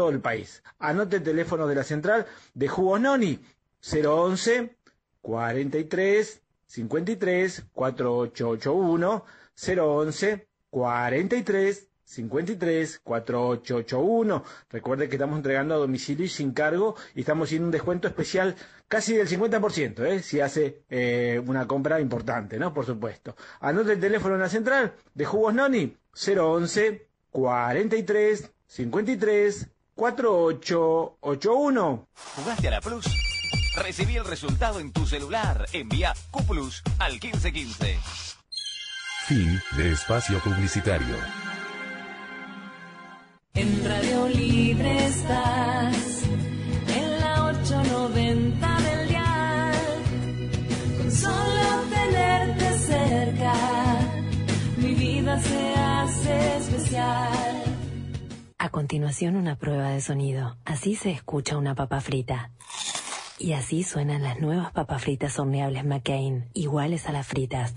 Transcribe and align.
todo 0.00 0.08
el 0.08 0.20
país. 0.22 0.62
Anote 0.78 1.16
el 1.16 1.22
teléfono 1.22 1.66
de 1.66 1.74
la 1.74 1.84
central 1.84 2.24
de 2.54 2.68
Jugos 2.68 3.02
Noni, 3.02 3.38
011 3.82 4.74
43 5.20 6.42
53 6.66 7.64
4881 7.74 9.24
011 9.54 10.48
43 10.70 11.88
53 12.02 12.98
4881. 13.04 14.44
Recuerde 14.70 15.08
que 15.10 15.16
estamos 15.16 15.36
entregando 15.36 15.74
a 15.74 15.78
domicilio 15.78 16.24
y 16.24 16.30
sin 16.30 16.52
cargo 16.52 16.96
y 17.14 17.20
estamos 17.20 17.48
haciendo 17.48 17.66
un 17.66 17.72
descuento 17.72 18.08
especial 18.08 18.56
casi 18.88 19.14
del 19.14 19.28
50%, 19.28 20.02
¿eh? 20.06 20.22
si 20.22 20.40
hace 20.40 20.82
eh, 20.88 21.42
una 21.46 21.66
compra 21.68 22.00
importante, 22.00 22.58
¿no? 22.58 22.72
Por 22.72 22.86
supuesto. 22.86 23.36
Anote 23.60 23.92
el 23.92 24.00
teléfono 24.00 24.36
en 24.36 24.40
la 24.40 24.48
central 24.48 24.94
de 25.12 25.26
Jugos 25.26 25.52
Noni 25.52 25.94
011 26.14 27.06
43 27.30 28.50
53 28.66 29.68
4881. 30.00 32.08
¿Jugaste 32.36 32.68
a 32.68 32.70
la 32.70 32.80
Plus? 32.80 33.04
Recibí 33.76 34.16
el 34.16 34.24
resultado 34.24 34.80
en 34.80 34.92
tu 34.92 35.04
celular. 35.04 35.66
Envía 35.74 36.14
Q 36.30 36.42
Plus 36.44 36.82
al 36.98 37.12
1515. 37.12 37.98
Fin 39.26 39.60
de 39.76 39.92
espacio 39.92 40.40
publicitario. 40.40 41.14
En 43.52 43.84
Radio 43.84 44.26
Libre 44.28 45.04
estás, 45.04 46.22
en 46.96 47.20
la 47.20 47.44
890 47.48 48.80
del 48.80 49.08
dial. 49.08 49.74
Con 50.96 51.12
solo 51.12 51.82
tenerte 51.90 52.78
cerca, 52.78 53.52
mi 54.78 54.94
vida 54.94 55.38
se 55.42 55.74
hace 55.74 56.56
especial. 56.56 57.29
A 58.70 58.72
continuación 58.72 59.34
una 59.34 59.56
prueba 59.56 59.88
de 59.88 60.00
sonido. 60.00 60.56
Así 60.64 60.94
se 60.94 61.10
escucha 61.10 61.56
una 61.56 61.74
papa 61.74 62.00
frita. 62.00 62.52
Y 63.36 63.54
así 63.54 63.82
suenan 63.82 64.22
las 64.22 64.38
nuevas 64.38 64.70
papas 64.70 65.02
fritas 65.02 65.36
horneables 65.40 65.84
McCain, 65.84 66.48
iguales 66.54 67.08
a 67.08 67.12
las 67.12 67.26
fritas. 67.26 67.74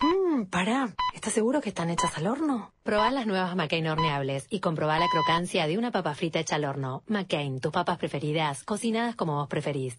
Mmm, 0.00 0.46
pará. 0.46 0.88
¿Estás 1.14 1.34
seguro 1.34 1.60
que 1.60 1.68
están 1.68 1.90
hechas 1.90 2.16
al 2.16 2.28
horno? 2.28 2.72
Probá 2.82 3.10
las 3.10 3.26
nuevas 3.26 3.54
McCain 3.56 3.86
horneables 3.88 4.46
y 4.48 4.60
comprobá 4.60 4.98
la 4.98 5.08
crocancia 5.08 5.66
de 5.66 5.76
una 5.76 5.90
papa 5.90 6.14
frita 6.14 6.40
hecha 6.40 6.56
al 6.56 6.64
horno. 6.64 7.02
McCain, 7.08 7.60
tus 7.60 7.72
papas 7.72 7.98
preferidas, 7.98 8.64
cocinadas 8.64 9.16
como 9.16 9.34
vos 9.34 9.48
preferís. 9.48 9.98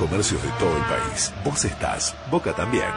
comercios 0.01 0.41
de 0.41 0.49
todo 0.57 0.75
el 0.75 0.83
país. 0.85 1.31
Vos 1.45 1.63
estás, 1.63 2.15
Boca 2.31 2.55
también. 2.55 2.89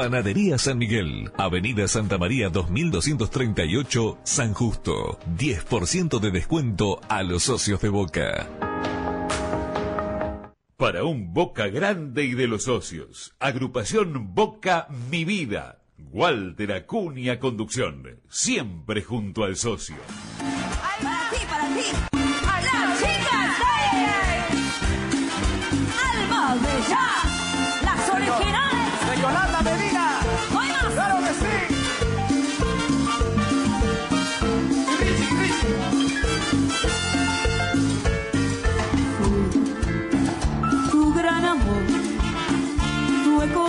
Panadería 0.01 0.57
San 0.57 0.79
Miguel, 0.79 1.31
Avenida 1.37 1.87
Santa 1.87 2.17
María 2.17 2.49
2238, 2.49 4.21
San 4.25 4.55
Justo. 4.55 5.19
10% 5.37 6.19
de 6.19 6.31
descuento 6.31 7.03
a 7.11 7.23
los 7.23 7.43
socios 7.43 7.83
de 7.83 7.91
Boca. 7.91 8.49
Para 10.79 11.05
un 11.05 11.35
Boca 11.35 11.69
grande 11.69 12.25
y 12.25 12.33
de 12.33 12.49
los 12.49 12.65
socios. 12.65 13.35
Agrupación 13.41 14.35
Boca 14.35 14.89
Mi 15.11 15.27
Vida. 15.27 15.83
Walter 15.99 16.73
Acuña 16.73 17.39
Conducción. 17.39 18.23
Siempre 18.31 19.03
junto 19.03 19.45
al 19.45 19.57
socio. 19.57 19.97
Para 20.39 21.31
ti, 21.31 21.45
para 21.47 21.69
ti. 21.75 22.10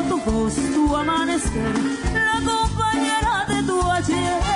Tu 0.09 0.17
voz, 0.25 0.55
tu 0.73 0.95
amanecer, 0.95 1.73
la 2.13 2.37
compañera 2.45 3.45
de 3.47 3.67
tu 3.67 3.81
ayer. 3.91 4.50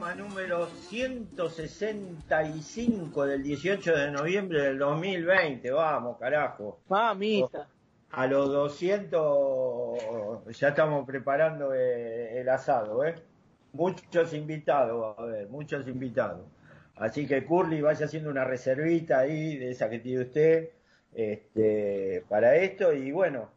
Programa 0.00 0.28
número 0.28 0.66
165 0.88 3.26
del 3.26 3.42
18 3.42 3.96
de 3.98 4.10
noviembre 4.10 4.62
del 4.62 4.78
2020. 4.78 5.70
Vamos, 5.72 6.16
carajo. 6.18 6.80
Mamita. 6.88 7.68
A 8.12 8.26
los 8.26 8.50
200 8.50 10.58
ya 10.58 10.68
estamos 10.68 11.04
preparando 11.06 11.74
eh, 11.74 12.40
el 12.40 12.48
asado, 12.48 13.04
¿eh? 13.04 13.14
Muchos 13.74 14.32
invitados, 14.32 15.18
a 15.18 15.24
ver, 15.26 15.48
muchos 15.48 15.86
invitados. 15.86 16.46
Así 16.96 17.26
que 17.26 17.44
Curly 17.44 17.82
vaya 17.82 18.06
haciendo 18.06 18.30
una 18.30 18.44
reservita 18.44 19.18
ahí 19.18 19.58
de 19.58 19.70
esa 19.72 19.90
que 19.90 19.98
tiene 19.98 20.22
usted 20.22 20.70
este, 21.14 22.24
para 22.26 22.56
esto. 22.56 22.94
Y 22.94 23.12
bueno, 23.12 23.50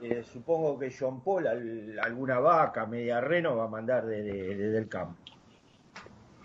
eh, 0.00 0.22
supongo 0.22 0.78
que 0.78 0.94
John 0.96 1.24
Paul 1.24 1.48
al- 1.48 1.98
alguna 2.00 2.38
vaca, 2.38 2.86
media 2.86 3.20
reno 3.20 3.56
va 3.56 3.64
a 3.64 3.68
mandar 3.68 4.06
desde, 4.06 4.54
desde 4.54 4.78
el 4.78 4.88
campo. 4.88 5.20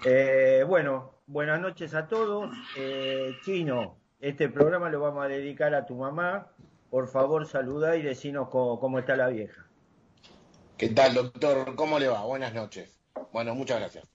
Eh, 0.05 0.63
bueno, 0.67 1.19
buenas 1.27 1.59
noches 1.59 1.93
a 1.93 2.07
todos. 2.07 2.53
Eh, 2.77 3.35
Chino, 3.43 3.97
este 4.19 4.49
programa 4.49 4.89
lo 4.89 4.99
vamos 4.99 5.23
a 5.25 5.27
dedicar 5.27 5.73
a 5.73 5.85
tu 5.85 5.95
mamá. 5.95 6.47
Por 6.89 7.07
favor, 7.07 7.47
saluda 7.47 7.95
y 7.95 8.01
decinos 8.01 8.49
cómo, 8.49 8.99
está 8.99 9.15
la 9.15 9.27
vieja. 9.29 9.65
¿Qué 10.77 10.89
tal, 10.89 11.13
doctor? 11.13 11.75
¿Cómo 11.75 11.99
le 11.99 12.07
va? 12.07 12.23
Buenas 12.23 12.53
noches. 12.53 12.99
Bueno, 13.31 13.55
muchas 13.55 13.79
gracias. 13.79 14.05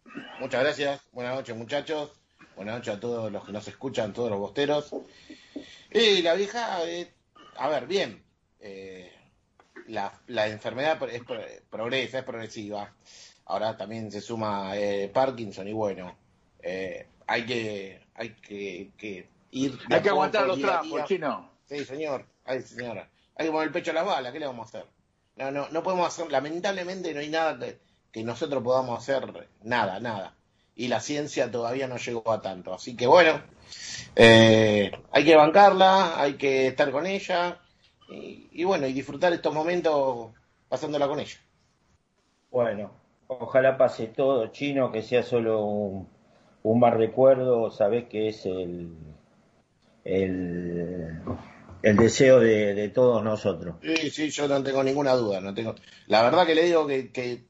Muchas 0.41 0.63
gracias. 0.63 1.01
Buenas 1.13 1.35
noches, 1.35 1.57
muchachos. 1.57 2.21
Buenas 2.57 2.77
noches 2.77 2.95
a 2.95 3.01
todos 3.01 3.33
los 3.33 3.45
que 3.45 3.53
nos 3.53 3.67
escuchan, 3.69 4.13
todos 4.13 4.31
los 4.31 4.39
bosteros. 4.39 4.95
Y 5.91 6.23
la 6.23 6.35
vieja, 6.35 6.85
eh, 6.85 7.13
a 7.57 7.69
ver, 7.69 7.87
bien. 7.87 8.23
eh, 8.61 9.13
la, 9.87 10.13
la 10.27 10.49
enfermedad 10.49 10.99
es 11.11 11.23
pro- 11.25 11.41
progresa, 11.71 12.19
es 12.19 12.25
progresiva. 12.25 12.93
Ahora 13.49 13.77
también 13.77 14.13
se 14.13 14.21
suma 14.21 14.77
eh, 14.77 15.11
Parkinson 15.13 15.67
y 15.67 15.73
bueno, 15.73 16.15
eh, 16.61 17.07
hay 17.27 17.47
que 17.47 18.01
hay 18.15 18.35
que, 18.35 18.91
que 18.97 19.29
ir. 19.53 19.79
Hay 19.91 20.03
que 20.03 20.11
aguantar 20.11 20.47
los 20.47 20.61
trapos, 20.61 21.05
chino. 21.05 21.51
Sí, 21.65 21.85
señor. 21.85 22.27
Ay, 22.45 22.61
señora. 22.61 23.09
Hay 23.37 23.47
que 23.47 23.53
poner 23.53 23.69
el 23.69 23.73
pecho 23.73 23.91
a 23.93 23.95
las 23.95 24.05
balas. 24.05 24.33
¿Qué 24.33 24.39
le 24.39 24.47
vamos 24.47 24.67
a 24.67 24.69
hacer? 24.69 24.91
No, 25.37 25.51
no, 25.51 25.69
no 25.71 25.83
podemos 25.83 26.07
hacer. 26.07 26.31
Lamentablemente 26.31 27.15
no 27.15 27.21
hay 27.21 27.31
nada 27.31 27.59
que, 27.59 27.79
que 28.13 28.23
nosotros 28.23 28.63
podamos 28.63 28.99
hacer. 28.99 29.49
Nada, 29.63 29.99
nada. 29.99 30.35
Y 30.75 30.89
la 30.89 31.01
ciencia 31.01 31.51
todavía 31.51 31.89
no 31.89 31.97
llegó 31.97 32.31
a 32.31 32.43
tanto. 32.43 32.75
Así 32.75 32.97
que 32.97 33.07
bueno, 33.07 33.43
eh, 34.15 34.93
hay 35.11 35.25
que 35.25 35.37
bancarla, 35.37 36.21
hay 36.21 36.35
que 36.35 36.67
estar 36.67 36.91
con 36.91 37.07
ella. 37.07 37.61
Y, 38.11 38.49
y 38.53 38.65
bueno, 38.65 38.87
y 38.87 38.93
disfrutar 38.93 39.33
estos 39.33 39.55
momentos 39.55 40.33
pasándola 40.69 41.09
con 41.09 41.21
ella. 41.21 41.39
Bueno, 42.51 42.98
ojalá 43.29 43.77
pase 43.77 44.09
todo, 44.09 44.49
chino, 44.49 44.91
que 44.91 45.03
sea 45.03 45.23
solo 45.23 45.65
un, 45.65 46.09
un 46.63 46.81
mal 46.81 46.93
recuerdo, 46.93 47.71
sabés 47.71 48.09
que 48.09 48.29
es 48.29 48.45
el, 48.47 48.97
el, 50.05 51.21
deseo 51.83 52.41
de, 52.41 52.89
todos 52.89 53.23
nosotros. 53.23 53.77
Sí, 53.83 54.11
sí, 54.11 54.31
yo 54.31 54.49
no 54.49 54.63
tengo 54.63 54.83
ninguna 54.83 55.15
duda. 55.15 55.41
no 55.41 55.55
tengo 55.55 55.75
La 56.07 56.23
verdad 56.23 56.47
que 56.47 56.55
le 56.55 56.65
digo 56.65 56.87
que, 56.87 57.45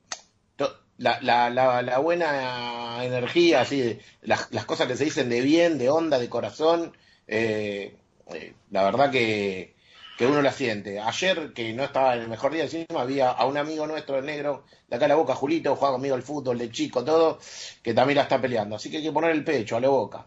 la, 0.99 1.21
la, 1.23 1.49
la, 1.83 1.99
buena 1.99 3.05
energía, 3.05 3.61
así, 3.61 3.81
de- 3.81 4.01
las, 4.23 4.53
las 4.53 4.65
cosas 4.65 4.89
que 4.89 4.97
se 4.97 5.05
dicen 5.05 5.29
de 5.29 5.41
bien, 5.41 5.79
de 5.79 5.91
onda, 5.91 6.19
de 6.19 6.29
corazón, 6.29 6.93
eh, 7.29 7.97
eh, 8.35 8.55
la 8.71 8.83
verdad 8.83 9.11
que, 9.11 9.75
que 10.19 10.27
uno 10.27 10.43
la 10.43 10.51
siente. 10.51 10.99
Ayer, 10.99 11.53
que 11.53 11.73
no 11.73 11.85
estaba 11.85 12.17
en 12.17 12.23
el 12.23 12.29
mejor 12.29 12.53
día 12.53 12.65
encima, 12.65 13.03
había 13.03 13.31
a 13.31 13.47
un 13.47 13.57
amigo 13.57 13.87
nuestro, 13.87 14.19
el 14.19 14.27
negro, 14.27 14.65
de 14.89 14.97
acá 14.97 15.05
a 15.05 15.09
la 15.09 15.15
boca, 15.15 15.37
Julito, 15.37 15.77
juega 15.77 15.95
conmigo 15.95 16.17
al 16.17 16.25
fútbol, 16.25 16.59
de 16.59 16.73
chico, 16.73 17.05
todo, 17.05 17.39
que 17.85 17.95
también 17.95 18.17
la 18.17 18.25
está 18.25 18.41
peleando. 18.41 18.75
Así 18.75 18.91
que 18.91 18.97
hay 18.97 19.05
que 19.05 19.13
poner 19.13 19.31
el 19.31 19.45
pecho 19.45 19.77
a 19.77 19.81
la 19.81 19.89
boca. 19.89 20.27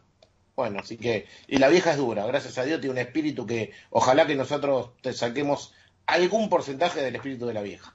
Bueno, 0.55 0.79
así 0.79 0.95
que, 0.95 1.27
y 1.45 1.57
la 1.57 1.67
vieja 1.67 1.91
es 1.91 1.97
dura, 1.97 2.25
gracias 2.25 2.57
a 2.57 2.63
Dios 2.63 2.79
tiene 2.79 2.93
un 2.93 2.99
espíritu 2.99 3.45
que 3.45 3.73
ojalá 3.89 4.25
que 4.25 4.35
nosotros 4.35 4.91
te 5.01 5.11
saquemos 5.11 5.73
algún 6.05 6.47
porcentaje 6.47 7.01
del 7.01 7.15
espíritu 7.17 7.45
de 7.45 7.53
la 7.53 7.61
vieja. 7.61 7.91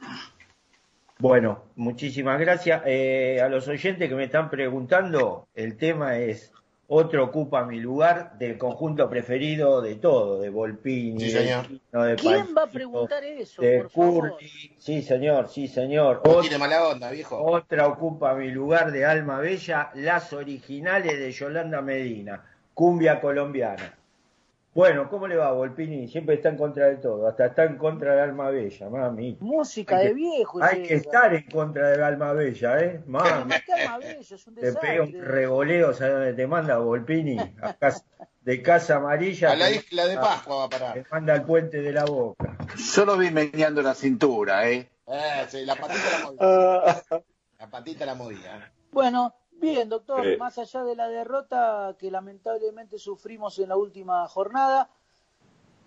Bueno, 1.18 1.64
muchísimas 1.76 2.38
gracias. 2.38 2.82
Eh, 2.84 3.40
a 3.42 3.48
los 3.48 3.68
oyentes 3.68 4.06
que 4.06 4.14
me 4.14 4.24
están 4.24 4.50
preguntando, 4.50 5.48
el 5.54 5.78
tema 5.78 6.18
es 6.18 6.52
Otro 6.88 7.24
ocupa 7.24 7.64
mi 7.64 7.80
lugar 7.80 8.38
del 8.38 8.56
conjunto 8.58 9.10
preferido 9.10 9.82
de 9.82 9.96
todo, 9.96 10.40
de 10.40 10.50
Volpini, 10.50 11.18
Sí, 11.18 11.32
de 11.32 11.40
señor. 11.40 11.66
Quino, 11.66 12.04
de 12.04 12.16
¿Quién 12.16 12.46
va 12.56 12.62
a 12.62 12.66
preguntar 12.68 13.24
eso, 13.24 13.60
de 13.60 13.78
por 13.80 13.90
favor? 13.90 14.30
Curly. 14.32 14.76
Sí, 14.78 15.02
señor, 15.02 15.48
sí, 15.48 15.66
señor. 15.66 16.22
No 16.24 16.58
mala 16.58 16.86
onda, 16.86 17.10
viejo. 17.10 17.42
Otra 17.42 17.88
ocupa 17.88 18.34
mi 18.34 18.52
lugar 18.52 18.92
de 18.92 19.04
Alma 19.04 19.40
Bella, 19.40 19.90
las 19.94 20.32
originales 20.32 21.18
de 21.18 21.32
Yolanda 21.32 21.82
Medina, 21.82 22.44
cumbia 22.72 23.20
colombiana. 23.20 23.96
Bueno, 24.76 25.08
¿cómo 25.08 25.26
le 25.26 25.36
va, 25.36 25.52
Volpini? 25.52 26.06
Siempre 26.06 26.34
está 26.34 26.50
en 26.50 26.58
contra 26.58 26.84
de 26.88 26.96
todo, 26.96 27.26
hasta 27.26 27.46
está 27.46 27.64
en 27.64 27.78
contra 27.78 28.10
del 28.10 28.20
Alma 28.24 28.50
Bella, 28.50 28.90
mami. 28.90 29.38
Música 29.40 29.96
Hay 29.96 30.02
de 30.02 30.08
que- 30.10 30.14
viejo. 30.14 30.62
Hay 30.62 30.82
que 30.82 30.94
estar 30.96 31.34
en 31.34 31.44
contra 31.50 31.88
del 31.88 32.02
Alma 32.02 32.34
Bella, 32.34 32.78
¿eh? 32.80 33.00
Mami. 33.06 33.54
más 33.54 33.98
bello, 33.98 34.20
es 34.36 34.46
un 34.46 34.54
Te 34.54 34.74
pega 34.74 35.02
un 35.04 35.14
revoleo, 35.18 35.94
¿sabes 35.94 36.12
dónde 36.12 36.34
te 36.34 36.46
manda, 36.46 36.76
Volpini? 36.76 37.38
A 37.62 37.72
casa- 37.72 38.04
de 38.42 38.60
Casa 38.62 38.96
Amarilla. 38.96 39.52
A 39.52 39.56
la 39.56 39.70
isla 39.70 40.06
de 40.08 40.16
Pascua 40.18 40.56
va 40.56 40.64
a 40.64 40.68
parar. 40.68 40.92
Te 40.92 41.06
manda 41.10 41.32
al 41.32 41.44
puente 41.46 41.80
de 41.80 41.92
la 41.94 42.04
boca. 42.04 42.58
Yo 42.94 43.06
lo 43.06 43.16
vi 43.16 43.30
meneando 43.30 43.80
la 43.80 43.94
cintura, 43.94 44.68
¿eh? 44.68 44.90
Eh, 45.06 45.46
sí, 45.48 45.64
la 45.64 45.74
patita 45.76 46.18
la 46.18 46.26
movía. 46.26 47.02
La 47.58 47.70
patita 47.70 48.04
la 48.04 48.14
movía. 48.14 48.72
Bueno, 48.92 49.34
bien, 49.60 49.88
doctor, 49.88 50.24
Sí. 50.24 50.36
más 50.38 50.58
allá 50.58 50.84
de 50.84 50.96
la 50.96 51.08
derrota 51.08 51.96
que 51.98 52.10
lamentablemente 52.10 52.98
sufrimos 52.98 53.58
en 53.58 53.68
la 53.68 53.76
última 53.76 54.26
jornada, 54.28 54.90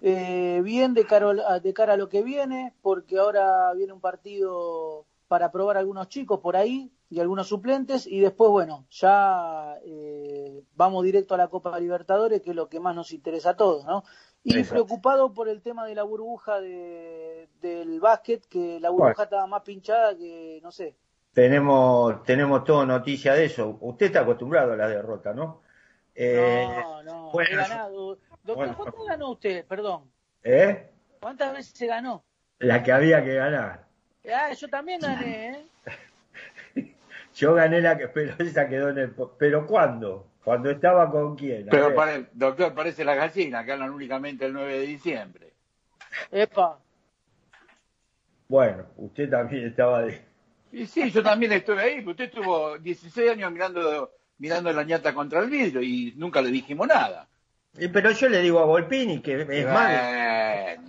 eh, 0.02 0.62
bien 0.64 0.94
de 0.94 1.06
cara, 1.06 1.30
a- 1.48 1.60
de 1.60 1.74
cara 1.74 1.94
a 1.94 1.98
lo 1.98 2.10
que 2.10 2.22
viene, 2.24 2.74
porque 2.82 3.18
ahora 3.20 3.74
viene 3.74 3.94
un 3.94 4.00
partido 4.02 5.06
para 5.28 5.52
probar 5.52 5.78
algunos 5.78 6.08
chicos 6.10 6.40
por 6.40 6.56
ahí 6.56 6.92
y 7.10 7.20
algunos 7.20 7.48
suplentes, 7.48 8.08
y 8.08 8.20
después, 8.20 8.50
bueno, 8.52 8.86
ya 8.92 9.78
eh, 9.84 10.64
vamos 10.76 11.04
directo 11.04 11.34
a 11.34 11.38
la 11.38 11.48
Copa 11.50 11.80
Libertadores, 11.80 12.42
que 12.42 12.52
es 12.52 12.56
lo 12.56 12.70
que 12.70 12.80
más 12.80 12.96
nos 12.96 13.12
interesa 13.12 13.52
a 13.52 13.58
todos, 13.58 13.86
¿no? 13.86 14.04
Y 14.44 14.52
Exacto. 14.52 14.74
preocupado 14.86 15.34
por 15.34 15.50
el 15.50 15.62
tema 15.62 15.86
de 15.86 15.96
la 15.96 16.04
burbuja 16.04 16.62
de, 16.62 17.50
del 17.62 18.00
básquet, 18.00 18.46
que 18.48 18.80
la 18.80 18.90
burbuja 18.90 19.14
Bueno. 19.14 19.24
estaba 19.24 19.48
más 19.48 19.64
pinchada 19.64 20.16
que, 20.16 20.60
no 20.64 20.72
sé, 20.72 20.96
Tenemos, 21.40 22.22
tenemos 22.24 22.66
todo 22.66 22.86
noticia 22.86 23.34
de 23.34 23.46
eso. 23.46 23.78
Usted 23.80 24.08
está 24.08 24.20
acostumbrado 24.20 24.74
a 24.74 24.76
la 24.76 24.90
derrota, 24.90 25.34
¿no? 25.34 25.62
Eh, 26.14 26.68
No, 26.68 27.02
no, 27.04 27.32
bueno, 27.32 27.50
he 27.52 27.56
ganado. 27.56 28.18
Doctor, 28.44 28.56
bueno. 28.58 28.76
¿cuánto 28.76 29.04
ganó 29.06 29.30
usted? 29.32 29.66
Perdón. 29.66 30.12
¿eh? 30.44 30.90
¿Cuántas 31.22 31.54
veces 31.54 31.78
se 31.78 31.88
ganó? 31.88 32.26
La 32.60 32.84
que 32.84 32.92
había 32.92 33.24
que 33.24 33.36
ganar. 33.36 33.86
Ah, 34.30 34.52
yo 34.52 34.68
también 34.68 35.00
gané, 35.00 35.48
¿eh? 35.48 35.66
Yo 37.36 37.54
gané 37.54 37.80
la 37.80 37.98
que, 37.98 38.10
pero 38.10 38.34
esa 38.40 38.68
quedó 38.68 38.90
en 38.90 38.98
el. 38.98 39.16
¿Pero 39.38 39.66
cuándo? 39.66 40.28
¿Cuando 40.44 40.70
estaba 40.70 41.10
con 41.10 41.38
quién? 41.38 41.70
A 41.70 41.72
Pero, 41.72 41.96
pare- 41.96 42.28
doctor, 42.34 42.74
parece 42.76 43.06
la 43.06 43.16
gallina, 43.16 43.64
que 43.64 43.72
hablan 43.72 43.92
únicamente 43.92 44.46
el 44.46 44.52
9 44.52 44.74
de 44.80 44.86
diciembre. 44.86 45.54
Epa. 46.32 46.80
Bueno, 48.50 48.88
usted 48.98 49.30
también 49.30 49.68
estaba 49.68 50.02
de. 50.02 50.28
Y 50.72 50.86
sí, 50.86 51.10
yo 51.12 51.24
también 51.24 51.52
estuve 51.54 51.82
ahí, 51.82 51.96
pero 52.00 52.12
usted 52.12 52.26
estuvo 52.26 52.78
16 52.78 53.32
años 53.32 53.52
mirando 53.52 54.12
mirando 54.38 54.72
la 54.72 54.84
ñata 54.84 55.14
contra 55.14 55.42
el 55.42 55.50
vidrio 55.50 55.82
y 55.82 56.14
nunca 56.16 56.42
le 56.42 56.50
dijimos 56.50 56.88
nada. 56.88 57.28
Y, 57.78 57.88
pero 57.90 58.12
yo 58.12 58.30
le 58.30 58.40
digo 58.42 58.60
a 58.60 58.66
Volpini 58.66 59.22
que 59.22 59.42
es. 59.42 59.48
Bueno, 59.48 59.68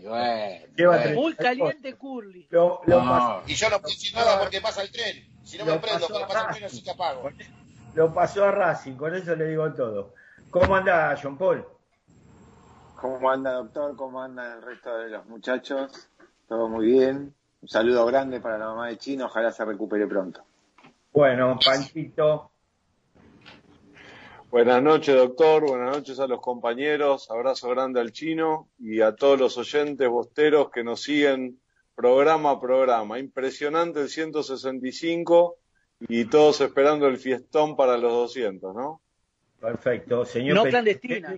bueno, 0.02 0.66
Lleva 0.76 0.96
bueno. 0.96 1.02
tres- 1.02 1.14
Muy 1.16 1.34
caliente 1.34 1.94
Curly. 1.94 2.46
Lo, 2.50 2.80
lo 2.86 3.00
No. 3.02 3.08
pasó, 3.10 3.42
Y 3.46 3.54
yo 3.54 3.70
no 3.70 3.78
decir 3.80 4.14
nada 4.14 4.38
porque 4.40 4.60
pasa 4.60 4.82
el 4.82 4.92
tren. 4.92 5.26
Si 5.44 5.58
no 5.58 5.64
me 5.64 5.72
Lo 5.72 5.80
prendo, 5.80 6.00
pasó 6.00 6.12
porque 6.12 6.26
pasa 6.32 6.46
el 6.46 6.54
tren, 6.54 6.64
así 6.64 6.82
que 6.82 6.90
apago. 6.90 7.30
lo 7.94 8.14
pasó 8.14 8.44
a 8.44 8.50
Racing, 8.52 8.94
con 8.94 9.14
eso 9.14 9.34
le 9.34 9.46
digo 9.48 9.72
todo. 9.74 10.14
¿Cómo 10.50 10.76
anda, 10.76 11.18
John 11.20 11.36
Paul? 11.36 11.64
¿Cómo 13.00 13.30
anda, 13.30 13.52
doctor? 13.52 13.96
¿Cómo 13.96 14.22
anda 14.22 14.54
el 14.56 14.62
resto 14.62 14.96
de 14.98 15.08
los 15.10 15.26
muchachos? 15.26 16.08
Todo 16.48 16.68
muy 16.68 16.86
bien. 16.86 17.34
Un 17.62 17.68
saludo 17.68 18.06
grande 18.06 18.40
para 18.40 18.58
la 18.58 18.66
mamá 18.66 18.88
de 18.88 18.96
Chino. 18.98 19.26
Ojalá 19.26 19.52
se 19.52 19.64
recupere 19.64 20.06
pronto. 20.06 20.42
Bueno, 21.12 21.58
Panchito, 21.64 22.50
Buenas 24.50 24.82
noches, 24.82 25.14
doctor. 25.14 25.64
Buenas 25.68 25.96
noches 25.96 26.18
a 26.18 26.26
los 26.26 26.40
compañeros. 26.40 27.30
Abrazo 27.30 27.68
grande 27.68 28.00
al 28.00 28.10
chino 28.12 28.68
y 28.80 29.00
a 29.00 29.14
todos 29.14 29.38
los 29.38 29.56
oyentes 29.58 30.08
bosteros 30.08 30.70
que 30.70 30.82
nos 30.82 31.02
siguen 31.02 31.60
programa 31.94 32.50
a 32.52 32.60
programa. 32.60 33.18
Impresionante 33.20 34.00
el 34.00 34.08
165 34.08 35.56
y 36.08 36.24
todos 36.24 36.60
esperando 36.62 37.06
el 37.06 37.18
fiestón 37.18 37.76
para 37.76 37.96
los 37.96 38.10
200, 38.12 38.74
¿no? 38.74 39.00
perfecto. 39.60 40.24
Señor 40.24 40.56
No 40.56 40.64
clandestina. 40.64 41.36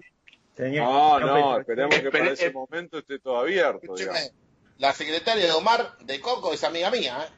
Señor, 0.55 0.85
No, 0.87 1.19
señor 1.19 1.21
no, 1.27 1.35
Petro- 1.35 1.61
esperemos 1.61 1.99
que 1.99 2.11
para 2.11 2.31
ese 2.31 2.51
momento 2.53 2.99
esté 2.99 3.19
todo 3.19 3.39
abierto, 3.39 3.95
digamos. 3.95 4.33
La 4.79 4.93
secretaria 4.93 5.45
de 5.45 5.53
Omar 5.53 5.97
de 6.01 6.21
Coco 6.21 6.53
es 6.53 6.65
amiga 6.65 6.91
mía, 6.91 7.25
¿eh? 7.25 7.33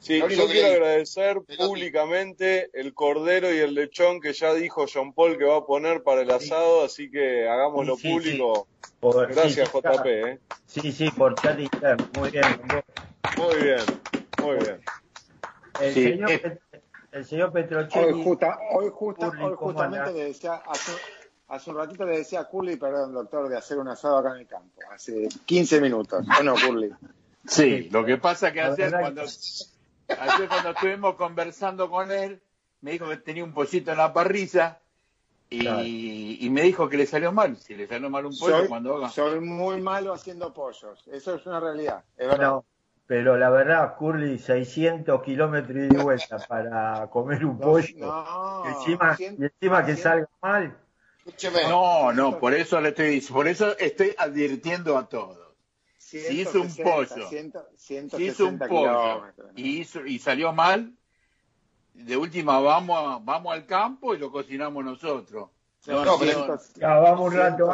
Sí, 0.00 0.18
yo 0.18 0.26
quiero 0.46 0.68
le 0.68 0.74
agradecer 0.74 1.42
públicamente 1.58 2.70
el 2.72 2.94
cordero 2.94 3.52
y 3.52 3.58
el 3.58 3.74
lechón 3.74 4.20
que 4.20 4.32
ya 4.32 4.54
dijo 4.54 4.86
John 4.92 5.12
Paul 5.12 5.36
que 5.36 5.44
va 5.44 5.58
a 5.58 5.66
poner 5.66 6.02
para 6.02 6.22
el 6.22 6.30
asado, 6.30 6.84
así 6.84 7.10
que 7.10 7.46
hagámoslo 7.46 7.96
Sí, 7.96 8.02
sí, 8.02 8.08
público. 8.12 8.66
por- 8.98 9.28
Gracias, 9.28 9.68
sí, 9.68 9.74
sí, 9.74 9.88
JP. 9.88 10.06
¿eh? 10.06 10.38
Sí, 10.66 10.92
sí, 10.92 11.10
por 11.10 11.34
chat 11.34 11.58
interno. 11.60 12.08
Muy 12.14 12.30
bien. 12.30 12.44
Muy 13.36 13.56
bien, 13.62 13.78
muy 14.42 14.56
bien. 14.56 14.80
El, 15.80 15.94
Sí, 15.94 16.02
señor, 16.04 16.30
eh, 16.30 16.58
el 17.12 17.24
señor 17.26 17.48
Hoy, 17.48 17.62
Petrocelli. 17.62 18.24
justa- 18.24 18.58
hoy, 18.72 18.90
justa- 18.90 19.26
hoy 19.28 19.34
¿cómo 19.38 19.56
justamente 19.56 20.12
le 20.14 20.24
decía, 20.24 20.54
hace, 20.66 20.92
hace 21.50 21.70
un 21.70 21.76
ratito 21.76 22.04
le 22.06 22.18
decía 22.18 22.40
a 22.40 22.44
Curly, 22.48 22.76
perdón, 22.76 23.12
doctor, 23.12 23.48
de 23.48 23.56
hacer 23.56 23.78
un 23.78 23.88
asado 23.88 24.18
acá 24.18 24.30
en 24.34 24.38
el 24.40 24.46
campo. 24.46 24.80
Hace 24.90 25.28
15 25.44 25.80
minutos. 25.80 26.24
Bueno, 26.26 26.54
Curly. 26.54 26.90
Sí, 27.46 27.88
lo 27.90 28.04
que 28.04 28.16
pasa 28.18 28.48
es 28.48 28.54
que 28.54 28.60
ayer 28.62 28.90
cuando, 28.98 29.22
ayer 29.22 30.48
cuando 30.48 30.70
estuvimos 30.70 31.14
conversando 31.16 31.90
con 31.90 32.10
él, 32.12 32.40
me 32.80 32.92
dijo 32.92 33.08
que 33.08 33.16
tenía 33.18 33.44
un 33.44 33.52
pollito 33.52 33.90
en 33.92 33.98
la 33.98 34.12
parrilla 34.12 34.78
y, 35.48 35.60
Claro. 35.60 35.80
y 35.84 36.48
me 36.50 36.62
dijo 36.62 36.88
que 36.88 36.96
le 36.96 37.06
salió 37.06 37.32
mal. 37.32 37.56
Si 37.56 37.74
le 37.74 37.86
salió 37.86 38.08
mal 38.08 38.24
un 38.26 38.38
pollo, 38.38 38.58
Soy, 38.58 38.68
cuando 38.68 38.96
haga. 38.96 39.08
soy 39.10 39.40
muy 39.40 39.80
malo 39.80 40.12
haciendo 40.12 40.52
pollos. 40.54 41.02
Eso 41.10 41.34
es 41.34 41.44
una 41.46 41.58
realidad. 41.60 42.04
Es 42.16 42.28
verdad. 42.28 42.46
No, 42.50 42.64
pero 43.06 43.36
la 43.36 43.50
verdad, 43.50 43.96
Curly, 43.96 44.38
600 44.38 45.22
kilómetros 45.22 45.76
y 45.76 45.88
de 45.88 45.98
vuelta 46.02 46.38
para 46.46 47.08
comer 47.08 47.44
un 47.44 47.58
pollo. 47.58 47.88
No, 47.98 48.62
y 48.64 48.68
encima, 48.68 49.16
y 49.18 49.44
encima 49.44 49.84
que 49.84 49.96
salga 49.96 50.28
mal. 50.40 50.76
No, 51.68 52.12
no, 52.12 52.38
por 52.38 52.54
eso 52.54 52.80
le 52.80 52.90
estoy, 52.90 53.20
por 53.22 53.48
eso 53.48 53.76
estoy 53.78 54.14
advirtiendo 54.16 54.96
a 54.96 55.08
todos. 55.08 55.38
Si 55.96 56.18
hizo 56.18 56.60
un 56.60 56.70
160, 56.70 57.14
pollo, 57.14 57.28
100, 57.28 57.52
si 57.76 57.86
160 57.86 58.22
hizo 58.22 58.46
un 58.46 58.58
pollo 58.58 59.22
y, 59.56 59.80
hizo, 59.80 60.06
y 60.06 60.18
salió 60.18 60.52
mal, 60.52 60.92
de 61.94 62.16
última 62.16 62.58
vamos, 62.60 62.98
a- 62.98 63.18
vamos 63.22 63.52
al 63.52 63.66
campo 63.66 64.14
y 64.14 64.18
lo 64.18 64.30
cocinamos 64.32 64.84
nosotros. 64.84 65.50
No, 65.86 66.04
pero-. 66.18 66.46
Ya, 66.76 66.94
vamos 66.98 67.30
un 67.30 67.36
rato 67.36 67.66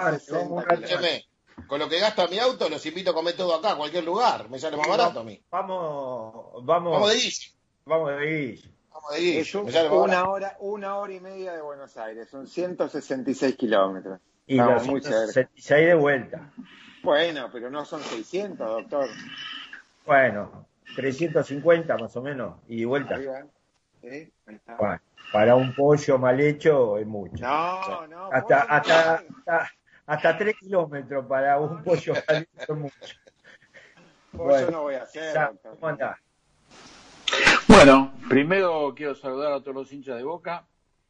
con 1.67 1.79
lo 1.81 1.89
que 1.89 1.99
gasta 1.99 2.29
mi 2.29 2.39
auto, 2.39 2.69
los 2.69 2.85
invito 2.87 3.11
a 3.11 3.15
comer 3.15 3.35
todo 3.37 3.55
acá, 3.55 3.73
a 3.73 3.77
cualquier 3.77 4.05
lugar. 4.05 4.49
Me 4.51 4.59
sale 4.59 4.77
más 4.77 4.87
barato 4.87 5.21
a 5.21 5.25
mí. 5.25 5.43
Vamos, 5.51 6.65
vamos. 6.65 6.93
Vamos 6.93 7.11
de 7.11 7.17
guille. 7.17 7.53
Vamos 7.87 8.11
de 8.11 8.27
guille. 8.27 8.76
De. 9.13 9.41
Es 9.41 9.55
un- 9.55 9.69
una 9.93 10.25
hora, 10.29 10.57
una 10.61 10.97
hora 10.97 11.13
y 11.13 11.21
media 11.21 11.53
de 11.53 11.61
Buenos 11.63 11.97
Aires, 11.97 12.29
son 12.29 12.47
166 12.47 13.57
kilómetros. 13.57 14.21
Y 14.47 14.55
Estamos 14.59 14.75
los 14.83 14.87
muy 14.87 15.01
cerca. 15.03 15.27
66 15.33 15.87
de 15.87 15.95
vuelta. 15.95 16.53
Bueno, 17.03 17.49
pero 17.53 17.71
no 17.71 17.85
son 17.85 18.03
600, 18.03 18.67
doctor. 18.69 19.09
Bueno, 20.05 20.67
350 20.95 21.97
más 21.99 22.15
o 22.17 22.23
menos, 22.23 22.57
y 22.69 22.81
de 22.81 22.87
vuelta. 22.87 23.17
Ahí 23.17 23.27
va. 23.27 23.43
¿Sí? 24.01 24.33
Ahí 24.47 24.55
está. 24.55 24.77
Bueno, 24.77 25.01
para 25.33 25.57
un 25.57 25.75
pollo 25.75 26.19
mal 26.19 26.41
hecho 26.41 26.99
es 26.99 27.07
mucho. 27.07 27.45
No, 27.45 28.07
no. 28.07 28.31
Hasta, 28.33 28.63
hasta, 28.63 29.15
hasta, 29.15 29.71
hasta 30.07 30.39
3 30.39 30.57
kilómetros 30.61 31.27
para 31.27 31.59
un 31.61 31.83
pollo 31.83 32.15
mal 32.29 32.47
hecho 32.55 32.73
es 32.73 32.79
mucho. 32.79 32.97
pollo 34.33 34.71
no 34.71 34.83
voy 34.83 34.95
a 34.95 35.03
hacer. 35.03 35.51
¿cómo 35.63 35.89
andás? 35.89 36.19
Bueno, 37.69 38.06
primero 38.29 38.95
quiero 38.97 39.15
saludar 39.15 39.53
a 39.53 39.61
todos 39.61 39.75
los 39.75 39.93
hinchas 39.93 40.17
de 40.17 40.25
Boca 40.25 40.67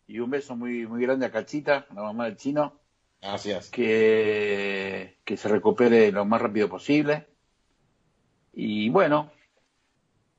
y 0.06 0.18
un 0.18 0.30
beso 0.30 0.56
muy 0.56 0.87
muy 0.87 1.02
grande 1.02 1.26
a 1.26 1.30
Cachita, 1.30 1.87
la 1.94 2.02
mamá 2.02 2.26
del 2.26 2.37
chino, 2.37 2.78
Gracias. 3.20 3.70
que, 3.70 5.18
que 5.25 5.37
se 5.37 5.49
recupere 5.49 6.12
lo 6.12 6.25
más 6.25 6.40
rápido 6.40 6.68
posible. 6.68 7.26
Y 8.52 8.88
bueno, 8.88 9.30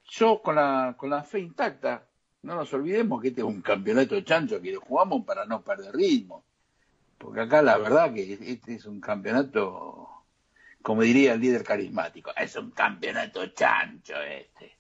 yo 0.10 0.42
con 0.42 0.56
la, 0.56 0.96
con 0.98 1.10
la 1.10 1.24
fe 1.24 1.40
intacta, 1.40 2.08
no 2.44 2.56
nos 2.56 2.74
olvidemos 2.74 3.22
que 3.22 3.30
este 3.30 3.42
es 3.42 3.48
un 3.48 3.62
campeonato 3.62 4.16
de 4.16 4.24
chancho 4.24 4.62
que 4.62 4.72
lo 4.72 4.82
jugamos 4.82 5.26
para 5.26 5.46
no 5.46 5.62
perder 5.64 5.96
ritmo. 5.96 6.46
Porque 7.18 7.42
acá 7.42 7.62
la 7.62 7.78
verdad 7.78 8.14
que 8.14 8.34
este 8.34 8.76
es 8.76 8.86
un 8.86 9.02
campeonato, 9.02 10.08
como 10.82 11.02
diría 11.02 11.34
el 11.34 11.42
líder 11.42 11.64
carismático, 11.64 12.32
es 12.36 12.56
un 12.56 12.72
campeonato 12.72 13.46
chancho 13.48 14.22
este. 14.22 14.77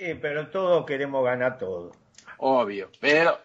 Sí, 0.00 0.14
pero 0.14 0.48
todos 0.48 0.86
queremos 0.86 1.22
ganar 1.22 1.58
todo. 1.58 1.92
Obvio, 2.38 2.88
pero, 3.00 3.38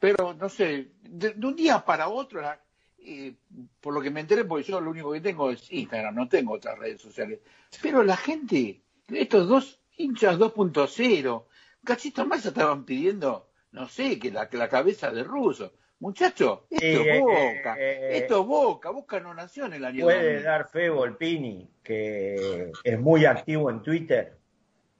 pero 0.00 0.32
no 0.32 0.48
sé, 0.48 0.92
de, 1.02 1.34
de 1.34 1.46
un 1.46 1.54
día 1.54 1.84
para 1.84 2.08
otro, 2.08 2.40
la- 2.40 2.58
eh, 2.98 3.34
por 3.82 3.92
lo 3.92 4.00
que 4.00 4.10
me 4.10 4.20
enteré, 4.20 4.46
porque 4.46 4.64
yo 4.64 4.80
lo 4.80 4.90
único 4.90 5.12
que 5.12 5.20
tengo 5.20 5.50
es 5.50 5.70
Instagram, 5.70 6.14
no 6.14 6.26
tengo 6.26 6.54
otras 6.54 6.78
redes 6.78 7.02
sociales, 7.02 7.40
pero 7.82 8.02
la 8.02 8.16
gente, 8.16 8.80
estos 9.10 9.46
dos 9.46 9.78
hinchas 9.98 10.38
2.0, 10.38 11.44
cachito 11.84 12.24
más 12.24 12.46
estaban 12.46 12.86
pidiendo, 12.86 13.50
no 13.72 13.86
sé, 13.88 14.18
que 14.18 14.30
la, 14.30 14.48
que 14.48 14.56
la 14.56 14.70
cabeza 14.70 15.10
de 15.10 15.22
ruso. 15.22 15.74
Muchacho, 15.98 16.66
esto 16.70 16.80
Sí, 16.80 16.92
es 16.94 17.06
eh, 17.06 17.20
Boca, 17.20 17.76
eh, 17.78 18.16
esto 18.16 18.40
es 18.40 18.46
Boca, 18.46 18.88
Boca 18.88 19.20
no 19.20 19.34
nació 19.34 19.66
en 19.66 19.74
el 19.74 19.84
año 19.84 20.04
Puede 20.04 20.24
2000. 20.36 20.42
dar 20.44 20.68
fe 20.70 20.88
Volpini, 20.88 21.70
que 21.82 22.72
es 22.82 22.98
muy 22.98 23.26
activo 23.26 23.68
en 23.70 23.82
Twitter. 23.82 24.38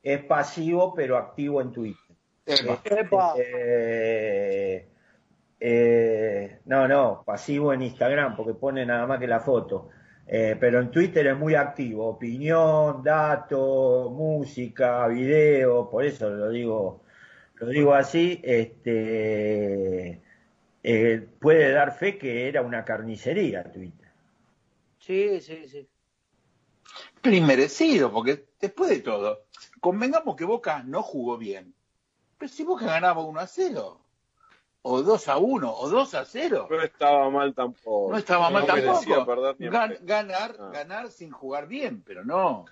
Es 0.05 0.23
pasivo, 0.23 0.95
pero 0.95 1.17
activo 1.17 1.61
en 1.61 1.73
Twitter. 1.73 2.17
Epa. 2.47 3.35
Eh, 3.39 4.87
eh, 5.59 6.59
no, 6.67 6.87
no, 6.87 7.23
pasivo 7.25 7.73
en 7.73 7.81
Instagram, 7.81 8.37
porque 8.37 8.53
pone 8.53 8.85
nada 8.85 9.07
más 9.07 9.19
que 9.19 9.27
la 9.27 9.41
foto. 9.41 9.89
Eh, 10.27 10.57
pero 10.61 10.81
en 10.81 10.91
Twitter 10.91 11.27
es 11.27 11.39
muy 11.39 11.55
activo. 11.55 12.07
Opinión, 12.07 13.03
datos, 13.03 14.13
música, 14.13 15.07
video, 15.09 15.89
por 15.89 16.05
eso 16.05 16.29
lo 16.29 16.51
digo, 16.51 17.03
lo 17.55 17.67
digo 17.69 17.95
así. 17.95 18.41
Este, 18.45 20.21
eh, 20.83 21.27
puede 21.41 21.73
dar 21.73 21.97
fe 21.97 22.19
que 22.19 22.47
era 22.47 22.61
una 22.61 22.85
carnicería 22.85 23.65
Twitter. 23.65 24.09
Sí, 24.99 25.41
sí, 25.41 25.67
sí. 25.67 25.89
Pero 27.21 27.37
inmerecido, 27.37 28.13
porque 28.13 28.47
después 28.61 28.91
de 28.91 29.01
todo, 29.01 29.45
convengamos 29.81 30.37
que 30.37 30.45
Boca 30.45 30.83
no 30.83 31.03
jugó 31.03 31.37
bien. 31.39 31.75
Pero 32.39 32.53
si 32.53 32.65
Boca 32.65 32.87
ganaba 32.87 33.23
1 33.25 33.41
a 33.41 33.47
0, 33.47 34.01
o 34.83 35.03
2 35.03 35.29
a 35.29 35.39
1, 35.39 35.75
o 35.75 35.89
2 35.89 36.15
a 36.15 36.25
0, 36.25 36.69
No 36.71 36.83
estaba 36.83 37.31
mal 37.31 37.55
tampoco. 37.55 38.11
no 38.13 38.19
estaba 38.19 38.51
mal 38.51 38.67
No 38.67 38.75
tampoco. 38.75 39.25
perder 39.27 39.57
ni 39.59 39.67
en 39.67 39.73
Gan- 39.73 39.89
pedo. 39.89 40.01
ganar, 40.03 40.57
Ah. 40.61 40.71
ganar 40.73 41.11
sin 41.11 41.31
jugar 41.31 41.67
bien, 41.67 42.03
pero 42.05 42.25
no, 42.25 42.67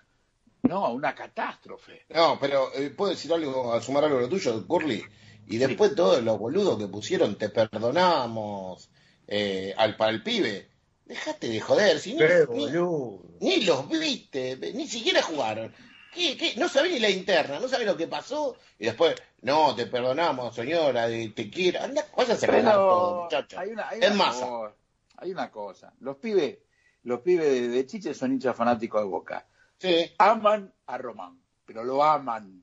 no, 0.62 0.92
una 0.92 1.14
catástrofe. 1.14 2.04
No, 2.10 2.38
pero 2.38 2.72
eh, 2.74 2.90
puedo 2.90 3.10
decir 3.12 3.32
algo, 3.32 3.72
a 3.72 3.80
sumar 3.80 4.04
algo 4.04 4.18
a 4.18 4.22
lo 4.22 4.28
tuyo, 4.28 4.66
Curly. 4.66 5.02
Y 5.48 5.56
después 5.58 5.94
todos 5.94 6.22
los 6.22 6.38
boludos 6.38 6.78
que 6.78 6.86
pusieron, 6.86 7.36
te 7.36 7.48
perdonamos 7.48 8.90
eh, 9.26 9.74
al 9.76 9.96
para 9.96 10.10
el 10.12 10.22
pibe. 10.22 10.68
Dejate 11.12 11.48
de 11.48 11.60
joder, 11.60 11.98
si 12.00 12.12
ni, 12.14 12.18
Qué 12.18 12.46
ni- 12.48 12.66
boludo. 12.70 13.22
ni 13.40 13.64
los 13.64 13.86
viste, 13.88 14.56
ni 14.74 14.86
siquiera 14.88 15.20
jugaron. 15.22 15.74
¿Qué, 16.14 16.36
qué? 16.38 16.54
No 16.56 16.68
sabés 16.70 16.92
ni 16.92 17.00
la 17.00 17.10
interna, 17.10 17.58
no 17.60 17.68
sabés 17.68 17.86
lo 17.86 17.96
que 17.98 18.06
pasó. 18.06 18.56
Y 18.78 18.86
después, 18.86 19.14
no, 19.42 19.74
te 19.74 19.86
perdonamos, 19.86 20.54
señora, 20.54 21.06
te 21.08 21.50
quiero. 21.50 21.82
Anda, 21.82 22.06
vaya 22.16 22.32
a 22.32 22.36
cerrar 22.36 22.64
todo, 22.74 23.10
Pero 23.10 23.22
muchacho. 23.24 23.58
hay 23.60 23.70
una, 23.72 23.88
hay 23.90 24.00
Es 24.00 24.06
una 24.08 24.16
masa. 24.16 24.46
cosa, 24.46 24.74
hay 25.18 25.30
una 25.32 25.50
cosa. 25.50 25.92
Los 26.00 26.16
pibes, 26.16 26.58
los 27.02 27.20
pibes 27.20 27.44
de, 27.46 27.68
de 27.68 27.86
Chiche 27.86 28.14
son 28.14 28.32
hinchas 28.32 28.56
fanáticos 28.56 29.02
de 29.02 29.08
Boca. 29.08 29.46
Sí, 29.78 30.12
Aman 30.18 30.72
a 30.86 30.96
Román, 30.96 31.42
pero 31.66 31.84
lo 31.84 32.02
aman, 32.02 32.62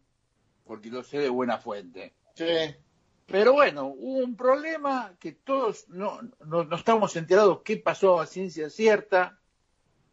porque 0.63 0.89
lo 0.89 1.03
sé 1.03 1.19
de 1.19 1.29
buena 1.29 1.59
fuente. 1.59 2.15
sí. 2.33 2.45
Pero 3.29 3.53
bueno, 3.53 3.85
hubo 3.87 4.19
un 4.23 4.35
problema 4.35 5.13
que 5.19 5.31
todos 5.33 5.87
no, 5.89 6.19
no, 6.45 6.63
no 6.63 6.75
estamos 6.75 7.15
enterados 7.15 7.61
qué 7.63 7.77
pasó 7.77 8.19
a 8.19 8.25
ciencia 8.25 8.69
cierta, 8.69 9.39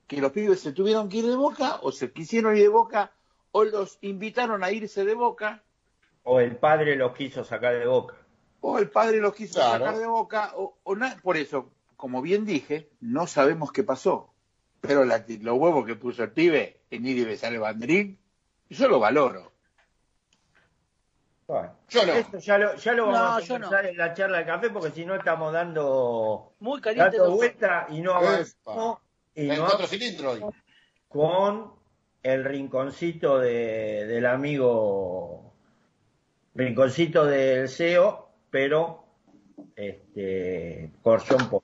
que 0.07 0.21
los 0.21 0.33
pibes 0.33 0.61
se 0.61 0.73
tuvieron 0.73 1.09
que 1.09 1.19
ir 1.19 1.27
de 1.27 1.37
boca, 1.37 1.79
o 1.83 1.93
se 1.93 2.13
quisieron 2.13 2.55
ir 2.57 2.63
de 2.65 2.69
boca, 2.69 3.13
o 3.53 3.65
los 3.65 3.99
invitaron 4.03 4.63
a 4.63 4.71
irse 4.71 5.05
de 5.05 5.15
boca, 5.15 5.63
O 6.25 6.41
el 6.41 6.57
padre 6.57 6.97
los 6.97 7.13
quiso 7.15 7.45
sacar 7.45 7.79
de 7.79 7.87
boca. 7.87 8.17
o 8.61 8.79
el 8.79 8.91
padre 8.91 9.19
los 9.21 9.35
quiso 9.35 9.55
Claro. 9.61 9.85
sacar 9.85 9.99
de 10.01 10.07
boca, 10.07 10.53
o, 10.57 10.77
o 10.83 10.97
na- 10.97 11.17
por 11.23 11.37
eso, 11.37 11.71
como 11.97 12.21
bien 12.21 12.45
dije, 12.45 12.91
no 13.01 13.27
sabemos 13.27 13.73
qué 13.73 13.83
pasó. 13.85 14.33
Pero 14.81 15.05
la- 15.05 15.25
los 15.41 15.59
huevos 15.59 15.87
que 15.87 15.95
puso 15.97 16.23
el 16.25 16.33
pibe 16.33 16.81
en 16.91 17.07
ir 17.07 17.17
y 17.19 17.25
besar 17.25 17.53
el 17.55 17.61
banderín, 17.61 18.19
yo 18.69 18.89
lo 18.89 18.99
valoro. 19.01 19.53
Bueno, 21.47 21.77
Yo 21.89 22.05
no. 22.05 22.13
Esto 22.13 22.39
ya 22.39 22.59
lo, 22.59 22.75
ya 22.75 22.93
lo 22.93 23.07
vamos 23.07 23.43
a 23.43 23.47
yo 23.47 23.59
no. 23.59 23.65
conversar 23.67 23.87
en 23.91 23.97
la 23.97 24.15
charla 24.15 24.39
de 24.39 24.47
café 24.47 24.71
porque 24.71 24.91
si 24.91 25.05
no 25.05 25.15
estamos 25.15 25.53
dando, 25.53 26.53
Muy 26.59 26.81
caliente. 26.81 27.19
dando 27.19 27.37
vuelta 27.37 27.87
y 27.91 28.01
no 28.01 28.15
avanzamos. 28.15 28.99
Y 29.35 29.47
no 29.47 29.67
cuatro 29.67 29.87
cilindros 29.87 30.41
hoy. 30.43 30.55
con 31.09 31.73
el 32.23 32.45
rinconcito 32.45 33.39
de, 33.39 34.07
del 34.07 34.27
amigo, 34.27 35.53
rinconcito 36.55 37.25
del 37.25 37.69
CEO, 37.69 38.29
pero 38.51 39.05
este, 39.77 40.91
por 41.03 41.21
John 41.25 41.49
Paul. 41.49 41.63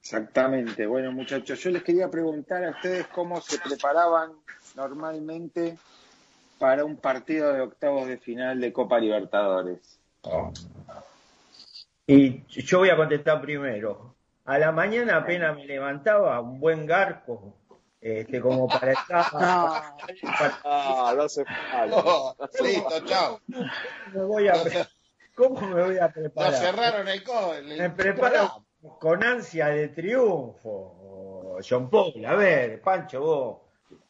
Exactamente. 0.00 0.86
Bueno, 0.86 1.12
muchachos, 1.12 1.58
yo 1.60 1.70
les 1.70 1.82
quería 1.82 2.08
preguntar 2.08 2.64
a 2.64 2.70
ustedes 2.70 3.08
cómo 3.08 3.40
se 3.40 3.58
preparaban 3.58 4.32
normalmente 4.76 5.76
para 6.58 6.84
un 6.84 6.96
partido 6.96 7.52
de 7.52 7.60
octavos 7.60 8.06
de 8.06 8.18
final 8.18 8.60
de 8.60 8.72
Copa 8.72 8.98
Libertadores. 8.98 10.00
Y 12.06 12.44
yo 12.46 12.78
voy 12.78 12.90
a 12.90 12.96
contestar 12.96 13.40
primero. 13.40 14.14
A 14.44 14.58
la 14.58 14.70
mañana 14.72 15.16
apenas 15.16 15.56
me 15.56 15.66
levantaba, 15.66 16.40
un 16.40 16.60
buen 16.60 16.86
garco, 16.86 17.54
este, 18.00 18.40
como 18.40 18.68
para 18.68 18.92
estar... 18.92 19.26
Ah, 20.64 21.12
no 21.16 21.22
hace 21.24 21.44
falta. 21.44 21.96
Oh, 22.04 22.36
listo, 22.62 23.00
chao. 23.06 23.40
me 24.12 24.22
voy 24.24 24.48
a 24.48 24.54
¿Cómo 25.34 25.60
me 25.60 25.82
voy 25.82 25.98
a 25.98 26.08
preparar? 26.10 26.52
Nos 26.52 26.60
cerraron 26.60 27.08
el, 27.08 27.22
co- 27.22 27.54
el- 27.54 27.76
Me 27.76 27.90
preparo 27.90 28.64
con 28.98 29.22
ansia 29.22 29.66
de 29.68 29.88
triunfo. 29.88 31.58
John 31.68 31.90
Paul, 31.90 32.24
a 32.24 32.34
ver, 32.34 32.80
Pancho, 32.80 33.20
vos, 33.20 33.58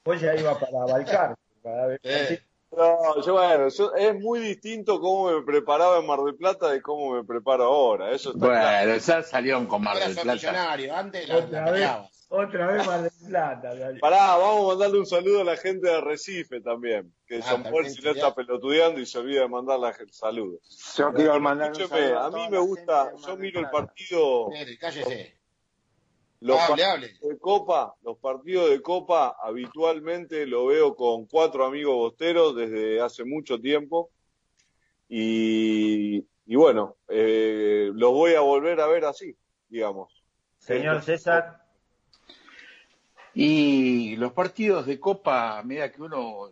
vos 0.04 0.20
ya 0.20 0.34
iba 0.34 0.58
para 0.58 0.84
Balcar. 0.84 1.35
Para 1.66 1.86
ver, 1.88 2.00
Sí. 2.28 2.38
No, 2.76 3.22
yo 3.24 3.32
bueno, 3.32 3.68
yo- 3.68 3.94
es 3.94 4.14
muy 4.20 4.38
distinto 4.40 5.00
cómo 5.00 5.30
me 5.32 5.42
preparaba 5.42 5.98
en 5.98 6.06
Mar 6.06 6.20
del 6.20 6.34
Plata 6.36 6.68
de 6.70 6.82
cómo 6.82 7.14
me 7.14 7.24
preparo 7.24 7.64
ahora. 7.64 8.10
Eso 8.10 8.30
está 8.32 8.46
Bueno, 8.46 8.60
claro. 8.60 8.96
ya 8.96 9.22
salió 9.22 9.68
con 9.68 9.82
Mar 9.82 9.96
del 9.98 10.14
Plata. 10.16 10.72
antes 10.98 11.28
la, 11.28 11.36
la 11.36 11.38
Otra 11.38 11.70
vez, 11.70 11.90
otra 12.28 12.66
vez 12.66 12.86
Mar 12.86 13.02
del 13.02 13.28
Plata. 13.28 13.74
dale. 13.74 13.98
Pará, 14.00 14.36
vamos 14.36 14.64
a 14.64 14.68
mandarle 14.68 14.98
un 14.98 15.06
saludo 15.06 15.40
a 15.40 15.44
la 15.44 15.56
gente 15.56 15.88
de 15.88 15.94
Arrecife 15.96 16.60
también. 16.60 17.14
Que 17.26 17.36
Ah, 17.36 17.40
Jean 17.48 17.62
Paul 17.62 17.88
si 17.88 18.02
no 18.02 18.10
está 18.10 18.34
pelotudeando 18.34 19.00
y 19.00 19.06
se 19.06 19.18
olvida 19.18 19.42
de 19.42 19.48
mandar 19.48 19.78
la 19.78 19.94
saludos. 20.10 20.94
Yo 20.98 21.12
quiero 21.14 21.40
mandar 21.40 21.70
un 21.70 21.74
saludo 21.88 22.18
a 22.20 22.30
toda 22.30 22.44
mí 22.44 22.50
me 22.50 22.58
gusta, 22.58 23.12
yo 23.26 23.36
miro 23.36 23.60
el 23.60 23.70
partido, 23.70 24.48
cállese. 24.80 25.35
Los 26.46 26.58
Hable, 26.58 26.82
partidos 26.82 26.92
hable. 27.20 27.28
de 27.34 27.38
Copa, 27.38 27.94
los 28.02 28.18
partidos 28.18 28.70
de 28.70 28.80
Copa 28.80 29.36
habitualmente 29.42 30.46
lo 30.46 30.66
veo 30.66 30.94
con 30.94 31.26
cuatro 31.26 31.64
amigos 31.64 31.94
bosteros 31.96 32.54
desde 32.56 33.00
hace 33.00 33.24
mucho 33.24 33.60
tiempo 33.60 34.10
y, 35.08 36.24
y 36.46 36.54
bueno, 36.56 36.96
eh, 37.08 37.90
los 37.92 38.12
voy 38.12 38.34
a 38.34 38.40
volver 38.40 38.80
a 38.80 38.86
ver 38.86 39.04
así, 39.04 39.36
digamos. 39.68 40.22
Señor 40.58 41.02
César, 41.02 41.64
Y 43.34 44.16
los 44.16 44.32
partidos 44.32 44.86
de 44.86 44.98
Copa, 44.98 45.58
a 45.58 45.62
medida 45.62 45.92
que 45.92 46.02
uno 46.02 46.50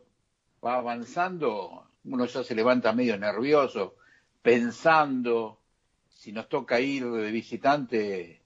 va 0.64 0.76
avanzando, 0.76 1.88
uno 2.04 2.26
ya 2.26 2.44
se 2.44 2.54
levanta 2.54 2.92
medio 2.92 3.16
nervioso, 3.16 3.96
pensando 4.42 5.60
si 6.08 6.32
nos 6.32 6.48
toca 6.48 6.80
ir 6.80 7.10
de 7.10 7.30
visitante, 7.30 8.43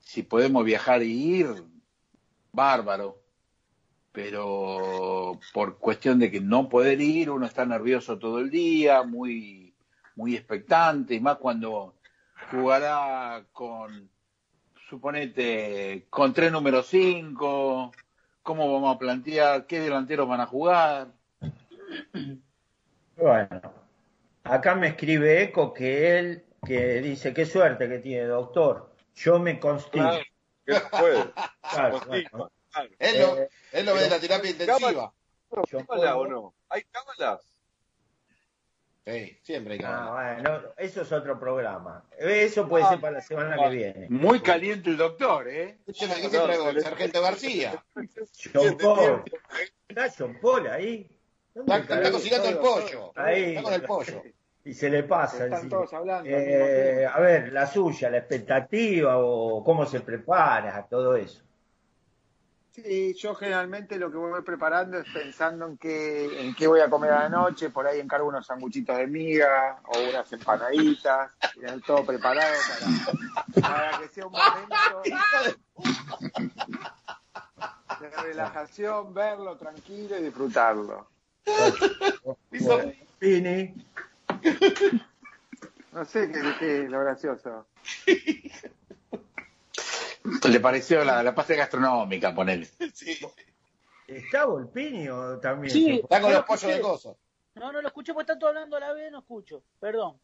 si 0.00 0.22
podemos 0.22 0.64
viajar 0.64 1.02
y 1.02 1.36
ir, 1.38 1.64
bárbaro. 2.52 3.18
Pero 4.12 5.38
por 5.54 5.78
cuestión 5.78 6.18
de 6.18 6.30
que 6.30 6.40
no 6.40 6.68
poder 6.68 7.00
ir, 7.00 7.30
uno 7.30 7.46
está 7.46 7.64
nervioso 7.64 8.18
todo 8.18 8.40
el 8.40 8.50
día, 8.50 9.04
muy, 9.04 9.72
muy 10.16 10.34
expectante, 10.34 11.14
y 11.14 11.20
más 11.20 11.36
cuando 11.36 11.94
jugará 12.50 13.44
con, 13.52 14.10
suponete, 14.88 16.06
con 16.10 16.34
tres 16.34 16.50
número 16.50 16.82
cinco, 16.82 17.92
cómo 18.42 18.72
vamos 18.72 18.96
a 18.96 18.98
plantear, 18.98 19.66
qué 19.66 19.80
delanteros 19.80 20.28
van 20.28 20.40
a 20.40 20.46
jugar. 20.46 21.12
bueno, 23.16 23.60
acá 24.42 24.74
me 24.74 24.88
escribe 24.88 25.44
Eco 25.44 25.72
que 25.72 26.18
él, 26.18 26.44
que 26.66 27.00
dice, 27.00 27.32
qué 27.32 27.46
suerte 27.46 27.88
que 27.88 27.98
tiene, 28.00 28.24
doctor. 28.24 28.89
Yo 29.22 29.38
me 29.38 29.58
constipo. 29.60 29.98
Claro, 30.04 30.24
¿Qué 30.66 30.74
se 30.74 30.80
puede? 30.80 31.32
Claro, 31.72 32.00
claro. 32.00 32.52
Él 32.98 33.20
lo, 33.20 33.38
Eh, 33.38 33.48
él 33.72 33.86
lo 33.86 33.94
ve 33.94 34.00
de 34.02 34.10
la 34.10 34.20
terapia 34.20 34.50
intensiva. 34.50 35.12
Yo 35.68 35.78
¿Cábala 35.86 35.86
puedo- 35.86 36.18
o 36.18 36.26
no? 36.26 36.54
¿Hay 36.68 36.82
cábalas? 36.84 37.40
Sí, 39.06 39.38
siempre 39.42 39.74
hay 39.74 39.80
Ah, 39.82 40.06
hablar. 40.06 40.42
bueno, 40.42 40.74
eso 40.76 41.02
es 41.02 41.10
otro 41.10 41.40
programa. 41.40 42.04
Eso 42.18 42.68
puede 42.68 42.86
ser 42.86 43.00
para 43.00 43.14
la 43.14 43.20
semana 43.22 43.56
que 43.56 43.68
viene. 43.74 44.06
Muy 44.08 44.40
caliente 44.40 44.90
el 44.90 44.96
doctor, 44.98 45.48
¿eh? 45.48 45.78
Escúcheme, 45.80 46.12
aquí 46.14 46.28
se 46.28 46.38
traigo 46.38 46.68
el 46.68 46.80
sargento 46.82 47.20
García. 47.22 47.84
John 48.54 48.76
Paul. 48.78 49.24
¿Está 49.88 50.08
John 50.16 50.38
Paul 50.40 50.66
ahí? 50.68 51.10
¿Dónde 51.54 51.76
Está, 51.78 51.94
está 51.96 52.12
cocinando 52.12 52.48
el 52.50 52.58
pollo. 52.58 53.12
Ahí. 53.16 53.42
Está 53.56 53.62
con 53.62 53.72
el 53.72 53.82
pollo. 53.82 54.22
Y 54.64 54.74
se 54.74 54.90
le 54.90 55.04
pasa. 55.04 55.44
Están 55.44 55.52
encima. 55.54 55.70
todos 55.70 55.94
hablando. 55.94 56.28
al 56.28 56.42
mismo 56.42 56.64
Eh, 56.64 57.06
a 57.06 57.20
ver, 57.20 57.52
la 57.52 57.66
suya, 57.66 58.10
la 58.10 58.18
expectativa 58.18 59.16
o 59.18 59.64
cómo 59.64 59.86
se 59.86 60.00
prepara, 60.00 60.86
todo 60.88 61.16
eso. 61.16 61.42
Sí, 62.72 63.14
yo 63.14 63.34
generalmente 63.34 63.98
lo 63.98 64.12
que 64.12 64.16
voy 64.16 64.42
preparando 64.42 64.98
es 64.98 65.06
pensando 65.12 65.66
en 65.66 65.76
qué, 65.76 66.46
en 66.46 66.54
qué 66.54 66.68
voy 66.68 66.80
a 66.80 66.88
comer 66.88 67.10
a 67.10 67.22
la 67.24 67.28
noche, 67.28 67.70
por 67.70 67.86
ahí 67.86 67.98
encargo 67.98 68.28
unos 68.28 68.46
sanguchitos 68.46 68.96
de 68.96 69.08
miga 69.08 69.80
o 69.86 70.08
unas 70.08 70.32
empanaditas, 70.32 71.32
y 71.56 71.60
tener 71.60 71.80
todo 71.82 72.06
preparado 72.06 72.54
para, 73.60 73.68
para 73.68 73.98
que 73.98 74.08
sea 74.08 74.26
un 74.26 74.32
momento 74.32 75.02
de 78.00 78.10
relajación, 78.22 79.14
verlo 79.14 79.56
tranquilo 79.56 80.16
y 80.18 80.22
disfrutarlo. 80.22 81.08
Pini. 83.18 83.74
No 85.92 86.04
sé 86.04 86.30
qué, 86.30 86.40
qué 86.60 86.84
es 86.84 86.90
lo 86.90 87.00
gracioso. 87.00 87.66
Le 90.48 90.60
pareció 90.60 91.04
la, 91.04 91.22
la 91.22 91.34
parte 91.34 91.56
gastronómica, 91.56 92.32
ponele. 92.32 92.68
¿Está 94.06 94.44
Volpini 94.44 95.08
o 95.08 95.38
también? 95.38 95.72
Sí. 95.72 96.00
Está 96.02 96.20
con 96.20 96.30
No 96.30 96.36
los 96.36 96.40
lo 96.42 96.46
pollos 96.46 96.74
de 96.74 96.80
coso. 96.80 97.18
No, 97.54 97.72
no 97.72 97.80
lo 97.82 97.88
escuché 97.88 98.12
porque 98.12 98.22
están 98.22 98.38
todos 98.38 98.50
hablando 98.54 98.76
a 98.76 98.80
la 98.80 98.92
vez, 98.92 99.10
no 99.10 99.18
escucho. 99.18 99.62
Perdón. 99.80 100.16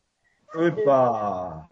Upa. 0.54 1.68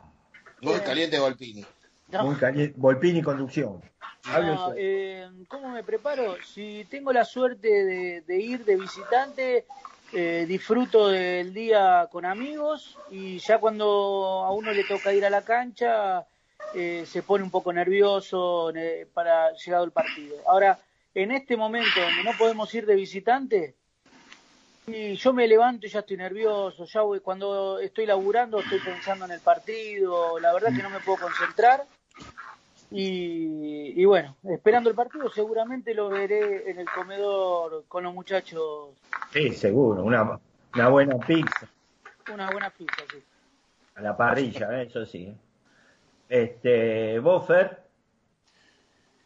Muy 0.61 0.81
caliente 0.81 1.19
Golpini. 1.19 1.65
No. 2.09 2.25
Muy 2.25 2.37
caliente. 2.37 2.75
Volpini 2.77 3.23
conducción. 3.23 3.81
No, 4.27 4.73
eh, 4.77 5.29
¿Cómo 5.49 5.69
me 5.71 5.85
preparo? 5.85 6.37
Si 6.43 6.87
tengo 6.91 7.13
la 7.13 7.25
suerte 7.25 7.69
de, 7.69 8.21
de 8.23 8.41
ir 8.41 8.65
de 8.65 8.77
visitante, 8.77 9.67
eh, 10.15 10.45
disfruto 10.47 11.09
del 11.09 11.53
día 11.53 12.09
con 12.11 12.25
amigos 12.25 12.97
y 13.11 13.39
ya 13.39 13.59
cuando 13.59 14.45
a 14.45 14.53
uno 14.53 14.73
le 14.73 14.85
toca 14.85 15.13
ir 15.13 15.25
a 15.25 15.31
la 15.31 15.45
cancha, 15.45 16.25
eh, 16.75 17.05
se 17.07 17.23
pone 17.23 17.43
un 17.43 17.51
poco 17.51 17.73
nervioso 17.73 18.73
para 19.13 19.53
llegado 19.55 19.85
el 19.85 19.93
partido. 19.93 20.37
Ahora, 20.47 20.79
en 21.15 21.33
este 21.33 21.57
momento 21.57 22.01
donde 22.01 22.25
no 22.25 22.37
podemos 22.39 22.73
ir 22.75 22.87
de 22.87 22.95
visitante, 22.95 23.75
y 24.87 25.15
yo 25.15 25.33
me 25.33 25.49
levanto 25.49 25.87
y 25.87 25.91
ya 25.91 26.01
estoy 26.01 26.19
nervioso, 26.19 26.85
ya 26.85 27.01
voy, 27.01 27.21
cuando 27.21 27.79
estoy 27.79 28.07
laburando 28.07 28.61
estoy 28.61 28.81
pensando 28.81 29.25
en 29.25 29.31
el 29.31 29.41
partido, 29.41 30.39
la 30.39 30.53
verdad 30.53 30.75
que 30.77 30.83
no 30.83 30.91
me 30.91 31.01
puedo 31.01 31.23
concentrar. 31.23 31.87
Y, 32.97 34.01
y 34.01 34.05
bueno, 34.05 34.37
esperando 34.45 34.89
el 34.89 34.95
partido 34.95 35.29
seguramente 35.33 35.95
lo 35.95 36.09
veré 36.09 36.71
en 36.71 36.79
el 36.79 36.87
comedor 36.89 37.85
con 37.89 38.05
los 38.05 38.15
muchachos, 38.15 38.91
Sí, 39.33 39.51
seguro. 39.53 40.05
Una, 40.05 40.39
una 40.75 40.89
buena 40.89 41.19
pizza 41.19 41.69
una 42.33 42.51
buena 42.51 42.71
pizza. 42.71 43.03
Sí. 43.11 43.23
a 43.97 44.01
la 44.01 44.17
parrilla, 44.17 44.81
¿eh? 44.81 44.87
eso 44.87 45.05
sí. 45.05 45.37
Este, 46.29 47.19
vos, 47.19 47.47
Fer, 47.47 47.83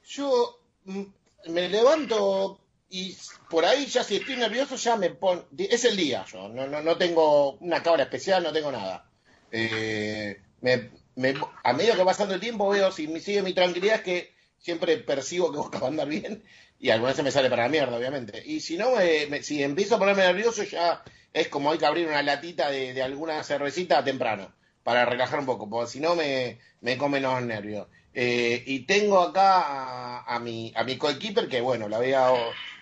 Yo 0.05 0.59
mm, 0.85 1.03
me 1.51 1.69
levanto 1.69 2.61
y 2.91 3.15
por 3.51 3.65
ahí 3.65 3.85
ya 3.87 4.03
si 4.03 4.17
estoy 4.17 4.37
nervioso 4.37 4.77
ya 4.77 4.97
me 4.97 5.11
pon 5.11 5.45
es 5.59 5.85
el 5.85 5.95
día 5.95 6.25
yo 6.25 6.49
no 6.49 6.67
no, 6.67 6.81
no 6.81 6.97
tengo 6.97 7.53
una 7.59 7.83
cámara 7.83 8.05
especial 8.05 8.43
no 8.43 8.51
tengo 8.51 8.73
nada 8.73 9.05
Eh, 9.53 10.41
me, 10.63 10.91
a 11.65 11.73
medida 11.73 11.97
que 11.97 12.05
pasando 12.05 12.35
el 12.35 12.41
tiempo 12.41 12.69
veo 12.69 12.93
si 12.93 13.09
me 13.09 13.21
sigue 13.21 13.43
mi 13.43 13.53
tranquilidad 13.53 13.97
es 13.97 14.03
que 14.03 14.35
siempre 14.59 14.97
percibo 14.99 15.51
que 15.51 15.59
busca 15.59 15.87
andar 15.87 16.09
bien 16.09 16.43
y 16.79 16.91
algunas 16.91 17.15
veces 17.15 17.25
me 17.25 17.31
sale 17.33 17.51
para 17.51 17.65
la 17.65 17.69
mierda 17.69 17.97
obviamente. 17.97 18.43
Y 18.47 18.61
si 18.61 18.77
no 18.77 18.93
me- 18.93 19.43
si 19.43 19.63
empiezo 19.63 19.97
a 19.97 19.99
ponerme 19.99 20.23
nervioso 20.23 20.63
ya 20.63 21.03
es 21.33 21.49
como 21.49 21.71
hay 21.73 21.79
que 21.79 21.87
abrir 21.87 22.07
una 22.07 22.23
latita 22.23 22.71
de, 22.71 22.95
de 22.95 23.03
alguna 23.03 23.43
cervecita 23.43 24.03
temprano 24.05 24.53
para 24.85 25.05
relajar 25.05 25.41
un 25.41 25.47
poco 25.47 25.69
porque 25.69 25.91
si 25.91 26.01
no 26.01 26.15
me, 26.15 26.59
me 26.81 26.97
comen 26.97 27.23
los 27.25 27.43
nervios. 27.43 27.89
Eh, 28.15 28.63
y 28.67 28.81
tengo 28.81 29.21
acá 29.21 30.21
a, 30.25 30.39
mi 30.41 30.73
a 30.75 30.83
mi 30.85 30.97
coequiper 30.97 31.49
que 31.49 31.61
bueno 31.61 31.89
la, 31.89 31.99
voy 31.99 32.13
a, 32.13 32.33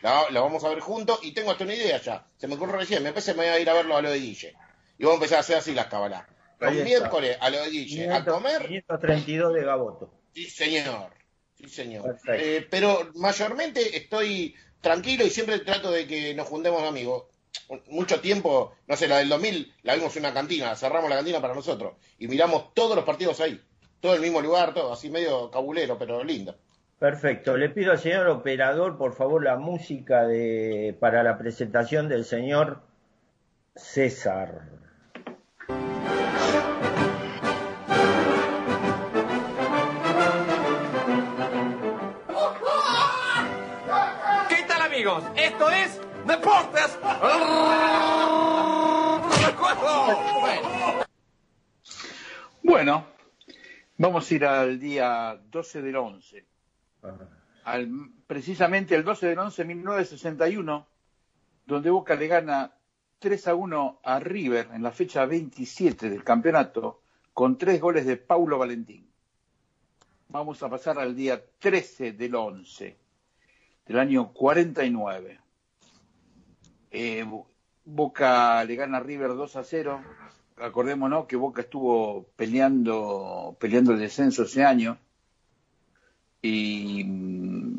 la, 0.02 0.40
vamos 0.40 0.62
a 0.64 0.68
ver 0.68 0.80
juntos 0.80 1.18
y 1.22 1.32
tengo 1.32 1.50
hasta 1.50 1.64
una 1.64 1.74
idea 1.74 2.00
ya. 2.00 2.26
Se 2.38 2.46
me 2.48 2.54
ocurre 2.54 2.78
recién 2.78 3.02
me 3.02 3.10
parece 3.12 3.32
me 3.32 3.38
voy 3.44 3.48
a 3.48 3.58
ir 3.60 3.68
a 3.68 3.74
verlo 3.74 3.96
a 3.96 4.02
lo 4.02 4.10
de 4.10 4.18
Guille. 4.20 4.54
Y 4.98 5.04
vamos 5.04 5.14
a 5.14 5.24
empezar 5.24 5.38
a 5.38 5.40
hacer 5.40 5.56
así 5.56 5.72
las 5.74 5.86
cabalas 5.86 6.24
los 6.58 6.74
miércoles 6.74 7.36
a 7.40 7.50
lo 7.50 7.62
de 7.62 7.70
Guille 7.70 8.04
a 8.10 8.24
500 8.24 8.34
comer 8.34 8.66
532 8.66 9.54
de 9.54 9.64
Gaboto. 9.64 10.10
Sí, 10.32 10.44
señor. 10.44 11.10
Sí, 11.54 11.68
señor. 11.68 12.18
Eh, 12.28 12.66
pero 12.70 13.10
mayormente 13.14 13.96
estoy 13.96 14.54
tranquilo 14.80 15.24
y 15.24 15.30
siempre 15.30 15.58
trato 15.60 15.90
de 15.90 16.06
que 16.06 16.34
nos 16.34 16.46
juntemos 16.48 16.82
amigos. 16.82 17.24
Mucho 17.88 18.20
tiempo, 18.20 18.76
no 18.86 18.96
sé, 18.96 19.08
la 19.08 19.18
del 19.18 19.28
2000 19.28 19.74
la 19.82 19.94
vimos 19.94 20.14
en 20.16 20.24
una 20.24 20.34
cantina, 20.34 20.76
cerramos 20.76 21.10
la 21.10 21.16
cantina 21.16 21.40
para 21.40 21.54
nosotros 21.54 21.94
y 22.18 22.28
miramos 22.28 22.74
todos 22.74 22.94
los 22.94 23.04
partidos 23.04 23.40
ahí. 23.40 23.60
Todo 24.00 24.12
en 24.12 24.16
el 24.16 24.22
mismo 24.22 24.40
lugar, 24.40 24.74
todo 24.74 24.92
así 24.92 25.08
medio 25.08 25.50
cabulero, 25.50 25.98
pero 25.98 26.22
lindo. 26.22 26.56
Perfecto. 26.98 27.56
Le 27.56 27.68
pido 27.70 27.92
al 27.92 27.98
señor 27.98 28.28
operador, 28.28 28.96
por 28.96 29.14
favor, 29.14 29.42
la 29.42 29.56
música 29.56 30.26
de 30.26 30.96
para 30.98 31.22
la 31.22 31.36
presentación 31.38 32.08
del 32.08 32.24
señor 32.24 32.82
César. 33.74 34.85
Amigos? 45.06 45.24
Esto 45.36 45.70
es 45.70 46.00
Deportes. 46.26 46.98
Bueno, 52.62 53.06
vamos 53.96 54.30
a 54.30 54.34
ir 54.34 54.44
al 54.44 54.80
día 54.80 55.40
12 55.50 55.82
del 55.82 55.96
11. 55.96 56.46
Al, 57.64 57.90
precisamente 58.26 58.94
el 58.94 59.04
12 59.04 59.26
del 59.28 59.38
11 59.38 59.62
de 59.62 59.74
1961, 59.74 60.86
donde 61.66 61.90
Boca 61.90 62.14
le 62.14 62.26
gana 62.26 62.72
3 63.18 63.48
a 63.48 63.54
1 63.54 64.00
a 64.02 64.20
River 64.20 64.68
en 64.72 64.82
la 64.82 64.90
fecha 64.90 65.26
27 65.26 66.10
del 66.10 66.24
campeonato 66.24 67.02
con 67.32 67.58
tres 67.58 67.80
goles 67.80 68.06
de 68.06 68.16
Paulo 68.16 68.58
Valentín. 68.58 69.08
Vamos 70.28 70.62
a 70.62 70.68
pasar 70.68 70.98
al 70.98 71.14
día 71.14 71.40
13 71.60 72.12
del 72.12 72.34
11 72.34 73.05
del 73.86 73.98
año 73.98 74.32
49. 74.32 75.40
Eh, 76.90 77.24
Boca 77.84 78.64
le 78.64 78.74
gana 78.74 78.98
a 78.98 79.00
River 79.00 79.34
2 79.34 79.56
a 79.56 79.64
0. 79.64 80.02
Acordémonos 80.58 81.26
que 81.26 81.36
Boca 81.36 81.62
estuvo 81.62 82.26
peleando, 82.36 83.56
peleando 83.60 83.92
el 83.92 84.00
descenso 84.00 84.42
ese 84.42 84.64
año. 84.64 84.98
Y 86.42 87.04
mm, 87.04 87.78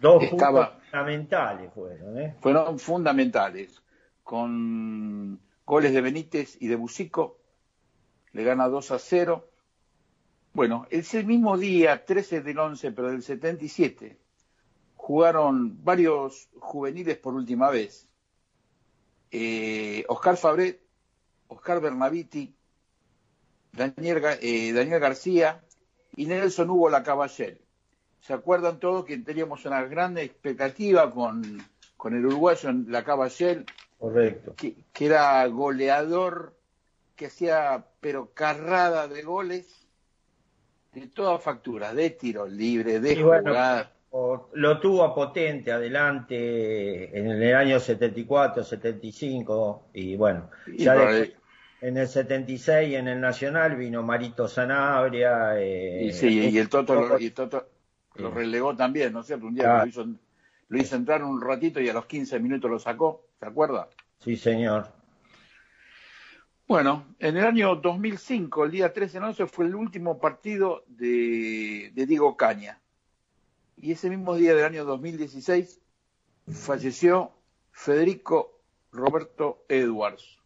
Dos 0.00 0.22
estaba, 0.22 0.78
fundamentales 0.90 1.72
fueron, 1.74 2.18
¿eh? 2.18 2.34
fueron 2.40 2.78
fundamentales. 2.78 3.82
Con 4.22 5.40
goles 5.64 5.92
de 5.92 6.00
Benítez 6.00 6.56
y 6.60 6.68
de 6.68 6.76
Bucico, 6.76 7.38
le 8.32 8.44
gana 8.44 8.68
2 8.68 8.90
a 8.92 8.98
0. 8.98 9.48
Bueno, 10.52 10.86
ese 10.90 11.22
mismo 11.22 11.56
día, 11.56 12.04
13 12.04 12.40
del 12.40 12.58
11, 12.58 12.92
pero 12.92 13.10
del 13.10 13.22
77, 13.22 14.19
jugaron 15.10 15.84
varios 15.84 16.48
juveniles 16.60 17.18
por 17.18 17.34
última 17.34 17.68
vez. 17.68 18.08
Eh, 19.32 20.04
Oscar 20.06 20.36
Fabret, 20.36 20.80
Oscar 21.48 21.80
Bernaviti, 21.80 22.54
Daniel, 23.72 24.22
eh, 24.40 24.72
Daniel 24.72 25.00
García 25.00 25.64
y 26.14 26.26
Nelson 26.26 26.70
Hugo 26.70 26.90
Lacaballel. 26.90 27.60
¿Se 28.20 28.34
acuerdan 28.34 28.78
todos 28.78 29.04
que 29.04 29.18
teníamos 29.18 29.64
una 29.64 29.82
gran 29.82 30.16
expectativa 30.16 31.10
con, 31.10 31.60
con 31.96 32.14
el 32.14 32.24
uruguayo 32.26 32.70
Lacaballel? 32.70 33.66
Correcto. 33.98 34.54
Que, 34.54 34.76
que 34.92 35.06
era 35.06 35.44
goleador, 35.48 36.56
que 37.16 37.26
hacía 37.26 37.84
pero 37.98 38.32
carrada 38.32 39.08
de 39.08 39.22
goles 39.22 39.88
de 40.92 41.08
todas 41.08 41.42
facturas, 41.42 41.96
de 41.96 42.10
tiros 42.10 42.48
libres, 42.52 43.02
de 43.02 43.14
Y 43.14 43.22
bueno, 43.24 43.50
jugadas. 43.50 43.99
Lo 44.12 44.80
tuvo 44.80 45.04
a 45.04 45.14
Potente 45.14 45.70
adelante 45.70 47.16
en 47.16 47.28
el 47.28 47.54
año 47.54 47.78
74, 47.78 48.64
75 48.64 49.88
y 49.94 50.16
bueno, 50.16 50.50
Y 50.66 50.84
ya 50.84 50.92
ahí- 51.08 51.32
en 51.80 51.96
el 51.96 52.08
76 52.08 52.94
en 52.96 53.08
el 53.08 53.20
Nacional 53.20 53.76
vino 53.76 54.02
Marito 54.02 54.48
Sanabria. 54.48 55.52
eh, 55.58 56.06
Y 56.06 56.12
sí, 56.12 56.28
y 56.50 56.58
el 56.58 56.68
Toto, 56.68 56.94
lo, 56.94 57.02
poco- 57.02 57.18
y 57.20 57.26
el 57.26 57.32
Toto 57.32 57.68
lo 58.16 58.30
relegó 58.32 58.74
también, 58.76 59.12
¿no 59.12 59.20
es 59.20 59.26
cierto? 59.28 59.46
Un 59.46 59.54
día 59.54 59.64
Claro. 59.64 59.82
lo, 59.84 59.88
hizo, 59.88 60.06
lo 60.68 60.78
hizo 60.78 60.96
entrar 60.96 61.22
un 61.22 61.40
ratito 61.40 61.80
y 61.80 61.88
a 61.88 61.92
los 61.94 62.06
15 62.06 62.38
minutos 62.40 62.70
lo 62.70 62.78
sacó, 62.78 63.26
¿se 63.38 63.46
acuerda? 63.46 63.88
Sí, 64.18 64.36
señor. 64.36 64.88
Bueno, 66.66 67.06
en 67.18 67.36
el 67.36 67.44
año 67.46 67.76
2005, 67.76 68.64
el 68.64 68.70
día 68.72 68.92
13 68.92 69.18
de 69.18 69.26
11, 69.26 69.46
fue 69.46 69.66
el 69.66 69.74
último 69.74 70.20
partido 70.20 70.84
de, 70.88 71.90
de 71.94 72.06
Diego 72.06 72.36
Caña. 72.36 72.79
Y 73.80 73.92
ese 73.92 74.10
mismo 74.10 74.34
día 74.34 74.54
del 74.54 74.64
año 74.64 74.84
2016 74.84 75.80
falleció 76.52 77.32
Federico 77.72 78.60
Roberto 78.92 79.64
Edwards. 79.68 80.38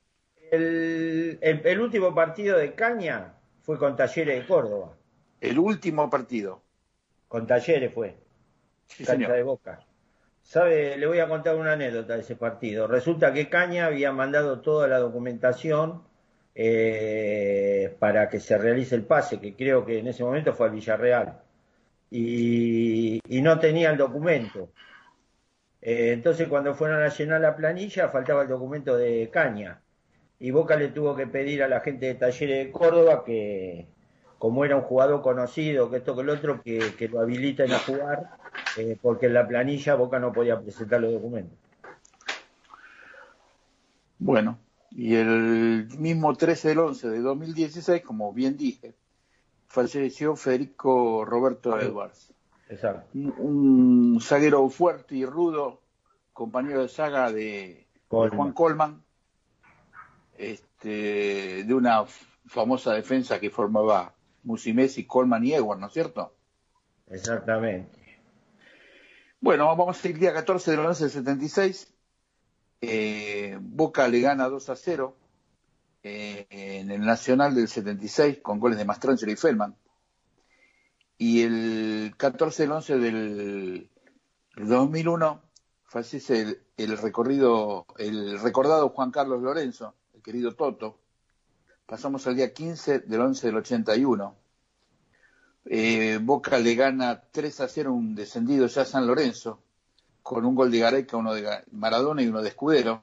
El, 0.51 1.39
el- 1.41 1.67
el 1.67 1.81
último 1.81 2.15
partido 2.15 2.59
de 2.59 2.75
Caña 2.75 3.35
fue 3.63 3.79
con 3.79 3.97
Talleres 3.97 4.41
de 4.41 4.47
Córdoba. 4.47 4.97
El 5.41 5.59
último 5.59 6.09
partido. 6.09 6.63
Con 7.29 7.47
Talleres 7.47 7.93
fue. 7.93 8.17
Sí, 8.87 9.05
cancha 9.05 9.13
señor. 9.25 9.33
de 9.37 9.43
Boca. 9.43 9.81
¿Sabe? 10.43 10.97
Le 10.99 11.07
voy 11.07 11.19
a 11.19 11.29
contar 11.29 11.57
una 11.57 11.73
anécdota 11.73 12.15
de 12.15 12.21
ese 12.21 12.37
partido. 12.37 12.87
Resulta 12.87 13.33
que 13.33 13.49
Caña 13.49 13.87
había 13.87 14.13
mandado 14.13 14.61
toda 14.61 14.87
la 14.87 14.99
documentación 14.99 16.03
eh, 16.55 17.97
para 17.99 18.29
que 18.29 18.39
se 18.41 18.57
realice 18.59 18.95
el 18.95 19.05
pase, 19.05 19.41
que 19.41 19.57
creo 19.57 19.85
que 19.85 19.99
en 19.99 20.07
ese 20.09 20.23
momento 20.23 20.53
fue 20.53 20.67
al 20.67 20.73
Villarreal. 20.75 21.41
Y, 22.11 23.21
y 23.29 23.43
no 23.43 23.59
tenía 23.59 23.91
el 23.91 23.97
documento. 23.97 24.71
Eh, 25.85 26.13
entonces 26.13 26.49
cuando 26.49 26.75
fueron 26.75 27.03
a 27.03 27.11
llenar 27.11 27.43
la 27.43 27.55
planilla 27.55 28.09
faltaba 28.09 28.43
el 28.43 28.49
documento 28.49 28.97
de 28.97 29.29
Caña. 29.31 29.83
Y 30.39 30.51
Boca 30.51 30.77
le 30.77 30.89
tuvo 30.89 31.15
que 31.15 31.27
pedir 31.27 31.63
a 31.63 31.69
la 31.69 31.81
gente 31.81 32.07
de 32.07 32.15
Talleres 32.15 32.67
de 32.67 32.73
Córdoba 32.73 33.23
que, 33.25 33.87
como 34.39 34.65
era 34.65 34.77
un 34.77 34.83
jugador 34.83 35.23
conocido, 35.23 35.91
que 35.91 35.99
esto 35.99 36.15
que 36.15 36.23
el 36.23 36.31
otro, 36.31 36.63
que, 36.63 37.09
lo 37.11 37.21
habiliten 37.21 37.71
a 37.73 37.79
jugar, 37.79 38.31
eh, 38.79 38.97
porque 39.01 39.27
en 39.27 39.35
la 39.35 39.47
planilla 39.47 39.95
Boca 39.95 40.19
no 40.19 40.33
podía 40.33 40.61
presentar 40.61 41.01
los 41.01 41.13
documentos. 41.13 41.57
Bueno, 44.19 44.59
y 44.91 45.15
el 45.15 45.89
mismo 45.99 46.35
13 46.35 46.69
del 46.69 46.79
11 46.79 47.09
de 47.11 47.21
2016, 47.21 48.03
como 48.03 48.33
bien 48.33 48.57
dije, 48.57 48.95
falleció 49.75 50.37
Federico 50.37 51.25
Roberto 51.25 51.79
Edwards. 51.79 52.33
Exacto. 52.69 53.11
Un, 53.15 53.35
un 53.39 54.21
zaguero 54.21 54.69
fuerte 54.69 55.17
y 55.17 55.27
rudo, 55.27 55.83
compañero 56.33 56.83
de 56.83 56.89
saga 56.89 57.31
de. 57.33 57.87
Juan 58.09 58.53
Colman, 58.53 59.03
este, 60.39 61.65
de 61.65 61.75
una 61.75 62.05
famosa 62.47 62.93
defensa 62.93 63.41
que 63.41 63.51
formaba 63.51 64.15
Musimesi, 64.45 65.05
Colman 65.05 65.45
y 65.45 65.55
Edwards, 65.55 65.81
¿no 65.81 65.89
es 65.89 65.93
cierto? 65.93 66.33
Exactamente. 67.09 67.99
Bueno, 69.41 69.67
vamos 69.67 70.03
a 70.03 70.09
ir 70.09 70.15
el 70.15 70.21
día 70.21 70.33
14 70.33 70.71
del 70.71 70.81
11 70.81 71.05
del 71.05 71.13
76. 71.13 71.95
Eh, 72.83 73.59
Boca 73.61 74.07
le 74.07 74.21
gana 74.21 74.49
2 74.49 74.71
a 74.71 74.77
0 74.77 75.17
eh, 76.05 76.47
en 76.51 76.91
el 76.91 77.01
Nacional 77.01 77.55
del 77.55 77.67
76 77.67 78.39
con 78.43 78.61
goles 78.61 78.79
de 78.79 78.85
Mastrangelo 78.85 79.33
y 79.33 79.37
Feldman. 79.37 79.75
Y 81.17 81.43
el 81.43 82.15
14 82.17 82.65
del 82.65 82.73
11 82.73 82.99
del 82.99 83.91
2001 84.57 85.43
fallece 85.85 86.43
el, 86.43 86.63
el 86.77 86.99
recorrido, 86.99 87.87
el 87.99 88.39
recordado 88.39 88.91
Juan 88.91 89.11
Carlos 89.11 89.43
Lorenzo, 89.43 89.95
el 90.13 90.23
querido 90.23 90.55
Toto. 90.55 90.99
Pasamos 91.87 92.27
al 92.27 92.37
día 92.37 92.53
15 92.53 93.01
del 93.01 93.21
11 93.21 93.47
del 93.47 93.57
81. 93.57 94.37
Eh, 95.67 96.19
Boca 96.21 96.59
le 96.59 96.75
gana 96.75 97.23
3 97.31 97.61
a 97.61 97.69
0 97.69 97.93
un 97.95 98.15
descendido 98.15 98.67
ya 98.67 98.85
San 98.85 99.07
Lorenzo, 99.07 99.63
con 100.23 100.45
un 100.45 100.55
gol 100.55 100.71
de 100.71 100.81
Gareca, 100.81 101.17
uno 101.17 101.33
de 101.33 101.49
Maradona 101.73 102.23
y 102.23 102.29
uno 102.29 102.43
de 102.43 102.51
Escudero. 102.51 103.01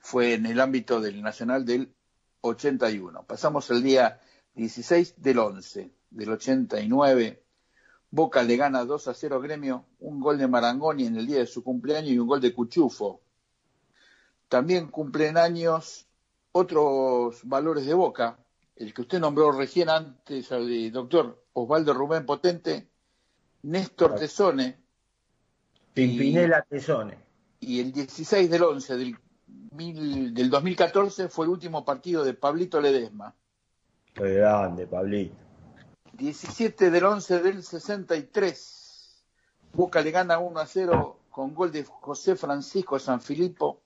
Fue 0.00 0.34
en 0.34 0.46
el 0.46 0.60
ámbito 0.60 1.00
del 1.00 1.22
Nacional 1.22 1.64
del 1.64 1.93
81. 2.44 3.24
Pasamos 3.26 3.70
el 3.70 3.82
día 3.82 4.20
16 4.54 5.14
del 5.16 5.38
11 5.38 5.90
del 6.10 6.30
89. 6.30 7.42
Boca 8.10 8.42
le 8.42 8.56
gana 8.56 8.84
2 8.84 9.08
a 9.08 9.14
0 9.14 9.36
a 9.36 9.40
Gremio, 9.40 9.86
un 10.00 10.20
gol 10.20 10.38
de 10.38 10.46
Marangoni 10.46 11.06
en 11.06 11.16
el 11.16 11.26
día 11.26 11.38
de 11.38 11.46
su 11.46 11.64
cumpleaños 11.64 12.10
y 12.10 12.18
un 12.18 12.28
gol 12.28 12.40
de 12.40 12.54
Cuchufo. 12.54 13.20
También 14.48 14.88
cumplen 14.88 15.36
años 15.36 16.06
otros 16.52 17.40
valores 17.44 17.86
de 17.86 17.94
Boca, 17.94 18.38
el 18.76 18.94
que 18.94 19.02
usted 19.02 19.18
nombró 19.18 19.50
recién 19.50 19.88
antes, 19.88 20.50
el 20.52 20.92
doctor 20.92 21.44
Osvaldo 21.54 21.94
Rubén 21.94 22.26
Potente, 22.26 22.88
Néstor 23.62 24.14
Tesone 24.14 24.84
Pimpinela 25.94 26.62
Tesone. 26.62 27.18
y 27.60 27.80
el 27.80 27.92
16 27.92 28.50
del 28.50 28.62
11 28.64 28.96
del, 28.96 29.16
mil- 29.74 30.32
del 30.34 30.50
2014 30.50 31.28
fue 31.28 31.46
el 31.46 31.50
último 31.52 31.84
partido 31.84 32.24
de 32.24 32.34
Pablito 32.34 32.80
Ledesma. 32.80 33.34
Qué 34.14 34.34
grande, 34.34 34.86
Pablito. 34.86 35.34
17 36.12 36.90
del 36.90 37.04
11 37.04 37.42
del 37.42 37.62
63. 37.62 39.24
Boca 39.72 40.00
le 40.00 40.10
gana 40.12 40.38
1 40.38 40.60
a 40.60 40.66
0 40.66 41.18
con 41.30 41.52
gol 41.54 41.72
de 41.72 41.82
José 41.84 42.36
Francisco 42.36 42.98
Sanfilippo 43.00 43.82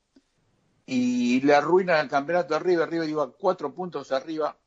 y 0.84 1.40
le 1.40 1.54
arruina 1.54 1.98
el 2.00 2.08
campeonato 2.08 2.54
arriba. 2.54 2.84
Arriba 2.84 3.06
iba 3.06 3.30
cuatro 3.32 3.74
puntos 3.74 4.12
arriba. 4.12 4.58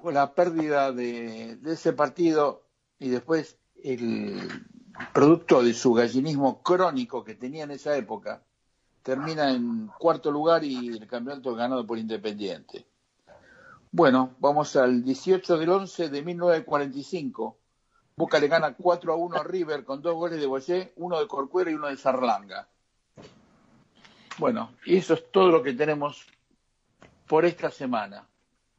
Con 0.00 0.14
la 0.14 0.32
pérdida 0.32 0.92
de, 0.92 1.56
de 1.56 1.72
ese 1.72 1.92
partido 1.92 2.62
y 2.98 3.08
después 3.08 3.58
el 3.82 4.48
producto 5.12 5.62
de 5.62 5.74
su 5.74 5.92
gallinismo 5.92 6.62
crónico 6.62 7.24
que 7.24 7.34
tenía 7.34 7.64
en 7.64 7.72
esa 7.72 7.96
época, 7.96 8.42
termina 9.02 9.50
en 9.52 9.88
cuarto 9.98 10.30
lugar 10.30 10.62
y 10.64 10.88
el 10.88 11.06
campeonato 11.06 11.54
ganado 11.54 11.86
por 11.86 11.98
Independiente. 11.98 12.86
Bueno, 13.92 14.36
vamos 14.38 14.76
al 14.76 15.02
18 15.02 15.58
del 15.58 15.70
11 15.70 16.08
de 16.10 16.22
1945. 16.22 17.56
Boca 18.16 18.38
le 18.38 18.48
gana 18.48 18.74
4 18.74 19.12
a 19.12 19.16
1 19.16 19.36
a 19.36 19.42
River 19.44 19.84
con 19.84 20.02
dos 20.02 20.14
goles 20.14 20.38
de 20.38 20.46
Boyé, 20.46 20.92
uno 20.96 21.18
de 21.18 21.26
Corcuero 21.26 21.70
y 21.70 21.74
uno 21.74 21.88
de 21.88 21.96
Sarlanga. 21.96 22.68
Bueno, 24.38 24.72
y 24.84 24.96
eso 24.96 25.14
es 25.14 25.30
todo 25.30 25.50
lo 25.50 25.62
que 25.62 25.72
tenemos 25.72 26.26
por 27.26 27.44
esta 27.44 27.70
semana. 27.70 28.26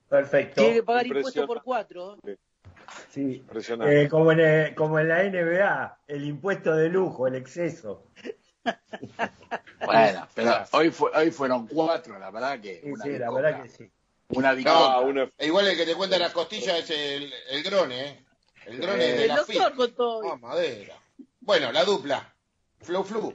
Perfecto. 0.10 0.62
Tiene 0.62 0.76
que 0.76 0.84
pagar 0.84 1.08
impuestos 1.08 1.46
por 1.46 1.64
cuatro. 1.64 2.18
Sí. 3.10 3.36
Impresionante. 3.38 4.04
Eh, 4.04 4.10
como, 4.10 4.32
en, 4.32 4.40
el- 4.40 4.76
como 4.76 5.00
en 5.00 5.08
la 5.08 5.24
NBA, 5.24 6.00
el 6.08 6.26
impuesto 6.26 6.76
de 6.76 6.90
lujo, 6.90 7.28
el 7.28 7.36
exceso. 7.36 8.08
Bueno, 9.86 10.28
pero 10.36 10.64
hoy, 10.72 10.92
fue, 10.92 11.10
hoy 11.16 11.32
fueron 11.32 11.68
cuatro, 11.68 12.18
la 12.20 12.30
verdad 12.30 12.60
que. 12.60 12.82
Sí, 12.82 12.92
una 12.92 13.04
sí, 13.04 13.18
la 13.18 13.32
verdad 13.32 13.64
que 13.64 13.70
sí. 13.70 13.92
Una 14.30 14.52
No, 14.52 14.56
bicoca. 14.56 15.32
e 15.38 15.48
igual 15.48 15.68
el 15.68 15.76
que 15.76 15.86
te 15.86 15.96
cuenta 15.96 16.18
las 16.20 16.32
costillas 16.32 16.78
es 16.80 16.90
el, 16.92 17.34
el 17.50 17.64
grone, 17.64 18.06
¿eh? 18.08 18.26
El 18.68 18.78
grone 18.78 19.04
de 19.04 19.22
El 19.24 19.28
la 19.30 19.36
doctor. 19.38 20.24
Ah, 20.32 20.36
madera. 20.38 20.96
Bueno, 21.42 21.72
la 21.72 21.84
dupla. 21.84 22.34
Flow 22.82 23.04
Flu. 23.04 23.34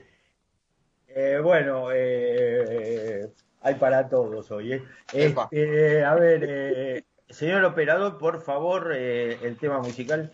Eh, 1.09 1.41
bueno, 1.43 1.89
eh, 1.93 3.27
hay 3.63 3.75
para 3.75 4.09
todos 4.09 4.51
hoy. 4.53 4.75
¿eh? 4.75 4.85
Este, 5.13 6.05
a 6.05 6.15
ver, 6.15 6.45
eh, 6.49 7.05
señor 7.29 7.65
operador, 7.65 8.19
por 8.19 8.41
favor, 8.43 8.93
eh, 8.95 9.39
el 9.43 9.59
tema 9.59 9.81
musical. 9.81 10.31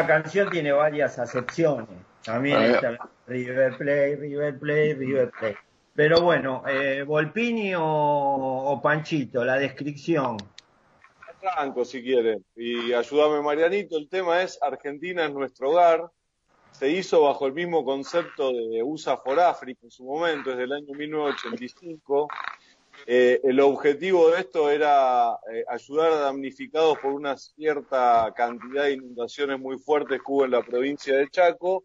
Esta 0.00 0.06
canción 0.06 0.50
tiene 0.50 0.72
varias 0.72 1.18
acepciones. 1.18 1.88
También 2.24 2.62
está 2.62 2.96
River 3.26 3.76
Play, 3.76 4.16
River 4.16 4.58
Play, 4.58 4.94
River 4.94 5.30
Play. 5.38 5.54
Pero 5.94 6.22
bueno, 6.22 6.62
eh, 6.66 7.02
Volpini 7.02 7.74
o, 7.74 7.82
o 7.82 8.80
Panchito, 8.80 9.44
la 9.44 9.58
descripción. 9.58 10.38
Franco, 11.38 11.84
si 11.84 12.02
quiere. 12.02 12.40
Y 12.56 12.92
ayúdame, 12.94 13.42
Marianito. 13.42 13.98
El 13.98 14.08
tema 14.08 14.42
es 14.42 14.58
Argentina 14.62 15.26
es 15.26 15.32
nuestro 15.32 15.70
hogar. 15.70 16.10
Se 16.72 16.88
hizo 16.88 17.22
bajo 17.22 17.46
el 17.46 17.52
mismo 17.52 17.84
concepto 17.84 18.52
de 18.52 18.82
USA 18.82 19.18
for 19.18 19.38
Africa 19.38 19.80
en 19.82 19.90
su 19.90 20.04
momento, 20.04 20.50
desde 20.50 20.64
el 20.64 20.72
año 20.72 20.94
1985. 20.94 22.28
Eh, 23.06 23.40
el 23.44 23.60
objetivo 23.60 24.30
de 24.30 24.40
esto 24.40 24.70
era 24.70 25.38
eh, 25.52 25.64
ayudar 25.68 26.12
a 26.12 26.16
damnificados 26.16 26.98
por 26.98 27.12
una 27.12 27.36
cierta 27.36 28.32
cantidad 28.36 28.84
de 28.84 28.92
inundaciones 28.92 29.58
muy 29.58 29.78
fuertes 29.78 30.18
que 30.18 30.32
hubo 30.32 30.44
en 30.44 30.52
la 30.52 30.62
provincia 30.62 31.16
de 31.16 31.28
Chaco. 31.30 31.84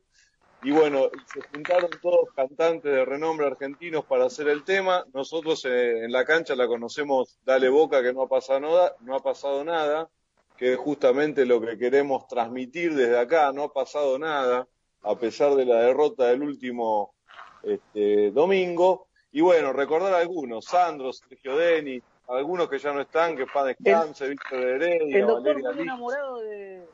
Y 0.64 0.72
bueno, 0.72 1.10
se 1.32 1.42
juntaron 1.42 1.92
todos 2.02 2.30
cantantes 2.36 2.92
de 2.92 3.06
renombre 3.06 3.46
argentinos 3.46 4.04
para 4.06 4.26
hacer 4.26 4.48
el 4.48 4.64
tema. 4.64 5.06
Nosotros 5.14 5.64
eh, 5.66 6.04
en 6.04 6.12
la 6.12 6.26
cancha 6.26 6.56
la 6.56 6.68
conocemos 6.68 7.38
Dale 7.46 7.70
Boca, 7.70 8.02
que 8.02 8.14
no 8.14 8.24
ha 8.24 8.28
pasado 8.28 8.60
nada, 8.62 8.96
no 9.02 9.16
ha 9.16 9.20
pasado 9.20 9.64
nada, 9.64 10.10
que 10.58 10.74
es 10.74 10.78
justamente 10.78 11.46
lo 11.46 11.62
que 11.62 11.78
queremos 11.78 12.28
transmitir 12.28 12.96
desde 12.96 13.20
acá. 13.20 13.52
No 13.54 13.64
ha 13.64 13.74
pasado 13.74 14.18
nada, 14.18 14.68
a 15.04 15.16
pesar 15.20 15.54
de 15.56 15.66
la 15.66 15.82
derrota 15.82 16.28
del 16.28 16.42
último 16.42 17.14
este, 17.62 18.32
domingo. 18.32 19.05
Y 19.36 19.42
bueno, 19.42 19.74
recordar 19.74 20.14
algunos, 20.14 20.64
Sandro, 20.64 21.12
Sergio 21.12 21.58
Denis, 21.58 22.02
algunos 22.30 22.70
que 22.70 22.80
ya 22.80 22.94
no 22.94 23.02
están, 23.02 23.36
que 23.36 23.46
para 23.46 23.66
descanse, 23.76 24.30
Víctor 24.30 24.60
Heredia, 24.64 25.18
El 25.18 25.28
doctor 25.28 25.62
Valeria 25.62 25.74
muy 25.74 25.84
enamorado 25.84 26.38
de. 26.40 26.88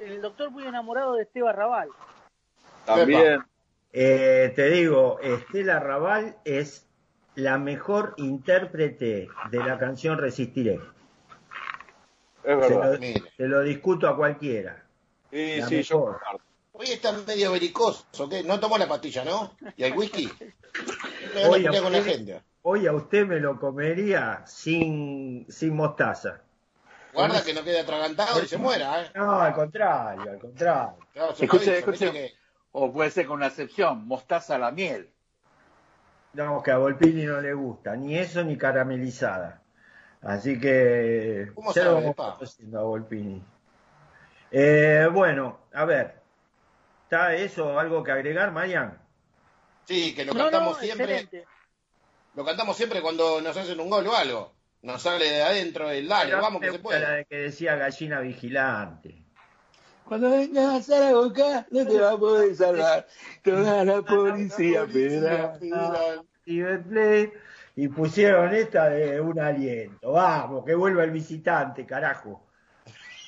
El 0.00 0.20
doctor 0.20 0.50
muy 0.50 0.66
enamorado 0.66 1.14
de 1.14 1.22
Esteban 1.22 1.56
Raval. 1.56 1.88
también. 2.84 3.42
Eh, 3.94 4.52
te 4.54 4.68
digo, 4.68 5.18
Estela 5.22 5.80
Raval 5.80 6.36
es 6.44 6.86
la 7.34 7.56
mejor 7.56 8.12
intérprete 8.18 9.28
de 9.50 9.58
la 9.58 9.78
canción 9.78 10.18
Resistiré. 10.18 10.74
Es 10.74 10.82
Se 12.44 12.54
verdad. 12.56 12.92
lo, 13.00 13.26
se 13.38 13.48
lo 13.48 13.62
discuto 13.62 14.06
a 14.06 14.16
cualquiera. 14.18 14.84
Sí, 15.30 15.60
La 15.60 15.66
sí, 15.66 15.82
yo 15.82 15.96
mejor. 15.98 16.12
comparto. 16.20 16.42
Hoy 16.78 16.86
está 16.88 17.10
medio 17.12 17.52
belicoso, 17.52 18.28
¿qué? 18.28 18.42
No 18.42 18.60
tomó 18.60 18.76
la 18.76 18.86
pastilla, 18.86 19.24
¿no? 19.24 19.56
¿Y 19.78 19.84
el 19.84 19.94
whisky? 19.96 20.30
Le 21.36 21.46
Hoy 21.46 21.66
a, 21.66 21.70
usted, 21.70 22.04
gente. 22.04 22.42
hoy 22.62 22.86
a 22.86 22.92
usted 22.92 23.26
me 23.26 23.40
lo 23.40 23.58
comería 23.60 24.42
sin, 24.46 25.46
sin 25.50 25.76
mostaza. 25.76 26.40
Guarda 27.12 27.44
que 27.44 27.54
no 27.54 27.62
quede 27.62 27.80
atragantado 27.80 28.42
y 28.42 28.46
se 28.46 28.56
muera, 28.56 29.02
¿eh? 29.02 29.10
No, 29.14 29.40
al 29.40 29.54
contrario, 29.54 30.30
al 30.30 30.38
contrario. 30.38 30.96
Claro, 31.12 31.34
Escuche, 31.38 31.78
escuche. 31.78 32.12
que- 32.12 32.34
O 32.72 32.92
puede 32.92 33.10
ser 33.10 33.26
con 33.26 33.36
una 33.36 33.46
excepción, 33.46 34.06
mostaza 34.06 34.56
a 34.56 34.58
la 34.58 34.70
miel. 34.70 35.10
No, 36.34 36.62
que 36.62 36.70
a 36.70 36.76
Volpini 36.78 37.24
no 37.24 37.40
le 37.40 37.54
gusta, 37.54 37.96
ni 37.96 38.18
eso 38.18 38.44
ni 38.44 38.58
caramelizada. 38.58 39.62
Así 40.20 40.60
que 40.60 41.52
¿Cómo 41.54 41.72
ya 41.72 41.82
sabe, 41.82 41.90
lo 42.06 42.12
vamos 42.12 42.16
conociendo 42.16 42.78
a 42.80 42.82
Volpini. 42.82 43.42
Eh, 44.50 45.08
bueno, 45.12 45.60
a 45.72 45.84
ver, 45.86 46.20
¿está 47.04 47.34
eso 47.34 47.78
algo 47.78 48.02
que 48.02 48.12
agregar, 48.12 48.52
Marian? 48.52 48.98
Sí, 49.86 50.14
que 50.14 50.24
lo 50.24 50.34
No, 50.34 50.44
cantamos 50.44 50.76
no, 50.76 50.82
siempre. 50.82 51.04
excelente. 51.04 51.44
Lo 52.34 52.44
cantamos 52.44 52.76
siempre 52.76 53.00
cuando 53.00 53.40
nos 53.40 53.56
hacen 53.56 53.80
un 53.80 53.88
gol 53.88 54.06
o 54.06 54.14
algo. 54.14 54.52
Nos 54.82 55.02
sale 55.02 55.24
de 55.30 55.42
adentro 55.42 55.90
el 55.90 56.06
dale, 56.06 56.30
Pero 56.30 56.42
vamos 56.42 56.60
que 56.60 56.66
se 56.66 56.78
gusta 56.78 56.98
La 56.98 57.04
puede. 57.06 57.16
de 57.18 57.24
que 57.24 57.36
decía 57.36 57.76
gallina 57.76 58.20
vigilante. 58.20 59.22
Cuando 60.04 60.30
vengas 60.30 60.74
a 60.74 60.82
Zaragoza, 60.82 61.66
no 61.70 61.86
te 61.86 61.98
va 61.98 62.12
a 62.12 62.18
poder 62.18 62.54
salvar. 62.54 63.06
Toda 63.42 63.84
la 63.84 64.02
policía 64.02 64.86
federal. 64.86 65.58
River 66.44 66.82
Plate, 66.84 67.32
y 67.74 67.88
pusieron 67.88 68.54
esta 68.54 68.88
de 68.90 69.20
un 69.20 69.40
aliento. 69.40 70.12
Vamos, 70.12 70.64
que 70.64 70.74
vuelva 70.76 71.02
el 71.02 71.10
visitante, 71.10 71.84
carajo. 71.84 72.46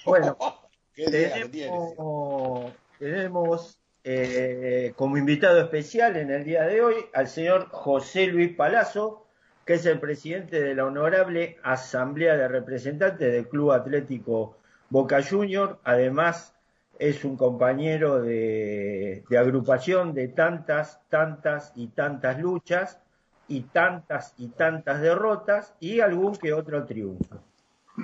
Bueno, 0.05 0.37
Qué 0.95 1.05
tenemos, 1.11 2.73
tenemos 2.99 3.79
eh, 4.05 4.93
como 4.97 5.17
invitado 5.17 5.61
especial 5.61 6.17
en 6.17 6.31
el 6.31 6.45
día 6.45 6.63
de 6.65 6.81
hoy 6.81 6.95
al 7.13 7.29
señor 7.29 7.69
José 7.71 8.27
Luis 8.27 8.55
Palazzo, 8.55 9.27
que 9.65 9.75
es 9.75 9.87
el 9.87 10.01
presidente 10.01 10.63
de 10.63 10.75
la 10.75 10.87
honorable 10.87 11.59
Asamblea 11.63 12.37
de 12.37 12.49
Representantes 12.49 13.33
del 13.33 13.49
Club 13.49 13.73
Atlético 13.73 14.57
Boca 14.89 15.23
Junior. 15.23 15.79
Además, 15.85 16.55
es 16.99 17.25
un 17.25 17.37
compañero 17.37 18.23
de, 18.23 19.25
de 19.29 19.39
agrupación 19.39 20.15
de 20.15 20.29
tantas, 20.29 21.01
tantas 21.09 21.73
y 21.77 21.89
tantas 21.89 22.41
luchas 22.41 23.01
y 23.47 23.63
tantas 23.63 24.35
y 24.39 24.49
tantas 24.49 25.01
derrotas 25.01 25.75
y 25.81 26.01
algún 26.01 26.37
que 26.37 26.53
otro 26.53 26.85
triunfo. 26.85 27.43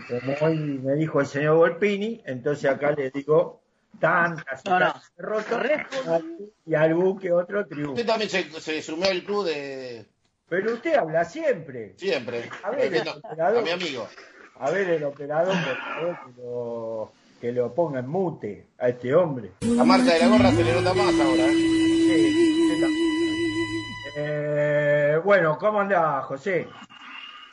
Como 0.09 0.35
hoy 0.41 0.59
me 0.59 0.95
dijo 0.95 1.21
el 1.21 1.27
señor 1.27 1.57
Volpini, 1.57 2.21
entonces 2.27 2.71
acá 2.71 2.93
le 2.93 3.11
digo 3.11 3.61
tantas 3.99 4.65
No, 4.65 4.79
derrotas 5.17 6.23
y 6.67 6.75
algún 6.75 7.19
que 7.19 7.33
otro 7.33 7.67
triunfo. 7.67 7.93
Usted 7.93 8.07
también 8.07 8.31
se, 8.31 8.51
se 8.61 8.83
sumió 8.83 9.11
al 9.11 9.23
club 9.25 9.45
de 9.47 10.07
Pero 10.49 10.75
usted 10.75 10.95
habla 10.95 11.25
siempre. 11.25 11.95
siempre. 11.97 12.51
A 12.63 12.71
ver, 12.71 12.95
el 12.95 13.09
operador. 13.09 13.59
a 13.59 13.63
mi 13.63 13.71
amigo. 13.71 14.09
A 14.57 14.71
ver 14.71 14.89
el 14.91 15.05
operador, 15.05 15.55
por 15.55 15.77
favor, 15.77 16.19
que 16.25 16.43
lo, 16.43 17.13
que 17.41 17.53
lo 17.53 17.75
ponga 17.75 17.99
en 18.01 18.09
mute 18.09 18.69
a 18.79 18.89
este 18.89 19.15
hombre. 19.15 19.53
La 19.61 19.85
marca 19.85 20.13
de 20.13 20.21
la 20.21 20.29
gorra 20.29 20.51
se 20.53 20.63
le 20.65 20.73
nota 20.75 20.95
más 20.95 21.21
ahora. 21.21 21.45
¿eh? 21.45 21.53
Sí. 21.53 22.85
Eh, 24.17 25.21
bueno, 25.25 25.59
¿cómo 25.59 25.81
anda, 25.81 26.23
José? 26.23 26.69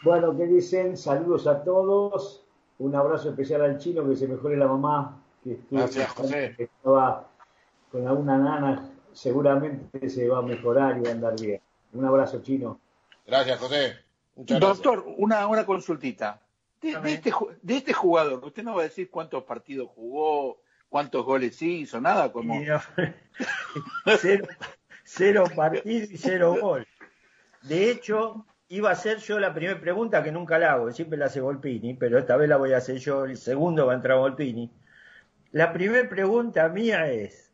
Bueno, 0.04 0.36
¿qué 0.38 0.46
dicen? 0.46 0.98
Saludos 0.98 1.48
a 1.48 1.64
todos. 1.64 2.46
Un 2.80 2.96
abrazo 2.96 3.30
especial 3.30 3.62
al 3.64 3.78
chino, 3.78 4.08
que 4.08 4.16
se 4.16 4.28
mejore 4.28 4.58
la 4.58 4.68
mamá. 4.68 5.21
Que 5.44 5.54
estuvo- 5.54 5.80
Gracias, 5.80 6.10
José. 6.12 6.54
que 6.58 6.64
estaba 6.64 7.28
con 7.92 8.08
alguna 8.08 8.38
nana 8.38 8.90
seguramente 9.14 10.10
se 10.10 10.28
va 10.28 10.38
a 10.40 10.42
mejorar 10.42 10.98
y 10.98 11.02
va 11.02 11.10
a 11.10 11.12
andar 11.14 11.36
bien. 11.40 11.62
Un 11.94 12.06
abrazo 12.06 12.42
chino. 12.42 12.80
Gracias, 13.28 13.60
José. 13.60 13.96
Muchas 14.36 14.60
gracias. 14.60 14.84
Doctor, 14.84 15.06
una, 15.18 15.48
una 15.48 15.66
consultita. 15.66 16.42
De, 16.82 16.96
de 17.00 17.14
este, 17.14 17.32
ju- 17.32 17.56
de 17.62 17.78
este 17.78 17.94
jugador, 17.94 18.44
usted 18.44 18.64
no 18.64 18.74
va 18.76 18.82
a 18.82 18.86
decir 18.86 19.10
cuántos 19.12 19.44
partidos 19.44 19.90
jugó, 19.94 20.62
cuántos 20.90 21.24
goles 21.26 21.62
hizo, 21.62 22.00
nada 22.02 22.32
como... 22.32 22.56
No- 22.60 22.82
cero, 24.20 24.48
cero 25.04 25.44
partido 25.56 25.84
y 26.06 26.18
cero 26.18 26.56
gol. 26.60 26.88
De 27.62 27.92
hecho, 27.92 28.46
iba 28.70 28.90
a 28.90 28.96
ser 28.96 29.18
yo 29.20 29.40
la 29.40 29.54
primera 29.54 29.80
pregunta 29.80 30.24
que 30.24 30.32
nunca 30.32 30.58
la 30.58 30.74
hago, 30.74 30.92
siempre 30.92 31.20
la 31.20 31.26
hace 31.26 31.40
Volpini, 31.42 31.94
pero 31.94 32.18
esta 32.18 32.36
vez 32.38 32.50
la 32.50 32.58
voy 32.58 32.74
a 32.74 32.78
hacer 32.78 32.98
yo, 32.98 33.26
el 33.26 33.38
segundo 33.38 33.86
va 33.86 33.94
a 33.94 33.96
entrar 33.98 34.18
Volpini. 34.18 34.72
La 35.54 35.74
primera 35.74 36.08
pregunta 36.08 36.70
mía 36.70 37.12
es, 37.12 37.52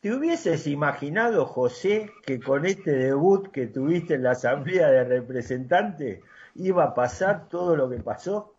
¿te 0.00 0.12
hubieses 0.12 0.66
imaginado, 0.66 1.46
José, 1.46 2.10
que 2.26 2.40
con 2.40 2.66
este 2.66 2.90
debut 2.90 3.52
que 3.52 3.68
tuviste 3.68 4.14
en 4.14 4.24
la 4.24 4.32
Asamblea 4.32 4.90
de 4.90 5.04
Representantes 5.04 6.24
iba 6.56 6.82
a 6.82 6.94
pasar 6.94 7.48
todo 7.48 7.76
lo 7.76 7.88
que 7.88 7.98
pasó? 7.98 8.52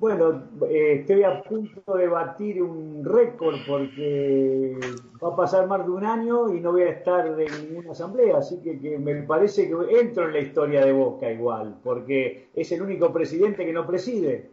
Bueno, 0.00 0.42
eh, 0.68 1.02
estoy 1.02 1.22
a 1.22 1.40
punto 1.40 1.94
de 1.94 2.08
batir 2.08 2.60
un 2.62 3.04
récord 3.04 3.58
porque 3.64 4.76
va 5.22 5.28
a 5.28 5.36
pasar 5.36 5.68
más 5.68 5.84
de 5.84 5.92
un 5.92 6.04
año 6.04 6.52
y 6.52 6.60
no 6.60 6.72
voy 6.72 6.82
a 6.82 6.90
estar 6.90 7.28
en 7.28 7.68
ninguna 7.68 7.92
asamblea, 7.92 8.38
así 8.38 8.60
que, 8.60 8.80
que 8.80 8.98
me 8.98 9.22
parece 9.22 9.68
que 9.68 10.00
entro 10.00 10.26
en 10.26 10.32
la 10.32 10.40
historia 10.40 10.84
de 10.84 10.90
Boca 10.90 11.30
igual, 11.30 11.78
porque 11.84 12.48
es 12.54 12.72
el 12.72 12.82
único 12.82 13.12
presidente 13.12 13.64
que 13.64 13.72
no 13.72 13.86
preside. 13.86 14.50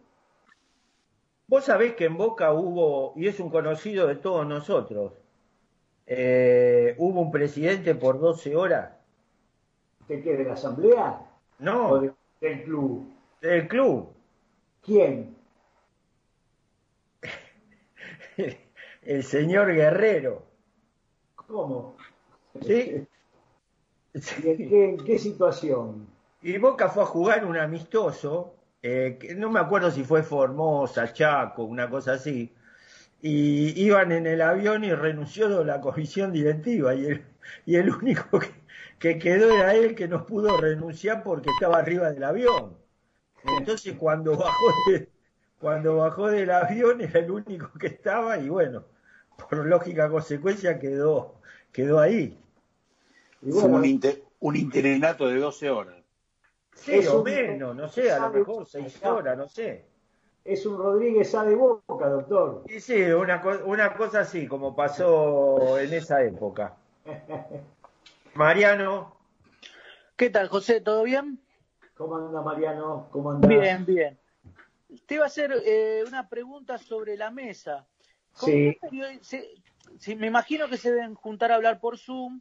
Vos 1.48 1.66
sabés 1.66 1.96
que 1.96 2.06
en 2.06 2.18
Boca 2.18 2.52
hubo, 2.54 3.14
y 3.16 3.28
es 3.28 3.40
un 3.40 3.50
conocido 3.50 4.08
de 4.08 4.16
todos 4.16 4.46
nosotros, 4.46 5.14
eh, 6.06 6.96
hubo 6.98 7.22
un 7.22 7.32
presidente 7.32 7.96
por 7.96 8.20
12 8.20 8.56
horas. 8.56 8.92
¿De 10.08 10.22
qué? 10.22 10.36
¿De 10.38 10.44
la 10.46 10.54
asamblea? 10.54 11.22
No. 11.60 11.90
¿O 11.90 12.00
de- 12.00 12.14
del 12.42 12.64
club? 12.64 13.08
Del 13.42 13.68
club. 13.68 14.10
¿Quién? 14.82 15.36
El 19.02 19.24
señor 19.24 19.74
Guerrero. 19.74 20.44
¿Cómo? 21.36 21.96
¿Sí? 22.62 23.08
¿Y 24.44 24.50
en 24.50 24.58
qué, 24.70 24.90
en 24.90 24.98
qué 24.98 25.18
situación? 25.20 26.08
Y 26.42 26.58
Boca 26.58 26.90
fue 26.90 27.04
a 27.04 27.06
jugar 27.06 27.46
un 27.46 27.58
amistoso, 27.58 28.54
eh, 28.88 29.18
que 29.20 29.36
no 29.36 29.50
me 29.52 29.60
acuerdo 29.60 29.92
si 29.92 30.04
fue 30.04 30.24
Formosa, 30.24 31.12
Chaco, 31.14 31.64
una 31.66 31.90
cosa 31.90 32.14
así, 32.14 32.54
y 33.22 33.82
iban 33.84 34.12
en 34.12 34.28
el 34.28 34.42
avión 34.42 34.84
y 34.84 34.94
renunció 34.94 35.64
la 35.64 35.82
comisión 35.82 36.32
directiva, 36.34 36.96
y 36.96 37.06
el, 37.08 37.26
y 37.66 37.76
el 37.78 37.90
único 37.92 38.40
que, 38.40 38.50
que 39.00 39.20
quedó 39.20 39.52
era 39.52 39.76
él 39.76 39.96
que 39.96 40.08
no 40.08 40.26
pudo 40.26 40.58
renunciar 40.58 41.24
porque 41.24 41.50
estaba 41.52 41.80
arriba 41.80 42.12
del 42.12 42.24
avión. 42.24 42.78
Entonces 43.44 43.96
cuando 43.98 44.38
bajó, 44.38 44.74
de- 44.92 45.10
cuando 45.60 45.98
bajó 45.98 46.28
del 46.30 46.52
avión 46.52 47.02
era 47.02 47.20
el 47.20 47.32
único 47.32 47.72
que 47.80 47.88
estaba 47.88 48.38
y 48.40 48.50
bueno, 48.50 48.86
por 49.38 49.66
lógica 49.66 50.10
consecuencia 50.10 50.80
quedó, 50.80 51.42
quedó 51.72 52.00
ahí. 52.00 52.38
Fue 53.50 53.64
un, 53.64 53.84
inter- 53.86 54.24
un 54.40 54.56
interinato 54.56 55.28
de 55.28 55.40
12 55.40 55.70
horas. 55.70 55.96
Sí, 56.78 56.94
Es 56.96 57.08
o 57.10 57.18
un- 57.20 57.24
menos, 57.24 57.76
no 57.76 57.88
sé, 57.90 58.12
a 58.12 58.20
lo 58.20 58.30
mejor 58.30 58.66
seis 58.66 59.04
horas, 59.04 59.38
no 59.38 59.48
sé. 59.50 59.86
Es 60.46 60.66
un 60.66 60.78
Rodríguez 60.78 61.34
A 61.36 61.44
de 61.44 61.56
Boca, 61.56 62.08
doctor. 62.08 62.64
Y 62.68 62.80
sí, 62.80 63.02
una, 63.04 63.42
co- 63.42 63.66
una 63.66 63.94
cosa 63.98 64.22
así, 64.22 64.48
como 64.48 64.76
pasó 64.76 65.78
en 65.80 65.94
esa 65.94 66.24
época. 66.24 66.78
Mariano. 68.36 69.16
¿Qué 70.16 70.30
tal, 70.30 70.48
José? 70.48 70.80
¿Todo 70.82 71.04
bien? 71.04 71.40
¿Cómo 71.96 72.16
anda 72.18 72.42
Mariano? 72.42 73.10
¿Cómo 73.12 73.32
anda? 73.32 73.48
Bien, 73.48 73.86
bien. 73.86 74.18
Te 75.06 75.16
iba 75.16 75.24
a 75.24 75.28
hacer 75.28 75.52
eh, 75.66 76.04
una 76.08 76.30
pregunta 76.30 76.78
sobre 76.78 77.18
la 77.18 77.32
mesa. 77.32 77.86
¿Con 78.40 78.50
Sí. 78.50 78.78
se- 79.22 80.16
me 80.16 80.28
imagino 80.28 80.70
que 80.70 80.78
se 80.78 80.92
deben 80.92 81.16
juntar 81.16 81.52
a 81.52 81.56
hablar 81.56 81.80
por 81.80 81.98
Zoom 81.98 82.40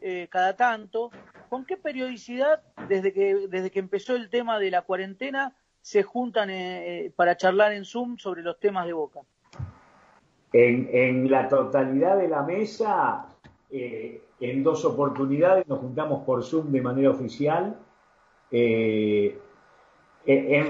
eh, 0.00 0.28
cada 0.30 0.54
tanto. 0.56 1.10
¿Con 1.48 1.64
qué 1.64 1.76
periodicidad, 1.76 2.62
desde 2.88 3.12
que, 3.12 3.46
desde 3.48 3.70
que 3.70 3.78
empezó 3.78 4.16
el 4.16 4.28
tema 4.30 4.58
de 4.58 4.70
la 4.70 4.82
cuarentena, 4.82 5.54
se 5.80 6.02
juntan 6.02 6.50
eh, 6.50 7.06
eh, 7.06 7.12
para 7.14 7.36
charlar 7.36 7.72
en 7.72 7.84
Zoom 7.84 8.16
sobre 8.18 8.42
los 8.42 8.58
temas 8.58 8.86
de 8.86 8.92
Boca? 8.92 9.20
En, 10.52 11.30
la 11.30 11.48
totalidad 11.48 12.16
de 12.16 12.26
la 12.26 12.42
mesa, 12.42 13.26
eh, 13.70 14.20
en 14.40 14.64
dos 14.64 14.84
oportunidades 14.84 15.68
nos 15.68 15.78
juntamos 15.78 16.24
por 16.24 16.42
Zoom 16.42 16.72
de 16.72 16.82
manera 16.82 17.10
oficial. 17.10 17.78
En 18.50 19.38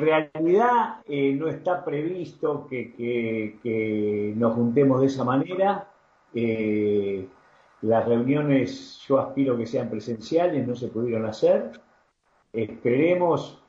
realidad 0.01 0.97
no 1.07 1.49
está 1.49 1.83
previsto 1.85 2.67
que, 2.69 4.35
nos 4.37 4.55
juntemos 4.55 5.01
de 5.01 5.07
esa 5.07 5.25
manera. 5.25 5.89
Las 7.83 8.07
reuniones 8.07 8.99
yo 9.07 9.19
aspiro 9.19 9.57
que 9.57 9.67
sean 9.67 9.91
presenciales, 9.91 10.67
no 10.67 10.75
se 10.75 10.89
pudieron 10.89 11.27
hacer. 11.27 11.73
Esperemos 12.53 13.62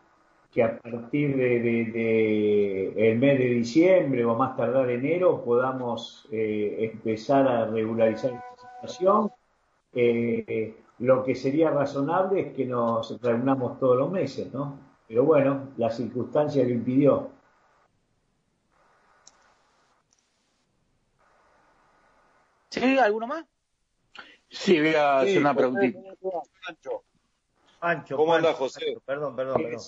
que 0.52 0.63
a 0.63 0.80
partir 0.80 1.36
de, 1.36 3.10
el 3.12 3.20
mes 3.20 3.38
de 3.38 3.46
diciembre 3.46 4.26
o 4.26 4.36
más 4.36 4.56
tardar 4.56 4.89
enero 4.89 5.43
podamos 5.43 6.28
eh, 6.32 6.89
empezar 6.91 7.48
a 7.48 7.65
regularizar 7.65 8.32
esta 8.32 8.72
situación. 8.72 9.32
Eh, 9.93 10.76
lo 11.00 11.24
que 11.24 11.36
sería 11.36 11.70
razonable 11.70 12.39
es 12.41 12.54
que 12.56 12.65
nos 12.65 13.22
reunamos 13.22 13.80
todos 13.80 13.98
los 13.98 14.10
meses, 14.10 14.52
¿no? 14.54 14.80
Pero 15.08 15.24
bueno, 15.26 15.70
la 15.78 15.89
circunstancia 15.89 16.63
lo 16.63 16.70
impidió. 16.72 17.30
¿Sí? 22.70 22.98
¿Alguno 22.98 23.28
más? 23.28 23.57
Sí, 24.50 24.80
voy 24.80 24.94
a 24.96 25.20
hacer 25.20 25.30
Sí, 25.34 25.38
una 25.38 25.54
José. 25.54 25.68
preguntita. 25.68 26.00
Pancho. 26.66 27.04
Pancho. 27.80 28.16
¿Cómo 28.18 28.32
Pancho, 28.34 28.48
andás, 28.48 28.58
José? 28.60 28.80
Pancho, 28.86 29.00
Perdón, 29.06 29.36
perdón, 29.36 29.64
perdón. 29.64 29.82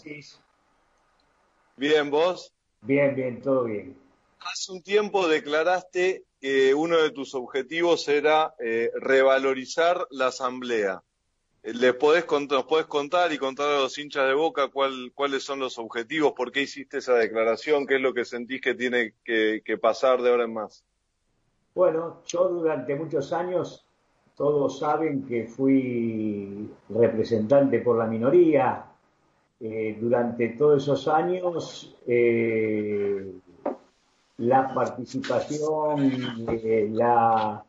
Bien, 1.78 2.10
vos. 2.10 2.54
Bien, 2.82 3.16
bien, 3.16 3.42
todo 3.42 3.64
bien. 3.66 3.98
Hace 4.42 4.72
un 4.72 4.82
tiempo 4.84 5.28
declaraste 5.28 6.24
que 6.40 6.74
uno 6.74 6.98
de 6.98 7.12
tus 7.12 7.36
objetivos 7.36 8.08
era 8.08 8.54
eh, 8.60 8.92
revalorizar 8.96 10.08
la 10.12 10.28
asamblea. 10.28 11.02
Eh, 11.64 11.74
¿Les 11.74 11.94
podés 11.94 12.26
¿Nos 12.50 12.64
podés 12.66 12.86
contar 12.88 13.32
y 13.34 13.38
contar 13.38 13.70
a 13.70 13.80
los 13.80 13.98
hinchas 13.98 14.28
de 14.28 14.34
Boca 14.34 14.70
cuál- 14.70 15.12
cuáles 15.14 15.44
son 15.44 15.60
los 15.60 15.78
objetivos? 15.78 16.34
¿Por 16.34 16.52
qué 16.52 16.62
hiciste 16.62 17.00
esa 17.00 17.16
declaración? 17.16 17.86
¿Qué 17.86 17.96
es 17.96 18.02
lo 18.02 18.14
que 18.14 18.24
sentís 18.26 18.62
que 18.62 18.76
tiene 18.76 19.14
que, 19.26 19.62
que 19.64 19.78
pasar 19.78 20.22
de 20.22 20.30
ahora 20.32 20.46
en 20.46 20.54
más? 20.54 20.86
Bueno, 21.76 22.22
yo 22.26 22.48
durante 22.48 22.96
muchos 22.96 23.32
años, 23.34 23.86
todos 24.40 24.80
saben 24.80 25.26
que 25.26 25.48
fui 25.48 26.72
representante 26.88 27.82
por 27.82 27.98
la 27.98 28.06
minoría. 28.06 28.86
Eh, 29.60 29.98
durante 30.00 30.48
todos 30.58 30.84
esos 30.84 31.10
años, 31.10 31.94
eh, 32.08 33.34
la 34.38 34.74
participación, 34.74 36.46
eh, 36.48 36.88
la, 36.90 37.66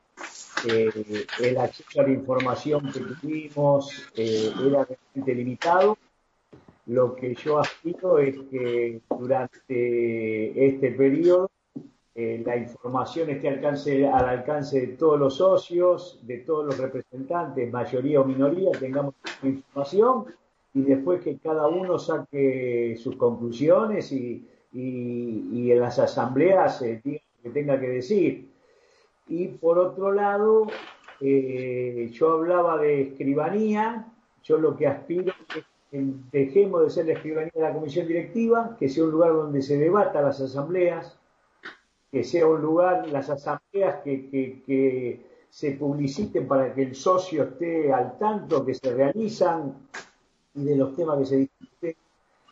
eh, 0.69 1.27
el 1.41 1.59
acceso 1.59 2.03
a 2.03 2.05
la 2.05 2.13
información 2.13 2.93
que 2.93 3.01
tuvimos 3.01 4.09
era 4.15 4.85
realmente 4.85 5.35
limitado. 5.35 5.99
Lo 6.87 7.17
que 7.17 7.35
yo 7.35 7.59
aspiro 7.59 8.21
es 8.21 8.37
que 8.49 9.01
durante 9.19 10.67
este 10.67 10.93
periodo 10.93 11.51
eh, 12.15 12.43
la 12.45 12.57
información 12.57 13.31
esté 13.31 13.49
alcance, 13.49 14.07
al 14.07 14.29
alcance 14.29 14.81
de 14.81 14.87
todos 14.97 15.19
los 15.19 15.37
socios, 15.37 16.21
de 16.27 16.39
todos 16.39 16.67
los 16.67 16.79
representantes, 16.79 17.71
mayoría 17.73 18.21
o 18.21 18.25
minoría, 18.25 18.71
tengamos 18.73 19.15
información 19.43 20.27
y 20.75 20.83
después 20.83 21.23
que 21.23 21.39
cada 21.39 21.69
uno 21.69 21.99
saque 21.99 22.97
sus 22.99 23.17
conclusiones 23.17 24.13
y, 24.13 24.47
y- 24.73 25.71
en 25.73 25.81
las 25.81 25.99
asambleas 25.99 26.83
eh, 26.83 27.01
diga 27.05 27.21
lo 27.37 27.43
que 27.45 27.51
tenga 27.51 27.81
que 27.81 27.89
decir. 27.89 28.49
Y 29.29 29.49
por 29.49 29.79
otro 29.79 30.13
lado, 30.13 30.67
eh, 31.21 32.09
yo 32.13 32.33
hablaba 32.33 32.79
de 32.79 33.03
escribanía, 33.03 34.07
yo 34.43 34.59
lo 34.59 34.77
que 34.77 34.87
aspiro 34.87 35.33
es 35.57 35.65
que 35.91 36.05
dejemos 36.33 36.83
de 36.85 36.91
ser 36.91 37.07
la 37.07 37.13
escribanía 37.15 37.53
de 37.55 37.63
la 37.63 37.73
comisión 37.73 38.07
directiva, 38.09 38.77
que 38.79 38.89
sea 38.89 39.05
un 39.05 39.11
lugar 39.13 39.33
donde 39.33 39.63
se 39.63 39.77
debata 39.79 40.23
las 40.23 40.41
asambleas, 40.41 41.20
que 42.11 42.25
sea 42.25 42.47
un 42.47 42.61
lugar, 42.61 43.07
las 43.09 43.31
asambleas 43.31 44.03
que, 44.03 44.31
que- 44.31 45.31
se 45.51 45.73
publiciten 45.73 46.47
para 46.47 46.73
que 46.73 46.83
el 46.83 46.95
socio 46.95 47.43
esté 47.43 47.93
al 47.93 48.17
tanto, 48.19 48.65
que 48.65 48.73
se 48.75 48.95
realizan 48.95 49.75
y 50.55 50.65
de 50.65 50.77
los 50.77 50.95
temas 50.97 51.19
que 51.19 51.27
se 51.27 51.37
discuten. 51.39 51.95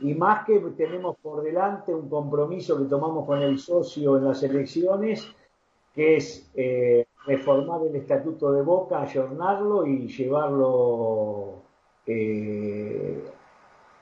Y 0.00 0.14
más 0.14 0.44
que 0.46 0.60
tenemos 0.76 1.16
por 1.18 1.42
delante 1.42 1.94
un 1.94 2.08
compromiso 2.08 2.78
que 2.78 2.84
tomamos 2.84 3.26
con 3.26 3.42
el 3.42 3.58
socio 3.58 4.16
en 4.18 4.24
las 4.24 4.42
elecciones, 4.42 5.26
que 5.94 6.16
es 6.16 6.50
eh, 6.54 7.06
reformar 7.26 7.82
el 7.86 7.96
estatuto 7.96 8.52
de 8.52 8.62
Boca, 8.62 9.02
ayornarlo 9.02 9.86
y 9.86 10.08
llevarlo 10.08 11.54
eh, 12.06 13.24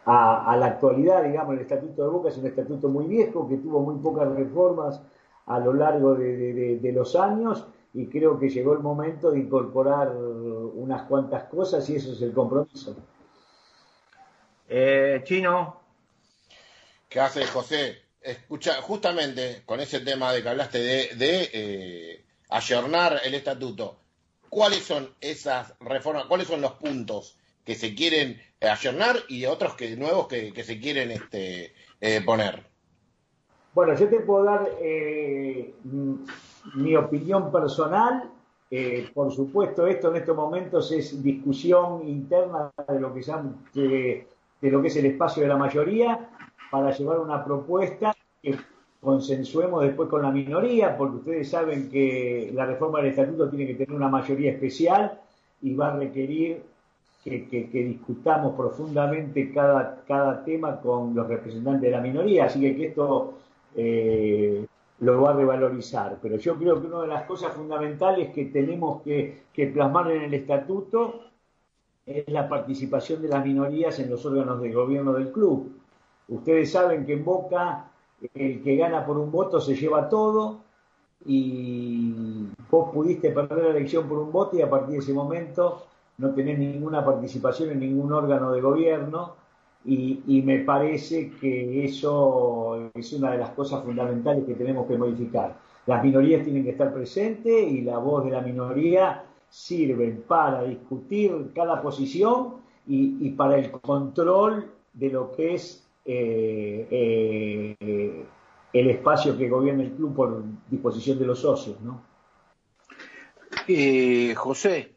a, 0.04 0.52
a 0.52 0.56
la 0.56 0.66
actualidad, 0.66 1.24
digamos, 1.24 1.54
el 1.54 1.60
estatuto 1.60 2.02
de 2.04 2.08
Boca 2.08 2.28
es 2.28 2.38
un 2.38 2.46
estatuto 2.46 2.88
muy 2.88 3.06
viejo 3.06 3.48
que 3.48 3.56
tuvo 3.56 3.80
muy 3.80 3.96
pocas 3.96 4.28
reformas 4.34 5.02
a 5.46 5.58
lo 5.60 5.72
largo 5.72 6.14
de, 6.14 6.36
de- 6.36 6.52
de- 6.52 6.76
de 6.78 6.92
los 6.92 7.14
años 7.16 7.64
y 7.94 8.06
creo 8.06 8.38
que 8.38 8.48
llegó 8.50 8.72
el 8.74 8.80
momento 8.80 9.30
de 9.30 9.38
incorporar 9.38 10.14
unas 10.14 11.02
cuantas 11.04 11.44
cosas 11.44 11.88
y 11.88 11.96
eso 11.96 12.12
es 12.12 12.20
el 12.22 12.32
compromiso. 12.32 12.94
Eh, 14.68 15.20
Chino. 15.24 15.80
¿Qué 17.08 17.20
hace 17.20 17.46
José? 17.46 18.02
Escucha, 18.20 18.82
justamente 18.82 19.62
con 19.64 19.80
ese 19.80 20.00
tema 20.00 20.32
de 20.32 20.42
que 20.42 20.48
hablaste 20.48 20.78
de, 20.78 21.14
de 21.14 21.50
eh, 21.52 22.24
ayornar 22.48 23.20
el 23.24 23.34
estatuto, 23.34 24.00
¿cuáles 24.48 24.82
son 24.82 25.14
esas 25.20 25.72
reformas, 25.80 26.26
cuáles 26.26 26.48
son 26.48 26.60
los 26.60 26.72
puntos 26.72 27.38
que 27.64 27.76
se 27.76 27.94
quieren 27.94 28.40
ayornar 28.60 29.16
y 29.28 29.46
otros 29.46 29.74
que 29.74 29.94
nuevos 29.96 30.26
que, 30.26 30.52
que 30.52 30.64
se 30.64 30.80
quieren 30.80 31.12
este, 31.12 31.72
eh, 32.00 32.20
poner? 32.22 32.66
Bueno, 33.76 33.92
yo 33.94 34.08
te 34.08 34.20
puedo 34.20 34.42
dar 34.44 34.70
eh, 34.80 35.74
m- 35.84 36.16
mi 36.76 36.96
opinión 36.96 37.52
personal. 37.52 38.24
Eh, 38.70 39.10
por 39.12 39.30
supuesto, 39.30 39.86
esto 39.86 40.08
en 40.08 40.16
estos 40.16 40.34
momentos 40.34 40.90
es 40.92 41.22
discusión 41.22 42.08
interna 42.08 42.70
de 42.88 42.98
lo 42.98 43.12
que, 43.12 43.20
de, 43.74 44.26
es 44.62 44.96
el 44.96 45.04
espacio 45.04 45.42
de 45.42 45.50
la 45.50 45.58
mayoría 45.58 46.30
para 46.70 46.90
llevar 46.90 47.18
una 47.18 47.44
propuesta 47.44 48.14
que 48.42 48.56
consensuemos 48.98 49.82
después 49.82 50.08
con 50.08 50.22
la 50.22 50.30
minoría, 50.30 50.96
porque 50.96 51.16
ustedes 51.18 51.50
saben 51.50 51.90
que 51.90 52.50
la 52.54 52.64
reforma 52.64 53.00
del 53.00 53.08
estatuto 53.10 53.50
tiene 53.50 53.66
que 53.66 53.74
tener 53.74 53.92
una 53.92 54.08
mayoría 54.08 54.52
especial 54.52 55.20
y 55.60 55.74
va 55.74 55.92
a 55.92 55.98
requerir 55.98 56.62
que, 57.22 57.68
discutamos 57.72 58.56
profundamente 58.56 59.52
cada, 59.52 60.02
cada 60.08 60.42
tema 60.46 60.80
con 60.80 61.14
los 61.14 61.28
representantes 61.28 61.82
de 61.82 61.90
la 61.90 62.00
minoría, 62.00 62.46
así 62.46 62.58
que, 62.62 62.74
que 62.74 62.86
esto 62.86 63.34
eh, 63.76 64.66
lo 65.00 65.20
va 65.20 65.30
a 65.30 65.34
revalorizar. 65.34 66.18
Pero 66.20 66.36
yo 66.36 66.56
creo 66.56 66.80
que 66.80 66.86
una 66.86 67.02
de 67.02 67.08
las 67.08 67.24
cosas 67.24 67.52
fundamentales 67.52 68.32
que 68.32 68.46
tenemos 68.46 69.02
que, 69.02 69.44
que 69.52 69.66
plasmar 69.66 70.10
en 70.10 70.22
el 70.22 70.34
estatuto 70.34 71.20
es 72.06 72.28
la 72.28 72.48
participación 72.48 73.20
de 73.22 73.28
las 73.28 73.44
minorías 73.44 73.98
en 73.98 74.10
los 74.10 74.24
órganos 74.24 74.60
de 74.60 74.72
gobierno 74.72 75.12
del 75.12 75.32
club. 75.32 75.72
Ustedes 76.28 76.72
saben 76.72 77.04
que 77.04 77.14
en 77.14 77.24
Boca 77.24 77.90
el 78.34 78.62
que 78.62 78.76
gana 78.76 79.04
por 79.04 79.18
un 79.18 79.30
voto 79.30 79.60
se 79.60 79.74
lleva 79.74 80.08
todo 80.08 80.60
y 81.24 82.46
vos 82.70 82.90
pudiste 82.92 83.30
perder 83.30 83.64
la 83.64 83.70
elección 83.70 84.08
por 84.08 84.18
un 84.18 84.32
voto 84.32 84.56
y 84.56 84.62
a 84.62 84.70
partir 84.70 84.94
de 84.94 84.98
ese 84.98 85.12
momento 85.12 85.86
no 86.18 86.30
tenés 86.30 86.58
ninguna 86.58 87.04
participación 87.04 87.70
en 87.70 87.80
ningún 87.80 88.12
órgano 88.12 88.52
de 88.52 88.60
gobierno 88.60 89.34
y, 89.86 90.42
me 90.42 90.60
parece 90.60 91.30
que 91.30 91.84
eso 91.84 92.90
es 92.94 93.12
una 93.12 93.32
de 93.32 93.38
las 93.38 93.50
cosas 93.50 93.84
fundamentales 93.84 94.44
que 94.44 94.54
tenemos 94.54 94.86
que 94.86 94.98
modificar. 94.98 95.56
Las 95.86 96.02
minorías 96.02 96.42
tienen 96.42 96.64
que 96.64 96.70
estar 96.70 96.92
presentes 96.92 97.70
y 97.70 97.82
la 97.82 97.98
voz 97.98 98.24
de 98.24 98.32
la 98.32 98.40
minoría 98.40 99.24
sirve 99.48 100.10
para 100.26 100.64
discutir 100.64 101.52
cada 101.54 101.80
posición 101.80 102.56
y, 102.86 103.16
y 103.20 103.30
para 103.30 103.58
el 103.58 103.70
control 103.70 104.72
de 104.92 105.10
lo 105.10 105.30
que 105.32 105.54
es 105.54 105.86
eh, 106.04 106.86
eh, 106.90 108.24
el 108.72 108.90
espacio 108.90 109.36
que 109.36 109.48
gobierna 109.48 109.82
el 109.82 109.92
club 109.92 110.14
por 110.14 110.44
disposición 110.70 111.18
de 111.18 111.26
los 111.26 111.40
socios, 111.40 111.80
¿no? 111.80 112.02
Eh, 113.66 114.34
José, 114.36 114.95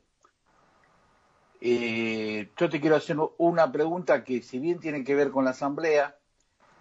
eh, 1.62 2.52
yo 2.58 2.70
te 2.70 2.80
quiero 2.82 2.96
hacer 2.96 3.18
una 3.38 3.72
pregunta 3.72 4.24
que 4.24 4.42
si 4.42 4.60
bien 4.60 4.80
tiene 4.80 5.04
que 5.04 5.16
ver 5.16 5.32
con 5.32 5.46
la 5.46 5.52
asamblea, 5.52 6.20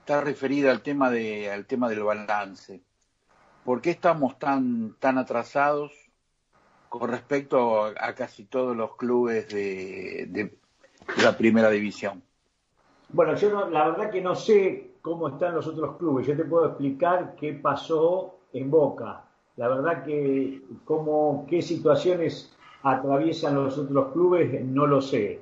está 0.01 0.21
referida 0.23 0.71
al 0.73 0.83
tema 0.83 1.11
de 1.11 1.51
al 1.51 1.67
tema 1.67 1.89
del 1.91 2.05
balance. 2.05 2.83
¿Por 3.65 3.81
qué 3.83 3.91
estamos 3.91 4.39
tan 4.39 4.97
tan 5.01 5.19
atrasados 5.19 5.93
con 6.89 7.11
respecto 7.11 7.85
a, 7.87 8.15
casi 8.15 8.45
todos 8.47 8.77
los 8.77 8.97
clubes 8.97 9.49
de, 9.49 10.27
de- 10.31 10.59
de 11.17 11.23
la 11.25 11.37
primera 11.37 11.71
división? 11.71 12.23
Bueno, 13.11 13.35
yo 13.37 13.51
no- 13.51 13.71
la 13.71 13.89
verdad 13.89 14.11
que 14.11 14.21
no 14.21 14.35
sé 14.35 14.93
cómo 15.03 15.29
están 15.29 15.55
los 15.55 15.67
otros 15.67 15.97
clubes. 15.97 16.27
Yo 16.27 16.37
te 16.37 16.45
puedo 16.45 16.67
explicar 16.67 17.35
qué 17.37 17.55
pasó 17.55 18.41
en 18.53 18.71
Boca. 18.71 19.25
La 19.57 19.69
verdad 19.69 20.05
que 20.05 20.63
cómo, 20.85 21.47
qué 21.49 21.63
situaciones 21.63 22.55
atraviesan 22.93 23.55
los 23.55 23.79
otros 23.79 24.13
clubes 24.13 24.65
no 24.65 24.87
lo 24.87 25.01
sé. 25.01 25.41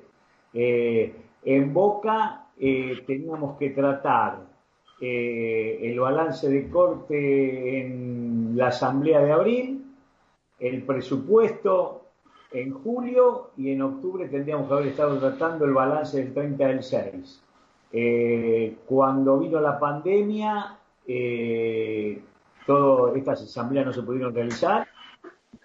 Eh, 0.53 1.15
en 1.45 1.73
Boca 1.73 2.47
eh, 2.59 3.05
teníamos 3.07 3.59
que 3.59 3.71
tratar 3.71 4.41
eh, 5.01 5.79
el 5.83 6.01
balance 6.01 6.49
de 6.49 6.69
corte 6.69 7.81
en 7.81 8.53
la 8.55 8.69
asamblea 8.69 9.21
de 9.21 9.33
abril, 9.33 9.85
el 10.59 10.83
presupuesto 10.83 12.03
en 12.51 12.73
julio 12.73 13.51
y 13.59 13.71
en 13.73 13.83
octubre 13.83 14.27
tendríamos 14.29 14.69
que 14.69 14.75
haber 14.75 14.87
estado 14.89 15.19
tratando 15.19 15.67
el 15.67 15.75
balance 15.75 16.17
del 16.17 16.33
30 16.33 16.67
del 16.67 16.83
6. 16.83 17.43
Eh, 17.93 18.77
cuando 18.87 19.39
vino 19.39 19.61
la 19.61 19.79
pandemia, 19.79 20.79
todas 22.67 23.17
estas 23.17 23.43
asambleas 23.43 23.87
no 23.87 23.93
se 23.93 24.03
pudieron 24.03 24.35
realizar. 24.35 24.86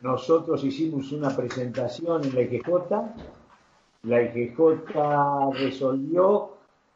Nosotros 0.01 0.63
hicimos 0.63 1.11
una 1.11 1.35
presentación 1.35 2.23
en 2.23 2.35
la 2.35 2.41
IGJ. 2.41 2.67
La 4.03 4.21
IGJ 4.23 5.53
resolvió 5.53 6.51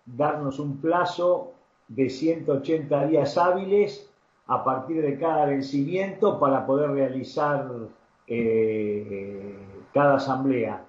darnos 0.05 0.59
un 0.59 0.77
plazo 0.77 1.53
de 1.87 2.09
180 2.09 3.05
días 3.05 3.37
hábiles 3.37 4.09
a 4.47 4.63
partir 4.63 5.03
de 5.03 5.19
cada 5.19 5.45
vencimiento 5.45 6.39
para 6.39 6.65
poder 6.65 6.91
realizar 6.91 7.69
eh, 8.27 9.55
cada 9.93 10.15
asamblea. 10.15 10.83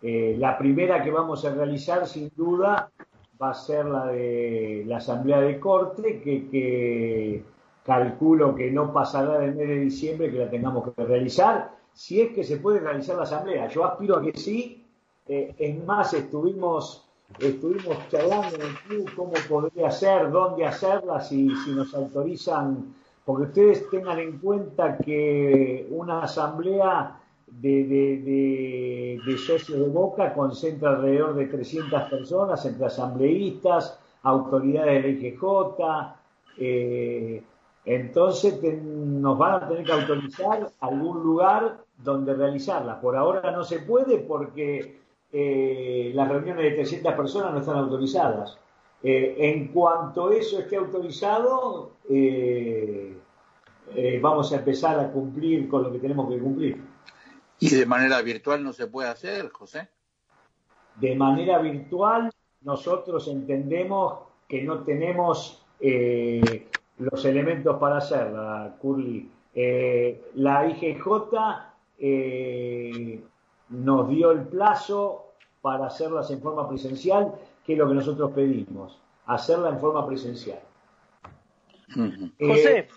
Eh, 0.00 0.36
la 0.38 0.56
primera 0.56 1.02
que 1.02 1.10
vamos 1.10 1.44
a 1.44 1.54
realizar, 1.54 2.06
sin 2.06 2.30
duda, 2.34 2.90
va 3.40 3.50
a 3.50 3.54
ser 3.54 3.84
la 3.84 4.06
de 4.06 4.84
la 4.86 4.96
asamblea 4.96 5.40
de 5.42 5.60
corte, 5.60 6.22
que 6.22 7.44
calculo 7.90 8.54
que 8.54 8.70
no 8.70 8.92
pasará 8.92 9.40
del 9.40 9.56
mes 9.56 9.66
de 9.66 9.80
diciembre 9.80 10.30
que 10.30 10.38
la 10.38 10.48
tengamos 10.48 10.94
que 10.94 11.04
realizar, 11.04 11.72
si 11.92 12.20
es 12.20 12.32
que 12.32 12.44
se 12.44 12.58
puede 12.58 12.78
realizar 12.78 13.16
la 13.16 13.24
asamblea. 13.24 13.66
Yo 13.66 13.84
aspiro 13.84 14.18
a 14.18 14.22
que 14.22 14.32
sí. 14.38 14.86
Eh, 15.26 15.52
es 15.58 15.84
más, 15.84 16.14
estuvimos 16.14 17.04
estuvimos 17.38 17.96
charlando 18.08 18.54
en 18.56 18.62
el 18.62 18.74
club 18.86 19.10
cómo 19.16 19.32
podría 19.48 19.90
ser, 19.90 20.30
dónde 20.30 20.64
hacerla, 20.66 21.20
si, 21.20 21.48
si 21.64 21.72
nos 21.72 21.92
autorizan, 21.94 22.94
porque 23.24 23.44
ustedes 23.44 23.90
tengan 23.90 24.20
en 24.20 24.38
cuenta 24.38 24.96
que 24.98 25.88
una 25.90 26.22
asamblea 26.22 27.18
de, 27.48 27.84
de, 27.84 29.20
de, 29.26 29.38
socios 29.38 29.80
de 29.80 29.88
Boca 29.88 30.32
concentra 30.32 30.90
alrededor 30.90 31.34
de 31.34 31.46
300 31.46 32.02
personas 32.04 32.64
entre 32.66 32.86
asambleístas, 32.86 33.98
autoridades 34.22 35.02
de 35.02 35.12
la 35.12 35.18
IGJ, 35.18 36.20
eh, 36.58 37.42
entonces 37.84 38.60
te- 38.60 38.76
nos 38.76 39.38
van 39.38 39.54
a 39.62 39.68
tener 39.68 39.84
que 39.84 39.92
autorizar 39.92 40.70
algún 40.80 41.22
lugar 41.22 41.78
donde 41.96 42.34
realizarla. 42.34 43.00
Por 43.00 43.16
ahora 43.16 43.50
no 43.50 43.64
se 43.64 43.80
puede 43.80 44.18
porque 44.18 45.00
eh, 45.32 46.12
las 46.14 46.28
reuniones 46.28 46.64
de 46.64 46.70
300 46.72 47.14
personas 47.14 47.52
no 47.52 47.60
están 47.60 47.76
autorizadas. 47.76 48.58
Eh, 49.02 49.36
en 49.38 49.68
cuanto 49.68 50.30
eso 50.30 50.58
esté 50.58 50.76
autorizado, 50.76 51.92
eh, 52.08 53.16
vamos 54.20 54.52
a 54.52 54.56
empezar 54.56 54.98
a 55.00 55.10
cumplir 55.10 55.68
con 55.68 55.82
lo 55.84 55.92
que 55.92 55.98
tenemos 55.98 56.28
que 56.28 56.38
cumplir. 56.38 56.82
¿Y 57.58 57.68
de 57.70 57.86
manera 57.86 58.20
virtual 58.22 58.62
no 58.62 58.72
se 58.72 58.86
puede 58.86 59.08
hacer, 59.08 59.50
José? 59.50 59.88
De 60.96 61.14
manera 61.14 61.58
virtual, 61.58 62.30
nosotros 62.62 63.28
entendemos 63.28 64.20
que 64.48 64.62
no 64.62 64.80
tenemos 64.80 65.64
eh, 65.80 66.68
los 67.00 67.24
elementos 67.24 67.78
para 67.78 67.96
hacerla, 67.98 68.76
Curly. 68.80 69.30
Eh, 69.54 70.30
la 70.34 70.68
IGJ 70.68 71.02
eh, 71.98 73.20
nos 73.70 74.08
dio 74.08 74.30
el 74.30 74.42
plazo 74.42 75.26
para 75.60 75.86
hacerlas 75.86 76.30
en 76.30 76.40
forma 76.40 76.68
presencial, 76.68 77.34
que 77.64 77.72
es 77.72 77.78
lo 77.78 77.88
que 77.88 77.94
nosotros 77.94 78.30
pedimos, 78.32 78.98
hacerla 79.26 79.70
en 79.70 79.80
forma 79.80 80.06
presencial. 80.06 80.60
Eh, 82.38 82.46
José. 82.46 82.88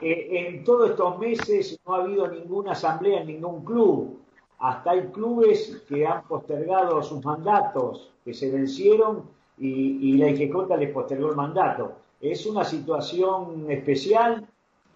eh, 0.00 0.48
en 0.48 0.64
todos 0.64 0.90
estos 0.90 1.18
meses 1.18 1.78
no 1.86 1.94
ha 1.94 2.02
habido 2.02 2.26
ninguna 2.28 2.72
asamblea 2.72 3.20
en 3.20 3.28
ningún 3.28 3.64
club. 3.64 4.18
Hasta 4.58 4.90
hay 4.90 5.06
clubes 5.08 5.84
que 5.88 6.06
han 6.06 6.22
postergado 6.24 7.02
sus 7.02 7.24
mandatos, 7.24 8.10
que 8.24 8.34
se 8.34 8.50
vencieron 8.50 9.22
y, 9.56 9.68
y 10.10 10.18
la 10.18 10.28
IGJ 10.30 10.76
les 10.78 10.90
postergó 10.92 11.30
el 11.30 11.36
mandato. 11.36 11.92
Es 12.20 12.46
una 12.46 12.64
situación 12.64 13.70
especial 13.70 14.46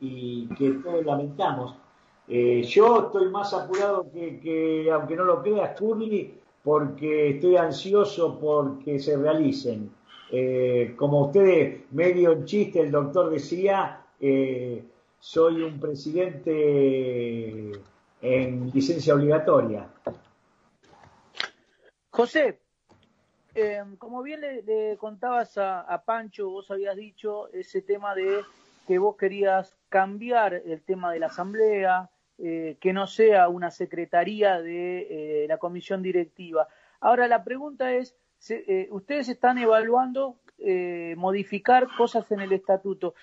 y 0.00 0.46
que 0.58 0.70
todos 0.72 1.04
lamentamos. 1.04 1.74
Eh, 2.28 2.62
yo 2.62 3.06
estoy 3.06 3.28
más 3.30 3.52
apurado 3.52 4.10
que, 4.12 4.40
que, 4.40 4.90
aunque 4.90 5.16
no 5.16 5.24
lo 5.24 5.42
creas, 5.42 5.78
Curly, 5.78 6.34
porque 6.62 7.30
estoy 7.30 7.56
ansioso 7.56 8.38
porque 8.38 8.98
se 8.98 9.16
realicen. 9.16 9.90
Eh, 10.30 10.94
como 10.96 11.26
ustedes, 11.26 11.84
medio 11.92 12.32
en 12.32 12.44
chiste, 12.44 12.80
el 12.80 12.90
doctor 12.90 13.30
decía, 13.30 14.06
eh, 14.18 14.82
soy 15.18 15.62
un 15.62 15.78
presidente 15.78 17.72
en 18.20 18.70
licencia 18.72 19.14
obligatoria. 19.14 19.88
José, 22.10 22.60
eh, 23.54 23.82
como 23.98 24.22
bien 24.22 24.40
le, 24.40 24.96
contabas 24.98 25.56
a, 25.58 26.02
Pancho, 26.04 26.50
vos 26.50 26.70
habías 26.70 26.96
dicho 26.96 27.48
ese 27.52 27.82
tema 27.82 28.14
de 28.14 28.40
que 28.86 28.98
vos 28.98 29.16
querías 29.16 29.76
cambiar 29.88 30.54
el 30.54 30.82
tema 30.82 31.12
de 31.12 31.20
la 31.20 31.26
asamblea, 31.26 32.10
eh, 32.38 32.76
que 32.80 32.92
no 32.92 33.06
sea 33.06 33.48
una 33.48 33.70
secretaría 33.70 34.60
de 34.60 35.44
eh, 35.44 35.48
la 35.48 35.58
comisión 35.58 36.02
directiva. 36.02 36.68
Ahora 37.00 37.28
la 37.28 37.44
pregunta 37.44 37.92
es, 37.92 38.16
se- 38.38 38.64
eh, 38.66 38.88
ustedes 38.90 39.28
están 39.28 39.58
evaluando 39.58 40.36
modificar 41.16 41.88
cosas 41.96 42.30
en 42.30 42.40
el 42.40 42.52
estatuto. 42.52 43.14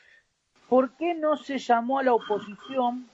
¿Por 0.70 0.96
qué 0.98 1.14
no 1.16 1.38
se 1.38 1.58
llamó 1.58 1.98
a 1.98 2.04
la 2.04 2.14
oposición 2.14 3.08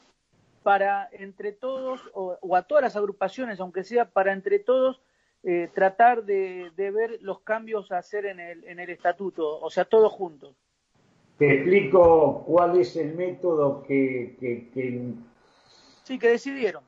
para 0.64 1.08
entre 1.14 1.54
todos, 1.54 2.02
o 2.14 2.56
a 2.56 2.64
todas 2.64 2.84
las 2.84 2.96
agrupaciones, 2.98 3.60
aunque 3.62 3.84
sea 3.84 4.06
para 4.10 4.34
entre 4.34 4.60
todos, 4.60 5.00
eh, 5.50 5.70
tratar 5.74 6.26
de, 6.26 6.72
de 6.76 6.92
ver 6.92 7.20
los 7.22 7.40
cambios 7.40 7.90
a 7.94 8.00
hacer 8.00 8.26
en 8.26 8.42
el, 8.42 8.66
en 8.66 8.82
el 8.82 8.90
estatuto, 8.90 9.62
o 9.62 9.70
sea, 9.70 9.86
todos 9.86 10.12
juntos? 10.12 10.58
Te 11.38 11.54
explico 11.54 12.44
cuál 12.46 12.78
es 12.82 12.98
el 12.98 13.16
método 13.16 13.82
que, 13.84 14.36
que- 14.42 14.70
que 14.74 15.02
Sí, 16.04 16.20
que 16.20 16.32
decidieron. 16.32 16.84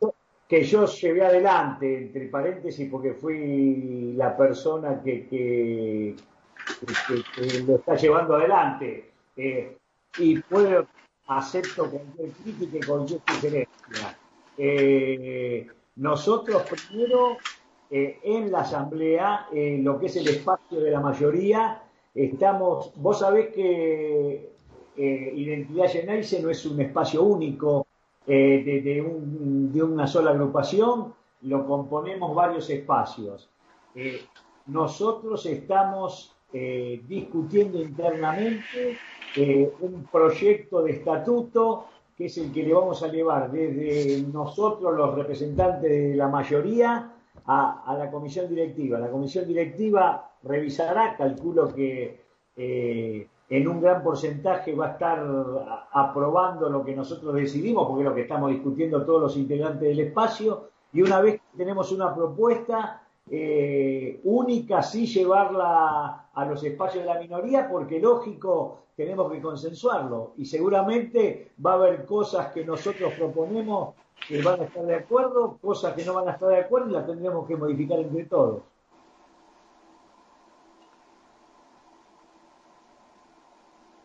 que 0.49 0.63
yo 0.63 0.85
llevé 0.87 1.25
adelante, 1.25 1.99
entre 1.99 2.27
paréntesis, 2.27 2.89
porque 2.91 3.13
fui 3.13 4.11
la 4.17 4.35
persona 4.35 5.01
que, 5.01 5.25
que, 5.29 6.15
que- 7.07 7.23
que 7.35 7.59
lo 7.63 7.75
está 7.77 7.95
llevando 7.95 8.35
adelante. 8.35 9.11
Eh, 9.37 9.77
y 10.17 10.39
puedo, 10.41 10.85
acepto 11.27 11.89
cualquier 11.89 12.31
crítica 12.31 12.77
y 12.77 12.85
cualquier 12.85 13.21
sugerencia. 13.25 14.17
Eh, 14.57 15.67
nosotros 15.95 16.63
primero, 16.89 17.37
eh, 17.89 18.19
en 18.23 18.51
la 18.51 18.59
Asamblea, 18.61 19.47
eh, 19.51 19.79
lo 19.81 19.99
que 19.99 20.07
es 20.07 20.15
el 20.17 20.27
espacio 20.27 20.79
de 20.79 20.91
la 20.91 20.99
mayoría, 20.99 21.81
estamos, 22.13 22.91
vos 22.95 23.19
sabés 23.19 23.47
que 23.49 24.49
eh, 24.97 25.33
Identidad 25.35 25.87
Geneise 25.89 26.41
no 26.41 26.49
es 26.49 26.65
un 26.65 26.79
espacio 26.81 27.23
único, 27.23 27.87
eh, 28.27 28.61
de, 28.65 28.81
de 28.81 29.01
un- 29.01 29.71
de 29.73 29.81
una 29.81 30.05
sola 30.07 30.31
agrupación, 30.31 31.13
lo 31.43 31.65
componemos 31.65 32.35
varios 32.35 32.69
espacios. 32.69 33.49
Nosotros 34.67 35.45
estamos 35.45 36.35
discutiendo 36.51 37.81
internamente 37.81 38.97
un 39.81 40.05
proyecto 40.11 40.83
de 40.83 40.91
estatuto 40.91 41.85
que 42.17 42.25
es 42.25 42.37
el 42.37 42.51
que 42.51 42.63
le 42.63 42.73
vamos 42.73 43.01
a 43.01 43.07
llevar 43.07 43.49
desde 43.51 44.21
nosotros, 44.33 44.93
los 44.93 45.15
representantes 45.15 45.89
de 45.89 46.15
la 46.15 46.27
mayoría, 46.27 47.13
a, 47.51 47.83
a 47.83 47.97
la 47.97 48.11
comisión 48.11 48.47
directiva. 48.47 48.99
La 48.99 49.09
comisión 49.09 49.47
directiva 49.47 50.29
revisará, 50.43 51.17
calculo 51.17 51.73
que 51.73 52.21
eh, 52.55 53.27
en 53.49 53.67
un 53.67 53.81
gran 53.81 54.03
porcentaje 54.03 54.75
va 54.75 54.85
a 54.85 54.91
estar 54.91 55.19
aprobando 55.91 56.69
lo 56.69 56.85
que 56.85 56.95
nosotros 56.95 57.33
decidimos, 57.33 57.87
porque 57.87 58.03
es 58.03 58.09
lo 58.09 58.15
que 58.15 58.21
estamos 58.21 58.51
discutiendo 58.51 59.03
todos 59.03 59.21
los 59.21 59.37
integrantes 59.37 59.89
del 59.89 59.99
espacio, 59.99 60.69
y 60.93 61.01
una 61.01 61.19
vez 61.21 61.41
que 61.41 61.57
tenemos 61.57 61.91
una 61.91 62.13
propuesta 62.13 63.01
eh, 63.31 64.19
única, 64.23 64.83
sí 64.83 65.07
llevarla 65.07 66.29
a 66.31 66.45
los 66.45 66.63
espacios 66.63 67.03
de 67.03 67.13
la 67.13 67.19
minoría, 67.19 67.67
porque 67.67 67.99
lógico, 67.99 68.83
tenemos 68.95 69.31
que 69.31 69.41
consensuarlo, 69.41 70.33
y 70.37 70.45
seguramente 70.45 71.53
va 71.65 71.71
a 71.71 71.75
haber 71.75 72.05
cosas 72.05 72.51
que 72.53 72.63
nosotros 72.63 73.13
proponemos 73.17 73.95
que 74.27 74.41
van 74.41 74.61
a 74.61 74.63
estar 74.65 74.85
de 74.85 74.95
acuerdo, 74.95 75.57
cosas 75.61 75.93
que 75.95 76.05
no 76.05 76.13
van 76.13 76.27
a 76.27 76.33
estar 76.33 76.49
de 76.49 76.59
acuerdo, 76.59 76.89
y 76.89 76.93
las 76.93 77.07
tendremos 77.07 77.47
que 77.47 77.55
modificar 77.55 77.99
entre 77.99 78.25
todos. 78.25 78.61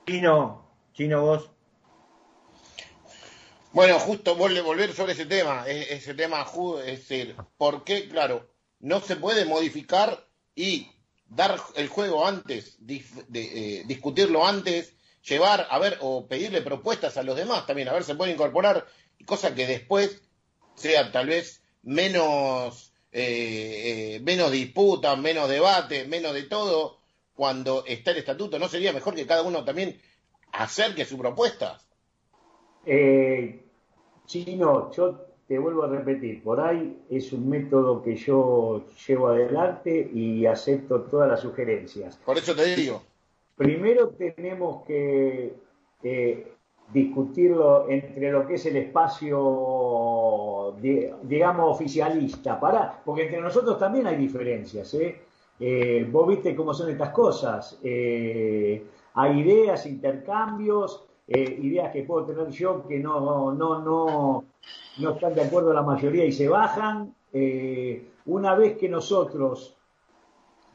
Chino, 0.07 0.63
Chino 0.93 1.23
vos. 1.23 1.51
Bueno, 3.73 3.99
justo 3.99 4.37
volver, 4.37 4.63
volver 4.63 4.93
sobre 4.93 5.15
ese 5.15 5.27
tema, 5.27 5.67
ese 5.67 6.15
tema, 6.15 6.47
es 6.85 7.09
decir, 7.09 7.35
¿por 7.57 7.83
qué, 7.83 8.09
claro, 8.09 8.47
no 8.81 9.01
se 9.01 9.17
puede 9.17 9.45
modificar 9.47 10.25
y 10.55 10.93
dar 11.29 11.59
el 11.75 11.89
juego 11.89 12.25
antes, 12.27 12.79
dif- 12.81 13.27
de, 13.27 13.81
eh, 13.81 13.85
discutirlo 13.87 14.47
antes, 14.47 14.95
llevar, 15.29 15.67
a 15.71 15.79
ver, 15.81 15.99
o 16.03 16.27
pedirle 16.27 16.63
propuestas 16.63 17.17
a 17.17 17.25
los 17.25 17.35
demás 17.35 17.67
también, 17.67 17.89
a 17.89 17.95
ver, 17.95 18.05
se 18.05 18.15
puede 18.15 18.33
incorporar, 18.33 18.87
cosa 19.25 19.55
que 19.55 19.67
después 19.67 20.23
sea 20.75 21.11
tal 21.13 21.29
vez 21.29 21.63
menos, 21.83 22.93
eh, 23.13 24.17
eh, 24.17 24.21
menos 24.21 24.51
disputa, 24.51 25.17
menos 25.17 25.49
debate, 25.49 26.07
menos 26.07 26.35
de 26.35 26.45
todo, 26.45 26.99
cuando 27.35 27.85
está 27.87 28.13
el 28.13 28.19
estatuto, 28.19 28.59
¿no 28.59 28.69
sería 28.69 28.93
mejor 28.93 29.15
que 29.15 29.27
cada 29.27 29.43
uno 29.43 29.65
también 29.65 30.01
acerque 30.53 31.05
su 31.05 31.19
propuesta? 31.19 31.81
Eh, 32.87 33.65
Chino, 34.27 34.93
yo 34.93 35.27
te 35.47 35.59
vuelvo 35.59 35.85
a 35.85 35.89
repetir, 35.89 36.43
por 36.43 36.61
ahí 36.61 37.05
es 37.11 37.33
un 37.33 37.49
método 37.49 38.03
que 38.03 38.17
yo 38.17 38.87
llevo 39.07 39.29
adelante 39.29 40.11
y 40.13 40.47
acepto 40.47 41.03
todas 41.03 41.29
las 41.29 41.41
sugerencias. 41.41 42.17
Por 42.25 42.39
eso 42.39 42.55
te 42.55 42.75
digo. 42.77 43.03
Primero 43.57 44.09
tenemos 44.11 44.85
que 44.87 45.55
eh, 46.03 46.53
discutirlo 46.93 47.89
entre 47.89 48.31
lo 48.31 48.47
que 48.47 48.55
es 48.55 48.67
el 48.67 48.77
espacio, 48.77 50.75
di- 50.81 51.09
digamos, 51.23 51.71
oficialista, 51.75 52.59
para, 52.61 53.03
porque 53.05 53.25
entre 53.25 53.41
nosotros 53.41 53.79
también 53.79 54.07
hay 54.07 54.17
diferencias, 54.17 54.93
¿eh? 54.95 55.21
Eh, 55.61 56.07
vos 56.11 56.27
viste 56.29 56.55
cómo 56.55 56.75
son 56.75 56.91
estas 56.91 57.11
cosas. 57.11 57.79
Eh, 57.83 58.85
hay 59.15 59.41
ideas, 59.41 59.87
intercambios, 59.87 61.05
ideas 61.27 61.91
que 61.93 62.03
puedo 62.03 62.27
tener 62.27 62.49
yo 62.51 62.87
que 62.87 62.99
no, 62.99 63.53
no, 63.55 63.79
no, 63.81 64.45
no 64.99 65.11
están 65.11 65.35
de 65.35 65.43
acuerdo 65.43 65.73
la 65.73 65.83
mayoría 65.83 66.25
y 66.25 66.33
se 66.33 66.49
bajan. 66.49 67.15
Una 68.27 68.55
vez 68.57 68.77
que 68.77 68.89
nosotros 68.89 69.77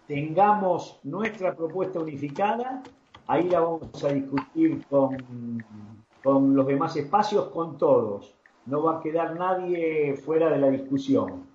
tengamos 0.08 1.00
nuestra 1.04 1.56
propuesta 1.56 2.00
unificada, 2.00 2.82
ahí 3.28 3.50
la 3.50 3.60
vamos 3.62 4.04
a 4.04 4.10
discutir 4.10 4.86
con, 4.88 5.18
con 6.24 6.56
los 6.56 6.68
demás 6.68 6.96
espacios, 6.96 7.46
con 7.50 7.78
todos. 7.78 8.36
No 8.66 8.84
va 8.84 8.98
a 8.98 9.02
quedar 9.02 9.36
nadie 9.36 10.16
fuera 10.16 10.50
de 10.50 10.60
la 10.60 10.70
discusión. 10.70 11.48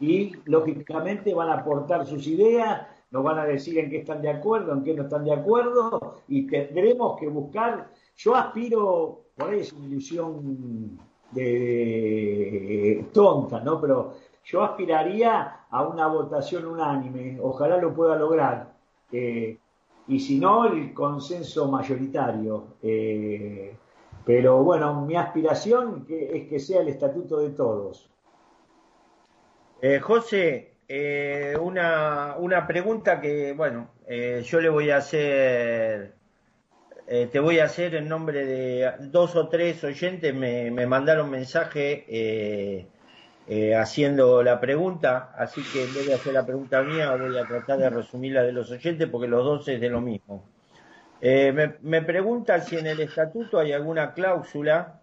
Y 0.00 0.32
lógicamente 0.44 1.32
van 1.34 1.48
a 1.48 1.54
aportar 1.54 2.04
sus 2.06 2.26
ideas, 2.26 2.86
nos 3.10 3.22
van 3.22 3.38
a 3.38 3.44
decir 3.44 3.78
en 3.78 3.90
qué 3.90 3.98
están 3.98 4.20
de 4.20 4.30
acuerdo, 4.30 4.72
en 4.72 4.82
qué 4.82 4.92
no 4.92 5.04
están 5.04 5.24
de 5.24 5.32
acuerdo, 5.32 6.16
y 6.28 6.46
tendremos 6.46 7.18
que 7.18 7.28
buscar. 7.28 7.88
Yo 8.16 8.34
aspiro, 8.34 9.22
por 9.36 9.50
ahí 9.50 9.60
es 9.60 9.72
una 9.72 9.86
ilusión 9.86 10.98
de 11.30 13.06
tonta, 13.12 13.60
¿no? 13.60 13.80
Pero 13.80 14.14
yo 14.44 14.62
aspiraría 14.62 15.66
a 15.70 15.86
una 15.86 16.06
votación 16.08 16.66
unánime, 16.66 17.38
ojalá 17.40 17.78
lo 17.78 17.94
pueda 17.94 18.16
lograr. 18.16 18.74
Eh, 19.10 19.58
y 20.08 20.20
si 20.20 20.38
no, 20.38 20.66
el 20.66 20.92
consenso 20.92 21.70
mayoritario. 21.70 22.64
Eh, 22.82 23.74
pero 24.24 24.62
bueno, 24.64 25.02
mi 25.02 25.16
aspiración 25.16 26.06
es 26.08 26.48
que 26.48 26.58
sea 26.58 26.80
el 26.80 26.88
estatuto 26.88 27.38
de 27.40 27.50
todos. 27.50 28.10
Eh, 29.82 30.00
José, 30.00 30.78
eh, 30.88 31.56
una, 31.60 32.36
una 32.38 32.66
pregunta 32.66 33.20
que, 33.20 33.52
bueno, 33.52 33.90
eh, 34.06 34.42
yo 34.44 34.60
le 34.60 34.68
voy 34.70 34.90
a 34.90 34.96
hacer, 34.98 36.14
eh, 37.06 37.28
te 37.30 37.38
voy 37.40 37.58
a 37.58 37.64
hacer 37.64 37.94
en 37.94 38.08
nombre 38.08 38.46
de 38.46 38.92
dos 39.10 39.36
o 39.36 39.48
tres 39.48 39.84
oyentes, 39.84 40.34
me, 40.34 40.70
me 40.70 40.86
mandaron 40.86 41.30
mensaje 41.30 42.04
eh, 42.08 42.86
eh, 43.46 43.74
haciendo 43.74 44.42
la 44.42 44.58
pregunta, 44.60 45.34
así 45.36 45.62
que 45.70 45.84
en 45.84 45.94
vez 45.94 46.06
de 46.06 46.14
hacer 46.14 46.32
la 46.32 46.46
pregunta 46.46 46.82
mía, 46.82 47.14
voy 47.16 47.36
a 47.36 47.46
tratar 47.46 47.78
de 47.78 47.90
resumir 47.90 48.32
la 48.32 48.42
de 48.42 48.52
los 48.52 48.70
oyentes 48.70 49.08
porque 49.10 49.28
los 49.28 49.44
dos 49.44 49.68
es 49.68 49.80
de 49.80 49.90
lo 49.90 50.00
mismo. 50.00 50.53
Eh, 51.26 51.54
me, 51.80 52.02
preguntan 52.02 52.60
si 52.60 52.76
en 52.76 52.86
el 52.86 53.00
estatuto 53.00 53.58
hay 53.58 53.72
alguna 53.72 54.12
cláusula 54.12 55.00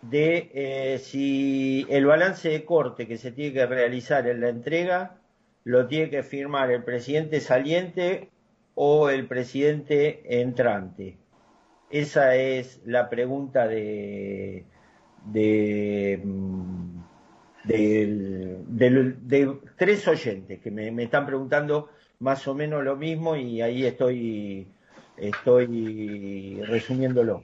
de 0.00 0.50
eh, 0.54 0.98
si 0.98 1.86
el 1.90 2.06
balance 2.06 2.48
de 2.48 2.64
corte 2.64 3.06
que 3.06 3.18
se 3.18 3.30
tiene 3.30 3.52
que 3.52 3.66
realizar 3.66 4.26
en 4.26 4.40
la 4.40 4.48
entrega 4.48 5.18
lo 5.64 5.86
tiene 5.86 6.08
que 6.08 6.22
firmar 6.22 6.70
el 6.70 6.82
presidente 6.82 7.40
saliente 7.40 8.30
o 8.74 9.10
el 9.10 9.26
presidente 9.26 10.40
entrante. 10.40 11.18
Esa 11.90 12.36
es 12.36 12.80
la 12.86 13.10
pregunta 13.10 13.68
de, 13.68 14.64
de, 15.26 16.22
mm, 16.24 17.02
de 17.66 19.58
tres 19.76 20.08
oyentes 20.08 20.58
que 20.60 20.70
me 20.70 21.02
están 21.02 21.26
preguntando 21.26 21.90
más 22.20 22.48
o 22.48 22.54
menos 22.54 22.82
lo 22.82 22.96
mismo 22.96 23.36
y 23.36 23.60
ahí 23.60 23.84
estoy, 23.84 24.68
estoy 25.16 26.60
resumiéndolo. 26.66 27.42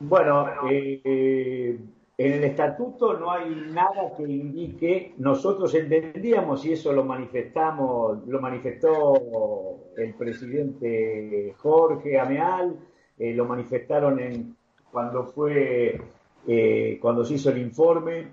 Bueno, 0.00 0.46
eh, 0.70 1.78
en 2.18 2.32
el 2.32 2.44
estatuto 2.44 3.18
no 3.18 3.30
hay 3.30 3.54
nada 3.72 4.14
que 4.16 4.22
indique, 4.22 5.12
nosotros 5.18 5.74
entendíamos 5.74 6.64
y 6.64 6.72
eso 6.72 6.90
lo 6.92 7.04
manifestamos, 7.04 8.26
lo 8.26 8.40
manifestó 8.40 9.82
el 9.98 10.14
presidente 10.14 11.54
Jorge 11.58 12.18
Ameal, 12.18 12.78
eh, 13.18 13.34
lo 13.34 13.44
manifestaron 13.44 14.18
en, 14.18 14.56
cuando 14.90 15.24
fue, 15.24 16.00
eh, 16.46 16.98
cuando 17.02 17.22
se 17.22 17.34
hizo 17.34 17.50
el 17.50 17.58
informe, 17.58 18.28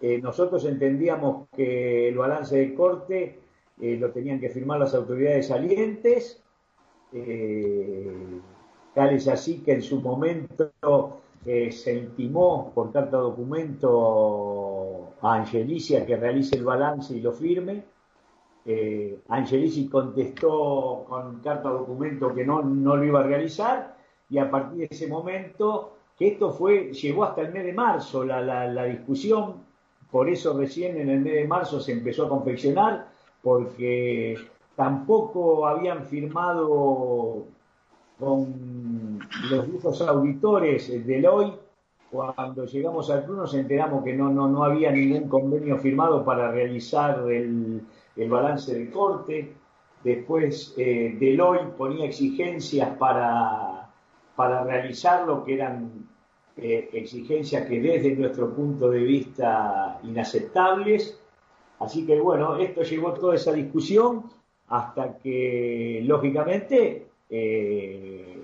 eh, 0.00 0.18
nosotros 0.22 0.64
entendíamos 0.64 1.46
que 1.54 2.08
el 2.08 2.16
balance 2.16 2.56
de 2.56 2.74
corte 2.74 3.38
lo 3.78 4.10
tenían 4.10 4.40
que 4.40 4.48
firmar 4.48 4.80
las 4.80 4.94
autoridades 4.94 5.48
salientes, 5.48 6.42
eh, 7.12 8.40
Tal 8.94 9.14
es 9.14 9.28
así 9.28 9.58
que 9.60 9.72
en 9.72 9.82
su 9.82 10.00
momento 10.00 10.72
eh, 11.44 11.70
se 11.70 11.94
intimó 11.94 12.72
por 12.74 12.92
carta 12.92 13.18
documento 13.18 15.12
a 15.20 15.34
Angelicia 15.34 16.06
que 16.06 16.16
realice 16.16 16.56
el 16.56 16.64
balance 16.64 17.14
y 17.16 17.20
lo 17.20 17.32
firme. 17.32 17.84
Eh, 18.64 19.20
Angelici 19.28 19.88
contestó 19.88 21.04
con 21.08 21.40
carta 21.40 21.68
documento 21.68 22.34
que 22.34 22.44
no, 22.44 22.62
no 22.62 22.96
lo 22.96 23.04
iba 23.04 23.20
a 23.20 23.22
realizar 23.22 23.96
y 24.28 24.38
a 24.38 24.50
partir 24.50 24.88
de 24.88 24.88
ese 24.90 25.06
momento, 25.06 25.92
que 26.18 26.28
esto 26.28 26.50
fue, 26.50 26.92
llegó 26.92 27.24
hasta 27.24 27.42
el 27.42 27.52
mes 27.52 27.64
de 27.64 27.72
marzo 27.72 28.24
la- 28.24 28.40
la 28.66 28.84
discusión, 28.84 29.54
por 30.10 30.28
eso 30.28 30.56
recién 30.58 30.96
en 30.98 31.10
el 31.10 31.20
mes 31.20 31.34
de 31.34 31.46
marzo 31.46 31.78
se 31.80 31.92
empezó 31.92 32.26
a 32.26 32.28
confeccionar, 32.28 33.08
porque 33.42 34.36
tampoco 34.76 35.66
habían 35.66 36.04
firmado 36.04 37.46
con 38.18 39.18
los 39.50 39.70
viejos 39.70 40.00
auditores 40.02 41.06
del 41.06 41.26
hoy, 41.26 41.52
cuando 42.10 42.64
llegamos 42.64 43.10
al 43.10 43.24
club 43.24 43.38
nos 43.38 43.54
enteramos 43.54 44.04
que 44.04 44.14
no, 44.14 44.30
no, 44.30 44.48
no 44.48 44.64
había 44.64 44.92
ningún 44.92 45.28
convenio 45.28 45.76
firmado 45.78 46.24
para 46.24 46.50
realizar 46.50 47.30
el, 47.30 47.82
el 48.14 48.30
balance 48.30 48.78
de 48.78 48.90
corte. 48.90 49.52
Después 50.04 50.74
eh, 50.76 51.16
Deloitte 51.18 51.76
ponía 51.76 52.06
exigencias 52.06 52.96
para, 52.96 53.90
para 54.36 54.62
realizarlo, 54.64 55.42
que 55.44 55.54
eran 55.54 56.08
eh, 56.56 56.88
exigencias 56.92 57.66
que 57.66 57.80
desde 57.80 58.14
nuestro 58.14 58.54
punto 58.54 58.88
de 58.90 59.00
vista 59.00 59.98
inaceptables. 60.04 61.20
Así 61.80 62.06
que 62.06 62.20
bueno, 62.20 62.56
esto 62.56 62.82
llevó 62.82 63.12
toda 63.14 63.34
esa 63.34 63.52
discusión 63.52 64.24
hasta 64.68 65.18
que 65.18 66.02
lógicamente 66.04 67.06
eh, 67.30 68.42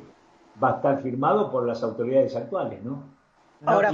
va 0.62 0.70
a 0.70 0.76
estar 0.76 1.02
firmado 1.02 1.50
por 1.50 1.66
las 1.66 1.82
autoridades 1.82 2.36
actuales, 2.36 2.82
¿no? 2.82 3.04
Ahora, 3.64 3.92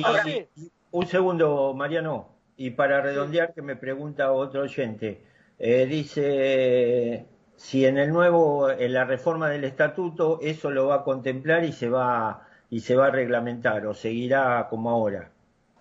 un 0.91 1.07
segundo, 1.07 1.75
Mariano, 1.75 2.29
y 2.57 2.71
para 2.71 3.01
redondear 3.01 3.53
que 3.53 3.63
me 3.63 3.77
pregunta 3.77 4.33
otro 4.33 4.63
oyente, 4.63 5.23
eh, 5.59 5.87
dice 5.87 7.27
si 7.57 7.85
en 7.85 7.99
el 7.99 8.11
nuevo, 8.11 8.71
en 8.71 8.93
la 8.93 9.05
reforma 9.05 9.51
del 9.51 9.65
estatuto, 9.65 10.39
eso 10.41 10.71
lo 10.71 10.87
va 10.87 10.97
a 10.97 11.05
contemplar 11.05 11.65
y 11.65 11.73
se 11.73 11.91
va 11.91 12.47
y 12.71 12.81
se 12.81 12.95
va 12.95 13.07
a 13.07 13.11
reglamentar 13.11 13.87
o 13.87 13.95
seguirá 13.95 14.69
como 14.71 14.91
ahora. 14.91 15.31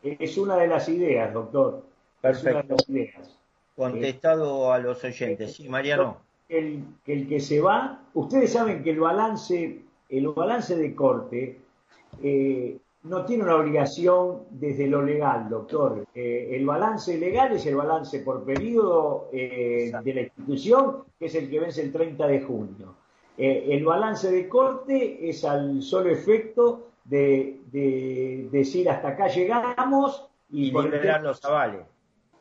Es 0.01 0.37
una 0.37 0.57
de 0.57 0.67
las 0.67 0.89
ideas, 0.89 1.33
doctor. 1.33 1.85
Es 2.23 2.41
una 2.41 2.49
de 2.49 2.55
Perfecto. 2.55 2.75
las 2.75 2.89
ideas. 2.89 3.39
Contestado 3.75 4.73
a 4.73 4.79
los 4.79 5.03
oyentes. 5.03 5.53
Sí, 5.53 5.69
Mariano. 5.69 6.26
El, 6.49 6.83
que 7.03 7.13
el 7.13 7.27
que 7.27 7.39
se 7.39 7.59
va, 7.59 8.01
ustedes 8.13 8.53
saben 8.53 8.81
que 8.83 8.91
el 8.91 8.99
balance, 8.99 9.81
el 10.09 10.27
balance 10.29 10.75
de 10.77 10.95
corte 10.95 11.59
eh, 12.23 12.77
no 13.03 13.25
tiene 13.25 13.43
una 13.43 13.55
obligación 13.55 14.43
desde 14.51 14.87
lo 14.87 15.01
legal, 15.01 15.49
doctor. 15.49 16.05
Eh, 16.15 16.49
el 16.53 16.65
balance 16.65 17.17
legal 17.17 17.51
es 17.53 17.65
el 17.65 17.75
balance 17.75 18.19
por 18.19 18.43
periodo 18.43 19.29
eh, 19.33 19.91
de 20.03 20.13
la 20.13 20.21
institución, 20.21 21.03
que 21.19 21.25
es 21.25 21.35
el 21.35 21.49
que 21.49 21.59
vence 21.59 21.81
el 21.81 21.91
30 21.91 22.27
de 22.27 22.41
junio. 22.41 22.95
Eh, 23.37 23.67
el 23.71 23.85
balance 23.85 24.31
de 24.31 24.47
corte 24.49 25.29
es 25.29 25.43
al 25.45 25.81
solo 25.83 26.09
efecto 26.09 26.87
de, 27.05 27.59
de 27.71 28.47
decir 28.51 28.89
hasta 28.89 29.09
acá 29.09 29.27
llegamos 29.27 30.25
y, 30.49 30.69
Y 30.69 30.71
por 30.71 30.85
el 30.85 30.91
liberar 30.91 31.21
los 31.21 31.43
avales. 31.45 31.81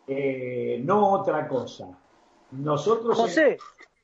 eh, 0.07 0.81
no 0.85 1.11
otra 1.13 1.47
cosa. 1.49 1.87
Nosotros, 2.53 3.17
José. 3.17 3.59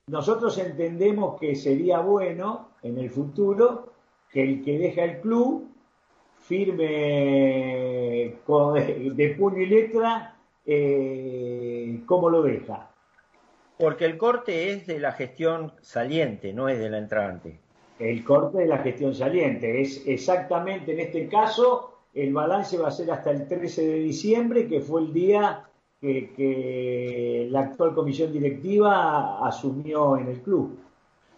Nosotros 0.08 0.58
entendemos 0.58 1.38
que 1.40 1.54
sería 1.54 2.00
bueno 2.00 2.70
en 2.82 2.98
el 2.98 3.08
futuro 3.10 3.92
que 4.30 4.42
el 4.42 4.64
que 4.64 4.78
deja 4.78 5.04
el 5.04 5.20
club 5.20 5.68
firme 6.40 8.34
con- 8.44 8.74
de 9.16 9.28
puño 9.38 9.58
y 9.60 9.66
letra 9.66 10.36
eh, 10.66 12.00
cómo 12.06 12.30
lo 12.30 12.42
deja. 12.42 12.90
Porque 13.78 14.04
el 14.04 14.18
corte 14.18 14.72
es 14.72 14.86
de 14.86 14.98
la 14.98 15.12
gestión 15.12 15.72
saliente, 15.80 16.52
no 16.52 16.68
es 16.68 16.78
de 16.78 16.90
la 16.90 16.98
entrante. 16.98 17.60
El 17.98 18.24
corte 18.24 18.58
de 18.58 18.66
la 18.66 18.78
gestión 18.78 19.14
saliente 19.14 19.80
es 19.80 20.06
exactamente 20.06 20.92
en 20.92 21.00
este 21.00 21.28
caso 21.28 21.88
el 22.14 22.32
balance 22.32 22.76
va 22.76 22.88
a 22.88 22.92
ser 22.92 23.10
hasta 23.10 23.30
el 23.30 23.46
13 23.48 23.86
de 23.86 23.94
diciembre, 24.00 24.66
que 24.68 24.80
fue 24.80 25.00
el 25.02 25.12
día 25.12 25.64
que, 26.02 26.32
que 26.34 27.46
la 27.50 27.60
actual 27.60 27.94
comisión 27.94 28.32
directiva 28.32 29.46
asumió 29.46 30.16
en 30.18 30.26
el 30.28 30.40
club. 30.42 30.78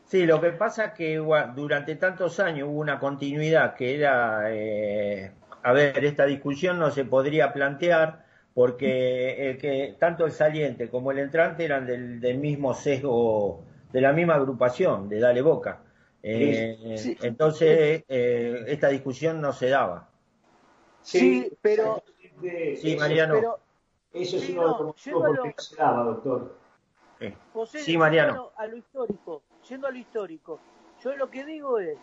Sí, 0.07 0.25
lo 0.27 0.41
que 0.41 0.51
pasa 0.53 0.87
es 0.87 0.93
que 0.95 1.17
durante 1.55 1.95
tantos 1.97 2.41
años 2.41 2.69
hubo 2.71 2.81
una 2.81 2.99
continuidad 2.99 3.75
que 3.75 3.95
era, 3.95 4.45
eh, 4.49 5.31
a 5.63 5.73
ver, 5.73 6.03
esta 6.05 6.25
discusión 6.27 6.79
no 6.79 6.91
se 6.91 7.05
podría 7.05 7.53
plantear 7.53 8.25
porque 8.55 9.51
el 9.51 9.59
que 9.59 9.97
tanto 9.99 10.25
el 10.25 10.33
saliente 10.33 10.89
como 10.89 11.11
el 11.11 11.19
entrante 11.19 11.65
eran 11.65 11.87
del, 11.87 12.21
del 12.21 12.39
mismo 12.39 12.73
sesgo, 12.73 13.65
de 13.93 14.01
la 14.01 14.13
misma 14.13 14.35
agrupación, 14.37 15.09
de 15.09 15.21
Dale 15.21 15.43
Boca. 15.43 15.81
Eh, 16.23 16.95
Sí. 16.97 17.19
Entonces, 17.23 18.05
eh, 18.09 18.65
esta 18.69 18.89
discusión 18.89 19.41
no 19.43 19.53
se 19.53 19.69
daba. 19.69 20.09
Sí, 21.03 21.53
pero. 21.61 22.03
Sí, 22.77 22.97
Mariano. 22.99 23.35
pero- 23.35 23.64
Eso 24.15 24.37
es 24.37 24.45
Sí, 24.45 24.53
uno 24.53 24.63
de 24.63 24.67
no, 24.69 24.79
los 24.79 24.87
motivos 24.87 25.25
a 25.25 25.27
por 25.27 25.47
no 25.47 25.53
se 25.59 25.77
daba, 25.77 26.05
doctor. 26.05 26.57
José, 27.53 27.81
Sí, 27.81 27.97
Mariano. 27.99 28.33
yendo 28.33 28.53
A 28.57 28.67
lo 28.67 28.77
histórico, 28.77 29.43
yendo 29.69 29.87
a 29.87 29.91
lo 29.91 29.99
histórico, 29.99 30.61
yo 31.03 31.17
lo 31.17 31.31
que 31.31 31.45
digo 31.45 31.79
es, 31.79 31.99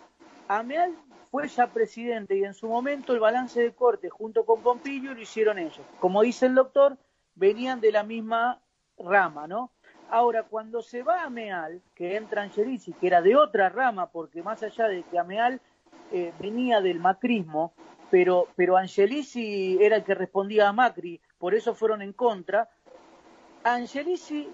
Ameal 0.48 0.96
fue 1.30 1.48
ya 1.48 1.68
presidente 1.68 2.36
y 2.38 2.44
en 2.44 2.54
su 2.54 2.68
momento 2.68 3.14
el 3.14 3.20
balance 3.20 3.62
de 3.62 3.74
corte 3.74 4.10
junto 4.10 4.46
con 4.46 4.62
Pompilio 4.62 5.14
lo 5.14 5.22
hicieron 5.22 5.58
ellos. 5.58 5.82
Como 6.00 6.22
dice 6.22 6.48
el 6.48 6.56
doctor, 6.56 6.98
venían 7.36 7.80
de 7.80 7.92
la 7.92 8.04
misma 8.04 8.60
rama, 8.98 9.48
¿no? 9.48 9.72
Ahora, 10.10 10.44
cuando 10.44 10.82
se 10.82 11.04
va 11.04 11.24
Ameal, 11.24 11.82
que 11.96 12.18
entra 12.18 12.42
Angelici, 12.42 12.92
que 12.94 13.08
era 13.08 13.22
de 13.22 13.38
otra 13.38 13.70
rama, 13.70 14.08
porque 14.08 14.44
más 14.44 14.62
allá 14.62 14.90
de 14.90 15.04
que 15.04 15.18
Ameal 15.18 15.62
eh, 16.12 16.34
venía 16.38 16.82
del 16.82 17.00
macrismo, 17.00 17.74
pero, 18.10 18.48
pero 18.58 18.76
Angelici 18.76 19.78
era 19.80 19.96
el 19.96 20.04
que 20.04 20.14
respondía 20.14 20.68
a 20.68 20.74
Macri, 20.74 21.22
por 21.42 21.54
eso 21.56 21.74
fueron 21.76 22.02
en 22.02 22.14
contra, 22.14 22.70
Angelici 23.64 24.48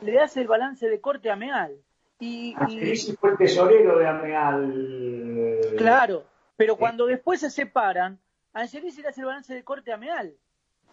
le 0.00 0.18
hace 0.18 0.40
el 0.40 0.48
balance 0.48 0.88
de 0.88 1.00
corte 1.00 1.30
a 1.30 1.36
Meal. 1.36 1.76
Y, 2.18 2.50
y- 2.50 2.54
Angelici 2.58 3.14
fue 3.16 3.30
el 3.30 3.36
tesorero 3.38 3.98
de 3.98 4.06
Ameal. 4.08 5.60
claro, 5.78 6.24
pero 6.56 6.76
cuando 6.76 7.06
después 7.06 7.40
se 7.40 7.50
separan, 7.50 8.18
Angelici 8.52 9.00
le 9.02 9.08
hace 9.08 9.20
el 9.20 9.26
balance 9.26 9.54
de 9.54 9.62
corte 9.64 9.92
a 9.92 9.96
Meal. 9.96 10.32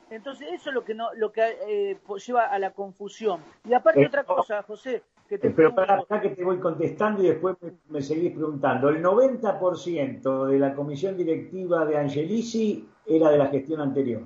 Entonces 0.09 0.47
eso 0.53 0.69
es 0.69 0.73
lo 0.75 0.85
que 0.85 0.93
no, 0.93 1.13
lo 1.15 1.31
que 1.33 1.41
eh, 1.67 1.97
po- 2.05 2.17
lleva 2.17 2.45
a 2.45 2.59
la 2.59 2.71
confusión. 2.71 3.41
Y 3.67 3.73
aparte 3.73 3.99
Pero- 3.99 4.07
otra 4.09 4.23
cosa, 4.23 4.63
José, 4.63 5.03
que 5.27 5.37
te 5.37 5.47
Eh, 5.49 5.53
Pero 5.53 5.75
para 5.75 5.95
acá 5.99 6.21
que 6.21 6.29
te 6.29 6.43
voy 6.45 6.59
contestando 6.59 7.21
y 7.23 7.27
después 7.27 7.57
me, 7.61 7.71
me 7.89 8.01
seguís 8.01 8.31
preguntando. 8.31 8.87
El 8.87 9.01
90% 9.03 10.45
de 10.47 10.59
la 10.59 10.73
comisión 10.73 11.17
directiva 11.17 11.85
de 11.85 11.97
Angelici 11.97 12.87
era 13.05 13.29
de 13.29 13.37
la 13.37 13.47
gestión 13.47 13.81
anterior. 13.81 14.21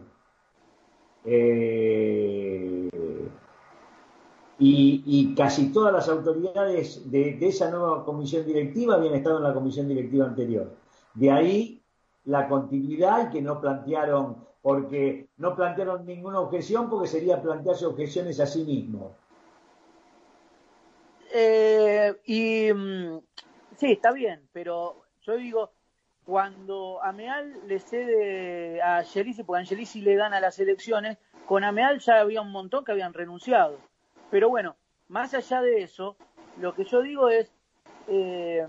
Eh, 1.26 2.90
y, 4.64 5.34
casi 5.36 5.72
todas 5.74 5.92
las 5.92 6.08
autoridades 6.08 7.10
de, 7.10 7.38
esa 7.42 7.72
nueva 7.72 8.06
comisión 8.06 8.46
directiva 8.46 8.96
habían 8.96 9.16
estado 9.16 9.38
en 9.38 9.44
la 9.44 9.54
comisión 9.54 9.88
directiva 9.88 10.28
anterior. 10.28 10.76
De 11.16 11.32
ahí 11.32 11.82
la 12.26 12.48
continuidad 12.48 13.32
que 13.32 13.42
no 13.42 13.60
plantearon, 13.60 14.46
porque 14.62 15.30
no 15.38 15.56
plantearon 15.56 16.06
ninguna 16.06 16.40
objeción 16.40 16.90
porque 16.90 17.08
sería 17.08 17.42
plantearse 17.42 17.86
objeciones 17.88 18.40
a 18.40 18.46
sí 18.46 18.64
mismos. 18.64 19.14
eh, 21.34 22.14
y 22.26 22.72
mm, 22.72 23.20
sí, 23.78 23.94
está 23.94 24.12
bien, 24.12 24.48
pero 24.54 25.04
yo 25.24 25.38
digo, 25.38 25.72
cuando 26.32 27.04
Ameal 27.04 27.68
le 27.68 27.78
cede 27.80 28.82
a 28.82 29.00
Angelici, 29.00 29.44
porque 29.44 29.60
Angelici 29.60 30.00
le 30.00 30.16
gana 30.16 30.40
las 30.40 30.58
elecciones, 30.60 31.18
con 31.46 31.66
Ameal 31.66 32.00
ya 32.00 32.22
había 32.22 32.40
un 32.42 32.54
montón 32.54 32.86
que 32.86 32.94
habían 32.94 33.14
renunciado. 33.14 33.78
Pero 34.30 34.48
bueno, 34.48 34.78
más 35.10 35.34
allá 35.34 35.62
de 35.62 35.84
eso, 35.84 36.16
lo 36.62 36.74
que 36.74 36.86
yo 36.86 37.02
digo 37.02 37.28
es, 37.28 37.52
eh, 38.08 38.66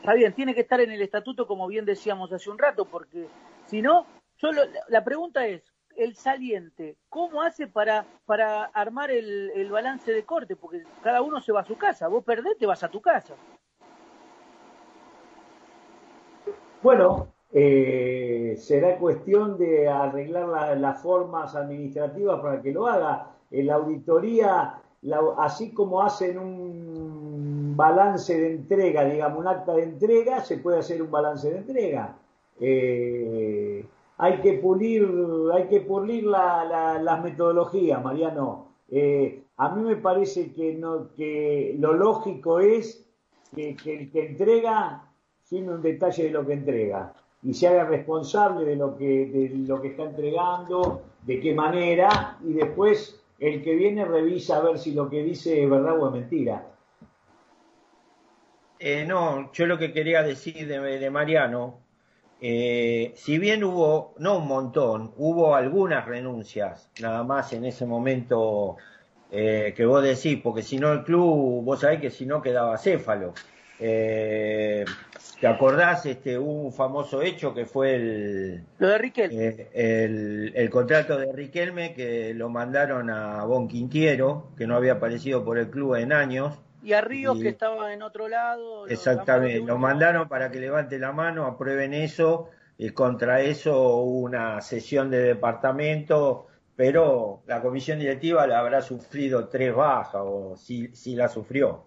está 0.00 0.14
bien, 0.14 0.32
tiene 0.32 0.54
que 0.54 0.62
estar 0.62 0.80
en 0.80 0.90
el 0.90 1.02
estatuto 1.02 1.46
como 1.46 1.66
bien 1.68 1.84
decíamos 1.84 2.32
hace 2.32 2.48
un 2.48 2.56
rato, 2.56 2.86
porque 2.86 3.26
si 3.66 3.82
no, 3.82 4.06
yo 4.38 4.50
lo- 4.50 4.62
la 4.88 5.04
pregunta 5.04 5.46
es, 5.46 5.62
el 5.96 6.16
saliente, 6.16 6.96
¿cómo 7.10 7.42
hace 7.42 7.66
para, 7.66 8.06
para 8.24 8.64
armar 8.64 9.10
el, 9.10 9.50
el 9.54 9.70
balance 9.70 10.10
de 10.14 10.24
corte? 10.24 10.56
Porque 10.56 10.82
cada 11.02 11.20
uno 11.20 11.42
se 11.42 11.52
va 11.52 11.60
a 11.60 11.64
su 11.66 11.76
casa, 11.76 12.08
vos 12.08 12.24
perdés, 12.24 12.56
te 12.56 12.64
vas 12.64 12.82
a 12.82 12.88
tu 12.88 13.02
casa. 13.02 13.34
Bueno, 16.82 17.28
eh, 17.52 18.54
será 18.58 18.96
cuestión 18.98 19.58
de 19.58 19.88
arreglar 19.88 20.48
la- 20.48 20.74
las 20.76 21.02
formas 21.02 21.54
administrativas 21.54 22.40
para 22.40 22.62
que 22.62 22.72
lo 22.72 22.86
haga. 22.86 23.26
En 23.50 23.66
la 23.66 23.74
auditoría, 23.74 24.74
así 25.38 25.72
como 25.72 26.02
hacen 26.02 26.38
un 26.38 27.74
balance 27.76 28.38
de 28.38 28.52
entrega, 28.54 29.04
digamos, 29.04 29.40
un 29.40 29.48
acta 29.48 29.74
de 29.74 29.82
entrega, 29.84 30.40
se 30.40 30.58
puede 30.58 30.78
hacer 30.78 31.02
un 31.02 31.10
balance 31.10 31.50
de 31.50 31.58
entrega. 31.58 32.16
Eh, 32.60 33.84
hay 34.18 34.40
que 34.40 34.54
pulir, 34.54 35.08
hay 35.52 35.64
que 35.68 35.80
pulir 35.80 36.24
la, 36.24 36.64
la- 36.64 37.02
las 37.02 37.22
metodologías, 37.22 38.02
Mariano. 38.02 38.66
Eh, 38.90 39.42
a 39.56 39.74
mí 39.74 39.82
me 39.82 39.96
parece 39.96 40.52
que, 40.52 40.74
no, 40.74 41.08
que 41.16 41.74
lo 41.78 41.92
lógico 41.94 42.60
es 42.60 43.04
que 43.54 43.70
el 43.84 44.10
que 44.12 44.26
entrega 44.26 45.09
firme 45.50 45.74
un 45.74 45.82
detalle 45.82 46.24
de 46.24 46.30
lo 46.30 46.46
que 46.46 46.52
entrega 46.52 47.12
y 47.42 47.52
se 47.54 47.66
haga 47.66 47.84
responsable 47.84 48.64
de 48.64 48.76
lo 48.76 48.96
que, 48.96 49.26
de 49.26 49.50
lo 49.66 49.82
que 49.82 49.88
está 49.88 50.04
entregando, 50.04 51.02
de 51.22 51.40
qué 51.40 51.52
manera, 51.54 52.38
y 52.46 52.52
después 52.52 53.20
el 53.40 53.62
que 53.64 53.74
viene 53.74 54.04
revisa 54.04 54.58
a 54.58 54.60
ver 54.60 54.78
si 54.78 54.92
lo 54.92 55.10
que 55.10 55.22
dice 55.24 55.62
es 55.62 55.68
verdad 55.68 55.98
o 55.98 56.06
es 56.06 56.12
mentira. 56.12 56.66
Eh, 58.78 59.04
no, 59.06 59.52
yo 59.52 59.66
lo 59.66 59.76
que 59.76 59.92
quería 59.92 60.22
decir 60.22 60.66
de, 60.68 61.10
Mariano, 61.10 61.80
eh, 62.40 63.12
si 63.16 63.38
bien 63.38 63.64
hubo, 63.64 64.14
no 64.18 64.38
un 64.38 64.46
montón, 64.46 65.12
hubo 65.16 65.54
algunas 65.54 66.06
renuncias, 66.06 66.90
nada 67.00 67.24
más 67.24 67.52
en 67.52 67.64
ese 67.64 67.86
momento 67.86 68.76
eh, 69.30 69.74
que 69.76 69.84
vos 69.84 70.02
decís, 70.02 70.38
porque 70.42 70.62
si 70.62 70.78
no 70.78 70.92
el 70.92 71.02
club, 71.02 71.64
vos 71.64 71.80
sabés 71.80 72.00
que 72.00 72.10
si 72.10 72.24
no 72.24 72.40
quedaba 72.40 72.78
céfalo. 72.78 73.34
Eh, 73.80 74.84
¿Te 75.40 75.46
acordás? 75.46 76.04
Este, 76.04 76.38
un 76.38 76.70
famoso 76.72 77.22
hecho 77.22 77.54
que 77.54 77.64
fue 77.64 77.94
el, 77.94 78.64
Lo 78.78 78.88
de 78.88 78.98
Riquelme. 78.98 79.46
eh, 79.46 79.70
el, 79.72 80.52
el 80.54 80.70
contrato 80.70 81.16
de 81.16 81.32
Riquelme 81.32 81.94
que 81.94 82.34
lo 82.34 82.50
mandaron 82.50 83.08
a 83.08 83.42
Bon 83.44 83.66
Quintiero, 83.66 84.48
que 84.56 84.66
no 84.66 84.76
había 84.76 84.92
aparecido 84.94 85.42
por 85.44 85.56
el 85.58 85.70
club 85.70 85.94
en 85.94 86.12
años. 86.12 86.58
Y 86.82 86.92
a 86.92 87.00
Ríos, 87.00 87.38
Y- 87.38 87.42
que 87.42 87.48
estaba 87.48 87.92
en 87.94 88.02
otro 88.02 88.28
lado. 88.28 88.86
Exactamente, 88.86 89.60
lo 89.66 89.78
mandaron 89.78 90.28
para 90.28 90.50
que 90.50 90.60
levante 90.60 90.98
la 90.98 91.12
mano, 91.12 91.46
aprueben 91.46 91.94
eso, 91.94 92.50
y 92.76 92.90
contra 92.90 93.40
eso 93.40 93.96
hubo 93.96 94.20
una 94.20 94.60
sesión 94.60 95.10
de 95.10 95.18
departamento, 95.22 96.46
pero 96.76 97.42
la 97.46 97.60
comisión 97.62 97.98
directiva 97.98 98.46
la 98.46 98.58
habrá 98.60 98.80
sufrido 98.82 99.48
tres 99.48 99.74
bajas, 99.74 100.22
o 100.24 100.54
si, 100.56 100.88
si 100.94 101.14
la 101.16 101.28
sufrió. 101.28 101.84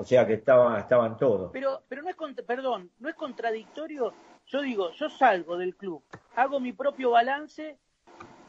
O 0.00 0.04
sea 0.04 0.26
que 0.26 0.32
estaban, 0.32 0.78
estaban 0.80 1.18
todos. 1.18 1.50
Pero, 1.52 1.82
pero 1.86 2.00
no 2.00 2.08
es, 2.08 2.16
cont- 2.16 2.42
perdón, 2.46 2.90
no 3.00 3.08
es 3.10 3.14
contradictorio. 3.14 4.14
Yo 4.46 4.62
digo, 4.62 4.92
yo 4.92 5.10
salgo 5.10 5.58
del 5.58 5.76
club, 5.76 6.02
hago 6.36 6.58
mi 6.58 6.72
propio 6.72 7.10
balance 7.10 7.76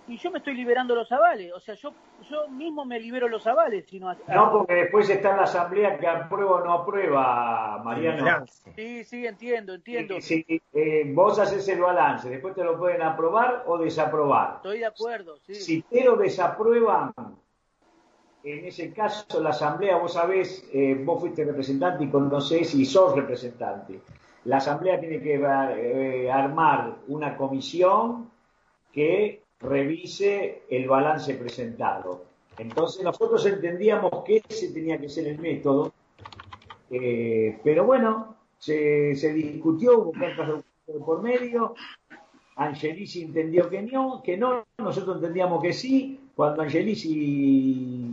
y 0.07 0.17
yo 0.17 0.31
me 0.31 0.37
estoy 0.37 0.53
liberando 0.55 0.95
los 0.95 1.11
avales. 1.11 1.51
O 1.53 1.59
sea, 1.59 1.75
yo, 1.75 1.93
yo 2.29 2.47
mismo 2.47 2.85
me 2.85 3.01
libero 3.01 3.27
los 3.27 3.45
avales. 3.47 3.85
Sino 3.89 4.09
a- 4.09 4.15
No, 4.33 4.49
porque 4.53 4.75
después 4.75 5.09
está 5.09 5.35
la 5.35 5.43
asamblea 5.43 5.97
que 5.99 6.07
aprueba 6.07 6.51
o 6.51 6.63
no 6.63 6.71
aprueba, 6.71 7.81
Mariano. 7.83 8.45
Sí, 8.73 9.03
sí, 9.03 9.27
entiendo, 9.27 9.73
entiendo. 9.73 10.21
Si 10.21 10.45
eh, 10.73 11.11
vos 11.13 11.37
haces 11.37 11.67
el 11.67 11.81
balance, 11.81 12.29
después 12.29 12.55
te 12.55 12.63
lo 12.63 12.77
pueden 12.79 13.01
aprobar 13.01 13.65
o 13.67 13.77
desaprobar. 13.77 14.53
Estoy 14.55 14.79
de 14.79 14.85
acuerdo, 14.85 15.35
sí. 15.39 15.55
Si 15.55 15.81
te 15.81 16.05
lo 16.05 16.15
desaprueban, 16.15 17.13
en 18.43 18.65
ese 18.65 18.91
caso 18.91 19.41
la 19.41 19.49
asamblea, 19.49 19.97
vos 19.97 20.13
sabés, 20.13 20.65
eh, 20.73 20.99
vos 21.03 21.19
fuiste 21.19 21.45
representante 21.45 22.03
y 22.05 22.09
conocés 22.09 22.73
y 22.75 22.85
sos 22.85 23.15
representante. 23.15 23.99
La 24.45 24.57
asamblea 24.57 24.99
tiene 24.99 25.21
que 25.21 25.35
eh, 25.35 26.31
armar 26.31 26.95
una 27.07 27.37
comisión 27.37 28.29
que 28.91 29.41
revise 29.59 30.63
el 30.69 30.87
balance 30.87 31.35
presentado. 31.35 32.25
Entonces 32.57 33.03
nosotros 33.03 33.45
entendíamos 33.45 34.23
que 34.25 34.41
ese 34.47 34.69
tenía 34.69 34.99
que 34.99 35.09
ser 35.09 35.27
el 35.27 35.39
método, 35.39 35.93
eh, 36.89 37.59
pero 37.63 37.85
bueno, 37.85 38.35
se, 38.57 39.13
discutió, 39.33 39.99
hubo 39.99 40.11
cartas 40.11 40.63
por 41.05 41.21
medio, 41.21 41.75
Angelici 42.55 43.23
entendió 43.23 43.69
que 43.69 43.81
no, 43.81 44.21
que 44.23 44.37
no, 44.37 44.65
nosotros 44.77 45.17
entendíamos 45.17 45.63
que 45.63 45.73
sí, 45.73 46.19
cuando 46.35 46.61
Angelici 46.61 48.10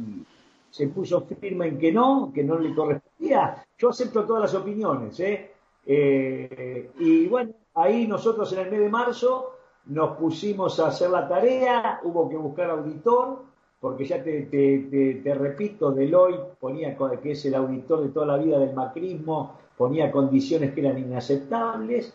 se 0.79 0.87
puso 0.87 1.23
firme 1.23 1.67
en 1.67 1.77
que 1.77 1.91
no, 1.91 2.31
que 2.33 2.45
no 2.45 2.57
le 2.57 2.73
correspondía, 2.73 3.67
yo 3.77 3.89
acepto 3.89 4.25
todas 4.25 4.43
las 4.43 4.55
opiniones, 4.55 5.19
¿eh? 5.19 5.51
Eh, 5.85 6.91
y 7.01 7.27
bueno, 7.27 7.53
ahí 7.75 8.07
nosotros 8.07 8.53
en 8.53 8.61
el 8.61 8.71
mes 8.71 8.79
de 8.79 8.89
marzo 8.89 9.57
nos 9.87 10.17
pusimos 10.17 10.79
a 10.79 10.87
hacer 10.87 11.11
la 11.11 11.27
tarea, 11.27 11.99
hubo 12.05 12.29
que 12.29 12.37
buscar 12.37 12.71
auditor, 12.71 13.43
porque 13.81 14.05
ya 14.05 14.23
te, 14.23 14.43
te, 14.43 14.87
te, 14.89 15.15
te 15.17 15.35
repito, 15.35 15.91
Deloitte 15.91 16.57
ponía, 16.61 16.97
que 17.21 17.33
es 17.33 17.45
el 17.47 17.57
auditor 17.57 18.03
de 18.03 18.11
toda 18.11 18.27
la 18.27 18.37
vida 18.37 18.61
del 18.61 18.73
macrismo, 18.73 19.59
ponía 19.77 20.13
condiciones 20.13 20.73
que 20.75 20.81
eran 20.81 20.99
inaceptables. 20.99 22.15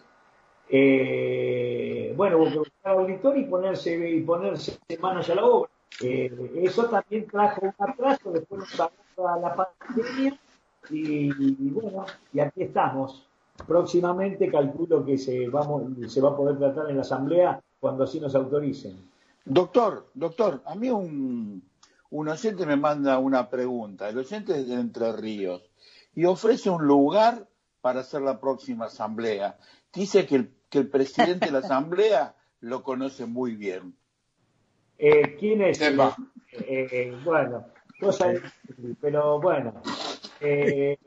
Eh, 0.70 2.14
bueno, 2.16 2.38
hubo 2.38 2.49
que 2.49 2.59
buscar 2.59 2.97
auditor 2.97 3.38
y 3.38 3.43
ponerse, 3.43 4.09
y 4.09 4.22
ponerse 4.22 4.80
manos 5.01 5.30
a 5.30 5.36
la 5.36 5.45
obra. 5.45 5.72
Eh, 6.02 6.52
eso 6.64 6.86
también 6.86 7.28
trajo 7.28 7.62
un 7.62 7.74
atraso, 7.78 8.32
después 8.32 8.62
nos 8.62 8.80
agarra 8.80 9.39
la 9.39 9.56
pandemia 9.56 10.39
y, 10.89 11.28
y 11.28 11.70
bueno, 11.70 12.06
y 12.34 12.39
aquí 12.39 12.64
estamos. 12.64 13.28
Próximamente 13.68 14.50
calculo 14.50 15.06
que 15.06 15.18
se, 15.18 15.48
vamos, 15.48 15.84
se 16.12 16.22
va 16.22 16.32
a 16.32 16.36
poder 16.36 16.58
tratar 16.58 16.89
en 16.89 16.96
la 16.96 17.04
asamblea 17.04 17.62
cuando 17.80 18.04
así 18.04 18.20
nos 18.20 18.34
autoricen. 18.34 18.98
Doctor, 19.46 20.10
doctor, 20.14 20.62
a 20.66 20.74
mí 20.76 20.89
un, 20.89 21.62
un 22.10 22.30
oyente 22.30 22.66
me 22.66 22.76
manda 22.76 23.20
una 23.20 23.50
pregunta. 23.50 24.10
El 24.10 24.18
oyente 24.18 24.60
es 24.60 24.68
de 24.68 24.76
Entre 24.76 25.12
Ríos 25.12 25.62
y 26.16 26.26
ofrece 26.26 26.70
un 26.70 26.86
lugar 26.86 27.48
para 27.82 28.02
hacer 28.02 28.22
la 28.22 28.39
próxima 28.39 28.86
asamblea. 28.86 29.58
Dice 29.91 30.26
que 30.26 30.36
el, 30.36 30.54
que 30.70 30.80
el 30.80 30.89
presidente 30.89 31.48
de 31.48 31.52
la 31.52 31.60
asamblea 31.66 32.36
lo 32.60 32.84
conoce 32.84 33.26
muy 33.26 33.56
bien. 33.56 33.96
Eh, 35.06 35.36
¿Quién 35.38 35.62
es? 35.62 35.82
Eh, 35.82 35.91
eh, 36.62 37.18
bueno, 37.26 37.66
cosa 37.99 38.30
difícil, 38.30 38.95
pero 39.01 39.38
bueno. 39.38 39.82
Eh, 40.39 40.97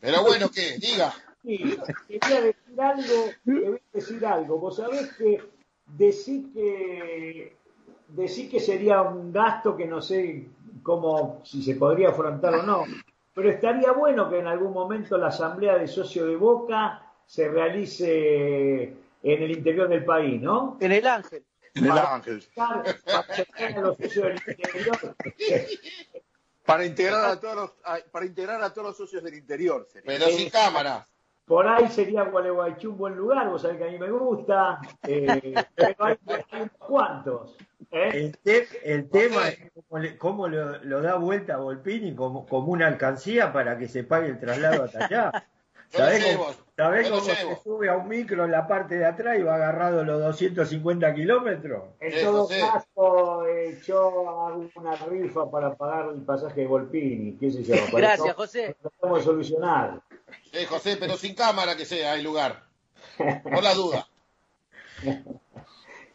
Pero 0.00 0.22
bueno, 0.22 0.50
¿qué? 0.52 0.76
Diga. 0.80 1.14
Sí, 1.44 1.78
quería 2.08 2.40
decir 2.40 2.80
algo, 2.80 3.30
te 3.44 3.52
voy 3.52 3.76
a 3.76 3.96
decir 3.96 4.26
algo. 4.26 4.58
Vos 4.58 4.78
sabés 4.78 5.12
que 5.12 5.40
decir 5.86 6.52
que 6.52 7.56
decir 8.08 8.50
que 8.50 8.58
sería 8.58 9.02
un 9.02 9.32
gasto 9.32 9.76
que 9.76 9.86
no 9.86 10.02
sé 10.02 10.48
cómo, 10.82 11.40
si 11.44 11.62
se 11.62 11.76
podría 11.76 12.08
afrontar 12.08 12.52
o 12.52 12.62
no, 12.64 12.82
pero 13.32 13.48
estaría 13.48 13.92
bueno 13.92 14.28
que 14.28 14.40
en 14.40 14.48
algún 14.48 14.72
momento 14.72 15.16
la 15.18 15.28
asamblea 15.28 15.78
de 15.78 15.86
socios 15.86 16.26
de 16.26 16.34
Boca 16.34 17.12
se 17.24 17.46
realice 17.48 18.92
en 19.22 19.42
el 19.42 19.52
interior 19.52 19.88
del 19.88 20.04
país, 20.04 20.42
¿no? 20.42 20.78
En 20.80 20.90
el 20.90 21.06
Ángel. 21.06 21.44
En 21.84 21.84
el 21.84 21.98
Ángel. 21.98 22.42
Para 22.54 22.80
acercar 22.80 23.72
a 23.76 23.80
los 23.80 23.96
socios 23.98 24.24
del 24.24 24.34
interior. 24.56 25.16
Para 26.64 26.84
integrar 26.84 27.24
a 27.30 27.38
todos 27.40 27.54
los, 27.56 27.70
a- 27.84 27.98
para 28.10 28.26
integrar 28.26 28.62
a 28.62 28.70
todos 28.72 28.88
los 28.88 28.96
socios 28.96 29.22
del 29.22 29.34
interior. 29.34 29.86
sería. 29.92 30.06
Pero 30.06 30.26
sin 30.36 30.50
cámara. 30.50 31.06
Por 31.44 31.68
ahí 31.68 31.86
sería 31.88 32.24
Gualeguaychú 32.24 32.90
un 32.90 32.98
buen 32.98 33.14
lugar, 33.14 33.48
vos 33.48 33.62
sabés 33.62 33.76
que 33.78 33.84
a 33.84 33.86
mí 33.86 33.98
me 34.00 34.10
gusta, 34.10 34.80
eh, 35.06 35.54
pero 35.76 36.04
hay, 36.04 36.16
hay 36.26 36.62
unos 36.62 36.70
cuantos. 36.76 37.56
¿eh? 37.92 38.10
El, 38.14 38.38
te- 38.38 38.66
el 38.82 39.08
tema 39.08 39.48
es 39.50 39.60
cómo, 39.72 39.98
le- 40.02 40.18
cómo 40.18 40.48
lo, 40.48 40.82
lo 40.82 41.00
da 41.02 41.14
vuelta 41.14 41.54
a 41.54 41.58
Volpini 41.58 42.16
como, 42.16 42.44
como 42.46 42.72
una 42.72 42.88
alcancía 42.88 43.52
para 43.52 43.78
que 43.78 43.86
se 43.86 44.02
pague 44.02 44.26
el 44.28 44.40
traslado 44.40 44.82
hasta 44.84 45.04
allá. 45.04 45.46
¿Sabés 45.90 46.24
cómo, 46.36 46.52
sabés 46.76 47.08
se 47.24 47.62
sube 47.62 47.88
a 47.88 47.96
un 47.96 48.08
micro 48.08 48.44
en 48.44 48.50
la 48.50 48.66
parte 48.66 48.96
de 48.96 49.06
atrás 49.06 49.38
y 49.38 49.42
va 49.42 49.54
agarrado 49.54 50.04
los 50.04 50.20
250 50.20 51.14
kilómetros? 51.14 51.84
En 52.00 52.12
Sí, 52.12 52.18
todo 52.22 52.42
José. 52.42 52.60
caso, 52.60 53.46
eh, 53.46 53.78
yo 53.86 54.28
hago 54.28 54.68
una 54.74 54.96
rifa 54.96 55.50
para 55.50 55.74
pagar 55.74 56.10
el 56.14 56.22
pasaje 56.22 56.62
de 56.62 56.66
Volpini, 56.66 57.36
qué 57.38 57.50
sé 57.50 57.62
yo. 57.62 57.74
para 57.92 58.08
Gracias, 58.08 58.28
eso 58.28 58.36
José. 58.36 58.76
Lo 58.82 58.90
podemos 58.90 59.24
solucionar. 59.24 60.00
Sí, 60.52 60.64
José, 60.66 60.96
pero 60.98 61.16
sin 61.16 61.34
cámara 61.34 61.76
que 61.76 61.84
sea 61.84 62.14
el 62.14 62.24
lugar. 62.24 62.64
Por 63.42 63.62
la 63.62 63.74
duda. 63.74 64.06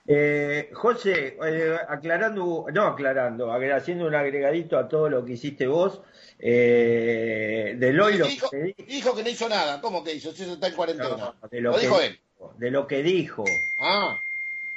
Eh, 0.07 0.72
José, 0.74 1.38
eh, 1.45 1.78
aclarando, 1.88 2.65
no 2.74 2.84
aclarando, 2.88 3.51
haciendo 3.53 4.07
un 4.07 4.15
agregadito 4.15 4.78
a 4.78 4.88
todo 4.89 5.09
lo 5.09 5.24
que 5.24 5.34
hiciste 5.34 5.67
vos, 5.67 6.01
eh, 6.43 7.75
de 7.77 7.93
Loy 7.93 8.17
lo 8.17 8.25
dijo, 8.25 8.49
que 8.49 8.73
dijo 8.87 9.15
que 9.15 9.23
no 9.23 9.29
hizo 9.29 9.47
nada. 9.47 9.79
¿Cómo 9.79 10.03
que 10.03 10.13
hizo? 10.15 10.31
Si 10.31 10.43
eso 10.43 10.53
está 10.53 10.67
en 10.67 10.73
cuarentena. 10.75 11.33
de 11.51 11.61
lo 11.61 11.71
lo, 11.71 11.77
que 11.77 11.81
dijo 11.81 12.01
él. 12.01 12.19
de 12.57 12.71
lo 12.71 12.87
que 12.87 13.03
dijo. 13.03 13.45
Ah, 13.79 14.19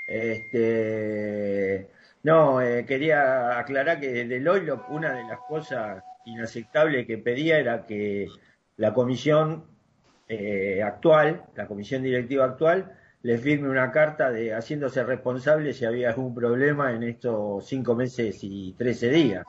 Este, 0.07 1.87
no, 2.23 2.61
eh, 2.61 2.85
quería 2.87 3.59
aclarar 3.59 4.01
que 4.01 4.25
de 4.25 4.41
Loy 4.41 4.63
lo- 4.65 4.85
una 4.91 5.13
de 5.15 5.25
las 5.25 5.41
cosas 5.49 6.03
inaceptables 6.27 7.07
que 7.07 7.19
pedía 7.19 7.59
era 7.59 7.87
que 7.87 8.29
la 8.77 8.93
comisión 8.95 9.65
eh, 10.29 10.83
actual, 10.83 11.45
la 11.55 11.67
comisión 11.67 12.03
directiva 12.03 12.45
actual, 12.47 12.99
le 13.23 13.39
firme 13.39 13.69
una 13.69 13.91
carta 13.93 14.31
de 14.31 14.55
haciéndose 14.55 15.03
responsable 15.05 15.73
si 15.75 15.85
había 15.85 16.11
algún 16.11 16.35
problema 16.35 16.93
en 16.93 17.03
estos 17.03 17.67
cinco 17.67 17.95
meses 17.95 18.39
y 18.43 18.73
trece 18.77 19.09
días. 19.11 19.45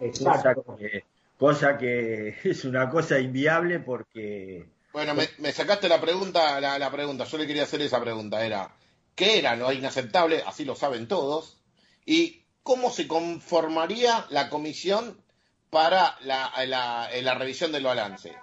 Exacto. 0.00 0.62
Cosa 0.62 0.78
que, 0.78 1.04
cosa 1.38 1.78
que 1.78 2.36
es 2.44 2.64
una 2.64 2.90
cosa 2.90 3.18
inviable 3.18 3.80
porque 3.80 4.68
bueno, 4.92 5.14
me, 5.14 5.28
me 5.38 5.52
sacaste 5.52 5.88
la 5.88 6.00
pregunta, 6.00 6.60
la, 6.60 6.78
la 6.78 6.90
pregunta. 6.90 7.24
Yo 7.24 7.38
le 7.38 7.46
quería 7.46 7.62
hacer 7.64 7.80
esa 7.82 8.00
pregunta. 8.00 8.44
Era, 8.44 8.70
¿qué 9.14 9.38
era 9.38 9.54
lo 9.54 9.72
inaceptable? 9.72 10.42
Así 10.46 10.64
lo 10.64 10.74
saben 10.74 11.06
todos. 11.06 11.60
¿Y 12.04 12.42
cómo 12.62 12.90
se 12.90 13.06
conformaría 13.06 14.26
la 14.30 14.48
comisión 14.48 15.16
para 15.70 16.16
la, 16.22 16.50
la, 16.66 17.08
la 17.22 17.34
revisión 17.34 17.70
del 17.70 17.84
balance? 17.84 18.34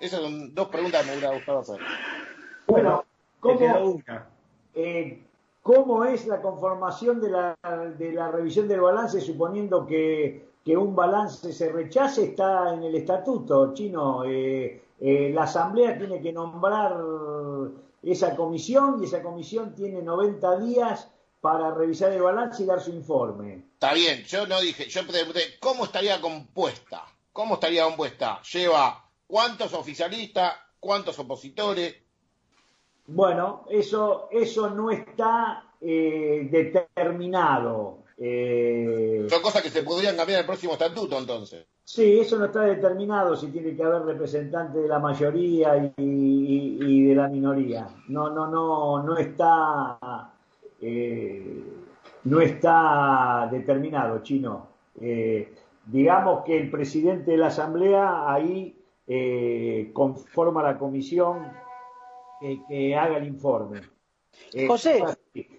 Esas 0.00 0.20
son 0.20 0.54
dos 0.54 0.68
preguntas 0.68 1.02
que 1.02 1.10
me 1.10 1.18
hubiera 1.18 1.34
gustado 1.34 1.60
hacer. 1.60 1.78
Bueno, 2.66 3.04
¿cómo, 3.40 3.84
una. 3.84 4.26
eh, 4.74 5.22
¿cómo 5.62 6.04
es 6.06 6.26
la 6.26 6.40
conformación 6.40 7.20
de 7.20 7.30
la, 7.30 7.56
de 7.96 8.12
la 8.12 8.30
revisión 8.32 8.66
del 8.66 8.80
balance 8.80 9.20
suponiendo 9.20 9.86
que, 9.86 10.48
que 10.64 10.76
un 10.76 10.96
balance 10.96 11.52
se 11.52 11.70
rechace? 11.70 12.24
Está 12.24 12.72
en 12.72 12.84
el 12.84 12.94
estatuto 12.94 13.74
chino. 13.74 14.24
Eh, 14.24 14.82
eh, 15.00 15.30
la 15.34 15.42
Asamblea 15.42 15.98
tiene 15.98 16.22
que 16.22 16.32
nombrar 16.32 16.96
esa 18.02 18.34
comisión 18.36 19.02
y 19.02 19.06
esa 19.06 19.22
comisión 19.22 19.74
tiene 19.74 20.02
90 20.02 20.60
días 20.60 21.08
para 21.40 21.74
revisar 21.74 22.10
el 22.12 22.22
balance 22.22 22.62
y 22.62 22.66
dar 22.66 22.80
su 22.80 22.90
informe. 22.90 23.64
Está 23.74 23.92
bien, 23.92 24.24
yo 24.24 24.46
no 24.46 24.60
dije, 24.60 24.88
yo 24.88 25.06
pregunté, 25.06 25.58
¿cómo 25.60 25.84
estaría 25.84 26.18
compuesta? 26.20 27.04
¿Cómo 27.34 27.54
estaría 27.54 27.84
compuesta? 27.84 28.40
¿Lleva 28.50 29.04
cuántos 29.26 29.74
oficialistas, 29.74 30.54
cuántos 30.80 31.18
opositores? 31.18 31.94
Bueno, 33.06 33.66
eso, 33.68 34.28
eso 34.30 34.70
no 34.70 34.90
está 34.90 35.72
eh, 35.80 36.48
determinado. 36.50 38.03
Eh, 38.18 39.26
Son 39.28 39.42
cosas 39.42 39.62
que 39.62 39.70
se 39.70 39.82
podrían 39.82 40.16
cambiar 40.16 40.38
en 40.38 40.44
el 40.44 40.46
próximo 40.46 40.74
estatuto, 40.74 41.18
entonces. 41.18 41.66
sí, 41.84 42.20
eso 42.20 42.38
no 42.38 42.46
está 42.46 42.62
determinado 42.62 43.36
si 43.36 43.48
tiene 43.48 43.74
que 43.76 43.82
haber 43.82 44.02
representantes 44.02 44.82
de 44.82 44.88
la 44.88 44.98
mayoría 44.98 45.76
y, 45.76 45.92
y- 46.02 46.78
y 46.80 47.02
de 47.08 47.14
la 47.14 47.28
minoría. 47.28 47.88
No, 48.08 48.30
no, 48.30 48.46
no, 48.48 49.02
no 49.02 49.16
está, 49.18 49.98
eh, 50.80 51.62
no 52.24 52.40
está 52.40 53.48
determinado, 53.50 54.22
chino. 54.22 54.68
Eh, 55.00 55.52
digamos 55.86 56.44
que 56.44 56.56
el 56.56 56.70
presidente 56.70 57.32
de 57.32 57.36
la 57.36 57.48
asamblea 57.48 58.32
ahí 58.32 58.76
eh, 59.06 59.90
conforma 59.92 60.62
la 60.62 60.78
comisión 60.78 61.46
que, 62.40 62.60
que 62.68 62.96
haga 62.96 63.18
el 63.18 63.26
informe. 63.26 63.80
Eh, 64.52 64.66
José. 64.66 65.02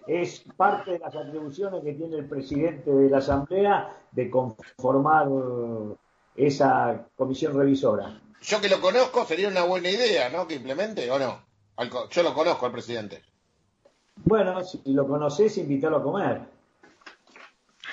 Es 0.07 0.45
parte 0.55 0.91
de 0.91 0.99
las 0.99 1.15
atribuciones 1.15 1.83
que 1.83 1.93
tiene 1.93 2.17
el 2.17 2.29
presidente 2.29 2.89
de 2.91 3.09
la 3.09 3.17
Asamblea 3.17 3.93
de 4.11 4.29
conformar 4.29 5.27
eh, 5.27 5.95
esa 6.47 7.07
comisión 7.15 7.57
revisora. 7.57 8.21
Yo 8.41 8.61
que 8.61 8.69
lo 8.69 8.79
conozco, 8.79 9.25
sería 9.25 9.47
una 9.49 9.63
buena 9.63 9.89
idea, 9.89 10.29
¿no? 10.29 10.47
Que 10.47 10.55
implemente, 10.55 11.09
¿o 11.11 11.19
no? 11.19 11.41
Yo 12.09 12.23
lo 12.23 12.33
conozco 12.33 12.65
al 12.67 12.71
presidente. 12.71 13.21
Bueno, 14.23 14.63
si 14.63 14.81
lo 14.93 15.05
conoces, 15.07 15.57
invítalo 15.57 15.97
a 15.97 16.03
comer. 16.03 16.41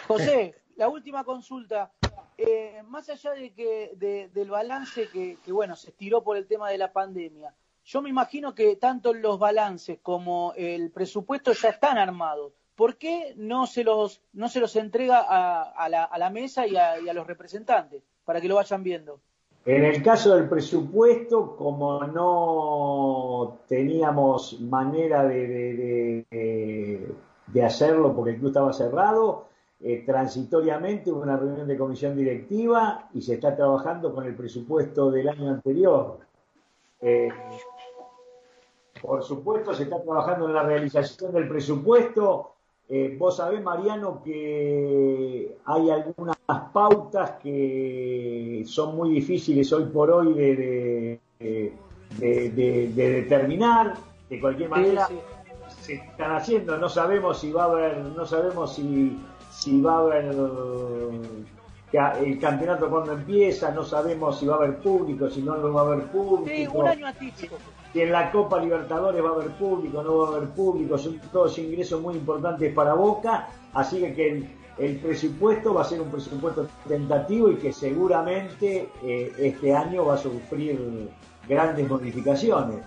José, 0.06 0.54
la 0.76 0.88
última 0.88 1.24
consulta. 1.24 1.90
Eh, 2.38 2.82
más 2.86 3.08
allá 3.08 3.32
de 3.32 3.52
que 3.52 3.92
de- 3.96 4.28
del 4.28 4.50
balance 4.50 5.08
que, 5.08 5.36
que, 5.44 5.52
bueno 5.52 5.76
se 5.76 5.90
estiró 5.90 6.22
por 6.24 6.36
el 6.36 6.46
tema 6.46 6.70
de 6.70 6.78
la 6.78 6.92
pandemia, 6.92 7.54
yo 7.84 8.02
me 8.02 8.08
imagino 8.10 8.54
que 8.54 8.76
tanto 8.76 9.12
los 9.14 9.38
balances 9.38 9.98
como 10.02 10.52
el 10.56 10.90
presupuesto 10.90 11.52
ya 11.52 11.70
están 11.70 11.98
armados. 11.98 12.52
¿Por 12.74 12.96
qué 12.96 13.34
no 13.36 13.66
se 13.66 13.84
los 13.84 14.22
no 14.32 14.48
se 14.48 14.60
los 14.60 14.76
entrega 14.76 15.20
a, 15.20 15.62
a 15.62 15.88
la, 15.88 16.04
a 16.04 16.18
la 16.18 16.30
mesa 16.30 16.66
y 16.66 16.76
a, 16.76 16.98
y 17.00 17.08
a 17.08 17.12
los 17.12 17.26
representantes 17.26 18.02
para 18.24 18.40
que 18.40 18.48
lo 18.48 18.56
vayan 18.56 18.82
viendo? 18.82 19.20
En 19.64 19.84
el 19.84 20.02
caso 20.02 20.34
del 20.34 20.48
presupuesto, 20.48 21.54
como 21.56 22.04
no 22.04 23.58
teníamos 23.68 24.60
manera 24.60 25.24
de, 25.24 26.26
de- 26.28 27.64
hacerlo 27.64 28.12
porque 28.14 28.32
el 28.32 28.36
club 28.38 28.48
estaba 28.48 28.72
cerrado, 28.72 29.46
eh, 29.80 30.02
transitoriamente 30.04 31.12
hubo 31.12 31.22
una 31.22 31.36
reunión 31.36 31.68
de 31.68 31.76
comisión 31.78 32.16
directiva 32.16 33.08
y 33.14 33.22
se 33.22 33.34
está 33.34 33.54
trabajando 33.54 34.12
con 34.12 34.24
el 34.26 34.34
presupuesto 34.34 35.10
del 35.12 35.28
año 35.28 35.50
anterior. 35.50 36.18
Eh, 37.00 37.28
por 39.02 39.22
supuesto, 39.22 39.74
se 39.74 39.82
está 39.84 40.00
trabajando 40.02 40.46
en 40.46 40.54
la 40.54 40.62
realización 40.62 41.32
del 41.32 41.48
presupuesto. 41.48 42.52
Eh, 42.88 43.16
vos 43.18 43.36
sabés, 43.36 43.62
Mariano, 43.62 44.22
que 44.24 45.56
hay 45.64 45.90
algunas 45.90 46.36
pautas 46.72 47.32
que 47.42 48.62
son 48.66 48.96
muy 48.96 49.10
difíciles 49.10 49.72
hoy 49.72 49.84
por 49.86 50.10
hoy 50.10 50.34
de, 50.34 51.20
de- 51.38 51.72
de- 52.18 52.50
de- 52.50 52.88
de 52.94 53.10
determinar. 53.10 53.94
De 54.28 54.40
cualquier 54.40 54.68
manera, 54.70 55.06
Sí, 55.06 55.18
se 55.80 55.94
están 55.94 56.32
haciendo. 56.36 56.76
No 56.78 56.88
sabemos 56.88 57.38
si 57.40 57.50
va 57.52 57.64
a 57.64 57.66
haber, 57.66 57.98
no 57.98 58.24
sabemos 58.26 58.74
si, 58.74 59.18
si 59.50 59.80
va 59.80 59.96
a 59.96 59.98
haber 60.00 60.24
el 62.24 62.38
campeonato 62.38 62.88
cuando 62.88 63.12
empieza, 63.12 63.70
no 63.72 63.84
sabemos 63.84 64.38
si 64.38 64.46
va 64.46 64.54
a 64.54 64.58
haber 64.58 64.78
público, 64.78 65.28
si 65.28 65.42
no 65.42 65.56
no 65.56 65.72
va 65.72 65.82
a 65.82 65.84
haber 65.86 66.04
público. 66.06 66.46
Sí, 66.54 66.68
un 66.72 66.86
año 66.88 67.06
atípico. 67.06 67.56
Si 67.92 68.00
en 68.00 68.12
la 68.12 68.30
Copa 68.32 68.60
Libertadores 68.60 69.22
va 69.22 69.30
a 69.30 69.32
haber 69.32 69.50
público, 69.52 70.02
no 70.02 70.18
va 70.18 70.28
a 70.28 70.36
haber 70.36 70.48
público, 70.50 70.96
son 70.96 71.20
todos 71.30 71.58
ingresos 71.58 72.00
muy 72.00 72.14
importantes 72.14 72.72
para 72.72 72.94
Boca, 72.94 73.48
así 73.74 74.00
que, 74.00 74.14
que 74.14 74.28
el, 74.30 74.48
el 74.78 74.96
presupuesto 74.96 75.74
va 75.74 75.82
a 75.82 75.84
ser 75.84 76.00
un 76.00 76.10
presupuesto 76.10 76.66
tentativo 76.88 77.50
y 77.50 77.56
que 77.56 77.72
seguramente 77.72 78.88
eh, 79.02 79.32
este 79.38 79.74
año 79.74 80.06
va 80.06 80.14
a 80.14 80.18
sufrir 80.18 81.10
grandes 81.48 81.88
modificaciones. 81.88 82.78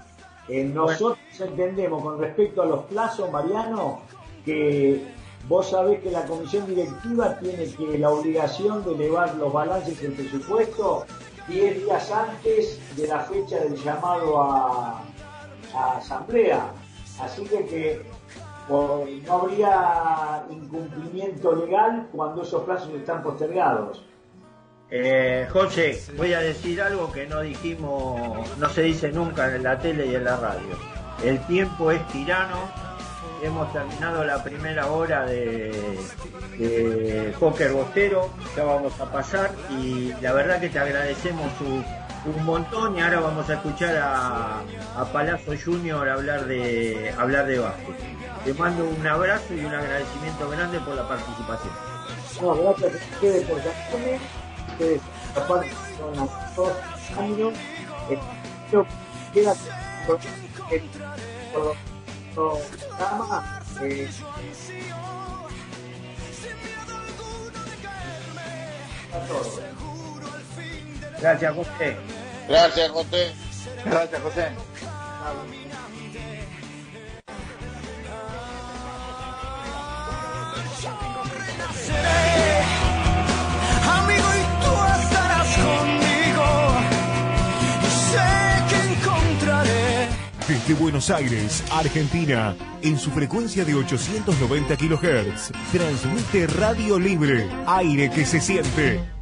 Eh, 0.48 0.64
nosotros 0.64 1.20
entendemos 1.40 2.04
con 2.04 2.20
respecto 2.20 2.62
a 2.62 2.66
los 2.66 2.86
plazos, 2.86 3.32
Mariano, 3.32 4.02
que 4.44 5.04
vos 5.48 5.70
sabés 5.70 6.02
que 6.02 6.12
la 6.12 6.26
comisión 6.26 6.66
directiva 6.68 7.38
tiene 7.40 7.66
que 7.68 7.98
la 7.98 8.10
obligación 8.10 8.84
de 8.84 8.94
elevar 8.94 9.36
los 9.36 9.54
balances 9.54 10.02
del 10.02 10.14
presupuesto 10.14 11.06
10 11.48 11.84
días 11.84 12.12
antes 12.12 12.80
de 12.96 13.08
la 13.08 13.20
fecha 13.20 13.60
del 13.60 13.76
llamado 13.76 14.42
a, 14.42 15.02
asamblea. 15.98 16.72
Así 17.22 17.44
que, 17.44 17.66
que 17.66 18.02
no 18.70 19.06
habría 19.30 20.44
incumplimiento 20.50 21.56
legal 21.56 22.08
cuando 22.12 22.44
esos 22.44 22.64
plazos 22.64 22.90
están 22.94 23.22
postergados. 23.22 24.04
Eh, 24.90 25.48
José, 25.52 26.00
voy 26.16 26.34
a 26.34 26.40
decir 26.40 26.82
algo 26.82 27.12
que 27.12 27.28
no 27.28 27.42
dijimos, 27.42 28.58
no 28.58 28.70
se 28.70 28.84
dice 28.84 29.12
nunca 29.12 29.54
en 29.54 29.64
la 29.64 29.80
tele 29.80 30.06
y 30.06 30.16
en 30.16 30.24
la 30.24 30.38
radio. 30.38 30.78
El 31.24 31.40
tiempo 31.48 31.92
es 31.92 32.06
tirano. 32.10 32.85
Hemos 33.42 33.72
terminado 33.74 34.24
la 34.24 34.44
primera 34.44 34.88
hora 34.88 35.26
de, 35.26 35.72
de 36.58 37.36
Póker 37.40 37.74
Bostero. 37.74 38.30
Ya 38.56 38.64
vamos 38.64 39.00
a 39.00 39.12
pasar 39.12 39.52
y 39.70 40.14
la 40.22 40.34
verdad 40.34 40.60
que 40.60 40.70
te 40.70 40.80
agradecemos 40.80 41.52
un, 41.62 41.86
montón 42.44 42.98
y 42.98 43.02
ahora 43.02 43.20
vamos 43.20 43.48
a 43.52 43.54
escuchar 43.54 43.96
a, 43.98 44.62
a 44.98 45.06
Palazzo 45.14 45.52
Junior 45.64 46.10
hablar 46.10 46.46
de 46.46 47.14
hablar 47.18 47.46
de 47.46 47.60
básquet. 47.60 47.96
Te 48.44 48.54
mando 48.56 48.84
un 48.84 49.06
abrazo 49.06 49.54
y 49.54 49.60
un 49.60 49.74
agradecimiento 49.74 50.50
grande 50.50 50.80
por 50.80 50.96
la 50.96 51.08
participación. 51.08 51.74
No, 52.42 52.56
gracias 52.56 52.94
ustedes 53.14 53.48
por 53.48 53.58
llamarme. 53.58 54.20
Ustedes, 54.72 55.02
aparte, 55.36 55.72
son 55.98 56.16
los 56.18 57.18
años 57.20 57.54
nuestro 62.36 62.60
programa. 62.98 63.62
Eh, 63.82 64.08
eh. 64.08 64.10
Gracias, 71.20 71.56
José. 71.56 71.98
Gracias, 72.48 72.92
José. 72.92 73.34
Gracias, 73.86 74.22
José. 74.22 74.52
Desde 90.48 90.74
Buenos 90.76 91.10
Aires, 91.10 91.64
Argentina, 91.72 92.56
en 92.82 93.00
su 93.00 93.10
frecuencia 93.12 93.66
de 93.66 93.74
890 93.74 94.78
kHz, 94.78 95.52
transmite 95.72 96.48
Radio 96.48 97.00
Libre, 97.00 97.50
aire 97.66 98.10
que 98.12 98.26
se 98.26 98.40
siente. 98.40 99.15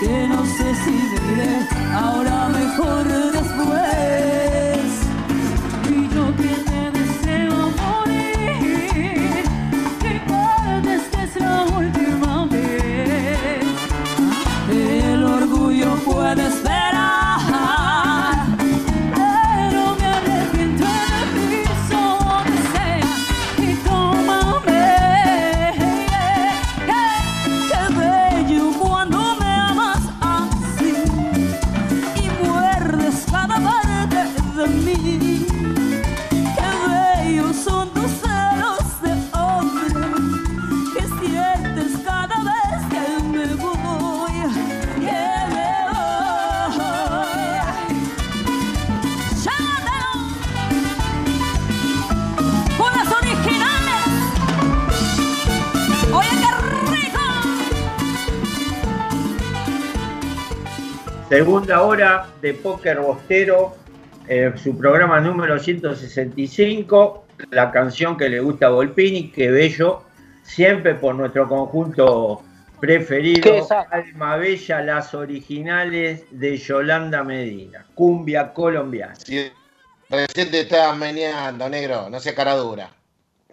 Que 0.00 0.28
no 0.28 0.44
sé 0.44 0.74
si 0.84 0.90
me 0.90 1.32
iré 1.32 1.68
ahora 1.94 2.48
mejor 2.48 3.06
después. 3.32 4.90
Y 5.90 6.08
yo 6.14 6.24
que 6.36 6.54
te 6.68 6.80
deseo 6.98 7.56
morir, 7.80 9.44
que 10.00 10.20
partes 10.28 11.02
que 11.12 11.22
es 11.24 11.36
la 11.36 11.64
última 11.64 12.46
vez. 12.46 13.64
El 14.70 15.24
orgullo 15.24 15.94
puede 16.04 16.50
Segunda 61.36 61.82
hora 61.82 62.26
de 62.40 62.54
Póker 62.54 62.98
Bostero, 62.98 63.76
eh, 64.26 64.54
su 64.56 64.74
programa 64.78 65.20
número 65.20 65.58
165, 65.58 67.26
la 67.50 67.70
canción 67.70 68.16
que 68.16 68.30
le 68.30 68.40
gusta 68.40 68.68
a 68.68 68.70
Volpini, 68.70 69.30
que 69.30 69.50
bello, 69.50 70.02
siempre 70.42 70.94
por 70.94 71.14
nuestro 71.14 71.46
conjunto 71.46 72.42
preferido. 72.80 73.68
Alma 73.90 74.36
Bella, 74.36 74.80
las 74.80 75.12
originales 75.12 76.24
de 76.30 76.56
Yolanda 76.56 77.22
Medina, 77.22 77.84
cumbia 77.94 78.54
colombiana. 78.54 79.12
Recién 80.08 80.50
te 80.50 80.60
estabas 80.60 80.96
meneando, 80.96 81.68
negro, 81.68 82.08
no 82.08 82.18
sea 82.18 82.34
cara 82.34 82.54
dura. 82.54 82.88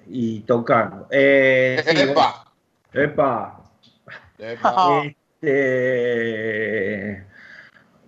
Y 0.07 0.39
tocando. 0.43 1.05
Eh, 1.11 1.83
sí, 1.85 1.99
Epa. 1.99 2.45
Epa. 2.93 3.61
Epa. 4.39 5.03
Este, 5.41 7.32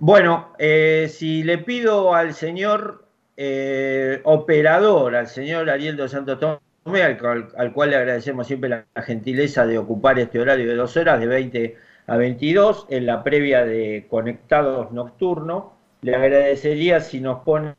bueno, 0.05 0.53
eh, 0.59 1.07
si 1.11 1.41
le 1.43 1.57
pido 1.57 2.13
al 2.13 2.33
señor 2.35 3.07
eh, 3.37 4.21
operador, 4.23 5.15
al 5.15 5.27
señor 5.27 5.69
Ariel 5.69 5.97
dos 5.97 6.11
Santos 6.11 6.39
Tomé, 6.39 7.01
al, 7.01 7.17
cual- 7.17 7.47
al 7.57 7.73
cual 7.73 7.89
le 7.89 7.95
agradecemos 7.97 8.45
siempre 8.47 8.69
la, 8.69 8.85
la 8.93 9.01
gentileza 9.01 9.65
de 9.65 9.77
ocupar 9.79 10.19
este 10.19 10.39
horario 10.39 10.67
de 10.69 10.75
dos 10.75 10.95
horas, 10.97 11.19
de 11.19 11.25
20 11.27 11.75
a 12.07 12.17
22, 12.17 12.85
en 12.89 13.05
la 13.07 13.23
previa 13.23 13.65
de 13.65 14.05
Conectados 14.07 14.91
Nocturno, 14.91 15.73
le 16.01 16.15
agradecería 16.15 16.99
si 17.01 17.19
nos 17.19 17.39
pone 17.43 17.75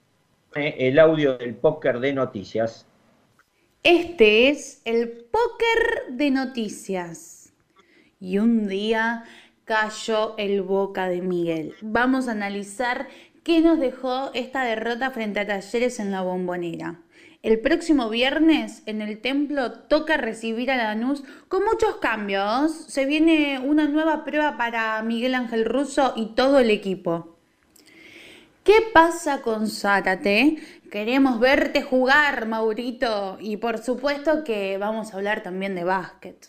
el 0.55 0.99
audio 0.99 1.39
del 1.39 1.55
póker 1.55 2.01
de 2.01 2.13
noticias. 2.13 2.87
Este 3.85 4.49
es 4.49 4.83
el 4.85 5.27
póker 5.31 6.15
de 6.17 6.31
noticias. 6.33 7.53
Y 8.19 8.39
un 8.39 8.67
día 8.67 9.25
cayó 9.67 10.35
el 10.39 10.63
Boca 10.63 11.09
de 11.09 11.21
Miguel. 11.21 11.75
Vamos 11.83 12.29
a 12.29 12.33
analizar 12.33 13.09
qué 13.43 13.61
nos 13.61 13.79
dejó 13.79 14.31
esta 14.33 14.63
derrota 14.63 15.11
frente 15.11 15.41
a 15.41 15.47
Talleres 15.47 15.99
en 15.99 16.13
la 16.13 16.23
Bombonera. 16.23 17.01
El 17.43 17.59
próximo 17.61 18.09
viernes 18.09 18.83
en 18.87 19.03
el 19.03 19.21
templo 19.21 19.73
toca 19.73 20.17
recibir 20.17 20.71
a 20.71 20.77
Lanús 20.77 21.25
con 21.49 21.65
muchos 21.65 21.97
cambios. 21.97 22.73
Se 22.73 23.07
viene 23.07 23.59
una 23.59 23.89
nueva 23.89 24.25
prueba 24.25 24.57
para 24.57 25.03
Miguel 25.03 25.35
Ángel 25.35 25.65
Russo 25.65 26.15
y 26.17 26.27
todo 26.35 26.61
el 26.61 26.71
equipo. 26.71 27.37
¿Qué 28.63 28.77
pasa 28.93 29.43
con 29.43 29.69
Zárate? 29.69 30.59
Queremos 30.91 31.41
verte 31.41 31.83
jugar, 31.83 32.47
Maurito. 32.47 33.37
Y 33.41 33.57
por 33.57 33.79
supuesto 33.79 34.45
que 34.45 34.79
vamos 34.79 35.13
a 35.13 35.17
hablar 35.17 35.43
también 35.43 35.75
de 35.75 35.85
básquet. 35.85 36.49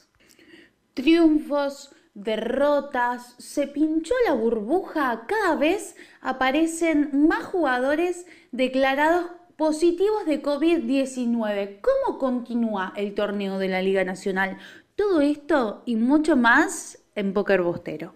Triunfos, 0.94 1.92
derrotas, 2.18 3.36
se 3.38 3.68
pinchó 3.68 4.16
la 4.26 4.34
burbuja. 4.34 5.26
Cada 5.28 5.56
vez 5.56 5.96
aparecen 6.20 7.28
más 7.28 7.44
jugadores 7.46 8.26
declarados 8.52 9.28
positivos 9.56 10.26
de 10.26 10.42
COVID-19. 10.42 11.80
¿Cómo 11.82 12.18
continúa 12.18 12.92
el 12.96 13.14
torneo 13.14 13.60
de 13.60 13.68
la 13.68 13.84
Liga 13.84 14.04
Nacional? 14.04 14.58
Todo 14.96 15.22
esto 15.22 15.84
y 15.86 15.96
mucho 15.96 16.36
más 16.36 17.00
en 17.14 17.34
Póker 17.34 17.62
Bostero. 17.62 18.14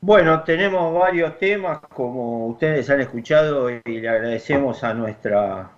Bueno, 0.00 0.42
tenemos 0.44 0.94
varios 0.98 1.38
temas, 1.38 1.80
como 1.80 2.46
ustedes 2.48 2.88
han 2.88 3.00
escuchado, 3.00 3.68
y 3.70 3.80
le 3.84 4.08
agradecemos 4.08 4.82
a 4.84 4.94
nuestra 4.94 5.70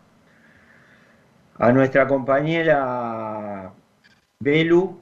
a 1.60 1.72
nuestra 1.72 2.06
compañera 2.06 3.72
Belu, 4.38 4.97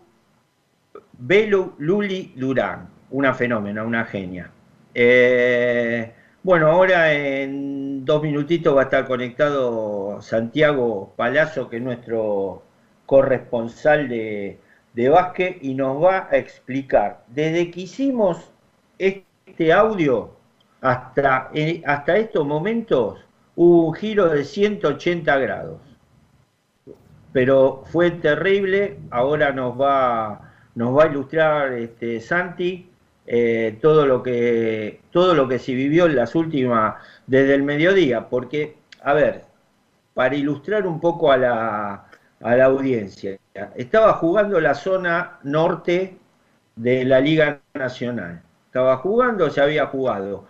Belu 1.19 1.75
Luli 1.79 2.33
Durán, 2.37 2.89
una 3.11 3.35
fenómena, 3.35 3.85
una 3.85 4.05
genia. 4.05 4.51
Eh, 4.95 6.12
bueno, 6.43 6.69
ahora 6.69 7.12
en 7.12 8.05
dos 8.05 8.23
minutitos 8.23 8.77
va 8.77 8.83
a 8.83 8.85
estar 8.85 9.07
conectado 9.07 10.21
Santiago 10.23 11.12
Palazzo, 11.17 11.69
que 11.69 11.77
es 11.77 11.83
nuestro 11.83 12.62
corresponsal 13.07 14.09
de, 14.09 14.59
de 14.95 15.59
y 15.61 15.75
nos 15.75 16.03
va 16.03 16.29
a 16.31 16.37
explicar, 16.37 17.25
desde 17.29 17.71
que 17.71 17.83
hicimos 17.83 18.51
este 18.99 19.73
audio 19.73 20.31
hasta, 20.81 21.51
eh, 21.53 21.83
hasta 21.87 22.17
estos 22.17 22.47
momentos 22.47 23.19
hubo 23.57 23.89
un 23.89 23.95
giro 23.95 24.29
de 24.29 24.45
180 24.45 25.37
grados. 25.39 25.81
Pero 27.33 27.83
fue 27.93 28.11
terrible, 28.11 28.99
ahora 29.11 29.53
nos 29.53 29.79
va, 29.79 30.46
nos 30.77 30.97
va 30.97 31.05
a 31.05 31.07
ilustrar 31.09 31.72
este, 31.72 32.20
Santi 32.20 32.89
eh, 33.27 33.79
todo, 33.83 34.07
lo 34.07 34.22
que, 34.22 35.01
todo 35.11 35.35
lo 35.35 35.49
que 35.49 35.59
se 35.59 35.74
vivió 35.74 36.07
en 36.07 36.14
las 36.16 36.37
últimas, 36.37 36.95
desde 37.27 37.55
el 37.55 37.64
mediodía, 37.64 38.29
porque, 38.29 38.77
a 39.03 39.12
ver, 39.14 39.45
para 40.14 40.37
ilustrar 40.37 40.87
un 40.87 41.01
poco 41.01 41.33
a 41.33 41.37
la, 41.37 42.07
a 42.41 42.57
la 42.57 42.64
audiencia, 42.66 43.37
estaba 43.74 44.12
jugando 44.14 44.61
la 44.61 44.74
zona 44.74 45.41
norte 45.43 46.16
de 46.77 47.05
la 47.05 47.20
Liga 47.20 47.61
Nacional 47.74 48.43
estaba 48.77 48.99
jugando, 48.99 49.49
se 49.49 49.62
había 49.62 49.87
jugado 49.87 50.47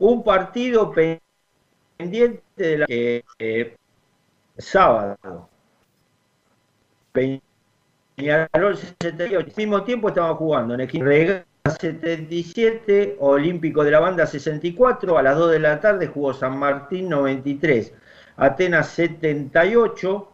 un 0.00 0.24
partido 0.24 0.92
pendiente 0.92 2.42
de 2.56 2.78
la 2.78 2.86
eh, 2.88 3.22
eh, 3.38 3.76
sábado. 4.58 5.48
Peñarol 8.16 8.78
68. 8.78 9.38
Al 9.38 9.52
mismo 9.54 9.84
tiempo 9.84 10.08
estaba 10.08 10.34
jugando 10.34 10.72
en 10.72 10.80
equipo 10.80 11.04
Regal 11.04 11.44
77, 11.68 13.16
Olímpico 13.20 13.84
de 13.84 13.90
la 13.90 14.00
Banda 14.00 14.26
64, 14.26 15.18
a 15.18 15.22
las 15.22 15.36
2 15.36 15.52
de 15.52 15.58
la 15.58 15.80
tarde 15.80 16.06
jugó 16.06 16.32
San 16.32 16.58
Martín 16.58 17.10
93, 17.10 17.92
Atenas 18.38 18.88
78, 18.88 20.32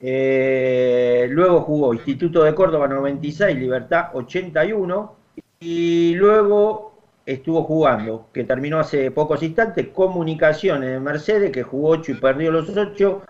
eh, 0.00 1.26
luego 1.30 1.62
jugó 1.62 1.94
Instituto 1.94 2.44
de 2.44 2.54
Córdoba 2.54 2.86
96, 2.86 3.56
Libertad 3.56 4.10
81, 4.12 5.16
y 5.58 6.14
luego 6.14 6.94
estuvo 7.26 7.64
jugando, 7.64 8.28
que 8.32 8.44
terminó 8.44 8.78
hace 8.78 9.10
pocos 9.10 9.42
instantes, 9.42 9.88
Comunicaciones 9.88 10.90
de 10.90 11.00
Mercedes, 11.00 11.50
que 11.50 11.64
jugó 11.64 11.90
8 11.90 12.12
y 12.12 12.14
perdió 12.14 12.52
los 12.52 12.68
8, 12.68 13.22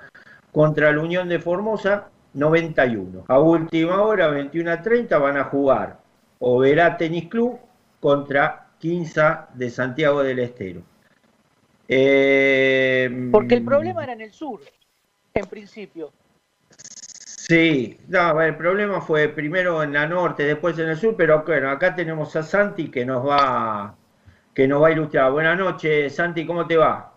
contra 0.53 0.93
la 0.93 1.01
Unión 1.01 1.29
de 1.29 1.39
Formosa 1.39 2.09
91. 2.35 3.25
A 3.29 3.39
última 3.39 4.03
hora, 4.03 4.29
21 4.29 4.71
a 4.71 4.83
30, 4.83 5.19
van 5.19 5.37
a 5.37 5.45
jugar 5.45 5.99
Oberá 6.39 6.97
Tenis 6.97 7.29
Club 7.29 7.59
contra 8.01 8.69
Quinza 8.79 9.49
de 9.55 9.71
Santiago 9.71 10.23
del 10.23 10.39
Estero. 10.39 10.83
Eh, 11.89 13.29
Porque 13.33 13.57
el 13.57 13.65
problema 13.65 14.05
era 14.05 14.13
en 14.13 14.21
el 14.21 14.33
sur, 14.33 14.61
en 15.35 15.47
principio. 15.47 16.13
Sí, 17.25 17.99
no, 18.07 18.41
el 18.41 18.57
problema 18.57 19.01
fue 19.01 19.29
primero 19.29 19.83
en 19.83 19.93
la 19.93 20.07
norte, 20.07 20.45
después 20.45 20.79
en 20.79 20.89
el 20.89 20.97
sur, 20.97 21.17
pero 21.17 21.43
bueno, 21.45 21.69
acá 21.71 21.95
tenemos 21.95 22.37
a 22.37 22.45
Santi 22.45 22.91
que 22.91 23.05
nos 23.05 23.27
va 23.27 23.97
que 24.55 24.69
nos 24.69 24.83
va 24.83 24.89
a 24.89 24.93
ilustrar. 24.93 25.33
Buenas 25.33 25.59
noches, 25.59 26.15
Santi, 26.15 26.47
¿cómo 26.47 26.67
te 26.67 26.77
va? 26.77 27.13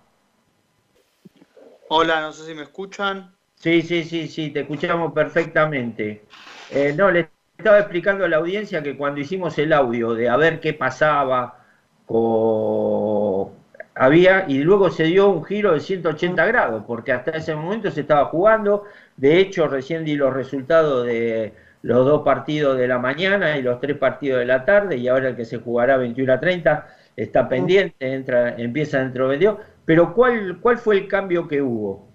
Hola, 1.90 2.22
no 2.22 2.32
sé 2.32 2.46
si 2.48 2.56
me 2.56 2.64
escuchan. 2.64 3.33
Sí, 3.64 3.82
sí, 3.82 4.04
sí, 4.04 4.28
sí, 4.28 4.50
te 4.52 4.62
escuchamos 4.62 5.14
perfectamente. 5.14 6.26
Eh, 6.70 6.94
no, 6.98 7.10
le 7.10 7.30
estaba 7.58 7.80
explicando 7.80 8.26
a 8.26 8.28
la 8.28 8.36
audiencia 8.38 8.84
que 8.84 8.98
cuando 8.98 9.22
hicimos 9.22 9.58
el 9.58 9.72
audio 9.72 10.14
de 10.14 10.28
a 10.28 10.36
ver 10.36 10.60
qué 10.60 10.74
pasaba, 10.74 11.64
con... 12.06 13.52
había, 13.96 14.46
y 14.50 14.60
luego 14.64 14.90
se 14.90 15.06
dio 15.06 15.30
un 15.30 15.46
giro 15.46 15.72
de 15.74 15.80
180 15.80 16.46
grados, 16.46 16.84
porque 16.86 17.14
hasta 17.14 17.32
ese 17.32 17.56
momento 17.56 17.90
se 17.90 18.02
estaba 18.02 18.26
jugando. 18.26 18.84
De 19.16 19.40
hecho, 19.40 19.68
recién 19.70 20.04
di 20.04 20.16
los 20.16 20.34
resultados 20.34 21.06
de 21.06 21.54
los 21.84 22.06
dos 22.06 22.24
partidos 22.24 22.78
de 22.78 22.88
la 22.90 23.00
mañana 23.00 23.58
y 23.58 23.62
los 23.62 23.80
tres 23.80 23.98
partidos 23.98 24.40
de 24.40 24.46
la 24.46 24.66
tarde, 24.66 24.98
y 24.98 25.08
ahora 25.08 25.30
el 25.30 25.36
que 25.38 25.46
se 25.46 25.60
jugará 25.60 25.96
21 25.98 26.34
a 26.34 26.40
30 26.42 26.88
está 27.16 27.48
pendiente, 27.48 28.14
entra, 28.14 28.56
empieza 28.58 29.00
dentro 29.00 29.24
de 29.30 29.38
22. 29.38 29.58
Pero 29.86 30.14
¿cuál, 30.14 30.60
¿cuál 30.60 30.78
fue 30.80 30.98
el 30.98 31.08
cambio 31.08 31.48
que 31.48 31.62
hubo? 31.62 32.13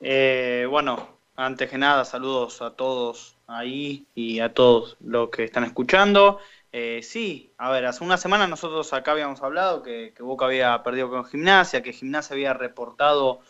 Eh, 0.00 0.66
bueno, 0.68 1.18
antes 1.36 1.70
que 1.70 1.78
nada, 1.78 2.04
saludos 2.04 2.62
a 2.62 2.70
todos 2.72 3.36
ahí 3.46 4.06
y 4.14 4.40
a 4.40 4.52
todos 4.54 4.96
los 5.00 5.30
que 5.30 5.44
están 5.44 5.64
escuchando. 5.64 6.38
Eh, 6.72 7.00
sí, 7.02 7.52
a 7.58 7.70
ver, 7.70 7.84
hace 7.86 8.04
una 8.04 8.16
semana 8.16 8.46
nosotros 8.46 8.92
acá 8.92 9.12
habíamos 9.12 9.42
hablado 9.42 9.82
que, 9.82 10.14
Boca 10.20 10.46
había 10.46 10.82
perdido 10.82 11.10
con 11.10 11.24
Gimnasia, 11.24 11.82
que 11.82 11.92
Gimnasia 11.92 12.34
había 12.34 12.54
reportado 12.54 13.40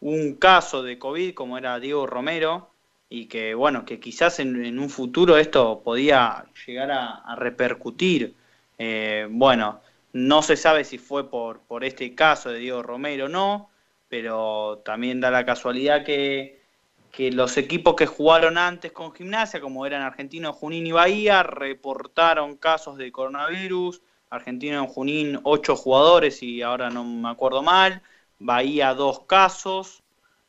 un 0.00 0.34
caso 0.34 0.82
de 0.82 0.98
COVID 0.98 1.34
como 1.34 1.56
era 1.58 1.78
Diego 1.80 2.06
Romero 2.06 2.70
y 3.08 3.26
que 3.26 3.54
bueno, 3.54 3.84
que 3.84 4.00
quizás 4.00 4.40
en, 4.40 4.64
en 4.64 4.78
un 4.78 4.90
futuro 4.90 5.36
esto 5.38 5.82
podía 5.84 6.46
llegar 6.66 6.90
a, 6.90 7.14
a 7.14 7.36
repercutir. 7.36 8.34
Eh, 8.78 9.26
bueno, 9.30 9.80
no 10.12 10.42
se 10.42 10.56
sabe 10.56 10.84
si 10.84 10.98
fue 10.98 11.30
por, 11.30 11.60
por 11.60 11.84
este 11.84 12.14
caso 12.14 12.50
de 12.50 12.58
Diego 12.58 12.82
Romero 12.82 13.26
o 13.26 13.28
no, 13.28 13.70
pero 14.14 14.80
también 14.84 15.20
da 15.20 15.28
la 15.32 15.44
casualidad 15.44 16.04
que, 16.04 16.62
que 17.10 17.32
los 17.32 17.56
equipos 17.56 17.96
que 17.96 18.06
jugaron 18.06 18.58
antes 18.58 18.92
con 18.92 19.12
gimnasia, 19.12 19.60
como 19.60 19.86
eran 19.86 20.02
Argentino, 20.02 20.52
Junín 20.52 20.86
y 20.86 20.92
Bahía, 20.92 21.42
reportaron 21.42 22.56
casos 22.56 22.96
de 22.96 23.10
coronavirus. 23.10 24.02
Argentino 24.30 24.78
en 24.78 24.86
Junín, 24.86 25.40
ocho 25.42 25.74
jugadores 25.74 26.44
y 26.44 26.62
ahora 26.62 26.90
no 26.90 27.02
me 27.02 27.28
acuerdo 27.28 27.64
mal. 27.64 28.02
Bahía, 28.38 28.94
dos 28.94 29.24
casos. 29.24 30.04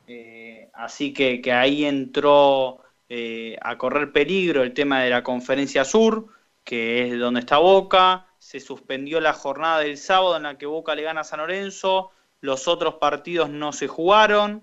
Eh, 0.05 0.69
así 0.75 1.11
que, 1.11 1.41
que, 1.41 1.51
ahí 1.51 1.85
entró 1.85 2.83
eh, 3.09 3.57
a 3.63 3.79
correr 3.79 4.11
peligro 4.11 4.61
el 4.61 4.75
tema 4.75 5.01
de 5.01 5.09
la 5.09 5.23
Conferencia 5.23 5.83
Sur, 5.85 6.27
que 6.63 7.07
es 7.07 7.17
donde 7.17 7.39
está 7.39 7.57
Boca. 7.57 8.27
Se 8.37 8.59
suspendió 8.59 9.19
la 9.21 9.33
jornada 9.33 9.79
del 9.79 9.97
sábado 9.97 10.37
en 10.37 10.43
la 10.43 10.55
que 10.55 10.67
Boca 10.67 10.93
le 10.93 11.01
gana 11.01 11.21
a 11.21 11.23
San 11.23 11.39
Lorenzo. 11.39 12.11
Los 12.45 12.67
otros 12.67 12.95
partidos 12.95 13.49
no 13.49 13.73
se 13.73 13.87
jugaron. 13.87 14.61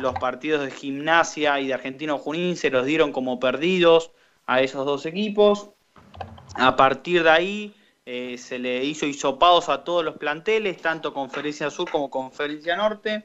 Los 0.00 0.14
partidos 0.14 0.64
de 0.64 0.72
gimnasia 0.72 1.60
y 1.60 1.68
de 1.68 1.74
Argentino 1.74 2.18
Junín 2.18 2.56
se 2.56 2.68
los 2.68 2.84
dieron 2.84 3.12
como 3.12 3.38
perdidos 3.38 4.10
a 4.44 4.60
esos 4.60 4.84
dos 4.84 5.06
equipos. 5.06 5.70
A 6.56 6.74
partir 6.74 7.22
de 7.22 7.30
ahí 7.30 7.74
eh, 8.06 8.38
se 8.38 8.58
le 8.58 8.84
hizo 8.84 9.06
hisopados 9.06 9.68
a 9.68 9.84
todos 9.84 10.04
los 10.04 10.16
planteles, 10.16 10.82
tanto 10.82 11.14
Conferencia 11.14 11.70
Sur 11.70 11.88
como 11.88 12.10
Conferencia 12.10 12.74
Norte. 12.74 13.22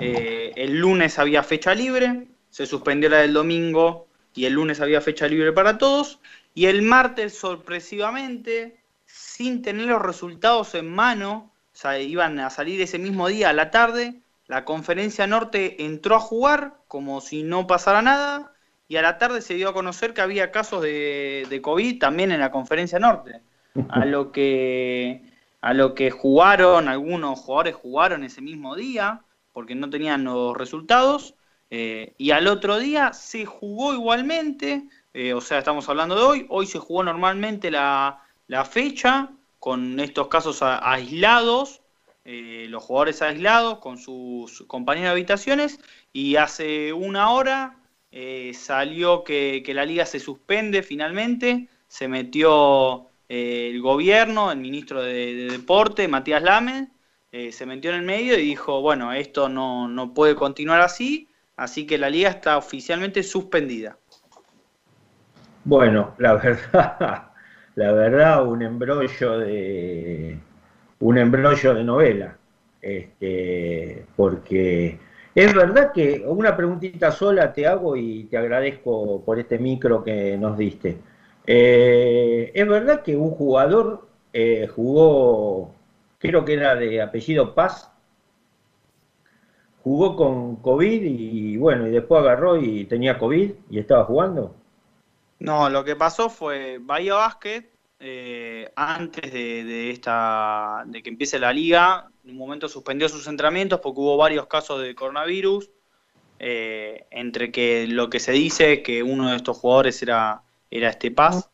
Eh, 0.00 0.52
el 0.56 0.80
lunes 0.80 1.20
había 1.20 1.44
fecha 1.44 1.72
libre, 1.72 2.26
se 2.48 2.66
suspendió 2.66 3.08
la 3.10 3.18
del 3.18 3.32
domingo 3.32 4.08
y 4.34 4.46
el 4.46 4.54
lunes 4.54 4.80
había 4.80 5.00
fecha 5.00 5.28
libre 5.28 5.52
para 5.52 5.78
todos. 5.78 6.18
Y 6.52 6.66
el 6.66 6.82
martes, 6.82 7.38
sorpresivamente, 7.38 8.80
sin 9.06 9.62
tener 9.62 9.86
los 9.86 10.02
resultados 10.02 10.74
en 10.74 10.90
mano, 10.90 11.52
sea, 11.80 11.98
iban 11.98 12.38
a 12.40 12.50
salir 12.50 12.80
ese 12.80 12.98
mismo 12.98 13.28
día 13.28 13.50
a 13.50 13.52
la 13.52 13.70
tarde, 13.70 14.20
la 14.46 14.64
conferencia 14.64 15.26
norte 15.26 15.84
entró 15.84 16.16
a 16.16 16.20
jugar 16.20 16.74
como 16.88 17.20
si 17.20 17.42
no 17.42 17.66
pasara 17.66 18.02
nada 18.02 18.52
y 18.88 18.96
a 18.96 19.02
la 19.02 19.18
tarde 19.18 19.40
se 19.40 19.54
dio 19.54 19.68
a 19.68 19.72
conocer 19.72 20.12
que 20.12 20.20
había 20.20 20.50
casos 20.50 20.82
de, 20.82 21.60
COVID 21.62 21.98
también 21.98 22.32
en 22.32 22.40
la 22.40 22.50
conferencia 22.50 22.98
norte. 22.98 23.40
A 23.88 24.04
lo 24.04 24.32
que 24.32 25.22
a 25.60 25.74
lo 25.74 25.94
que 25.94 26.10
jugaron, 26.10 26.88
algunos 26.88 27.38
jugadores 27.38 27.76
jugaron 27.76 28.24
ese 28.24 28.40
mismo 28.40 28.74
día 28.74 29.22
porque 29.52 29.74
no 29.74 29.88
tenían 29.88 30.24
los 30.24 30.56
resultados 30.56 31.34
eh, 31.70 32.14
y 32.18 32.32
al 32.32 32.48
otro 32.48 32.78
día 32.78 33.12
se 33.12 33.46
jugó 33.46 33.94
igualmente, 33.94 34.88
eh, 35.14 35.34
o 35.34 35.40
sea, 35.40 35.58
estamos 35.58 35.88
hablando 35.88 36.16
de 36.16 36.22
hoy, 36.22 36.46
hoy 36.48 36.66
se 36.66 36.78
jugó 36.78 37.04
normalmente 37.04 37.70
la, 37.70 38.22
la 38.48 38.64
fecha 38.64 39.30
con 39.60 40.00
estos 40.00 40.26
casos 40.26 40.58
aislados, 40.62 41.82
eh, 42.24 42.66
los 42.68 42.82
jugadores 42.82 43.22
aislados 43.22 43.78
con 43.78 43.98
sus 43.98 44.64
compañeros 44.66 45.10
de 45.10 45.12
habitaciones 45.12 45.78
y 46.12 46.36
hace 46.36 46.92
una 46.92 47.30
hora 47.30 47.76
eh, 48.10 48.52
salió 48.54 49.22
que, 49.22 49.62
la 49.68 49.84
liga 49.84 50.04
se 50.04 50.18
suspende 50.18 50.82
finalmente, 50.82 51.68
se 51.86 52.08
metió 52.08 53.06
eh, 53.28 53.70
el 53.72 53.80
gobierno, 53.80 54.50
el 54.50 54.58
ministro 54.58 55.02
de, 55.02 55.34
de 55.34 55.50
Deporte, 55.50 56.08
Matías 56.08 56.42
Lame, 56.42 56.88
eh, 57.32 57.52
se 57.52 57.64
metió 57.64 57.90
en 57.90 57.98
el 57.98 58.02
medio 58.02 58.36
y 58.36 58.42
dijo, 58.42 58.80
bueno, 58.80 59.12
esto 59.12 59.48
no, 59.48 59.86
no 59.86 60.12
puede 60.12 60.34
continuar 60.34 60.80
así, 60.80 61.28
así 61.56 61.86
que 61.86 61.96
la 61.96 62.10
liga 62.10 62.28
está 62.28 62.58
oficialmente 62.58 63.22
suspendida. 63.22 63.96
Bueno, 65.62 66.14
la 66.18 66.34
verdad, 66.34 67.29
la 67.74 67.92
verdad, 67.92 68.46
un 68.46 68.62
embrollo 68.62 69.38
de 69.38 70.38
un 71.00 71.18
embrollo 71.18 71.74
de 71.74 71.84
novela, 71.84 72.36
este, 72.82 74.04
porque 74.16 74.98
es 75.34 75.54
verdad 75.54 75.92
que 75.92 76.22
una 76.26 76.56
preguntita 76.56 77.10
sola 77.12 77.52
te 77.52 77.66
hago 77.66 77.96
y 77.96 78.24
te 78.24 78.36
agradezco 78.36 79.22
por 79.24 79.38
este 79.38 79.58
micro 79.58 80.02
que 80.04 80.36
nos 80.36 80.58
diste. 80.58 80.98
Eh, 81.46 82.52
es 82.54 82.68
verdad 82.68 83.02
que 83.02 83.16
un 83.16 83.30
jugador 83.30 84.06
eh, 84.32 84.68
jugó, 84.74 85.74
creo 86.18 86.44
que 86.44 86.54
era 86.54 86.74
de 86.74 87.00
apellido 87.00 87.54
Paz, 87.54 87.90
jugó 89.82 90.16
con 90.16 90.56
COVID 90.56 91.02
y 91.02 91.56
bueno, 91.56 91.86
y 91.86 91.90
después 91.90 92.20
agarró 92.20 92.56
y 92.56 92.84
tenía 92.84 93.18
COVID 93.18 93.52
y 93.70 93.78
estaba 93.78 94.04
jugando. 94.04 94.59
No, 95.40 95.68
lo 95.70 95.84
que 95.84 95.96
pasó 95.96 96.28
fue 96.30 96.78
Bahía 96.80 97.14
Basket, 97.14 97.70
eh, 97.98 98.70
antes 98.76 99.32
de, 99.32 99.64
de, 99.64 99.90
esta, 99.90 100.84
de 100.86 101.02
que 101.02 101.08
empiece 101.08 101.38
la 101.38 101.52
liga, 101.52 102.10
en 102.24 102.30
un 102.30 102.36
momento 102.36 102.68
suspendió 102.68 103.08
sus 103.08 103.26
entrenamientos 103.26 103.80
porque 103.80 104.00
hubo 104.00 104.16
varios 104.16 104.46
casos 104.46 104.80
de 104.82 104.94
coronavirus, 104.94 105.70
eh, 106.38 107.06
entre 107.10 107.52
que 107.52 107.86
lo 107.86 108.08
que 108.08 108.20
se 108.20 108.32
dice 108.32 108.82
que 108.82 109.02
uno 109.02 109.30
de 109.30 109.36
estos 109.36 109.58
jugadores 109.58 110.02
era, 110.02 110.42
era 110.70 110.90
este 110.90 111.10
Paz. 111.10 111.50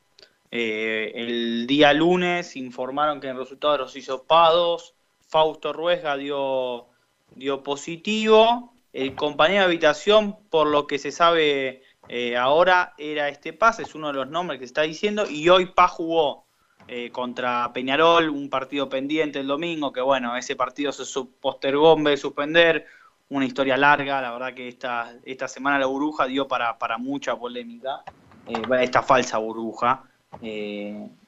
Eh, 0.50 1.12
el 1.14 1.66
día 1.66 1.92
lunes 1.92 2.54
informaron 2.56 3.20
que 3.20 3.26
en 3.26 3.34
el 3.34 3.40
resultado 3.40 3.72
de 3.72 3.80
los 3.80 3.96
hisopados, 3.96 4.94
Fausto 5.20 5.72
Ruesga 5.72 6.16
dio, 6.16 6.86
dio 7.34 7.62
positivo. 7.62 8.72
El 8.92 9.14
compañero 9.16 9.62
de 9.62 9.66
habitación, 9.66 10.36
por 10.50 10.68
lo 10.68 10.86
que 10.86 10.98
se 10.98 11.10
sabe 11.10 11.82
eh, 12.08 12.36
ahora 12.36 12.94
era 12.98 13.28
este 13.28 13.52
Paz, 13.52 13.80
es 13.80 13.94
uno 13.94 14.08
de 14.08 14.14
los 14.14 14.28
nombres 14.28 14.58
que 14.58 14.66
se 14.66 14.70
está 14.70 14.82
diciendo, 14.82 15.24
y 15.28 15.48
hoy 15.48 15.66
Paz 15.66 15.92
jugó 15.92 16.44
eh, 16.88 17.10
contra 17.10 17.72
Peñarol, 17.72 18.30
un 18.30 18.48
partido 18.48 18.88
pendiente 18.88 19.40
el 19.40 19.46
domingo, 19.46 19.92
que 19.92 20.00
bueno, 20.00 20.36
ese 20.36 20.56
partido 20.56 20.92
se 20.92 21.04
postergó 21.40 21.96
en 21.96 22.04
vez 22.04 22.12
de 22.14 22.22
suspender, 22.22 22.86
una 23.28 23.44
historia 23.44 23.76
larga, 23.76 24.20
la 24.20 24.30
verdad 24.32 24.54
que 24.54 24.68
esta, 24.68 25.12
esta 25.24 25.48
semana 25.48 25.80
la 25.80 25.86
burbuja 25.86 26.26
dio 26.26 26.46
para, 26.46 26.78
para 26.78 26.96
mucha 26.96 27.34
polémica, 27.36 28.02
eh, 28.46 28.62
esta 28.80 29.02
falsa 29.02 29.38
burbuja, 29.38 30.04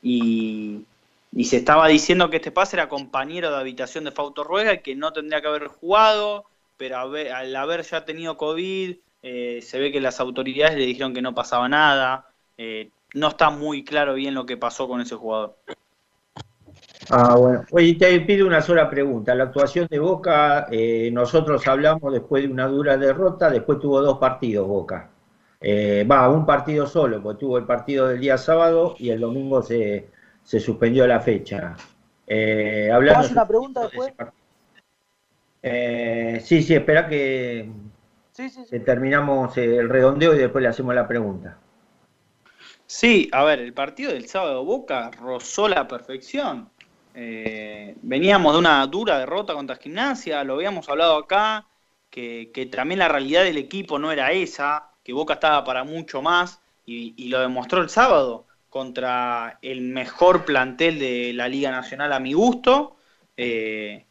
y, 0.03 0.85
y 1.33 1.45
se 1.45 1.57
estaba 1.57 1.89
diciendo 1.89 2.31
que 2.31 2.37
este 2.37 2.51
pase 2.51 2.77
era 2.77 2.89
compañero 2.89 3.51
de 3.51 3.59
habitación 3.59 4.05
de 4.05 4.13
Fausto 4.13 4.45
Ruega 4.45 4.75
y 4.75 4.81
que 4.81 4.95
no 4.95 5.13
tendría 5.13 5.41
que 5.41 5.49
haber 5.49 5.69
jugado, 5.69 6.45
pero 6.77 6.99
al 6.99 7.57
haber 7.57 7.83
ya 7.83 8.05
tenido 8.05 8.37
COVID, 8.37 8.97
eh, 9.23 9.61
se 9.63 9.79
ve 9.79 9.93
que 9.93 10.01
las 10.01 10.21
autoridades 10.21 10.77
le 10.77 10.87
dijeron 10.87 11.15
que 11.15 11.23
no 11.23 11.35
pasaba 11.35 11.69
nada. 11.69 12.27
Eh, 12.57 12.91
no 13.15 13.29
está 13.29 13.51
muy 13.51 13.85
claro 13.85 14.15
bien 14.15 14.35
lo 14.35 14.47
que 14.47 14.57
pasó 14.57 14.89
con 14.89 15.01
ese 15.01 15.15
jugador. 15.15 15.57
Ah, 17.11 17.37
bueno. 17.37 17.65
Oye, 17.71 17.95
te 17.95 18.21
pido 18.21 18.47
una 18.47 18.61
sola 18.61 18.91
pregunta. 18.91 19.35
La 19.35 19.45
actuación 19.45 19.87
de 19.91 19.99
Boca, 19.99 20.67
eh, 20.71 21.11
nosotros 21.13 21.67
hablamos 21.67 22.13
después 22.13 22.43
de 22.43 22.53
una 22.53 22.67
dura 22.67 22.97
derrota, 22.97 23.51
después 23.51 23.79
tuvo 23.79 24.01
dos 24.03 24.19
partidos 24.19 24.67
Boca. 24.67 25.11
Eh, 25.61 26.07
Va, 26.09 26.29
un 26.29 26.47
partido 26.47 26.87
solo, 26.87 27.23
porque 27.23 27.41
tuvo 27.41 27.59
el 27.59 27.65
partido 27.65 28.09
del 28.09 28.21
día 28.21 28.39
sábado 28.39 28.95
y 28.99 29.11
el 29.11 29.21
domingo 29.21 29.63
se, 29.63 30.09
se 30.45 30.61
suspendió 30.61 31.07
la 31.07 31.21
fecha. 31.21 31.75
Eh, 32.27 32.85
¿Puedo 32.87 32.97
hablando 32.97 33.21
hacer 33.21 33.33
una 33.33 33.49
pregunta 33.49 33.81
después? 33.83 34.13
Eh, 35.63 36.41
sí, 36.45 36.63
sí, 36.63 36.75
espera 36.75 37.09
que, 37.09 37.69
Sí, 38.39 38.49
sí, 38.51 38.61
que 38.71 38.79
terminamos 38.79 39.57
eh, 39.59 39.79
el 39.79 39.89
redondeo 39.89 40.33
y 40.33 40.39
después 40.39 40.63
le 40.63 40.69
hacemos 40.69 40.95
la 40.95 41.09
pregunta. 41.09 41.59
Sí, 42.87 43.29
a 43.33 43.43
ver, 43.43 43.59
el 43.59 43.73
partido 43.73 44.13
del 44.13 44.29
sábado 44.29 44.65
Boca 44.65 45.11
rozó 45.11 45.69
la 45.69 45.89
perfección. 45.89 46.71
Eh, 47.17 47.97
veníamos 48.01 48.53
de 48.53 48.61
una 48.61 48.87
dura 48.87 49.19
derrota 49.19 49.55
contra 49.55 49.75
Gimnasia, 49.75 50.45
lo 50.45 50.55
habíamos 50.55 50.89
hablado 50.89 51.17
acá, 51.17 51.67
que, 52.11 52.53
que 52.55 52.67
también 52.67 53.01
la 53.01 53.09
realidad 53.09 53.43
del 53.43 53.59
equipo 53.59 53.99
no 53.99 54.13
era 54.13 54.31
esa, 54.31 54.93
que 55.03 55.13
Boca 55.13 55.35
estaba 55.35 55.65
para 55.65 55.83
mucho 55.83 56.23
más, 56.23 56.61
y, 56.87 57.15
y 57.17 57.31
lo 57.31 57.41
demostró 57.41 57.83
el 57.83 57.89
sábado 57.89 58.47
contra 58.71 59.59
el 59.63 59.81
mejor 59.81 60.45
plantel 60.45 61.01
de 61.01 61.33
la 61.35 61.49
Liga 61.49 61.73
Nacional 61.73 62.13
a 62.13 62.21
mi 62.21 62.35
gusto. 62.35 62.99
Eh, 63.37 64.07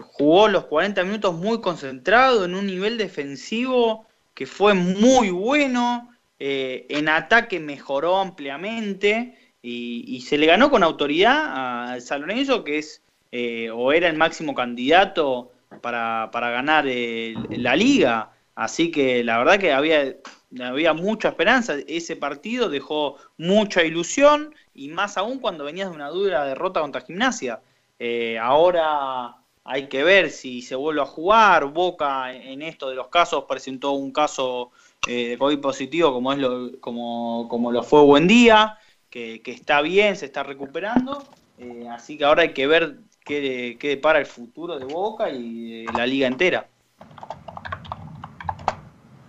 jugó 0.00 0.48
los 0.48 0.64
40 0.66 1.04
minutos 1.04 1.34
muy 1.34 1.60
concentrado, 1.60 2.44
en 2.44 2.54
un 2.54 2.66
nivel 2.66 2.98
defensivo 2.98 4.06
que 4.34 4.46
fue 4.46 4.74
muy 4.74 5.30
bueno. 5.30 6.08
eh, 6.44 6.86
en 6.88 7.08
ataque 7.08 7.60
mejoró 7.60 8.18
ampliamente 8.18 9.38
y, 9.62 10.20
se 10.22 10.38
le 10.38 10.46
ganó 10.46 10.70
con 10.70 10.82
autoridad 10.82 11.92
al 11.92 12.02
San 12.02 12.24
que 12.64 12.78
es 12.78 13.00
eh, 13.30 13.70
o 13.70 13.92
era 13.92 14.08
el 14.08 14.16
máximo 14.16 14.52
candidato 14.54 15.52
para, 15.80 16.30
para 16.32 16.50
ganar 16.50 16.86
el- 16.88 17.48
la 17.62 17.76
liga. 17.76 18.32
Así 18.56 18.90
que 18.90 19.22
la 19.24 19.38
verdad 19.38 19.58
que 19.60 19.72
había, 19.72 20.16
había 20.60 20.92
mucha 20.94 21.28
esperanza. 21.28 21.74
Ese 21.86 22.16
partido 22.16 22.68
dejó 22.68 23.16
mucha 23.38 23.84
ilusión 23.84 24.54
y 24.74 24.88
más 24.88 25.16
aún 25.16 25.38
cuando 25.38 25.64
venías 25.64 25.90
de 25.90 25.94
una 25.96 26.08
dura 26.08 26.44
derrota 26.44 26.80
contra 26.80 27.02
Gimnasia. 27.02 27.60
Eh, 27.98 28.36
ahora 28.38 29.41
hay 29.64 29.88
que 29.88 30.02
ver 30.02 30.30
si 30.30 30.62
se 30.62 30.74
vuelve 30.74 31.02
a 31.02 31.06
jugar. 31.06 31.66
Boca 31.66 32.32
en 32.34 32.62
esto 32.62 32.88
de 32.88 32.96
los 32.96 33.08
casos 33.08 33.44
presentó 33.48 33.92
un 33.92 34.12
caso 34.12 34.70
eh, 35.06 35.28
de 35.28 35.38
COVID 35.38 35.60
positivo 35.60 36.12
como 36.12 36.32
es 36.32 36.38
lo, 36.38 36.80
como, 36.80 37.48
como 37.48 37.70
lo 37.70 37.82
fue 37.82 38.02
Buen 38.02 38.26
Día, 38.26 38.78
que, 39.10 39.42
que 39.42 39.52
está 39.52 39.80
bien, 39.80 40.16
se 40.16 40.26
está 40.26 40.42
recuperando. 40.42 41.22
Eh, 41.58 41.86
así 41.90 42.18
que 42.18 42.24
ahora 42.24 42.42
hay 42.42 42.52
que 42.52 42.66
ver 42.66 42.98
qué, 43.24 43.76
qué 43.78 43.88
depara 43.88 44.18
el 44.18 44.26
futuro 44.26 44.78
de 44.78 44.84
Boca 44.84 45.30
y 45.30 45.84
de 45.84 45.92
la 45.92 46.06
liga 46.06 46.26
entera. 46.26 46.66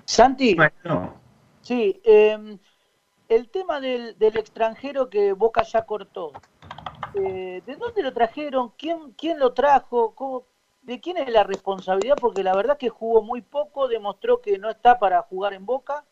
Santi, 0.05 0.55
sí, 1.61 1.99
eh, 2.03 2.57
el 3.29 3.49
tema 3.49 3.79
del, 3.79 4.17
del 4.19 4.37
extranjero 4.37 5.09
que 5.09 5.33
Boca 5.33 5.63
ya 5.63 5.85
cortó, 5.85 6.33
eh, 7.13 7.61
¿de 7.65 7.75
dónde 7.75 8.01
lo 8.03 8.13
trajeron? 8.13 8.71
¿Quién, 8.77 9.11
quién 9.13 9.39
lo 9.39 9.53
trajo? 9.53 10.13
¿Cómo- 10.15 10.45
¿De 10.81 10.99
quién 10.99 11.17
es 11.17 11.29
la 11.29 11.43
responsabilidad? 11.43 12.17
Porque 12.19 12.43
la 12.43 12.55
verdad 12.55 12.77
que 12.77 12.89
jugó 12.89 13.21
muy 13.21 13.41
poco, 13.41 13.87
demostró 13.87 14.41
que 14.41 14.57
no 14.57 14.69
está 14.69 14.99
para 14.99 15.21
jugar 15.23 15.53
en 15.53 15.65
Boca 15.65 16.05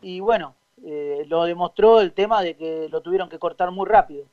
y 0.00 0.20
bueno, 0.20 0.56
eh, 0.84 1.24
lo 1.28 1.44
demostró 1.44 2.00
el 2.00 2.12
tema 2.14 2.42
de 2.42 2.56
que 2.56 2.88
lo 2.90 3.02
tuvieron 3.02 3.28
que 3.28 3.38
cortar 3.38 3.70
muy 3.72 3.86
rápido. 3.86 4.26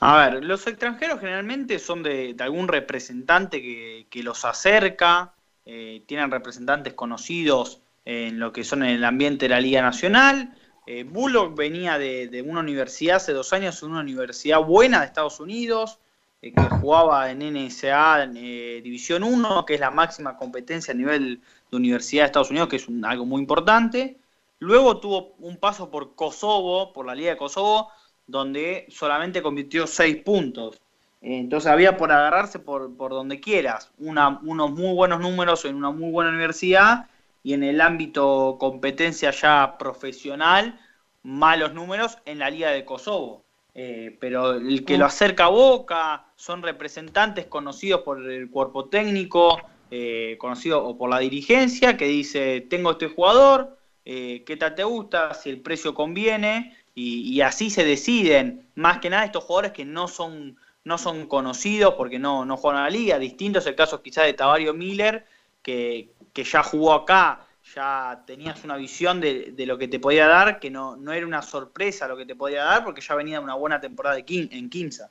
A 0.00 0.18
ver, 0.18 0.44
los 0.44 0.66
extranjeros 0.66 1.20
generalmente 1.20 1.78
son 1.78 2.02
de, 2.02 2.34
de 2.34 2.44
algún 2.44 2.68
representante 2.68 3.62
que, 3.62 4.06
que 4.10 4.22
los 4.22 4.44
acerca, 4.44 5.34
eh, 5.64 6.02
tienen 6.06 6.30
representantes 6.30 6.92
conocidos 6.94 7.80
en 8.04 8.38
lo 8.38 8.52
que 8.52 8.62
son 8.62 8.82
en 8.82 8.90
el 8.90 9.04
ambiente 9.04 9.46
de 9.46 9.48
la 9.50 9.60
Liga 9.60 9.80
Nacional. 9.82 10.54
Eh, 10.86 11.04
Bullock 11.04 11.56
venía 11.56 11.98
de, 11.98 12.28
de 12.28 12.42
una 12.42 12.60
universidad 12.60 13.16
hace 13.16 13.32
dos 13.32 13.52
años, 13.52 13.82
una 13.82 14.00
universidad 14.00 14.60
buena 14.62 15.00
de 15.00 15.06
Estados 15.06 15.40
Unidos, 15.40 15.98
eh, 16.42 16.52
que 16.52 16.62
jugaba 16.62 17.30
en 17.30 17.42
NSA 17.42 18.24
eh, 18.24 18.80
División 18.84 19.22
1, 19.24 19.64
que 19.66 19.74
es 19.74 19.80
la 19.80 19.90
máxima 19.90 20.36
competencia 20.36 20.94
a 20.94 20.96
nivel 20.96 21.42
de 21.70 21.76
universidad 21.76 22.22
de 22.22 22.26
Estados 22.26 22.50
Unidos, 22.50 22.68
que 22.68 22.76
es 22.76 22.88
un- 22.88 23.04
algo 23.04 23.26
muy 23.26 23.40
importante. 23.40 24.18
Luego 24.60 25.00
tuvo 25.00 25.34
un 25.40 25.56
paso 25.58 25.90
por 25.90 26.14
Kosovo, 26.14 26.92
por 26.92 27.04
la 27.06 27.14
Liga 27.14 27.30
de 27.32 27.36
Kosovo, 27.36 27.90
donde 28.26 28.86
solamente 28.88 29.42
convirtió 29.42 29.86
seis 29.86 30.16
puntos. 30.22 30.80
Entonces 31.20 31.70
había 31.70 31.96
por 31.96 32.12
agarrarse 32.12 32.58
por, 32.58 32.94
por 32.96 33.10
donde 33.10 33.40
quieras, 33.40 33.90
unos 33.98 34.70
muy 34.70 34.94
buenos 34.94 35.20
números 35.20 35.64
en 35.64 35.74
una 35.74 35.90
muy 35.90 36.10
buena 36.12 36.30
universidad 36.30 37.08
y 37.46 37.54
en 37.54 37.62
el 37.62 37.80
ámbito 37.80 38.56
competencia 38.58 39.30
ya 39.30 39.76
profesional, 39.78 40.80
malos 41.22 41.74
números 41.74 42.18
en 42.24 42.40
la 42.40 42.50
Liga 42.50 42.72
de 42.72 42.84
Kosovo. 42.84 43.44
Eh, 43.72 44.16
pero 44.18 44.54
el 44.54 44.84
que 44.84 44.98
lo 44.98 45.04
acerca 45.04 45.44
a 45.44 45.50
Boca 45.50 46.26
son 46.34 46.64
representantes 46.64 47.46
conocidos 47.46 48.00
por 48.00 48.28
el 48.28 48.50
cuerpo 48.50 48.86
técnico, 48.86 49.60
eh, 49.92 50.34
conocido 50.40 50.84
o 50.84 50.98
por 50.98 51.08
la 51.08 51.20
dirigencia, 51.20 51.96
que 51.96 52.06
dice, 52.06 52.66
tengo 52.68 52.90
este 52.90 53.06
jugador, 53.06 53.78
eh, 54.04 54.42
¿qué 54.44 54.56
tal 54.56 54.74
te 54.74 54.82
gusta? 54.82 55.32
Si 55.32 55.48
el 55.48 55.60
precio 55.60 55.94
conviene, 55.94 56.76
y, 56.96 57.32
y 57.32 57.42
así 57.42 57.70
se 57.70 57.84
deciden, 57.84 58.66
más 58.74 58.98
que 58.98 59.08
nada 59.08 59.24
estos 59.24 59.44
jugadores 59.44 59.70
que 59.70 59.84
no 59.84 60.08
son, 60.08 60.56
no 60.82 60.98
son 60.98 61.28
conocidos 61.28 61.94
porque 61.94 62.18
no, 62.18 62.44
no 62.44 62.56
juegan 62.56 62.80
a 62.80 62.84
la 62.86 62.90
liga, 62.90 63.20
distinto 63.20 63.60
es 63.60 63.66
el 63.68 63.76
caso 63.76 64.02
quizás 64.02 64.26
de 64.26 64.32
Tavario 64.32 64.74
Miller, 64.74 65.26
que, 65.62 66.10
que 66.36 66.44
ya 66.44 66.62
jugó 66.62 66.92
acá, 66.92 67.40
ya 67.74 68.22
tenías 68.26 68.62
una 68.62 68.76
visión 68.76 69.22
de, 69.22 69.52
de 69.52 69.64
lo 69.64 69.78
que 69.78 69.88
te 69.88 69.98
podía 69.98 70.26
dar, 70.26 70.60
que 70.60 70.68
no, 70.70 70.94
no 70.94 71.14
era 71.14 71.26
una 71.26 71.40
sorpresa 71.40 72.06
lo 72.06 72.14
que 72.14 72.26
te 72.26 72.36
podía 72.36 72.62
dar, 72.62 72.84
porque 72.84 73.00
ya 73.00 73.14
venía 73.14 73.38
de 73.38 73.44
una 73.44 73.54
buena 73.54 73.80
temporada 73.80 74.16
de 74.16 74.24
en 74.28 74.68
Quinza. 74.68 75.10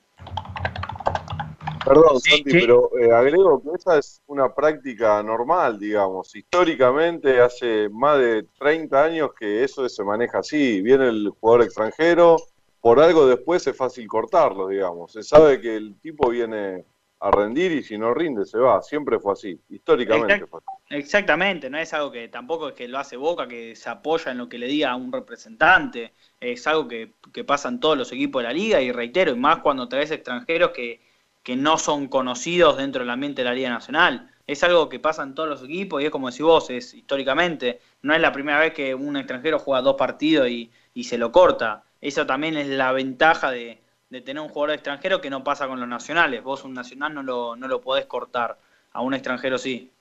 Perdón, 1.84 2.20
Santi, 2.20 2.52
pero 2.52 2.92
eh, 3.00 3.12
agrego 3.12 3.60
que 3.60 3.70
esa 3.76 3.98
es 3.98 4.22
una 4.28 4.54
práctica 4.54 5.24
normal, 5.24 5.80
digamos. 5.80 6.36
Históricamente, 6.36 7.42
hace 7.42 7.90
más 7.90 8.20
de 8.20 8.44
30 8.60 9.04
años 9.04 9.32
que 9.34 9.64
eso 9.64 9.90
se 9.90 10.04
maneja 10.04 10.40
así. 10.40 10.80
Viene 10.84 11.10
el 11.10 11.32
jugador 11.40 11.64
extranjero, 11.64 12.38
por 12.82 13.00
algo 13.00 13.26
después 13.26 13.66
es 13.66 13.76
fácil 13.76 14.08
cortarlo, 14.08 14.68
digamos. 14.68 15.12
Se 15.12 15.24
sabe 15.24 15.60
que 15.60 15.76
el 15.76 16.00
tipo 16.00 16.30
viene 16.30 16.86
a 17.20 17.32
rendir 17.32 17.72
y 17.72 17.82
si 17.84 17.98
no 17.98 18.14
rinde 18.14 18.46
se 18.46 18.60
va. 18.60 18.80
Siempre 18.84 19.20
fue 19.20 19.34
así, 19.34 19.60
históricamente 19.70 20.46
Exact- 20.46 20.50
fue 20.50 20.60
así. 20.60 20.75
Exactamente, 20.90 21.68
no 21.70 21.80
es 21.80 21.94
algo 21.94 22.12
que 22.12 22.28
tampoco 22.28 22.70
es 22.70 22.76
que 22.76 22.88
lo 22.88 23.00
hace 23.00 23.18
Boca, 23.18 23.48
que 23.48 23.76
se 23.76 23.90
apoya 23.90 24.32
en 24.32 24.38
lo 24.38 24.48
que 24.48 24.60
le 24.60 24.68
diga 24.68 24.92
a 24.92 24.96
un 24.96 25.12
representante, 25.12 26.14
es 26.40 26.68
algo 26.68 26.88
que, 26.88 27.14
que 27.34 27.44
pasa 27.44 27.70
en 27.70 27.80
todos 27.80 27.98
los 27.98 28.12
equipos 28.12 28.42
de 28.44 28.48
la 28.50 28.54
liga 28.54 28.80
y 28.82 28.92
reitero, 28.92 29.32
y 29.32 29.36
más 29.36 29.60
cuando 29.60 29.90
traes 29.90 30.12
extranjeros 30.12 30.72
que, 30.72 31.02
que 31.42 31.56
no 31.56 31.80
son 31.80 32.08
conocidos 32.08 32.78
dentro 32.78 33.02
del 33.02 33.10
ambiente 33.10 33.42
de 33.42 33.50
la 33.50 33.56
Liga 33.56 33.70
Nacional. 33.70 34.30
Es 34.46 34.64
algo 34.64 34.88
que 34.88 35.00
pasa 35.00 35.24
en 35.24 35.34
todos 35.34 35.50
los 35.50 35.64
equipos 35.64 36.02
y 36.02 36.06
es 36.06 36.12
como 36.12 36.30
decís 36.30 36.44
vos, 36.44 36.70
es 36.70 36.94
históricamente, 36.94 37.80
no 38.04 38.14
es 38.14 38.22
la 38.22 38.32
primera 38.32 38.60
vez 38.60 38.74
que 38.74 38.94
un 38.94 39.18
extranjero 39.18 39.58
juega 39.58 39.82
dos 39.82 39.96
partidos 39.96 40.48
y, 40.50 40.72
y 40.94 41.06
se 41.06 41.18
lo 41.18 41.32
corta. 41.32 41.84
Eso 42.00 42.28
también 42.28 42.58
es 42.58 42.68
la 42.68 42.92
ventaja 42.92 43.50
de, 43.50 43.82
de 44.12 44.22
tener 44.22 44.42
un 44.44 44.50
jugador 44.50 44.76
extranjero 44.76 45.20
que 45.20 45.32
no 45.32 45.44
pasa 45.44 45.68
con 45.68 45.80
los 45.80 45.90
nacionales. 45.90 46.44
Vos 46.44 46.64
un 46.64 46.74
nacional 46.76 47.14
no 47.16 47.24
lo, 47.24 47.56
no 47.56 47.68
lo 47.68 47.82
podés 47.82 48.06
cortar, 48.06 48.60
a 48.94 49.02
un 49.02 49.14
extranjero 49.16 49.58
sí. 49.58 49.92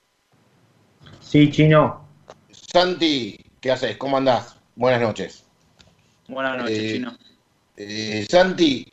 Sí, 1.21 1.51
Chino. 1.51 2.07
Santi, 2.51 3.39
¿qué 3.61 3.73
haces? 3.73 3.97
¿Cómo 3.97 4.17
andás? 4.17 4.57
Buenas 4.77 5.01
noches. 5.01 5.45
Buenas 6.29 6.59
noches, 6.59 6.79
Eh, 6.79 6.93
Chino. 6.93 7.19
Eh, 7.77 8.27
Santi, 8.29 8.87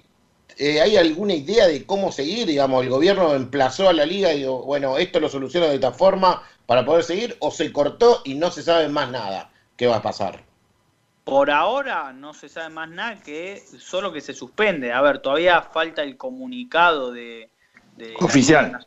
eh, 0.57 0.81
¿hay 0.81 0.97
alguna 0.97 1.33
idea 1.33 1.67
de 1.67 1.85
cómo 1.85 2.11
seguir? 2.11 2.47
Digamos, 2.47 2.83
el 2.83 2.89
gobierno 2.89 3.33
emplazó 3.35 3.89
a 3.89 3.93
la 3.93 4.05
liga 4.05 4.33
y 4.33 4.39
digo, 4.39 4.63
bueno, 4.63 4.97
esto 4.97 5.19
lo 5.19 5.29
soluciona 5.29 5.67
de 5.67 5.75
esta 5.75 5.91
forma 5.91 6.43
para 6.65 6.85
poder 6.85 7.03
seguir, 7.03 7.35
o 7.39 7.51
se 7.51 7.71
cortó 7.73 8.21
y 8.23 8.35
no 8.35 8.49
se 8.49 8.63
sabe 8.63 8.87
más 8.87 9.09
nada. 9.09 9.51
¿Qué 9.75 9.87
va 9.87 9.97
a 9.97 10.01
pasar? 10.01 10.43
Por 11.23 11.51
ahora 11.51 12.13
no 12.13 12.33
se 12.33 12.49
sabe 12.49 12.69
más 12.69 12.89
nada 12.89 13.21
que 13.21 13.61
solo 13.79 14.11
que 14.11 14.21
se 14.21 14.33
suspende. 14.33 14.91
A 14.91 15.01
ver, 15.01 15.19
todavía 15.19 15.61
falta 15.61 16.01
el 16.01 16.17
comunicado 16.17 17.11
de... 17.11 17.49
Oficial. 18.19 18.83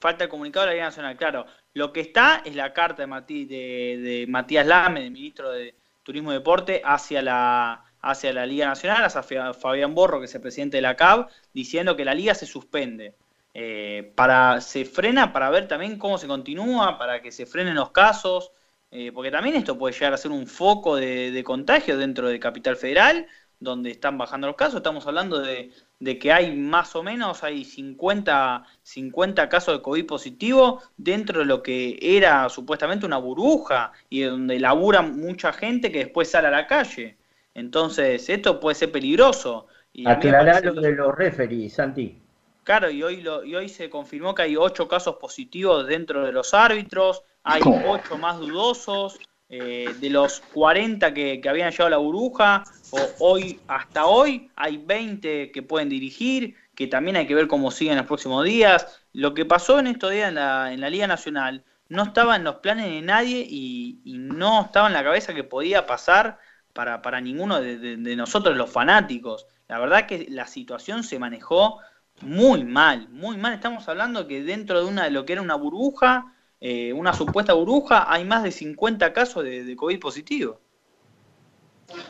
Falta 0.00 0.24
el 0.24 0.30
comunicado 0.30 0.66
de 0.66 0.70
la 0.70 0.74
Liga 0.74 0.86
Nacional, 0.86 1.16
claro. 1.16 1.46
Lo 1.74 1.92
que 1.92 2.00
está 2.00 2.42
es 2.44 2.54
la 2.56 2.72
carta 2.72 3.06
de, 3.06 3.46
de, 3.46 4.26
Matías 4.28 4.66
Lame, 4.66 5.02
del 5.02 5.10
ministro 5.12 5.50
de 5.50 5.74
Turismo 6.02 6.30
y 6.32 6.34
Deporte, 6.34 6.82
hacia 6.84 7.22
la, 7.22 7.84
hacia 8.00 8.32
la 8.32 8.46
Liga 8.46 8.66
Nacional, 8.66 9.04
hacia 9.04 9.22
Fa- 9.22 9.54
Fabián 9.54 9.94
Borro, 9.94 10.18
que 10.18 10.26
es 10.26 10.34
el 10.34 10.40
presidente 10.40 10.78
de 10.78 10.82
la 10.82 10.96
CAB, 10.96 11.28
diciendo 11.52 11.96
que 11.96 12.04
la 12.04 12.14
liga 12.14 12.34
se 12.34 12.46
suspende. 12.46 13.14
Eh, 13.54 14.12
para, 14.14 14.60
se 14.60 14.84
frena 14.84 15.32
para 15.32 15.50
ver 15.50 15.66
también 15.68 15.98
cómo 15.98 16.18
se 16.18 16.26
continúa, 16.26 16.98
para 16.98 17.22
que 17.22 17.32
se 17.32 17.46
frenen 17.46 17.74
los 17.74 17.90
casos, 17.90 18.52
eh, 18.90 19.12
porque 19.12 19.30
también 19.30 19.56
esto 19.56 19.78
puede 19.78 19.94
llegar 19.94 20.12
a 20.14 20.16
ser 20.16 20.30
un 20.30 20.46
foco 20.46 20.96
de, 20.96 21.30
de 21.30 21.44
contagio 21.44 21.96
dentro 21.98 22.28
de 22.28 22.40
Capital 22.40 22.76
Federal, 22.76 23.26
donde 23.60 23.90
están 23.90 24.16
bajando 24.18 24.46
los 24.46 24.56
casos. 24.56 24.76
Estamos 24.76 25.06
hablando 25.06 25.40
de, 25.40 25.72
de 26.00 26.18
que 26.18 26.32
hay 26.32 26.54
más 26.54 26.94
o 26.94 27.02
menos, 27.02 27.42
hay 27.42 27.64
50, 27.64 28.64
50 28.82 29.48
casos 29.48 29.76
de 29.76 29.82
COVID 29.82 30.06
positivo 30.06 30.82
dentro 30.96 31.40
de 31.40 31.46
lo 31.46 31.62
que 31.62 31.98
era 32.00 32.48
supuestamente 32.48 33.04
una 33.04 33.18
burbuja 33.18 33.92
y 34.08 34.22
donde 34.22 34.60
labura 34.60 35.02
mucha 35.02 35.52
gente 35.52 35.90
que 35.90 36.04
después 36.04 36.30
sale 36.30 36.48
a 36.48 36.52
la 36.52 36.66
calle. 36.66 37.16
Entonces, 37.54 38.28
esto 38.28 38.60
puede 38.60 38.76
ser 38.76 38.92
peligroso. 38.92 39.66
Y 39.92 40.08
Aclará 40.08 40.60
lo 40.60 40.74
de 40.74 40.92
los 40.92 41.14
referees, 41.16 41.74
Santi. 41.74 42.16
Claro, 42.62 42.90
y 42.90 43.02
hoy, 43.02 43.22
lo, 43.22 43.44
y 43.44 43.56
hoy 43.56 43.68
se 43.68 43.90
confirmó 43.90 44.34
que 44.34 44.42
hay 44.42 44.56
ocho 44.56 44.86
casos 44.86 45.16
positivos 45.16 45.86
dentro 45.86 46.24
de 46.24 46.32
los 46.32 46.52
árbitros, 46.52 47.22
hay 47.42 47.62
ocho 47.64 48.18
más 48.18 48.38
dudosos, 48.38 49.18
eh, 49.48 49.96
de 49.98 50.10
los 50.10 50.40
40 50.52 51.14
que, 51.14 51.40
que 51.40 51.48
habían 51.48 51.70
llegado 51.70 51.86
a 51.86 51.90
la 51.90 51.96
burbuja, 51.98 52.64
o 52.90 53.16
hoy, 53.18 53.64
hasta 53.66 54.06
hoy 54.06 54.50
hay 54.56 54.78
20 54.78 55.50
que 55.52 55.62
pueden 55.62 55.88
dirigir, 55.88 56.54
que 56.74 56.86
también 56.86 57.16
hay 57.16 57.26
que 57.26 57.34
ver 57.34 57.48
cómo 57.48 57.70
siguen 57.70 57.96
los 57.96 58.06
próximos 58.06 58.44
días. 58.44 58.86
Lo 59.12 59.34
que 59.34 59.44
pasó 59.44 59.78
en 59.78 59.86
estos 59.88 60.10
días 60.12 60.28
en 60.28 60.36
la, 60.36 60.72
en 60.72 60.80
la 60.80 60.90
Liga 60.90 61.06
Nacional 61.06 61.64
no 61.88 62.02
estaba 62.04 62.36
en 62.36 62.44
los 62.44 62.56
planes 62.56 62.86
de 62.86 63.00
nadie 63.02 63.44
y, 63.48 64.00
no 64.04 64.62
estaba 64.66 64.86
en 64.88 64.92
la 64.94 65.02
cabeza 65.04 65.34
que 65.34 65.44
podía 65.44 65.86
pasar 65.86 66.38
para, 66.72 67.02
para 67.02 67.20
ninguno 67.20 67.60
de, 67.60 67.78
de- 67.78 67.96
de 67.96 68.16
nosotros 68.16 68.56
los 68.56 68.70
fanáticos. 68.70 69.46
La 69.68 69.78
verdad 69.78 70.06
que 70.06 70.26
la 70.30 70.46
situación 70.46 71.02
se 71.04 71.18
manejó 71.18 71.80
muy 72.20 72.64
mal, 72.64 73.08
muy 73.10 73.36
mal. 73.36 73.54
Estamos 73.54 73.88
hablando 73.88 74.26
que 74.26 74.42
dentro 74.42 74.80
de 74.80 74.86
una 74.86 75.04
de 75.04 75.10
lo 75.10 75.24
que 75.24 75.34
era 75.34 75.42
una 75.42 75.54
burbuja, 75.54 76.34
eh, 76.60 76.92
una 76.92 77.12
supuesta 77.12 77.54
burbuja, 77.54 78.12
hay 78.12 78.24
más 78.24 78.42
de 78.42 78.52
50 78.52 79.12
casos 79.12 79.44
de, 79.44 79.64
de 79.64 79.76
COVID 79.76 80.00
positivo. 80.00 80.60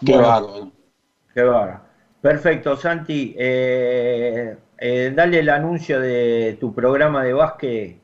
Qué 0.04 0.16
Bueno, 0.16 0.18
bárbaro. 0.18 0.72
Qué 1.34 1.42
bárbaro. 1.42 1.80
Perfecto, 2.20 2.76
Santi. 2.76 3.34
eh, 3.38 4.56
eh, 4.78 5.12
dale 5.14 5.40
el 5.40 5.48
anuncio 5.50 6.00
de 6.00 6.56
tu 6.60 6.74
programa 6.74 7.24
de 7.24 7.32
básquet 7.32 8.02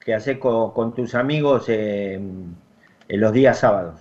que 0.00 0.14
haces 0.14 0.38
con, 0.38 0.72
con 0.72 0.94
tus 0.94 1.14
amigos 1.14 1.66
eh, 1.68 2.14
en 2.14 3.20
los 3.20 3.32
días 3.32 3.58
sábados. 3.60 4.00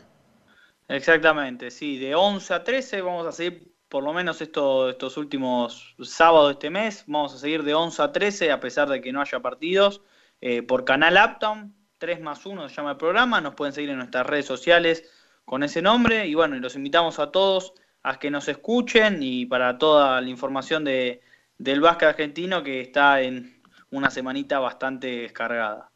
Exactamente, 0.87 1.71
sí, 1.71 1.97
de 1.97 2.13
11 2.15 2.53
a 2.53 2.63
13 2.63 3.01
vamos 3.01 3.25
a 3.25 3.31
seguir 3.31 3.73
por 3.89 4.03
lo 4.03 4.13
menos 4.13 4.41
esto- 4.41 4.89
estos 4.89 5.17
últimos 5.17 5.95
sábados 6.01 6.49
de 6.49 6.53
este 6.53 6.69
mes, 6.69 7.03
vamos 7.07 7.33
a 7.33 7.37
seguir 7.37 7.63
de 7.63 7.73
11 7.73 8.01
a 8.01 8.11
13 8.11 8.51
a 8.51 8.59
pesar 8.59 8.89
de 8.89 9.01
que 9.01 9.11
no 9.13 9.21
haya 9.21 9.39
partidos, 9.41 10.01
eh, 10.41 10.61
por 10.63 10.83
Canal 10.83 11.15
Uptown, 11.23 11.75
3 12.03 12.19
más 12.19 12.45
1 12.45 12.67
se 12.67 12.75
llama 12.75 12.91
el 12.91 12.97
programa, 12.97 13.39
nos 13.39 13.55
pueden 13.55 13.73
seguir 13.73 13.91
en 13.91 13.95
nuestras 13.95 14.27
redes 14.27 14.45
sociales 14.45 15.09
con 15.45 15.63
ese 15.63 15.81
nombre 15.81 16.27
y 16.27 16.33
bueno, 16.33 16.57
los 16.57 16.75
invitamos 16.75 17.17
a 17.17 17.31
todos 17.31 17.75
a 18.03 18.19
que 18.19 18.29
nos 18.29 18.49
escuchen 18.49 19.23
y 19.23 19.45
para 19.45 19.77
toda 19.77 20.19
la 20.19 20.27
información 20.27 20.83
de, 20.83 21.21
del 21.57 21.79
básquet 21.79 22.09
argentino 22.09 22.61
que 22.61 22.81
está 22.81 23.21
en 23.21 23.61
una 23.89 24.09
semanita 24.09 24.59
bastante 24.59 25.21
descargada. 25.21 25.89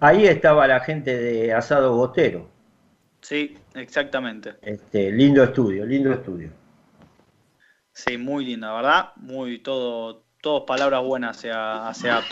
Ahí 0.00 0.26
estaba 0.26 0.66
la 0.66 0.80
gente 0.80 1.16
de 1.16 1.54
Asado 1.54 1.94
Botero. 1.94 2.50
Sí, 3.22 3.56
exactamente. 3.72 4.56
Este, 4.60 5.10
lindo 5.10 5.42
estudio, 5.42 5.86
lindo 5.86 6.12
estudio. 6.12 6.50
Sí, 7.94 8.18
muy 8.18 8.44
linda, 8.44 8.74
¿verdad? 8.74 9.12
Muy, 9.16 9.60
todo, 9.60 10.24
todos 10.42 10.64
palabras 10.66 11.02
buenas 11.02 11.38
hacia, 11.38 11.88
hacia. 11.88 12.22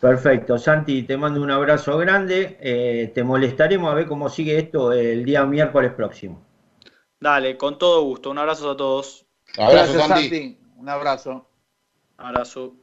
Perfecto, 0.00 0.56
Santi, 0.56 1.02
te 1.02 1.16
mando 1.16 1.42
un 1.42 1.50
abrazo 1.50 1.98
grande. 1.98 2.56
eh, 2.60 3.12
te 3.14 3.22
molestaremos 3.22 3.92
a 3.92 3.94
ver 3.94 4.06
cómo 4.06 4.28
sigue 4.30 4.58
esto 4.58 4.92
el 4.92 5.24
día 5.24 5.44
miércoles 5.44 5.92
próximo. 5.92 6.42
Dale, 7.20 7.56
con 7.58 7.78
todo 7.78 8.02
gusto. 8.04 8.30
Un 8.30 8.38
abrazo 8.38 8.70
a 8.70 8.76
todos. 8.76 9.26
Abrazo, 9.58 9.92
Gracias, 9.92 10.06
Santi. 10.06 10.58
Un 10.78 10.88
abrazo. 10.88 11.46
Abrazo. 12.16 12.74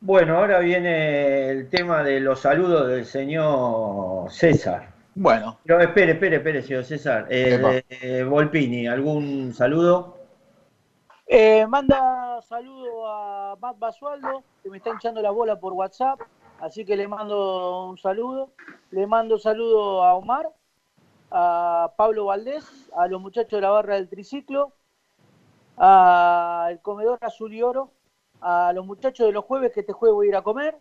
Bueno, 0.00 0.36
ahora 0.36 0.58
viene 0.58 1.48
el 1.48 1.70
tema 1.70 2.02
de 2.02 2.20
los 2.20 2.40
saludos 2.40 2.88
del 2.88 3.06
señor 3.06 4.30
César. 4.30 4.92
Bueno, 5.14 5.58
Pero 5.64 5.80
espere, 5.80 6.12
espere, 6.12 6.36
espere, 6.36 6.62
señor 6.62 6.84
César. 6.84 7.26
Eh, 7.30 7.82
eh, 7.88 8.22
Volpini, 8.24 8.86
¿algún 8.86 9.54
saludo? 9.54 10.13
Eh, 11.26 11.66
manda 11.66 12.42
saludo 12.42 13.08
a 13.08 13.56
Matt 13.60 13.78
Basualdo, 13.78 14.44
que 14.62 14.68
me 14.68 14.76
está 14.76 14.90
hinchando 14.90 15.22
la 15.22 15.30
bola 15.30 15.58
por 15.58 15.72
WhatsApp, 15.72 16.20
así 16.60 16.84
que 16.84 16.96
le 16.96 17.08
mando 17.08 17.86
un 17.88 17.98
saludo. 17.98 18.52
Le 18.90 19.06
mando 19.06 19.38
saludo 19.38 20.04
a 20.04 20.14
Omar, 20.14 20.50
a 21.30 21.94
Pablo 21.96 22.26
Valdés, 22.26 22.64
a 22.94 23.06
los 23.08 23.20
muchachos 23.20 23.56
de 23.56 23.62
la 23.62 23.70
barra 23.70 23.94
del 23.94 24.08
triciclo, 24.08 24.74
al 25.76 26.80
comedor 26.82 27.18
azul 27.22 27.54
y 27.54 27.62
oro, 27.62 27.90
a 28.40 28.72
los 28.74 28.84
muchachos 28.84 29.26
de 29.26 29.32
los 29.32 29.44
jueves 29.44 29.72
que 29.72 29.80
este 29.80 29.92
jueves 29.92 30.14
voy 30.14 30.26
a 30.26 30.30
ir 30.30 30.36
a 30.36 30.42
comer, 30.42 30.76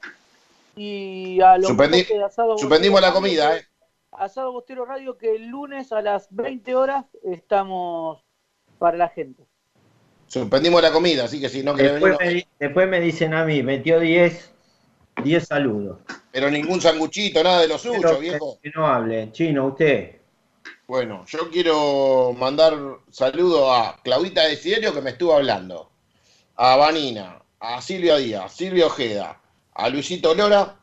y 0.76 1.40
a 1.42 1.58
los 1.58 1.72
muchachos 1.72 2.08
de 2.10 2.24
Asado 2.24 2.58
suspendimos 2.58 3.00
Bostero 3.00 3.14
la 3.14 3.20
comida, 3.20 3.48
Radio, 3.48 3.62
¿eh? 3.62 3.68
Asado 4.12 4.52
Bostero 4.52 4.86
Radio, 4.86 5.18
que 5.18 5.36
el 5.36 5.48
lunes 5.48 5.92
a 5.94 6.02
las 6.02 6.28
20 6.36 6.76
horas 6.76 7.06
estamos 7.24 8.24
para 8.78 8.98
la 8.98 9.08
gente. 9.08 9.48
Suspendimos 10.34 10.82
la 10.82 10.92
comida, 10.92 11.26
así 11.26 11.40
que 11.40 11.48
si 11.48 11.62
no 11.62 11.76
querés 11.76 11.92
Después 11.94 12.18
venir, 12.18 12.48
me, 12.60 12.66
después 12.66 12.90
me 12.90 13.00
dicen 13.00 13.36
a 13.36 13.46
mí, 13.46 13.62
metió 13.62 14.00
10 14.00 14.50
10 15.24 15.46
saludos. 15.46 16.00
pero 16.32 16.50
ningún 16.50 16.82
sanguchito, 16.82 17.44
nada 17.44 17.62
de 17.62 17.68
lo 17.68 17.78
suyo, 17.78 18.00
Pero 18.02 18.20
viejo. 18.20 18.60
que 18.64 18.72
no 18.74 18.88
hable. 18.88 19.32
Chino, 19.32 19.68
usted. 19.68 20.16
Bueno, 20.88 21.24
yo 21.28 21.52
quiero 21.52 22.34
mandar 22.36 22.74
saludo 23.12 23.72
a 23.72 24.00
Claudita 24.04 24.44
Desiderio 24.48 24.92
que 24.92 25.02
me 25.02 25.12
estuvo 25.12 25.36
hablando, 25.36 25.92
a 26.56 26.78
Vanina, 26.78 27.40
a 27.60 27.80
Silvia 27.84 28.18
Díaz, 28.18 28.54
Silvia 28.54 28.88
Ojeda, 28.88 29.40
a 29.76 29.90
Luisito 29.90 30.34
Lora, 30.34 30.80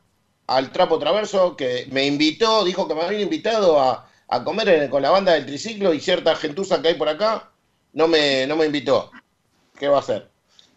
al 0.47 0.71
Trapo 0.71 0.97
Traverso 1.01 1.57
que 1.57 1.89
me 1.91 2.07
invitó, 2.07 2.65
dijo 2.65 2.87
que 2.87 2.95
me 2.95 3.03
había 3.03 3.21
invitado 3.21 3.81
a, 3.81 4.09
a 4.29 4.45
comer 4.45 4.69
en- 4.69 4.91
con 4.91 5.03
la 5.03 5.11
banda 5.11 5.33
del 5.33 5.45
triciclo 5.47 5.93
y 5.93 5.99
cierta 5.99 6.37
gentuza 6.37 6.81
que 6.81 6.89
hay 6.89 6.95
por 6.95 7.09
acá, 7.09 7.51
no 7.95 8.07
me, 8.07 8.47
no 8.47 8.55
me 8.55 8.67
invitó. 8.67 9.11
¿Qué 9.81 9.89
va 9.89 9.99
a 9.99 10.01
hacer? 10.01 10.31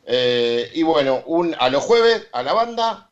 Eh, 0.05 0.71
y 0.75 0.83
bueno, 0.83 1.23
un, 1.27 1.55
a 1.59 1.69
los 1.69 1.83
jueves, 1.83 2.27
a 2.33 2.43
la 2.43 2.53
banda, 2.53 3.11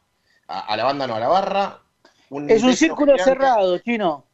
a, 0.50 0.60
a 0.62 0.78
la 0.78 0.86
banda 0.86 1.08
no, 1.08 1.16
a 1.16 1.22
la 1.22 1.30
barra. 1.30 1.82
un 2.30 2.48
Es 2.48 2.64
un 2.64 2.76
círculo 2.76 3.18
gigante. 3.18 3.20
cerrado, 3.20 3.80
chino. 3.80 4.28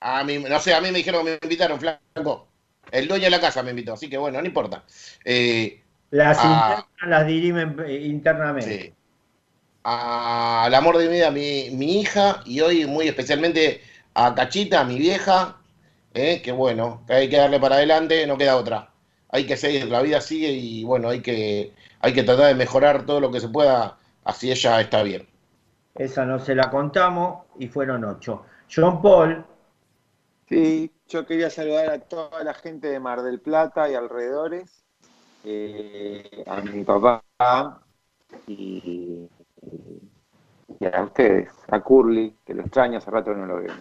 A 0.00 0.24
mí, 0.24 0.38
no 0.38 0.60
sé, 0.60 0.74
a 0.74 0.80
mí 0.80 0.90
me 0.90 0.98
dijeron 0.98 1.24
que 1.24 1.32
me 1.32 1.38
invitaron, 1.42 1.78
flaco. 1.80 2.48
El 2.90 3.08
dueño 3.08 3.24
de 3.24 3.30
la 3.30 3.40
casa 3.40 3.62
me 3.62 3.70
invitó, 3.70 3.94
así 3.94 4.08
que 4.08 4.18
bueno, 4.18 4.40
no 4.40 4.46
importa. 4.46 4.84
Eh, 5.24 5.82
Las 6.10 6.44
internas 6.44 6.84
las 7.06 7.26
dirimen 7.28 7.76
eh, 7.86 8.00
internamente. 8.06 8.88
Sí. 8.88 8.94
a- 9.84 10.64
al 10.64 10.74
amor 10.74 10.98
de 10.98 11.06
mi 11.08 11.14
vida, 11.14 11.30
mi, 11.30 11.70
mi 11.72 12.00
hija, 12.00 12.42
y 12.46 12.60
hoy 12.60 12.86
muy 12.86 13.08
especialmente 13.08 13.82
a 14.14 14.34
Cachita, 14.34 14.84
mi 14.84 14.98
vieja, 14.98 15.62
eh, 16.14 16.42
que 16.42 16.52
bueno, 16.52 17.04
que 17.06 17.14
hay 17.14 17.30
que 17.30 17.36
darle 17.38 17.60
para 17.60 17.76
adelante, 17.76 18.26
no 18.26 18.38
queda 18.38 18.56
otra. 18.56 18.92
Hay 19.30 19.46
que 19.46 19.56
seguir, 19.56 19.86
la 19.86 20.02
vida 20.02 20.20
sigue 20.20 20.50
y 20.50 20.84
bueno, 20.84 21.08
hay 21.08 21.20
que, 21.20 21.72
hay 22.00 22.12
que 22.12 22.22
tratar 22.22 22.46
de 22.46 22.54
mejorar 22.54 23.04
todo 23.04 23.20
lo 23.20 23.30
que 23.30 23.40
se 23.40 23.48
pueda, 23.48 23.98
así 24.24 24.50
ella 24.50 24.80
está 24.80 25.02
bien. 25.02 25.26
Esa 25.94 26.24
no 26.24 26.38
se 26.38 26.54
la 26.54 26.70
contamos 26.70 27.44
y 27.58 27.68
fueron 27.68 28.04
ocho. 28.04 28.44
John 28.72 29.00
Paul, 29.00 29.44
Sí, 30.48 30.92
yo 31.08 31.26
quería 31.26 31.50
saludar 31.50 31.90
a 31.90 31.98
toda 31.98 32.44
la 32.44 32.54
gente 32.54 32.88
de 32.88 33.00
Mar 33.00 33.22
del 33.22 33.40
Plata 33.40 33.90
y 33.90 33.94
alrededores, 33.94 34.84
eh, 35.44 36.44
a 36.46 36.60
mi 36.60 36.84
papá 36.84 37.20
y, 38.46 39.28
y 40.78 40.84
a 40.84 41.02
ustedes, 41.02 41.48
a 41.68 41.80
Curly, 41.80 42.36
que 42.46 42.54
lo 42.54 42.62
extraño, 42.62 42.98
hace 42.98 43.10
rato 43.10 43.32
que 43.32 43.40
no 43.40 43.46
lo 43.46 43.56
veo. 43.56 43.74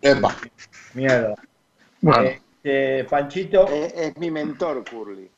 Epa. 0.00 0.34
mierda. 0.94 1.34
Bueno. 2.00 2.30
Este, 2.68 3.04
Panchito, 3.04 3.66
Es, 3.66 3.94
es 3.94 4.16
mi 4.18 4.30
mentor, 4.30 4.84
Curly. 4.88 5.30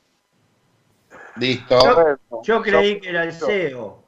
Listo. 1.36 1.78
yo, 2.28 2.42
yo 2.42 2.62
creí 2.62 3.00
que 3.00 3.10
era 3.10 3.22
el 3.22 3.32
CEO. 3.32 4.02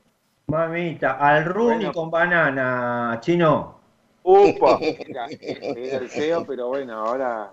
Mamita, 0.49 1.12
al 1.12 1.44
Rumi 1.44 1.74
Bueno. 1.77 1.93
con 1.93 2.11
banana, 2.11 3.19
chino. 3.20 3.81
¡Upa! 4.24 4.78
Era, 4.81 5.27
era 5.27 5.99
el 5.99 6.09
CEO, 6.11 6.44
pero 6.44 6.69
bueno, 6.69 6.94
ahora 6.99 7.53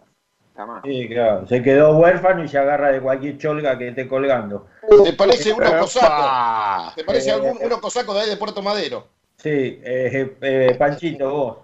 está 0.50 0.66
más. 0.66 0.84
Sí, 0.84 1.08
claro. 1.08 1.48
Se 1.48 1.62
quedó 1.64 1.98
huérfano 1.98 2.44
y 2.44 2.48
se 2.48 2.58
agarra 2.58 2.92
de 2.92 3.02
cualquier 3.02 3.38
cholga 3.38 3.78
que 3.78 3.90
esté 3.90 4.08
colgando. 4.08 4.68
¿Te 5.04 5.14
parece 5.14 5.54
uno 5.54 5.66
cosaco? 5.80 6.94
¿Te 6.96 7.04
parece 7.04 7.30
Eh, 7.30 7.34
algún 7.34 7.58
uno 7.62 7.80
cosaco 7.82 8.14
de 8.16 8.22
ahí 8.22 8.30
de 8.30 8.38
Puerto 8.38 8.62
Madero? 8.62 9.08
Sí, 9.38 9.80
eh, 9.84 10.36
eh, 10.42 10.76
Panchito, 10.78 11.30
vos. 11.32 11.58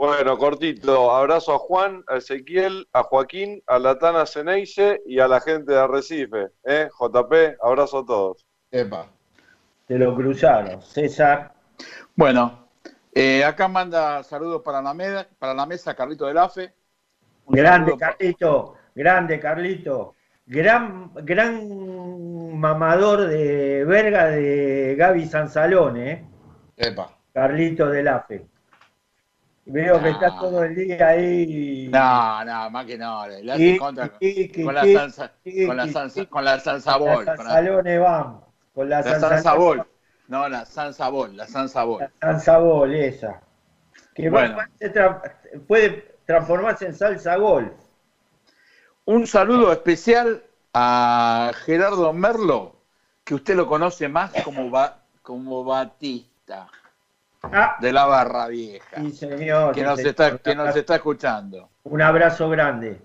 Bueno, 0.00 0.38
cortito. 0.38 1.10
Abrazo 1.14 1.52
a 1.54 1.58
Juan, 1.58 2.02
a 2.08 2.16
Ezequiel, 2.16 2.88
a 2.94 3.02
Joaquín, 3.02 3.62
a 3.66 3.78
Latana 3.78 4.24
Ceneice 4.24 5.02
y 5.04 5.18
a 5.20 5.28
la 5.28 5.40
gente 5.42 5.72
de 5.72 5.78
Arrecife. 5.78 6.48
¿eh? 6.64 6.88
JP, 6.98 7.58
abrazo 7.62 7.98
a 7.98 8.06
todos. 8.06 8.46
Epa. 8.70 9.08
Te 9.86 9.98
lo 9.98 10.14
cruzaron. 10.16 10.80
César. 10.80 11.52
Bueno, 12.16 12.66
eh, 13.12 13.44
acá 13.44 13.68
manda 13.68 14.22
saludos 14.22 14.62
para 14.62 14.80
la, 14.80 14.94
meda- 14.94 15.28
para 15.38 15.52
la 15.52 15.66
mesa 15.66 15.94
Carlito 15.94 16.24
del 16.24 16.38
AFE. 16.38 16.72
Un 17.44 17.56
Grande 17.56 17.94
Carlito, 17.98 18.76
grande 18.94 19.38
Carlito. 19.38 20.14
Gran, 20.46 21.10
gran 21.24 22.58
mamador 22.58 23.26
de 23.26 23.84
verga 23.84 24.28
de 24.28 24.94
Gaby 24.96 25.26
Sansalone, 25.26 26.10
¿eh? 26.12 26.24
Epa. 26.78 27.18
Carlito 27.34 27.86
del 27.90 28.08
AFE. 28.08 28.46
Veo 29.66 30.00
que 30.00 30.08
Ah. 30.08 30.10
está 30.10 30.38
todo 30.38 30.64
el 30.64 30.74
día 30.74 31.08
ahí. 31.08 31.88
No, 31.92 32.44
no, 32.44 32.70
más 32.70 32.86
que 32.86 32.98
no. 32.98 33.26
Le 33.28 33.76
contra 33.78 34.08
tiki, 34.18 34.64
con 34.64 34.74
la 34.74 34.82
tiki, 34.82 34.94
salsa, 34.94 35.32
con 35.66 35.76
la 35.76 35.86
salsa, 35.88 36.24
con 36.26 36.44
la 36.44 36.60
salsa 36.60 36.96
bol. 36.96 37.24
La 37.24 37.36
con 37.36 37.46
la-. 37.46 38.40
Con 38.74 38.88
la, 38.88 39.00
La 39.02 39.20
salsa 39.20 39.54
bol. 39.54 39.86
No, 40.28 40.48
la 40.48 40.64
salsa 40.64 41.08
bol, 41.08 41.36
la 41.36 41.46
salsa 41.46 41.84
bol. 41.84 42.08
salsa 42.20 42.58
bol 42.58 42.94
esa. 42.94 43.40
Que 44.14 44.30
Bueno. 44.30 44.58
tra- 44.80 45.20
puede 45.66 46.16
transformarse 46.24 46.86
en 46.86 46.94
salsa 46.94 47.36
golf. 47.36 47.72
Un 49.04 49.26
saludo 49.26 49.72
especial 49.72 50.42
a 50.72 51.50
Gerardo 51.64 52.12
Merlo, 52.12 52.76
que 53.24 53.34
usted 53.34 53.56
lo 53.56 53.66
conoce 53.66 54.08
más 54.08 54.32
como, 54.44 54.70
ba- 54.70 54.98
como 55.22 55.64
Batista, 55.64 56.68
Ah, 57.42 57.76
de 57.80 57.92
la 57.92 58.04
Barra 58.06 58.48
Vieja, 58.48 59.00
sí, 59.00 59.12
señor. 59.12 59.74
que 59.74 59.80
sí, 59.80 59.86
nos, 59.86 59.96
señor. 59.96 60.10
está, 60.10 60.38
que 60.38 60.54
nos 60.54 60.76
está 60.76 60.96
escuchando. 60.96 61.68
Un 61.84 62.02
abrazo 62.02 62.48
grande. 62.50 63.00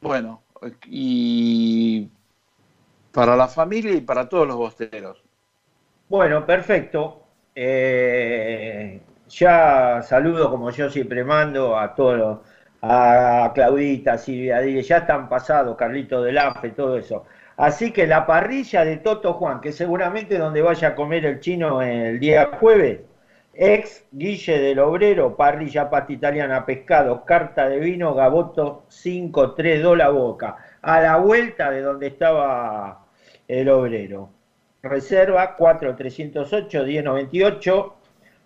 Bueno, 0.00 0.42
y 0.86 2.08
para 3.12 3.34
la 3.36 3.48
familia 3.48 3.92
y 3.92 4.00
para 4.00 4.28
todos 4.28 4.46
los 4.46 4.56
bosteros. 4.56 5.22
Bueno, 6.08 6.46
perfecto. 6.46 7.22
Eh, 7.54 9.00
ya 9.28 10.00
saludo, 10.02 10.50
como 10.50 10.70
yo 10.70 10.88
siempre 10.90 11.24
mando, 11.24 11.76
a 11.78 11.94
todos 11.94 12.18
los- 12.18 12.38
a 12.82 13.50
Claudita, 13.54 14.16
Silvia 14.18 14.60
Díez, 14.60 14.88
ya 14.88 14.98
están 14.98 15.28
pasados, 15.28 15.76
Carlito 15.76 16.22
del 16.22 16.38
AFE, 16.38 16.70
todo 16.70 16.96
eso. 16.96 17.24
Así 17.56 17.92
que 17.92 18.06
la 18.06 18.26
parrilla 18.26 18.84
de 18.84 18.96
Toto 18.98 19.34
Juan, 19.34 19.60
que 19.60 19.72
seguramente 19.72 20.38
donde 20.38 20.62
vaya 20.62 20.88
a 20.88 20.94
comer 20.94 21.24
el 21.26 21.40
chino 21.40 21.80
el 21.82 22.18
día 22.18 22.50
jueves, 22.58 23.00
ex 23.54 24.04
Guille 24.10 24.58
del 24.58 24.78
Obrero, 24.78 25.36
parrilla 25.36 25.90
pasta 25.90 26.12
italiana, 26.12 26.64
pescado, 26.64 27.24
carta 27.24 27.68
de 27.68 27.78
vino, 27.78 28.14
gaboto 28.14 28.84
5, 28.88 29.54
3, 29.54 29.82
2 29.82 29.98
la 29.98 30.08
boca, 30.10 30.56
a 30.80 31.00
la 31.00 31.16
vuelta 31.16 31.70
de 31.70 31.82
donde 31.82 32.08
estaba 32.08 33.06
el 33.48 33.68
obrero. 33.68 34.30
Reserva 34.82 35.56
4308 35.56 36.84
1098. 36.84 37.94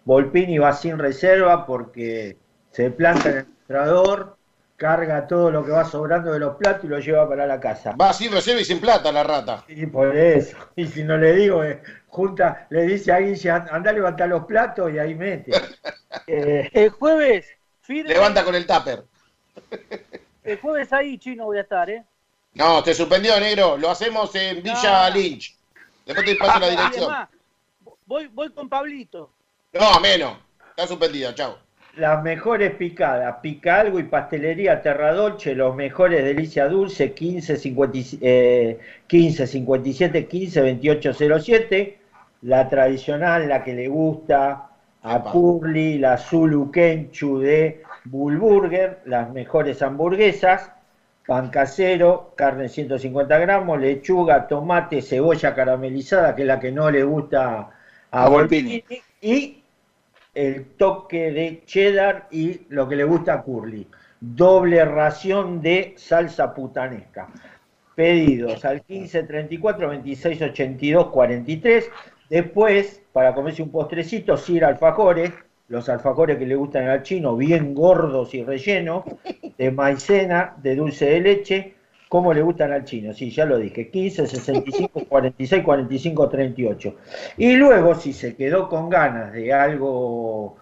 Volpini 0.05 0.59
va 0.59 0.73
sin 0.73 0.99
reserva 0.99 1.66
porque 1.66 2.37
se 2.70 2.91
planta 2.91 3.31
en 3.31 3.37
el 3.39 3.47
mostrador, 3.47 4.37
carga 4.77 5.27
todo 5.27 5.51
lo 5.51 5.65
que 5.65 5.73
va 5.73 5.85
sobrando 5.85 6.33
de 6.33 6.39
los 6.39 6.57
platos 6.57 6.85
y 6.85 6.89
lo 6.89 6.99
lleva 7.01 7.28
para 7.28 7.47
la 7.47 7.59
casa. 7.59 7.93
Va 8.01 8.12
sin 8.12 8.31
reserva 8.31 8.61
y 8.61 8.65
sin 8.65 8.81
plata 8.81 9.11
la 9.11 9.24
rata. 9.24 9.65
Y 9.69 9.87
por 9.87 10.15
eso, 10.16 10.57
y 10.77 10.87
si 10.87 11.03
no 11.03 11.16
le 11.16 11.35
digo, 11.35 11.65
eh, 11.65 11.81
junta, 12.16 12.66
le 12.70 12.82
dice 12.86 13.12
a 13.12 13.18
Guille, 13.18 13.51
"An- 13.51 13.66
anda 13.70 13.90
a 13.90 13.93
levantar 13.93 14.28
los 14.28 14.44
platos 14.47 14.90
y 14.93 14.98
ahí 14.98 15.14
mete. 15.14 15.52
Eh, 16.26 16.70
El 16.72 16.88
jueves, 16.90 17.47
firme, 17.82 18.09
Levanta 18.14 18.43
con 18.43 18.55
el 18.55 18.66
tupper. 18.66 19.05
el 20.44 20.59
jueves 20.59 20.93
ahí, 20.93 21.18
chino, 21.18 21.44
voy 21.44 21.59
a 21.59 21.60
estar, 21.60 21.88
¿eh? 21.90 22.02
No, 22.55 22.82
te 22.82 22.94
suspendió, 22.94 23.38
negro. 23.38 23.76
Lo 23.76 23.90
hacemos 23.90 24.34
en 24.34 24.62
Villa 24.62 25.09
No. 25.10 25.14
Lynch. 25.14 25.55
Después 26.06 26.26
te 26.26 26.34
paso 26.36 26.59
la 26.59 26.66
Ah, 26.66 26.70
dirección. 26.70 27.05
además, 27.05 27.28
voy, 28.06 28.26
voy 28.28 28.51
con 28.51 28.68
Pablito. 28.68 29.30
No, 29.74 30.01
menos. 30.01 30.38
Está 30.70 30.86
suspendida, 30.86 31.34
chao. 31.34 31.59
las 31.97 32.22
mejores 32.22 32.74
picadas, 32.74 33.36
pica 33.43 33.80
algo 33.80 33.98
y 33.98 34.05
pastelería 34.05 34.82
Terra 34.82 35.12
Dolce, 35.14 35.55
los 35.55 35.74
mejores 35.74 36.22
delicia 36.24 36.66
dulce, 36.68 37.12
15, 37.14 37.56
50, 37.56 37.98
eh, 38.20 38.78
15 39.06 39.47
57 39.47 40.26
15 40.28 40.60
28 40.60 41.14
07, 41.14 41.98
la 42.42 42.68
tradicional, 42.68 43.48
la 43.48 43.62
que 43.62 43.74
le 43.74 43.88
gusta 43.88 44.68
a. 45.02 45.22
Curly, 45.22 45.98
la 45.98 46.16
Zulu 46.18 46.70
Kenchu 46.70 47.38
de 47.38 47.82
Bullburger, 48.04 49.00
las 49.04 49.30
mejores 49.32 49.82
hamburguesas, 49.82 50.70
pan 51.26 51.50
casero, 51.50 52.32
carne 52.36 52.68
150 52.68 53.38
gramos, 53.38 53.80
lechuga, 53.80 54.46
tomate, 54.46 55.02
cebolla 55.02 55.54
caramelizada, 55.54 56.34
que 56.34 56.42
es 56.42 56.48
la 56.48 56.60
que 56.60 56.72
no 56.72 56.90
le 56.90 57.04
gusta 57.04 57.70
a. 58.10 58.28
Volpini, 58.28 58.82
y 59.20 59.62
el 60.34 60.66
toque 60.76 61.32
de 61.32 61.62
cheddar 61.64 62.28
y 62.30 62.62
lo 62.68 62.88
que 62.88 62.96
le 62.96 63.04
gusta 63.04 63.34
a 63.34 63.42
Curly. 63.42 63.86
Doble 64.20 64.84
ración 64.84 65.60
de 65.62 65.94
salsa 65.96 66.54
putanesca. 66.54 67.28
Pedidos 67.94 68.64
al 68.64 68.82
15 68.82 69.22
34 69.22 69.88
26 69.88 70.42
82 70.42 71.06
43. 71.06 71.90
Después, 72.28 73.03
para 73.12 73.35
comerse 73.35 73.62
un 73.62 73.70
postrecito, 73.70 74.36
sir 74.36 74.65
alfajores, 74.65 75.32
los 75.69 75.89
alfajores 75.89 76.39
que 76.39 76.47
le 76.47 76.57
gustan 76.57 76.89
al 76.89 77.03
chino, 77.03 77.36
bien 77.36 77.74
gordos 77.74 78.35
y 78.35 78.43
rellenos, 78.43 79.05
de 79.59 79.70
maicena, 79.70 80.55
de 80.62 80.77
dulce 80.77 81.07
de 81.07 81.20
leche, 81.20 81.74
como 82.09 82.32
le 82.32 82.43
gustan 82.43 82.73
al 82.73 82.85
chino, 82.85 83.12
sí, 83.12 83.31
ya 83.31 83.44
lo 83.44 83.59
dije, 83.59 83.90
15, 83.90 84.27
65, 84.27 85.07
46, 85.09 85.65
45, 85.65 86.28
38. 86.28 86.94
Y 87.36 87.57
luego, 87.57 87.94
si 87.94 88.12
se 88.12 88.36
quedó 88.36 88.69
con 88.69 88.89
ganas 88.89 89.32
de 89.32 89.53
algo, 89.53 90.57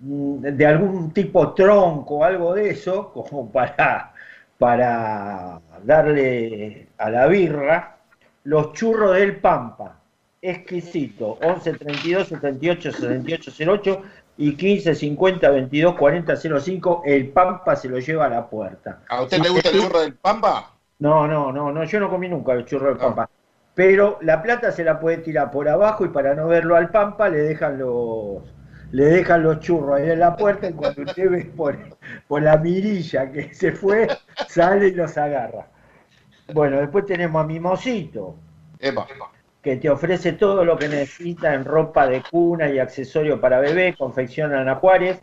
mm, 0.00 0.40
de 0.40 0.66
algún 0.66 1.12
tipo 1.12 1.54
tronco, 1.54 2.22
algo 2.24 2.54
de 2.54 2.70
eso, 2.70 3.12
como 3.12 3.50
para, 3.52 4.12
para 4.58 5.60
darle 5.84 6.88
a 6.98 7.10
la 7.10 7.26
birra, 7.26 7.96
los 8.44 8.72
churros 8.72 9.16
del 9.16 9.36
Pampa, 9.36 9.99
exquisito, 10.42 11.38
11, 11.42 11.74
32, 11.74 12.28
78, 12.28 12.92
78, 12.92 13.52
08 13.72 14.02
y 14.38 14.56
15, 14.56 14.94
50, 14.94 15.50
22, 15.50 15.94
40, 15.96 16.36
05, 16.36 17.02
el 17.04 17.28
Pampa 17.28 17.76
se 17.76 17.88
lo 17.88 17.98
lleva 17.98 18.26
a 18.26 18.30
la 18.30 18.48
puerta. 18.48 19.02
¿A 19.08 19.22
usted 19.22 19.38
le 19.38 19.50
gusta 19.50 19.68
el 19.68 19.80
churro 19.80 20.00
del 20.00 20.14
Pampa? 20.14 20.72
No, 20.98 21.26
no, 21.26 21.52
no, 21.52 21.70
no, 21.72 21.84
yo 21.84 22.00
no 22.00 22.08
comí 22.08 22.28
nunca 22.28 22.52
el 22.52 22.64
churro 22.64 22.88
del 22.88 22.96
Pampa. 22.96 23.28
Pero 23.74 24.18
la 24.22 24.42
plata 24.42 24.72
se 24.72 24.84
la 24.84 24.98
puede 24.98 25.18
tirar 25.18 25.50
por 25.50 25.68
abajo 25.68 26.04
y 26.04 26.08
para 26.08 26.34
no 26.34 26.48
verlo 26.48 26.76
al 26.76 26.90
Pampa 26.90 27.28
le 27.28 27.38
dejan 27.38 27.78
los 27.78 28.42
le 28.92 29.04
dejan 29.04 29.44
los 29.44 29.60
churros 29.60 30.00
ahí 30.00 30.10
en 30.10 30.18
la 30.18 30.36
puerta 30.36 30.68
y 30.68 30.72
cuando 30.72 31.02
usted 31.02 31.30
ve 31.30 31.44
por, 31.56 31.78
por 32.26 32.42
la 32.42 32.56
mirilla 32.56 33.30
que 33.30 33.54
se 33.54 33.70
fue, 33.70 34.08
sale 34.48 34.88
y 34.88 34.94
los 34.94 35.16
agarra. 35.16 35.68
Bueno, 36.52 36.78
después 36.78 37.06
tenemos 37.06 37.40
a 37.40 37.46
Mimosito, 37.46 38.36
Epa. 38.80 39.06
Que 39.62 39.76
te 39.76 39.90
ofrece 39.90 40.32
todo 40.32 40.64
lo 40.64 40.78
que 40.78 40.88
necesita 40.88 41.54
en 41.54 41.64
ropa 41.64 42.06
de 42.06 42.22
cuna 42.22 42.68
y 42.70 42.78
accesorio 42.78 43.40
para 43.40 43.60
bebé, 43.60 43.94
confeccionan 43.96 44.68
a 44.68 44.76
Juárez, 44.76 45.20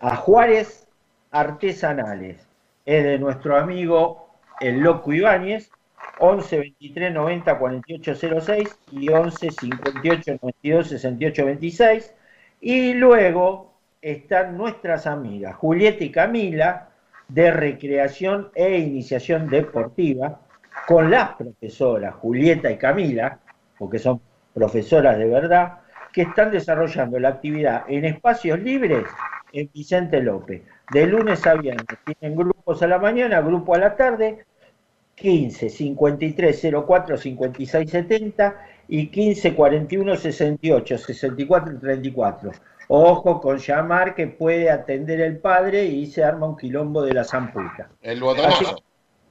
a 0.00 0.16
Juárez 0.16 0.88
artesanales. 1.30 2.46
Es 2.84 3.04
de 3.04 3.18
nuestro 3.18 3.56
amigo 3.56 4.28
el 4.60 4.80
Loco 4.80 5.12
Ibáñez, 5.12 5.70
11 6.18 6.58
23 6.58 7.12
90 7.12 7.58
48 7.58 8.14
06 8.40 8.78
y 8.92 9.08
11 9.10 9.50
58 9.50 10.32
92 10.42 10.88
68 10.88 11.46
26. 11.46 12.14
Y 12.60 12.94
luego 12.94 13.74
están 14.00 14.56
nuestras 14.56 15.06
amigas 15.06 15.56
Julieta 15.56 16.04
y 16.04 16.10
Camila 16.10 16.88
de 17.28 17.50
recreación 17.50 18.50
e 18.54 18.78
iniciación 18.78 19.48
deportiva 19.48 20.40
con 20.86 21.10
las 21.10 21.34
profesoras 21.34 22.14
Julieta 22.14 22.70
y 22.70 22.78
Camila, 22.78 23.40
porque 23.78 23.98
son 23.98 24.20
profesoras 24.54 25.18
de 25.18 25.26
verdad, 25.26 25.80
que 26.12 26.22
están 26.22 26.50
desarrollando 26.50 27.18
la 27.18 27.28
actividad 27.28 27.84
en 27.88 28.06
espacios 28.06 28.58
libres 28.60 29.04
en 29.52 29.70
Vicente 29.72 30.22
López, 30.22 30.62
de 30.92 31.06
lunes 31.06 31.46
a 31.46 31.54
viernes. 31.54 31.86
Tienen 32.04 32.38
grupos 32.38 32.82
a 32.82 32.86
la 32.86 32.98
mañana, 32.98 33.40
grupo 33.40 33.74
a 33.74 33.78
la 33.78 33.96
tarde, 33.96 34.44
15 35.14 35.70
53 35.70 36.66
04 36.86 37.16
56 37.16 37.90
70 37.90 38.66
y 38.88 39.08
15 39.08 39.54
41 39.54 40.16
68 40.16 40.98
64 40.98 41.80
34. 41.80 42.50
Ojo 42.88 43.40
con 43.40 43.58
llamar 43.58 44.14
que 44.14 44.28
puede 44.28 44.70
atender 44.70 45.20
el 45.20 45.38
padre 45.38 45.84
y 45.84 46.06
se 46.06 46.22
arma 46.22 46.46
un 46.46 46.56
quilombo 46.56 47.02
de 47.02 47.14
la 47.14 47.24
zamputa. 47.24 47.88
El 48.00 48.20
botonazo. 48.20 48.82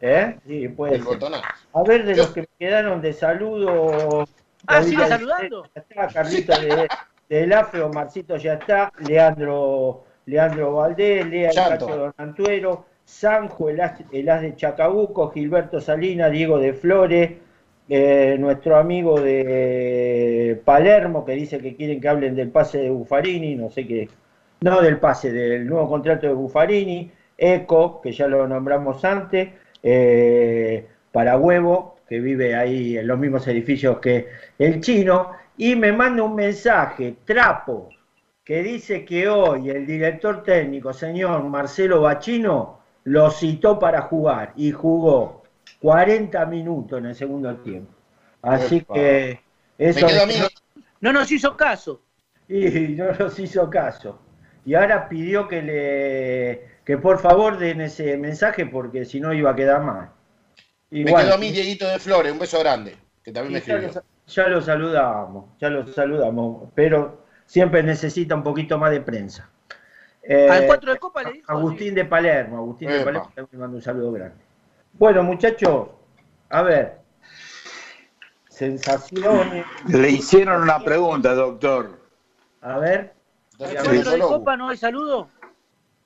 ¿Eh? 0.02 0.38
Sí, 0.46 0.68
puede 0.70 0.96
El 0.96 1.04
ser. 1.04 1.08
botonazo. 1.14 1.44
A 1.74 1.84
ver, 1.84 2.06
de 2.06 2.16
los 2.16 2.30
que 2.32 2.42
me 2.42 2.48
quedaron 2.60 3.02
de 3.02 3.14
saludo. 3.14 4.26
Ah, 4.68 4.76
David 4.80 4.90
¿sigue 4.90 5.08
saludando? 5.08 5.64
ya 5.76 5.82
está, 5.82 6.08
Carlito 6.08 6.60
de, 6.60 6.88
del 7.30 7.54
AFE, 7.54 7.82
Omarcito 7.82 8.36
ya 8.38 8.54
está, 8.54 8.92
Leandro 9.08 10.04
Leandro 10.26 10.74
Valdés, 10.74 11.26
Lea 11.28 11.50
el 11.50 11.56
Llanto. 11.56 11.86
Cacho 11.86 11.98
Don 11.98 12.14
Antuero, 12.18 12.86
Sanjo, 13.06 13.70
el 13.70 13.80
as, 13.82 13.94
el 14.12 14.28
as 14.30 14.42
de 14.42 14.56
Chacabuco, 14.56 15.30
Gilberto 15.32 15.80
Salinas, 15.80 16.32
Diego 16.32 16.58
de 16.60 16.74
Flores, 16.74 17.32
eh, 17.88 18.36
nuestro 18.40 18.78
amigo 18.78 19.20
de 19.22 20.60
Palermo 20.66 21.24
que 21.24 21.34
dice 21.34 21.60
que 21.60 21.76
quieren 21.76 22.02
que 22.02 22.08
hablen 22.10 22.36
del 22.36 22.50
pase 22.50 22.80
de 22.80 22.90
Buffarini, 22.90 23.56
no 23.56 23.70
sé 23.70 23.86
qué, 23.86 24.10
no 24.62 24.82
del 24.82 24.98
pase, 24.98 25.32
del 25.32 25.68
nuevo 25.68 25.88
contrato 25.88 26.26
de 26.26 26.34
Buffarini, 26.34 27.12
Eco, 27.38 28.02
que 28.02 28.12
ya 28.12 28.28
lo 28.28 28.48
nombramos 28.48 29.06
antes, 29.06 29.50
eh, 29.88 30.88
para 31.12 31.38
Huevo, 31.38 32.00
que 32.10 32.20
vive 32.20 32.56
ahí 32.56 32.98
en 32.98 33.06
los 33.06 33.20
mismos 33.20 33.48
edificios 33.48 34.00
que 34.00 34.30
el 34.58 34.82
chino, 34.82 35.34
y 35.58 35.76
me 35.76 35.92
manda 35.92 36.24
un 36.24 36.34
mensaje, 36.34 37.18
Trapo, 37.24 37.90
que 38.44 38.64
dice 38.64 39.06
que 39.06 39.30
hoy 39.30 39.70
el 39.70 39.86
director 39.86 40.42
técnico, 40.42 40.92
señor 40.92 41.44
Marcelo 41.44 42.02
Bachino, 42.02 42.80
lo 43.04 43.30
citó 43.30 43.78
para 43.78 44.02
jugar 44.02 44.54
y 44.56 44.72
jugó 44.72 45.44
40 45.82 46.44
minutos 46.48 46.98
en 46.98 47.06
el 47.06 47.16
segundo 47.16 47.56
tiempo. 47.58 47.94
Así 48.42 48.78
Epa. 48.78 48.94
que 48.96 49.40
eso. 49.78 50.08
No 51.00 51.14
nos 51.14 51.32
hizo 51.32 51.56
caso. 51.56 52.02
y 52.50 52.96
no 52.98 53.12
nos 53.12 53.38
hizo 53.38 53.70
caso. 53.70 54.20
Y 54.66 54.74
ahora 54.74 55.08
pidió 55.08 55.48
que 55.48 55.62
le 55.62 56.75
que 56.86 56.98
por 56.98 57.20
favor 57.20 57.58
den 57.58 57.82
ese 57.82 58.16
mensaje 58.18 58.66
porque 58.68 59.06
si 59.06 59.20
no 59.20 59.34
iba 59.34 59.52
a 59.52 59.56
quedar 59.56 59.82
mal. 59.82 60.12
Me 60.92 61.06
quedo 61.06 61.34
a 61.34 61.38
mí, 61.38 61.52
Dieguito 61.52 61.88
de 61.88 62.00
Flores, 62.00 62.32
un 62.32 62.40
beso 62.40 62.60
grande, 62.60 62.96
que 63.24 63.32
también 63.32 63.54
me 63.54 63.60
ya, 63.60 63.76
escribió. 63.76 64.02
lo, 64.02 64.04
ya 64.28 64.48
lo 64.48 64.62
saludamos, 64.62 65.46
ya 65.60 65.70
lo 65.70 65.88
saludamos, 65.88 66.70
pero 66.76 67.26
siempre 67.46 67.82
necesita 67.84 68.36
un 68.36 68.44
poquito 68.44 68.78
más 68.78 68.92
de 68.92 69.02
prensa. 69.02 69.50
Eh, 70.22 70.48
Al 70.50 70.68
4 70.68 70.94
de 70.94 71.00
Copa 71.00 71.24
le 71.24 71.34
dijo. 71.34 71.52
Agustín 71.52 71.96
de 71.96 72.06
Palermo, 72.06 72.58
Agustín 72.58 72.90
de. 72.90 73.02
Palermo 73.02 73.32
también 73.36 73.60
manda 73.60 73.76
un 73.76 73.82
saludo 73.82 74.12
grande. 74.12 74.38
Bueno, 74.94 75.24
muchachos, 75.24 75.90
a 76.50 76.62
ver. 76.62 77.00
Sensaciones. 78.50 79.66
Le 79.88 80.10
hicieron 80.10 80.62
una 80.62 80.80
pregunta, 80.80 81.34
doctor. 81.34 82.00
A 82.62 82.78
ver. 82.78 83.14
¿Al. 83.60 83.76
4 83.76 84.12
de 84.12 84.20
Copa 84.20 84.56
no 84.56 84.70
hay 84.70 84.78
saludo? 84.78 85.30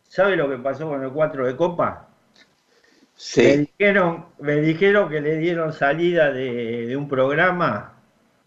¿Sabe 0.10 0.36
lo 0.36 0.50
que 0.50 0.58
pasó 0.58 0.90
con 0.90 1.02
el 1.04 1.12
4 1.12 1.46
de 1.48 1.56
Copa? 1.56 2.08
Me 2.10 3.14
Sí. 3.16 3.58
dijeron, 3.80 4.26
me 4.40 4.56
dijeron 4.56 5.10
que 5.10 5.22
le 5.22 5.38
dieron 5.38 5.72
salida 5.74 6.32
de, 6.32 6.88
de 6.88 6.98
un 6.98 7.08
programa 7.08 7.94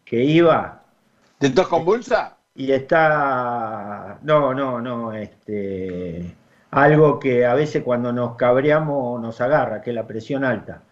que 0.04 0.22
iba 0.24 0.82
¿De 1.40 1.50
tos 1.50 1.68
convulsa? 1.68 2.36
y 2.54 2.72
está. 2.72 4.18
No, 4.22 4.52
no, 4.54 4.80
no, 4.80 5.12
este. 5.14 6.34
Algo 6.72 7.18
que 7.20 7.44
a 7.46 7.54
veces 7.54 7.82
cuando 7.82 8.12
nos 8.12 8.34
cabreamos 8.36 9.20
nos 9.20 9.40
agarra, 9.40 9.82
que 9.82 9.90
es 9.90 9.96
la 9.96 10.06
presión 10.06 10.42
alta. 10.44 10.82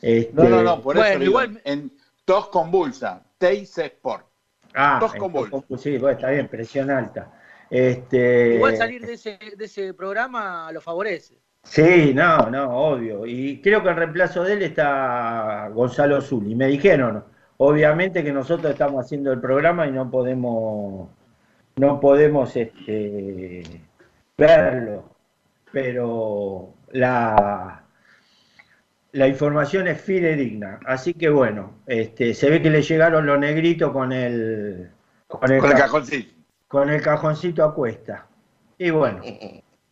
Este, 0.00 0.32
No, 0.34 0.48
no, 0.48 0.62
no, 0.62 0.80
por 0.82 0.96
eso 0.96 1.04
Bueno, 1.04 1.18
digo, 1.20 1.30
igual- 1.42 1.60
en 1.64 1.92
tos 2.24 2.48
convulsa, 2.48 3.22
Teis 3.38 3.78
Sport. 3.78 4.26
Ah, 4.74 4.98
tos 5.00 5.14
el 5.14 5.20
convulsa. 5.20 5.50
tos 5.50 5.60
convulsa, 5.62 5.82
Sí, 5.84 5.96
bueno, 5.98 6.18
está 6.18 6.30
bien, 6.30 6.48
presión 6.48 6.90
alta. 6.90 7.30
Este, 7.70 8.54
Igual 8.54 8.76
salir 8.76 9.04
de 9.04 9.14
ese, 9.14 9.38
de 9.56 9.64
ese 9.64 9.94
programa 9.94 10.70
lo 10.72 10.80
favorece. 10.80 11.38
Sí, 11.64 12.12
no, 12.14 12.48
no, 12.50 12.70
obvio. 12.70 13.26
Y 13.26 13.60
creo 13.60 13.82
que 13.82 13.90
en 13.90 13.96
reemplazo 13.96 14.42
de 14.44 14.54
él 14.54 14.62
está 14.62 15.68
Gonzalo 15.72 16.20
Zuli. 16.20 16.54
Me 16.54 16.66
dijeron, 16.66 17.24
obviamente 17.58 18.24
que 18.24 18.32
nosotros 18.32 18.72
estamos 18.72 19.04
haciendo 19.04 19.32
el 19.32 19.40
programa 19.40 19.86
y 19.86 19.92
no 19.92 20.10
podemos, 20.10 21.10
no 21.76 22.00
podemos 22.00 22.56
este, 22.56 23.62
verlo, 24.36 25.10
pero 25.70 26.72
la, 26.92 27.84
la 29.12 29.28
información 29.28 29.88
es 29.88 30.00
fidedigna. 30.00 30.80
Así 30.86 31.12
que 31.12 31.28
bueno, 31.28 31.80
este, 31.86 32.32
se 32.32 32.48
ve 32.48 32.62
que 32.62 32.70
le 32.70 32.80
llegaron 32.80 33.26
los 33.26 33.38
negritos 33.38 33.92
con 33.92 34.12
el, 34.12 34.90
con 35.26 35.52
el, 35.52 35.60
Con 35.60 35.70
el 35.70 35.76
cajoncito. 35.76 36.37
Con 36.68 36.90
el 36.90 37.02
cajoncito 37.02 37.64
a 37.64 37.74
cuesta. 37.74 38.26
Y 38.78 38.90
bueno, 38.90 39.20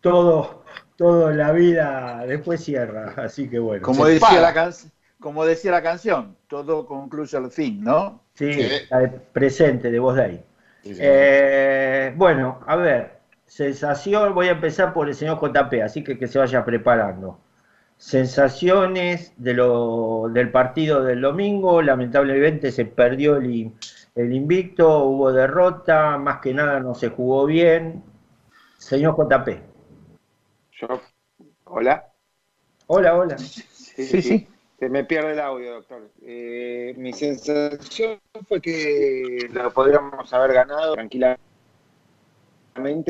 todo, 0.00 0.62
todo 0.96 1.30
en 1.30 1.38
la 1.38 1.50
vida 1.52 2.24
después 2.26 2.62
cierra, 2.62 3.14
así 3.16 3.48
que 3.48 3.58
bueno. 3.58 3.82
Como 3.82 4.06
decía, 4.06 4.40
la 4.40 4.54
can- 4.54 4.72
como 5.18 5.44
decía 5.44 5.70
la 5.72 5.82
canción, 5.82 6.36
todo 6.46 6.86
concluye 6.86 7.36
al 7.36 7.50
fin, 7.50 7.82
¿no? 7.82 8.22
Sí, 8.34 8.52
Sí. 8.52 8.68
de 8.90 9.08
presente 9.32 9.90
de 9.90 9.98
voz 9.98 10.14
de 10.16 10.22
ahí. 10.22 10.44
Sí, 10.82 10.94
sí. 10.94 11.00
Eh, 11.02 12.12
bueno, 12.16 12.60
a 12.66 12.76
ver, 12.76 13.18
sensación, 13.46 14.34
voy 14.34 14.48
a 14.48 14.52
empezar 14.52 14.92
por 14.92 15.08
el 15.08 15.14
señor 15.14 15.38
JP, 15.40 15.82
así 15.82 16.04
que 16.04 16.18
que 16.18 16.28
se 16.28 16.38
vaya 16.38 16.64
preparando. 16.64 17.40
Sensaciones 17.96 19.32
de 19.36 19.54
lo, 19.54 20.28
del 20.32 20.50
partido 20.50 21.02
del 21.02 21.22
domingo, 21.22 21.82
lamentablemente 21.82 22.70
se 22.70 22.84
perdió 22.84 23.36
el, 23.36 23.50
in- 23.54 23.74
el 24.16 24.32
invicto, 24.32 25.04
hubo 25.04 25.30
derrota, 25.30 26.16
más 26.16 26.40
que 26.40 26.54
nada 26.54 26.80
no 26.80 26.94
se 26.94 27.10
jugó 27.10 27.44
bien. 27.44 28.02
Señor 28.78 29.14
JP. 29.16 29.48
Yo, 30.72 31.00
hola. 31.64 32.12
Hola, 32.86 33.16
hola. 33.16 33.38
Sí, 33.38 33.62
Sí, 34.04 34.22
sí. 34.22 34.48
Se 34.78 34.90
me 34.90 35.04
pierde 35.04 35.32
el 35.32 35.40
audio, 35.40 35.74
doctor. 35.74 36.10
Eh, 36.22 36.94
mi 36.98 37.12
sensación 37.12 38.20
fue 38.46 38.60
que 38.60 39.48
lo 39.50 39.70
podríamos 39.72 40.32
haber 40.34 40.52
ganado 40.52 40.94
tranquilamente, 40.94 41.40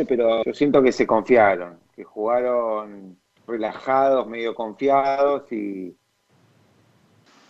pero 0.07 0.45
yo 0.45 0.55
siento 0.55 0.81
que 0.81 0.93
se 0.93 1.07
confiaron, 1.07 1.81
que 1.95 2.05
jugaron 2.05 3.19
relajados, 3.49 4.29
medio 4.29 4.55
confiados 4.55 5.51
y, 5.51 5.97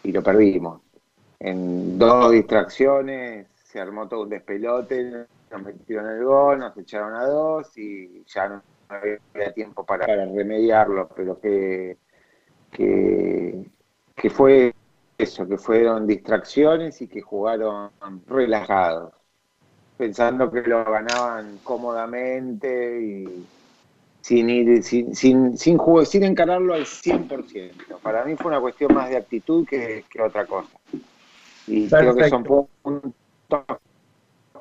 y 0.03 0.12
lo 0.12 0.23
perdimos. 0.23 0.81
En 1.38 1.98
dos 1.98 2.32
distracciones 2.32 3.48
se 3.54 3.80
armó 3.80 4.08
todo 4.08 4.22
un 4.22 4.30
despelote, 4.30 5.26
nos 5.50 5.62
metieron 5.62 6.06
el 6.10 6.24
gol, 6.24 6.58
nos 6.58 6.76
echaron 6.78 7.14
a 7.14 7.26
dos 7.26 7.76
y 7.76 8.24
ya 8.26 8.48
no 8.48 8.64
había 8.88 9.52
tiempo 9.54 9.84
para, 9.84 10.06
para 10.06 10.24
remediarlo, 10.26 11.08
pero 11.14 11.38
que, 11.40 11.98
que, 12.70 13.70
que 14.16 14.30
fue 14.30 14.72
eso, 15.18 15.48
que 15.48 15.58
fueron 15.58 16.06
distracciones 16.06 17.00
y 17.02 17.08
que 17.08 17.22
jugaron 17.22 17.92
relajados, 18.26 19.14
pensando 19.96 20.50
que 20.50 20.62
lo 20.62 20.84
ganaban 20.84 21.60
cómodamente 21.60 23.00
y 23.02 23.50
sin 24.22 24.50
ir, 24.50 24.82
sin, 24.84 25.14
sin, 25.14 25.58
sin, 25.58 25.78
jugo- 25.78 26.04
sin 26.06 26.24
encararlo 26.24 26.74
al 26.74 26.86
100%. 26.86 28.00
Para 28.02 28.24
mí 28.24 28.36
fue 28.36 28.50
una 28.52 28.60
cuestión 28.60 28.92
más 28.92 29.10
de 29.10 29.16
actitud 29.18 29.66
que, 29.66 30.06
que 30.10 30.22
otra 30.22 30.46
cosa. 30.46 30.78
Y 31.66 31.88
creo 31.88 32.14
que 32.14 32.28
son 32.28 32.44
puntos 32.44 33.64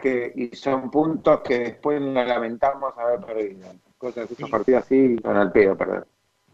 que, 0.02 0.32
y 0.36 0.56
son 0.56 0.90
puntos 0.92 1.42
que 1.42 1.60
después 1.60 2.02
nos 2.02 2.28
lamentamos 2.28 2.94
haber 2.98 3.20
perdido. 3.22 3.68
Cosas, 3.98 4.30
esos 4.30 4.50
partidos 4.50 4.84
así 4.84 5.18
son 5.22 5.38
al 5.38 5.52
pedo 5.52 5.78
perder. 5.78 6.06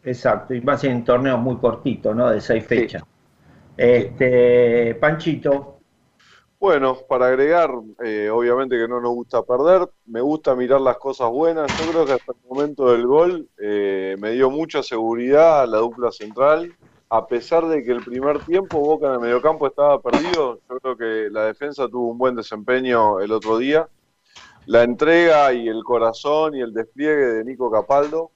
Exacto, 0.04 0.54
y 0.54 0.62
más 0.62 0.84
en 0.84 1.04
torneos 1.04 1.40
muy 1.40 1.58
cortitos, 1.58 2.16
¿no? 2.16 2.30
De 2.30 2.42
seis 2.42 2.66
fechas. 2.66 3.04
Este, 3.78 4.96
Panchito, 4.96 5.80
Bueno, 6.60 6.96
para 7.10 7.28
agregar, 7.28 7.72
eh, 8.04 8.30
obviamente 8.30 8.78
que 8.78 8.88
no 8.88 9.02
nos 9.02 9.12
gusta 9.14 9.44
perder, 9.44 9.90
me 10.06 10.22
gusta 10.22 10.56
mirar 10.56 10.82
las 10.82 10.98
cosas 10.98 11.30
buenas. 11.32 11.72
Yo 11.80 11.92
creo 11.92 12.06
que 12.06 12.14
hasta 12.14 12.34
el 12.34 12.38
momento 12.48 12.92
del 12.92 13.08
gol 13.08 13.50
eh, 13.58 14.16
me 14.20 14.32
dio 14.32 14.52
mucha 14.52 14.84
seguridad 14.84 15.62
a 15.62 15.66
la 15.66 15.80
dupla 15.80 16.12
central. 16.12 16.76
A 17.14 17.28
pesar 17.28 17.68
de 17.68 17.84
que 17.84 17.92
el 17.92 18.06
primer 18.06 18.40
tiempo 18.46 18.80
Boca 18.80 19.08
en 19.08 19.16
el 19.16 19.20
mediocampo 19.20 19.68
estaba 19.68 20.02
perdido, 20.02 20.62
yo 20.70 20.80
creo 20.80 20.96
que 20.96 21.30
la 21.30 21.44
defensa 21.44 21.90
tuvo 21.90 22.10
un 22.10 22.18
buen 22.18 22.38
desempeño 22.38 23.20
el 23.20 23.34
otro 23.34 23.58
día. 23.58 23.90
La 24.66 24.84
entrega 24.84 25.52
y 25.52 25.68
el 25.68 25.84
corazón 25.84 26.56
y 26.56 26.62
el 26.62 26.74
despliegue 26.74 27.26
de 27.26 27.44
Nico 27.44 27.70
Capaldo. 27.70 28.32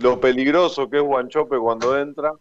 Lo 0.00 0.20
peligroso 0.20 0.90
que 0.90 0.98
es 0.98 1.02
Guanchope 1.02 1.58
cuando 1.58 1.98
entra 1.98 2.34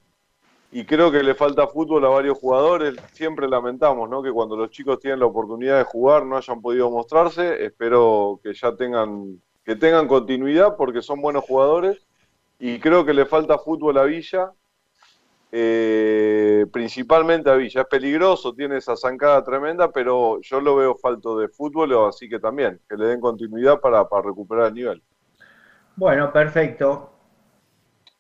y 0.70 0.84
creo 0.84 1.10
que 1.14 1.24
le 1.24 1.34
falta 1.34 1.66
fútbol 1.66 2.04
a 2.04 2.10
varios 2.10 2.38
jugadores. 2.38 2.96
Siempre 3.14 3.48
lamentamos 3.48 4.10
¿no? 4.10 4.22
que 4.22 4.34
cuando 4.34 4.58
los 4.58 4.70
chicos 4.70 5.00
tienen 5.00 5.22
la 5.22 5.28
oportunidad 5.28 5.78
de 5.78 5.86
jugar 5.86 6.26
no 6.26 6.36
hayan 6.36 6.62
podido 6.62 6.92
mostrarse. 6.92 7.64
Espero 7.64 8.42
que 8.44 8.54
ya 8.54 8.76
tengan, 8.76 9.42
que 9.64 9.78
tengan 9.78 10.10
continuidad 10.10 10.76
porque 10.76 11.02
son 11.02 11.22
buenos 11.22 11.46
jugadores. 11.46 12.06
Y 12.60 12.80
creo 12.80 13.06
que 13.06 13.14
le 13.14 13.26
falta 13.26 13.58
fútbol 13.58 13.98
a 13.98 14.04
Villa, 14.04 14.52
eh, 15.52 16.66
principalmente 16.72 17.50
a 17.50 17.56
Villa. 17.56 17.82
Es 17.82 17.88
peligroso, 17.88 18.54
tiene 18.54 18.78
esa 18.78 18.96
zancada 18.96 19.44
tremenda, 19.44 19.92
pero 19.92 20.40
yo 20.42 20.62
lo 20.62 20.76
veo 20.78 20.96
falto 20.98 21.38
de 21.38 21.50
fútbol, 21.50 21.94
así 22.08 22.30
que 22.30 22.40
también, 22.40 22.82
que 22.90 22.98
le 22.98 23.08
den 23.08 23.22
continuidad 23.22 23.80
para, 23.80 24.08
para 24.08 24.24
recuperar 24.30 24.68
el 24.68 24.74
nivel. 24.76 25.04
bueno, 25.96 26.32
perfecto. 26.32 27.10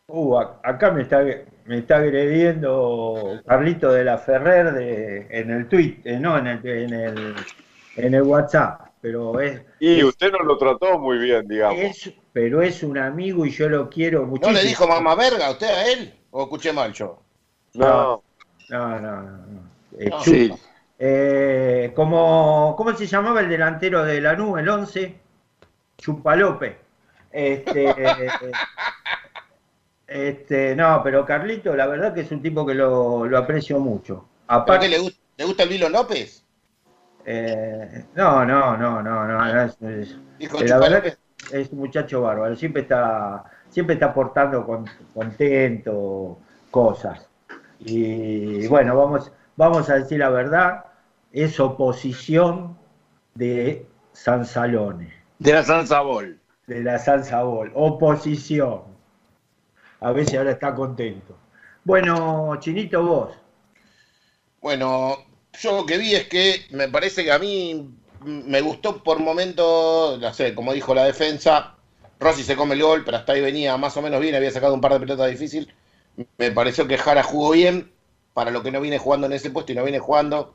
Uh, 0.07 0.35
a- 0.37 0.59
acá 0.63 0.91
me 0.91 1.03
está, 1.03 1.23
me 1.65 1.77
está 1.79 1.97
agrediendo 1.97 3.41
Carlito 3.47 3.91
de 3.91 4.03
la 4.03 4.17
Ferrer 4.17 4.73
de, 4.73 5.27
en 5.29 5.51
el 5.51 5.67
tweet, 5.69 6.01
eh, 6.03 6.19
no, 6.19 6.37
en 6.37 6.47
el, 6.47 6.65
en 6.67 6.93
el, 6.93 7.45
en 7.95 8.13
el 8.13 8.21
WhatsApp, 8.23 8.91
pero 9.01 9.39
es, 9.39 9.61
Y 9.79 10.01
usted 10.01 10.31
no 10.31 10.39
lo 10.45 10.57
trató 10.57 10.97
muy 10.97 11.17
bien, 11.17 11.45
digamos. 11.45 11.91
es, 11.91 12.13
pero 12.33 12.61
es 12.61 12.83
un 12.83 12.97
amigo 12.99 13.45
y 13.45 13.51
yo 13.51 13.67
lo 13.69 13.89
quiero 13.89 14.25
¿No 14.39 14.51
muchísimo. 14.51 14.51
le 14.51 14.65
dijo 14.65 14.85
mamá 14.89 15.15
verga 15.15 15.47
a 15.47 15.51
usted 15.51 15.67
a 15.69 15.87
él? 15.93 16.20
¿O 16.31 16.43
escuché 16.43 16.71
mal 16.73 16.93
yo? 16.93 17.19
No, 17.75 18.23
no, 18.69 18.99
no. 18.99 19.21
no, 19.21 19.21
no. 19.21 19.61
Eh, 19.99 20.11
sí. 20.23 20.51
Eh, 20.97 21.91
como, 21.95 22.75
¿Cómo 22.77 22.93
se 22.93 23.07
llamaba 23.07 23.41
el 23.41 23.49
delantero 23.49 24.03
de 24.03 24.21
Lanús, 24.21 24.59
el 24.59 24.69
11? 24.69 25.19
Chupalope. 25.97 26.77
Este, 27.31 27.93
este, 30.07 30.75
no, 30.75 31.01
pero 31.03 31.25
Carlito, 31.25 31.75
la 31.75 31.87
verdad 31.87 32.13
que 32.13 32.21
es 32.21 32.31
un 32.31 32.41
tipo 32.41 32.65
que 32.65 32.73
lo, 32.75 33.25
lo 33.25 33.37
aprecio 33.37 33.79
mucho. 33.79 34.15
¿Por 34.15 34.25
Aparte, 34.47 34.85
qué 34.85 34.89
le, 34.89 34.99
gusta, 34.99 35.19
le 35.37 35.45
gusta 35.45 35.63
el 35.63 35.69
Vilo 35.69 35.89
López? 35.89 36.43
eh, 37.25 38.05
no, 38.15 38.45
no, 38.45 38.77
no, 38.77 39.01
no, 39.01 39.27
no. 39.27 39.53
no, 39.53 39.61
es- 39.63 39.81
es- 39.81 40.17
Dijo 40.37 40.59
la 40.61 40.79
verdad 40.79 41.03
que 41.03 41.57
es 41.57 41.69
un 41.71 41.79
muchacho 41.79 42.21
bárbaro. 42.21 42.55
Siempre 42.55 42.81
está, 42.81 43.43
siempre 43.71 43.95
está 43.95 44.07
aportando 44.07 44.65
con- 44.65 44.85
contento 45.13 46.37
cosas. 46.69 47.27
Y 47.79 48.67
bueno, 48.67 48.95
vamos, 48.95 49.31
vamos 49.55 49.89
a 49.89 49.95
decir 49.95 50.19
la 50.19 50.29
verdad, 50.29 50.85
es 51.31 51.59
oposición 51.59 52.77
de 53.33 53.85
San 54.13 54.45
Salone, 54.45 55.11
De 55.39 55.53
la 55.53 55.63
San 55.63 55.87
Sabol. 55.87 56.39
de 56.67 56.83
la 56.83 56.99
San 56.99 57.23
Sabol, 57.25 57.71
oposición. 57.73 58.81
A 60.01 60.11
ver 60.11 60.27
si 60.29 60.35
ahora 60.35 60.51
está 60.51 60.75
contento. 60.75 61.35
Bueno, 61.83 62.55
Chinito, 62.59 63.03
vos. 63.03 63.31
Bueno, 64.61 65.17
yo 65.59 65.77
lo 65.77 65.85
que 65.85 65.97
vi 65.97 66.13
es 66.13 66.27
que 66.27 66.65
me 66.71 66.87
parece 66.87 67.23
que 67.23 67.31
a 67.31 67.39
mí 67.39 67.89
me 68.23 68.61
gustó 68.61 69.01
por 69.03 69.19
momentos, 69.19 70.19
no 70.19 70.33
sé, 70.33 70.53
como 70.53 70.73
dijo 70.73 70.93
la 70.93 71.05
defensa, 71.05 71.75
Rossi 72.21 72.43
se 72.43 72.55
come 72.55 72.75
el 72.75 72.83
gol, 72.83 73.03
pero 73.03 73.17
hasta 73.17 73.33
ahí 73.33 73.41
venía 73.41 73.75
más 73.77 73.97
o 73.97 74.01
menos 74.01 74.21
bien, 74.21 74.35
había 74.35 74.51
sacado 74.51 74.75
un 74.75 74.79
par 74.79 74.93
de 74.93 74.99
pelotas 74.99 75.29
difíciles. 75.31 75.67
Me 76.37 76.51
pareció 76.51 76.87
que 76.87 76.99
Jara 76.99 77.23
jugó 77.23 77.51
bien 77.51 77.91
para 78.33 78.51
lo 78.51 78.61
que 78.61 78.71
no 78.71 78.79
viene 78.79 78.99
jugando 78.99 79.25
en 79.25 79.33
ese 79.33 79.49
puesto 79.49 79.71
y 79.71 79.75
no 79.75 79.83
viene 79.83 79.97
jugando. 79.97 80.53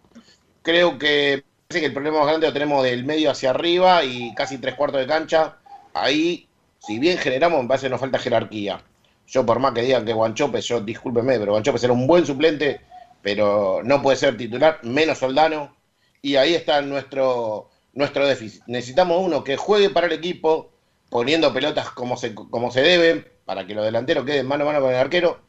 Creo 0.63 0.97
que, 0.97 1.43
parece 1.67 1.81
que 1.81 1.87
el 1.87 1.93
problema 1.93 2.19
más 2.19 2.29
grande 2.29 2.47
lo 2.47 2.53
tenemos 2.53 2.85
del 2.85 3.05
medio 3.05 3.33
hacia 3.33 3.51
arriba 3.51 4.05
y 4.05 4.33
casi 4.35 4.59
tres 4.59 4.77
cuartos 4.77 5.01
de 5.01 5.09
cancha. 5.09 5.57
Ahí, 5.93 6.47
si 6.79 7.01
bien 7.01 7.19
generamos, 7.19 7.61
me 7.63 7.69
parece 7.69 7.87
que 7.87 7.91
nos 7.91 8.01
falta 8.01 8.21
jerarquía. 8.21 8.81
Yo 9.27 9.45
por 9.45 9.59
más 9.59 9.73
que 9.73 9.83
digan 9.83 10.05
que 10.05 10.13
Guanchope, 10.13 10.61
yo 10.61 10.81
discúlpeme, 10.81 11.37
pero 11.37 11.51
Guanchope 11.51 11.81
era 11.83 11.93
un 11.93 12.07
buen 12.07 12.25
suplente, 12.25 12.81
pero 13.23 13.81
no 13.83 14.01
puede 14.03 14.17
ser 14.17 14.37
titular, 14.37 14.79
menos 14.85 15.19
Soldano. 15.19 15.75
Y 16.23 16.37
ahí 16.37 16.55
está 16.55 16.81
nuestro, 16.81 17.71
nuestro 17.93 18.25
déficit. 18.25 18.63
Necesitamos 18.69 19.21
uno 19.21 19.43
que 19.43 19.57
juegue 19.57 19.91
para 19.91 20.07
el 20.07 20.13
equipo, 20.13 20.71
poniendo 21.11 21.53
pelotas 21.53 21.91
como 21.91 22.17
se, 22.17 22.35
como 22.35 22.71
se 22.71 22.83
deben, 22.83 23.27
para 23.45 23.67
que 23.67 23.75
los 23.75 23.85
delanteros 23.85 24.25
queden 24.25 24.47
mano 24.47 24.65
a 24.65 24.67
mano 24.67 24.81
con 24.81 24.91
el 24.91 24.97
arquero, 24.97 25.41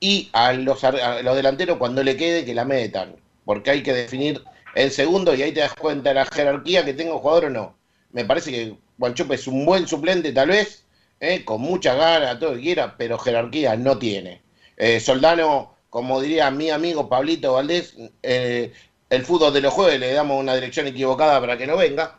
y 0.00 0.28
a 0.32 0.52
los, 0.52 0.84
a 0.84 1.22
los 1.22 1.36
delanteros 1.36 1.78
cuando 1.78 2.02
le 2.02 2.16
quede 2.16 2.44
que 2.44 2.54
la 2.54 2.64
metan, 2.64 3.16
porque 3.44 3.70
hay 3.70 3.82
que 3.82 3.92
definir 3.92 4.42
en 4.74 4.90
segundo 4.90 5.34
y 5.34 5.42
ahí 5.42 5.52
te 5.52 5.60
das 5.60 5.74
cuenta 5.74 6.10
de 6.10 6.16
la 6.16 6.26
jerarquía 6.26 6.84
que 6.84 6.94
tenga 6.94 7.14
un 7.14 7.20
jugador 7.20 7.46
o 7.46 7.50
no. 7.50 7.74
Me 8.12 8.24
parece 8.24 8.50
que 8.50 8.76
Guanchope 8.96 9.34
es 9.34 9.46
un 9.46 9.64
buen 9.66 9.86
suplente 9.88 10.32
tal 10.32 10.48
vez, 10.50 10.84
eh, 11.20 11.44
con 11.44 11.60
mucha 11.60 11.94
gana, 11.94 12.38
todo 12.38 12.50
lo 12.50 12.56
que 12.56 12.62
quiera, 12.62 12.96
pero 12.96 13.18
jerarquía 13.18 13.76
no 13.76 13.98
tiene. 13.98 14.42
Eh, 14.76 15.00
Soldano, 15.00 15.74
como 15.90 16.20
diría 16.20 16.50
mi 16.50 16.70
amigo 16.70 17.08
Pablito 17.08 17.54
Valdés, 17.54 17.96
eh, 18.22 18.72
el 19.10 19.24
fútbol 19.24 19.52
de 19.52 19.62
los 19.62 19.72
jueves 19.72 19.98
le 19.98 20.12
damos 20.12 20.40
una 20.40 20.54
dirección 20.54 20.86
equivocada 20.86 21.40
para 21.40 21.58
que 21.58 21.66
no 21.66 21.76
venga, 21.76 22.18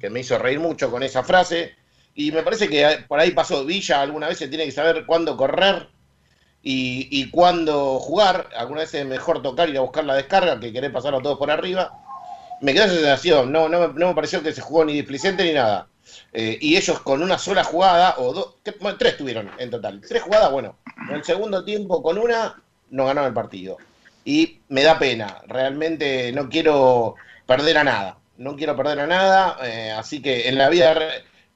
que 0.00 0.10
me 0.10 0.20
hizo 0.20 0.38
reír 0.38 0.58
mucho 0.58 0.90
con 0.90 1.02
esa 1.02 1.22
frase. 1.22 1.76
Y 2.18 2.32
me 2.32 2.42
parece 2.42 2.68
que 2.68 3.04
por 3.06 3.20
ahí 3.20 3.30
pasó 3.30 3.64
Villa, 3.64 4.02
alguna 4.02 4.26
vez 4.26 4.38
se 4.38 4.48
tiene 4.48 4.64
que 4.64 4.72
saber 4.72 5.06
cuándo 5.06 5.36
correr 5.36 5.86
y, 6.64 7.06
y 7.12 7.30
cuándo 7.30 8.00
jugar. 8.00 8.48
Alguna 8.56 8.80
vez 8.80 8.92
es 8.92 9.06
mejor 9.06 9.40
tocar 9.40 9.68
ir 9.68 9.78
a 9.78 9.82
buscar 9.82 10.02
la 10.02 10.16
descarga 10.16 10.58
que 10.58 10.72
querer 10.72 10.92
pasarlo 10.92 11.20
todos 11.20 11.38
por 11.38 11.48
arriba. 11.48 11.92
Me 12.60 12.74
quedó 12.74 12.86
esa 12.86 12.94
sensación, 12.94 13.52
no, 13.52 13.68
no, 13.68 13.86
no 13.86 14.08
me 14.08 14.14
pareció 14.16 14.42
que 14.42 14.52
se 14.52 14.60
jugó 14.60 14.84
ni 14.84 14.94
displicente 14.94 15.44
ni 15.44 15.52
nada. 15.52 15.86
Eh, 16.32 16.58
y 16.60 16.76
ellos 16.76 16.98
con 17.02 17.22
una 17.22 17.38
sola 17.38 17.62
jugada, 17.62 18.16
o 18.18 18.32
dos, 18.32 18.56
tres 18.98 19.16
tuvieron 19.16 19.52
en 19.56 19.70
total. 19.70 20.00
Tres 20.00 20.20
jugadas, 20.20 20.50
bueno, 20.50 20.76
en 21.08 21.14
el 21.14 21.24
segundo 21.24 21.64
tiempo 21.64 22.02
con 22.02 22.18
una 22.18 22.60
no 22.90 23.06
ganaron 23.06 23.28
el 23.28 23.34
partido. 23.34 23.76
Y 24.24 24.58
me 24.70 24.82
da 24.82 24.98
pena, 24.98 25.40
realmente 25.46 26.32
no 26.32 26.48
quiero 26.48 27.14
perder 27.46 27.78
a 27.78 27.84
nada. 27.84 28.18
No 28.38 28.54
quiero 28.54 28.76
perder 28.76 29.00
a 29.00 29.06
nada, 29.06 29.56
eh, 29.64 29.90
así 29.90 30.22
que 30.22 30.48
en 30.48 30.58
la 30.58 30.68
vida 30.68 30.96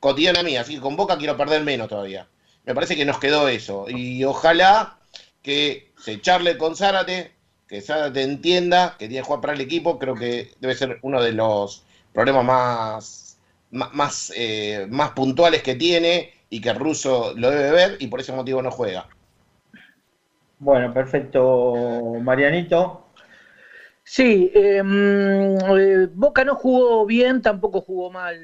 cotidiana 0.03 0.43
mía, 0.43 0.63
así 0.63 0.75
que 0.75 0.81
con 0.81 0.97
Boca 0.97 1.17
quiero 1.17 1.37
perder 1.37 1.63
menos 1.63 1.89
todavía. 1.89 2.27
Me 2.65 2.75
parece 2.75 2.97
que 2.97 3.05
nos 3.05 3.21
quedó 3.21 3.47
eso. 3.47 3.87
Y 3.89 4.25
ojalá 4.25 4.99
que 5.43 5.93
se 5.97 6.21
charle 6.21 6.59
con 6.59 6.75
Zárate, 6.75 7.31
que 7.69 7.81
Zárate 7.81 8.23
entienda 8.23 8.97
que 8.99 9.07
tiene 9.07 9.23
que 9.23 9.27
jugar 9.27 9.41
para 9.41 9.53
el 9.53 9.61
equipo. 9.61 10.01
Creo 10.01 10.17
que 10.17 10.51
debe 10.59 10.75
ser 10.75 10.99
uno 11.03 11.23
de 11.23 11.33
los 11.33 11.85
problemas 12.13 12.45
más, 12.45 13.39
más, 13.71 13.95
más, 13.95 14.33
eh, 14.35 14.89
más 14.91 15.13
puntuales 15.13 15.63
que 15.63 15.77
tiene 15.77 16.33
y 16.51 16.61
que 16.61 16.71
el 16.71 16.77
ruso 16.77 17.33
lo 17.37 17.51
debe 17.51 17.71
ver 17.71 17.97
y 18.01 18.09
por 18.09 18.19
ese 18.19 18.33
motivo 18.33 18.61
no 18.61 18.73
juega. 18.73 19.07
Bueno, 20.59 20.93
perfecto, 20.93 21.75
Marianito. 22.21 23.07
Sí, 24.03 24.51
mm, 24.53 25.77
eh, 25.79 26.09
Boca 26.13 26.45
no 26.45 26.57
jugó 26.57 27.07
bien, 27.07 27.41
tampoco 27.41 27.83
jugó 27.83 28.11
mal. 28.11 28.37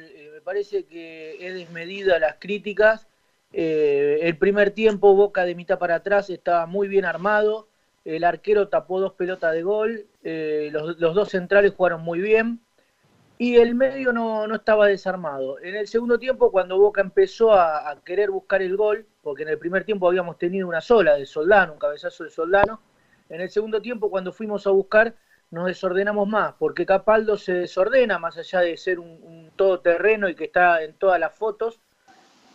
Parece 0.49 0.87
que 0.87 1.47
es 1.47 1.53
desmedida 1.53 2.19
las 2.19 2.37
críticas. 2.39 3.07
Eh, 3.53 4.21
el 4.23 4.39
primer 4.39 4.71
tiempo, 4.71 5.15
Boca 5.15 5.45
de 5.45 5.55
mitad 5.55 5.79
para 5.79 5.97
atrás 5.97 6.31
estaba 6.31 6.65
muy 6.65 6.89
bien 6.89 7.05
armado. 7.05 7.69
El 8.03 8.25
arquero 8.25 8.67
tapó 8.69 8.99
dos 8.99 9.13
pelotas 9.13 9.53
de 9.53 9.63
gol. 9.63 10.07
eh, 10.25 10.71
los, 10.73 10.99
los 10.99 11.15
dos 11.15 11.29
centrales 11.29 11.75
jugaron 11.77 12.01
muy 12.01 12.21
bien. 12.23 12.61
Y 13.37 13.57
el 13.57 13.75
medio 13.75 14.11
no, 14.11 14.47
no 14.47 14.55
estaba 14.55 14.87
desarmado. 14.87 15.61
En 15.61 15.77
el 15.77 15.87
segundo 15.87 16.19
tiempo, 16.19 16.51
cuando 16.51 16.79
Boca 16.79 17.03
empezó 17.03 17.53
a, 17.53 17.91
a 17.91 18.03
querer 18.03 18.31
buscar 18.31 18.63
el 18.63 18.75
gol, 18.75 19.05
porque 19.21 19.43
en 19.43 19.51
el 19.51 19.59
primer 19.59 19.85
tiempo 19.85 20.09
habíamos 20.09 20.39
tenido 20.39 20.67
una 20.67 20.81
sola 20.81 21.17
de 21.17 21.27
Soldano, 21.27 21.75
un 21.75 21.79
cabezazo 21.79 22.25
de 22.25 22.31
Soldano, 22.31 22.81
en 23.29 23.43
el 23.43 23.51
segundo 23.51 23.83
tiempo, 23.83 24.09
cuando 24.09 24.33
fuimos 24.33 24.67
a 24.67 24.71
buscar, 24.71 25.15
nos 25.51 25.67
desordenamos 25.67 26.29
más, 26.29 26.55
porque 26.59 26.85
Capaldo 26.85 27.37
se 27.37 27.55
desordena, 27.55 28.19
más 28.19 28.37
allá 28.37 28.61
de 28.61 28.77
ser 28.77 28.99
un, 28.99 29.51
todoterreno 29.57 30.29
y 30.29 30.35
que 30.37 30.45
está 30.45 30.83
en 30.83 30.95
todas 30.95 31.19
las 31.19 31.35
fotos, 31.35 31.81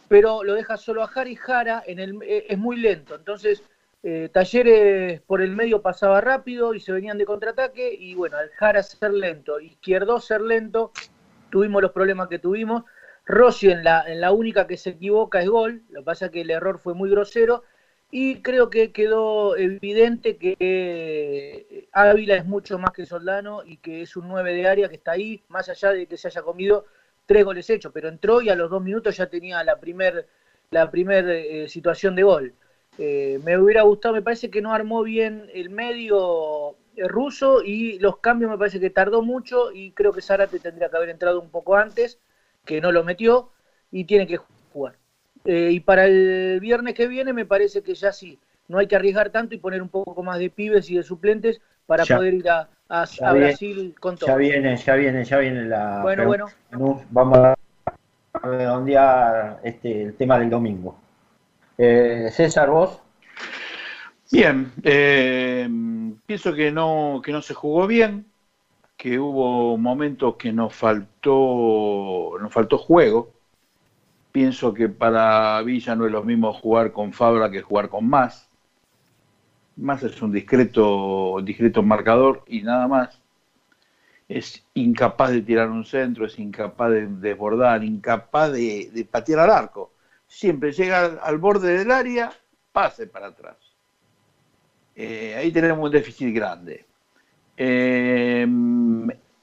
pero 0.07 0.44
lo 0.44 0.53
deja 0.53 0.78
solo 0.78 1.03
a 1.03 1.07
Jara 1.07 1.30
y 1.30 1.36
Jara 1.36 1.84
en 1.86 1.99
el, 1.99 2.22
eh, 2.24 2.45
es 2.48 2.57
muy 2.57 2.78
lento. 2.78 3.15
Entonces, 3.15 3.61
eh, 4.03 4.30
Talleres 4.32 5.22
por 5.22 5.41
el 5.41 5.56
medio 5.56 5.82
pasaba 5.82 6.22
rápido 6.22 6.74
y 6.74 6.80
se 6.80 6.91
venían 6.94 7.18
de 7.18 7.26
contraataque, 7.26 7.94
y 7.94 8.15
bueno, 8.15 8.38
al 8.38 8.49
Jara 8.52 8.84
ser 8.84 9.11
lento, 9.11 9.60
Izquierdo 9.60 10.20
ser 10.22 10.41
lento, 10.41 10.91
tuvimos 11.49 11.82
los 11.82 11.91
problemas 11.91 12.28
que 12.28 12.40
tuvimos. 12.40 12.84
Rossi 13.26 13.72
en 13.72 13.84
la, 13.84 14.03
en 14.06 14.22
la 14.22 14.32
única 14.32 14.68
que 14.68 14.78
se 14.78 14.91
equivoca 14.91 15.41
es 15.41 15.49
gol, 15.49 15.84
lo 15.90 16.02
que 16.02 16.06
pasa 16.06 16.26
es 16.26 16.32
que 16.32 16.41
el 16.41 16.52
error 16.52 16.80
fue 16.80 16.94
muy 16.94 17.10
grosero, 17.10 17.64
y 18.15 18.44
creo 18.44 18.69
que 18.69 18.91
quedó 18.91 19.57
evidente 19.57 20.38
que 20.38 20.56
eh, 20.60 21.88
Ávila 21.91 22.35
es 22.35 22.45
mucho 22.45 22.77
más 22.77 22.91
que 22.91 23.07
Soldano 23.07 23.64
y 23.65 23.77
que 23.77 24.03
es 24.03 24.15
un 24.15 24.27
9 24.27 24.53
de 24.53 24.68
área 24.68 24.88
que 24.88 24.98
está 24.98 25.14
ahí, 25.14 25.44
más 25.48 25.68
allá 25.68 25.94
de 25.94 26.06
que 26.06 26.15
se 26.15 26.27
haya 26.27 26.44
comido 26.44 26.85
tres 27.26 27.44
goles 27.44 27.68
hechos, 27.72 27.91
pero 27.91 28.10
entró 28.10 28.40
y 28.44 28.49
a 28.49 28.56
los 28.56 28.69
dos 28.69 28.84
minutos 28.84 29.18
ya 29.18 29.31
tenía 29.31 29.64
la 29.64 29.80
primer, 29.80 30.27
la 30.69 30.91
primer 30.91 31.27
eh, 31.27 31.68
situación 31.68 32.15
de 32.15 32.22
gol. 32.22 32.53
Eh, 32.99 33.40
me 33.44 33.57
hubiera 33.57 33.81
gustado, 33.81 34.14
me 34.14 34.22
parece 34.22 34.52
que 34.52 34.61
no 34.61 34.76
armó 34.76 35.02
bien 35.02 35.49
el 35.52 35.72
medio 35.72 36.76
eh, 36.95 37.07
ruso 37.07 37.64
y 37.64 37.98
los 37.98 38.18
cambios 38.18 38.52
me 38.52 38.60
parece 38.60 38.80
que 38.80 38.91
tardó 38.91 39.23
mucho 39.23 39.72
y 39.72 39.91
creo 39.94 40.14
que 40.14 40.22
Zárate 40.22 40.60
tendría 40.60 40.88
que 40.91 40.98
haber 40.98 41.10
entrado 41.10 41.41
un 41.41 41.49
poco 41.49 41.76
antes, 41.77 42.19
que 42.64 42.80
no 42.80 42.91
lo 42.91 43.03
metió 43.03 43.49
y 43.90 44.06
tiene 44.06 44.27
que 44.27 44.38
jugar. 44.72 45.03
Eh, 45.45 45.70
y 45.72 45.80
para 45.82 46.06
el 46.06 46.60
viernes 46.61 46.94
que 46.94 47.07
viene 47.07 47.34
me 47.34 47.45
parece 47.45 47.82
que 47.82 47.94
ya 47.95 48.11
sí, 48.14 48.40
no 48.70 48.78
hay 48.78 48.88
que 48.88 48.95
arriesgar 48.95 49.30
tanto 49.30 49.53
y 49.56 49.57
poner 49.57 49.82
un 49.82 49.90
poco 49.90 50.24
más 50.24 50.40
de 50.40 50.49
pibes 50.49 50.90
y 50.90 50.95
de 50.95 51.03
suplentes 51.03 51.60
para 51.86 52.03
Ya. 52.06 52.15
poder 52.18 52.34
ir 52.36 52.49
a, 52.49 52.70
a- 52.90 53.06
Ya 53.06 53.28
a 53.30 53.34
viene- 53.34 53.48
Brasil 53.48 53.95
con 53.99 54.18
todo. 54.18 54.30
Ya 54.30 54.36
viene, 54.38 54.78
ya 54.78 54.95
viene, 54.95 55.24
ya 55.26 55.38
viene 55.38 55.65
la. 55.65 55.99
Bueno, 56.02 56.26
bueno. 56.26 56.45
Vamos 57.11 57.38
a 57.40 57.56
redondear 58.41 59.60
este, 59.64 60.03
el 60.03 60.14
tema 60.15 60.40
del 60.40 60.49
domingo. 60.49 60.98
Eh, 61.78 62.30
César, 62.32 62.70
vos. 62.70 62.99
Bien, 64.32 64.72
eh, 64.84 65.68
pienso 66.26 66.53
que 66.53 66.72
no, 66.72 67.22
que 67.24 67.32
no 67.32 67.41
se 67.41 67.53
jugó 67.53 67.86
bien, 67.86 68.26
que 68.98 69.20
hubo 69.20 69.78
momentos 69.78 70.36
que 70.38 70.52
nos 70.52 70.74
faltó, 70.74 72.38
nos 72.40 72.52
faltó 72.52 72.78
juego. 72.78 73.32
Pienso 74.34 74.74
que 74.74 74.90
para 74.90 75.62
Villa 75.62 75.96
no 75.96 76.06
es 76.08 76.12
lo 76.12 76.24
mismo 76.24 76.52
jugar 76.54 76.92
con 76.92 77.14
Fabra 77.14 77.50
que 77.52 77.62
jugar 77.62 77.88
con 77.88 78.10
Más. 78.10 78.50
Más 79.78 80.04
es 80.04 80.22
un 80.22 80.32
discreto, 80.32 81.38
discreto 81.44 81.84
marcador 81.84 82.44
y 82.48 82.64
nada 82.64 82.88
más. 82.88 83.22
Es 84.28 84.66
incapaz 84.74 85.32
de 85.32 85.44
tirar 85.44 85.70
un 85.70 85.86
centro, 85.86 86.26
es 86.26 86.40
incapaz 86.40 86.90
de 86.92 87.08
desbordar, 87.08 87.84
incapaz 87.84 88.52
de, 88.52 89.08
patear 89.10 89.40
al 89.40 89.52
arco. 89.52 89.94
siempre 90.28 90.72
llega 90.72 91.06
al, 91.06 91.20
al 91.24 91.38
borde 91.38 91.78
del 91.78 91.92
área, 91.92 92.32
pase 92.72 93.08
para 93.08 93.28
atrás. 93.28 93.58
Eh, 94.96 95.36
ahí 95.38 95.52
tenemos 95.52 95.86
un 95.86 95.92
déficit 95.92 96.34
grande. 96.34 96.86
Eh, 97.56 98.48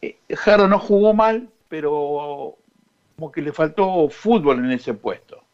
eh, 0.02 0.18
Jaro 0.34 0.66
no 0.66 0.80
jugó 0.80 1.14
mal, 1.14 1.48
pero 1.68 2.56
como 3.20 3.30
que 3.30 3.42
le 3.42 3.52
faltó 3.52 4.08
fútbol 4.08 4.60
en 4.60 4.70
ese 4.70 4.94
puesto. 4.94 5.44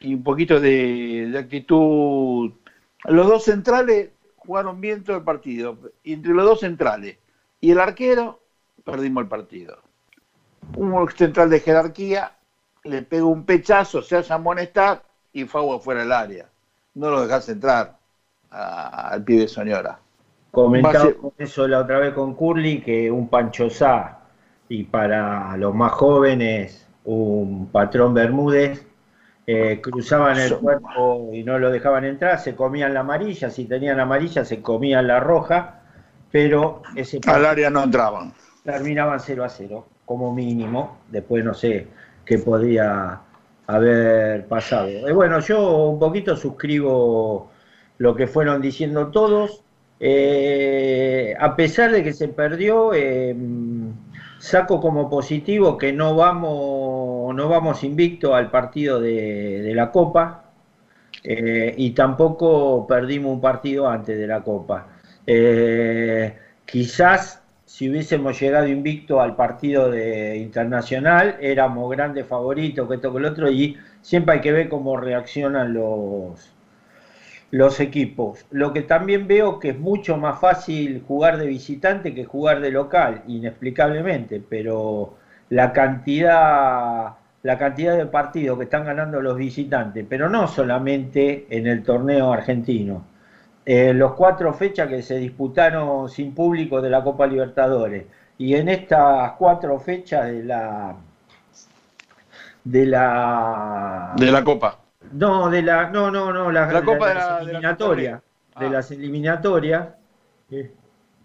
Y 0.00 0.14
un 0.14 0.24
poquito 0.24 0.58
de, 0.58 1.28
de 1.30 1.38
actitud. 1.38 2.50
Los 3.04 3.26
dos 3.28 3.44
centrales 3.44 4.10
jugaron 4.34 4.80
bien 4.80 5.04
todo 5.04 5.18
el 5.18 5.22
partido. 5.22 5.78
Y 6.02 6.14
entre 6.14 6.34
los 6.34 6.44
dos 6.44 6.58
centrales 6.60 7.18
y 7.60 7.70
el 7.70 7.78
arquero, 7.78 8.40
perdimos 8.84 9.22
el 9.22 9.28
partido. 9.28 9.78
Un 10.74 11.08
central 11.10 11.50
de 11.50 11.60
jerarquía 11.60 12.32
le 12.82 13.02
pega 13.02 13.24
un 13.24 13.44
pechazo, 13.44 14.02
se 14.02 14.16
hace 14.16 14.32
amonestar 14.32 15.04
y 15.32 15.44
fue 15.44 15.62
fuera 15.78 16.00
del 16.00 16.10
área. 16.10 16.48
No 16.94 17.10
lo 17.10 17.22
dejas 17.22 17.48
entrar 17.48 17.96
al 18.50 19.22
pibe 19.22 19.46
Soñora. 19.46 20.00
Comentaba 20.50 21.04
ser- 21.04 21.16
eso 21.38 21.68
la 21.68 21.78
otra 21.78 22.00
vez 22.00 22.12
con 22.12 22.34
Curly, 22.34 22.82
que 22.82 23.08
un 23.08 23.28
Pancho 23.28 23.70
Sá 23.70 24.15
y 24.68 24.84
para 24.84 25.56
los 25.56 25.74
más 25.74 25.92
jóvenes 25.92 26.86
un 27.04 27.68
patrón 27.68 28.14
Bermúdez 28.14 28.84
eh, 29.46 29.80
cruzaban 29.80 30.38
el 30.38 30.56
cuerpo 30.56 31.30
y 31.32 31.44
no 31.44 31.58
lo 31.58 31.70
dejaban 31.70 32.04
entrar, 32.04 32.38
se 32.40 32.56
comían 32.56 32.92
la 32.94 33.00
amarilla, 33.00 33.48
si 33.50 33.64
tenían 33.66 34.00
amarilla 34.00 34.44
se 34.44 34.60
comían 34.60 35.06
la 35.06 35.20
roja, 35.20 35.82
pero 36.32 36.82
ese 36.96 37.20
Al 37.26 37.46
área 37.46 37.70
no 37.70 37.84
entraban. 37.84 38.34
terminaban 38.64 39.20
0 39.20 39.44
a 39.44 39.48
0, 39.48 39.86
como 40.04 40.34
mínimo. 40.34 40.98
Después 41.10 41.44
no 41.44 41.54
sé 41.54 41.86
qué 42.24 42.38
podía 42.38 43.20
haber 43.68 44.46
pasado. 44.48 44.88
Eh, 44.88 45.12
bueno, 45.12 45.38
yo 45.40 45.86
un 45.88 45.98
poquito 46.00 46.36
suscribo 46.36 47.50
lo 47.98 48.16
que 48.16 48.26
fueron 48.26 48.60
diciendo 48.60 49.08
todos. 49.08 49.62
Eh, 50.00 51.34
a 51.38 51.56
pesar 51.56 51.90
de 51.92 52.02
que 52.02 52.12
se 52.12 52.28
perdió, 52.28 52.92
eh, 52.94 53.34
saco 54.38 54.80
como 54.80 55.08
positivo 55.08 55.76
que 55.78 55.92
no 55.92 56.14
vamos, 56.14 57.34
no 57.34 57.48
vamos 57.48 57.84
invicto 57.84 58.34
al 58.34 58.50
partido 58.50 59.00
de, 59.00 59.72
la 59.74 59.90
Copa. 59.90 60.42
Eh, 61.22 61.74
y 61.76 61.90
tampoco 61.90 62.86
perdimos 62.86 63.32
un 63.32 63.40
partido 63.40 63.88
antes 63.88 64.18
de 64.18 64.26
la 64.26 64.42
Copa. 64.42 64.88
Eh, 65.26 66.36
quizás 66.64 67.42
si 67.66 67.90
hubiésemos 67.90 68.40
llegado 68.40 68.68
invicto 68.68 69.20
al 69.20 69.34
partido 69.34 69.90
de 69.90 70.36
internacional, 70.38 71.36
éramos 71.40 71.90
grandes 71.90 72.24
favoritos, 72.26 72.88
que 72.88 72.94
esto 72.94 73.12
que 73.12 73.18
el 73.18 73.24
otro, 73.24 73.50
y 73.50 73.76
siempre 74.00 74.36
hay 74.36 74.40
que 74.40 74.52
ver 74.52 74.68
cómo 74.68 74.96
reaccionan 74.96 75.74
los, 75.74 76.55
los 77.56 77.80
equipos. 77.80 78.44
Lo 78.50 78.74
que 78.74 78.82
también 78.82 79.26
veo 79.26 79.58
que 79.58 79.70
es 79.70 79.78
mucho 79.78 80.18
más 80.18 80.38
fácil 80.38 81.02
jugar 81.08 81.38
de 81.38 81.46
visitante 81.46 82.14
que 82.14 82.26
jugar 82.26 82.60
de 82.60 82.70
local, 82.70 83.22
inexplicablemente, 83.26 84.42
pero 84.46 85.14
la 85.48 85.72
cantidad, 85.72 87.14
la 87.42 87.58
cantidad 87.58 87.96
de 87.96 88.04
partidos 88.06 88.58
que 88.58 88.64
están 88.64 88.84
ganando 88.84 89.22
los 89.22 89.38
visitantes, 89.38 90.04
pero 90.06 90.28
no 90.28 90.48
solamente 90.48 91.46
en 91.48 91.66
el 91.66 91.82
torneo 91.82 92.30
argentino. 92.30 93.04
Eh, 93.64 93.94
los 93.94 94.12
cuatro 94.12 94.52
fechas 94.52 94.88
que 94.88 95.00
se 95.00 95.16
disputaron 95.16 96.10
sin 96.10 96.34
público 96.34 96.82
de 96.82 96.90
la 96.90 97.02
Copa 97.02 97.26
Libertadores 97.26 98.04
y 98.36 98.54
en 98.54 98.68
estas 98.68 99.32
cuatro 99.32 99.80
fechas 99.80 100.26
de 100.26 100.44
la 100.44 100.94
de 102.64 102.86
la 102.86 104.12
De 104.16 104.30
la 104.30 104.44
Copa. 104.44 104.85
No, 105.12 105.50
de 105.50 105.62
la, 105.62 105.90
no, 105.90 106.10
no, 106.10 106.32
no, 106.32 106.50
la, 106.50 106.70
La 106.72 106.82
Copa 106.84 107.08
de 107.08 107.14
la- 107.14 107.20
las 107.20 107.38
de 107.40 107.44
la 107.44 107.50
eliminatorias, 107.52 108.22
de 108.60 108.70
las 108.70 108.90
eliminatorias, 108.90 109.88
eh, 110.50 110.72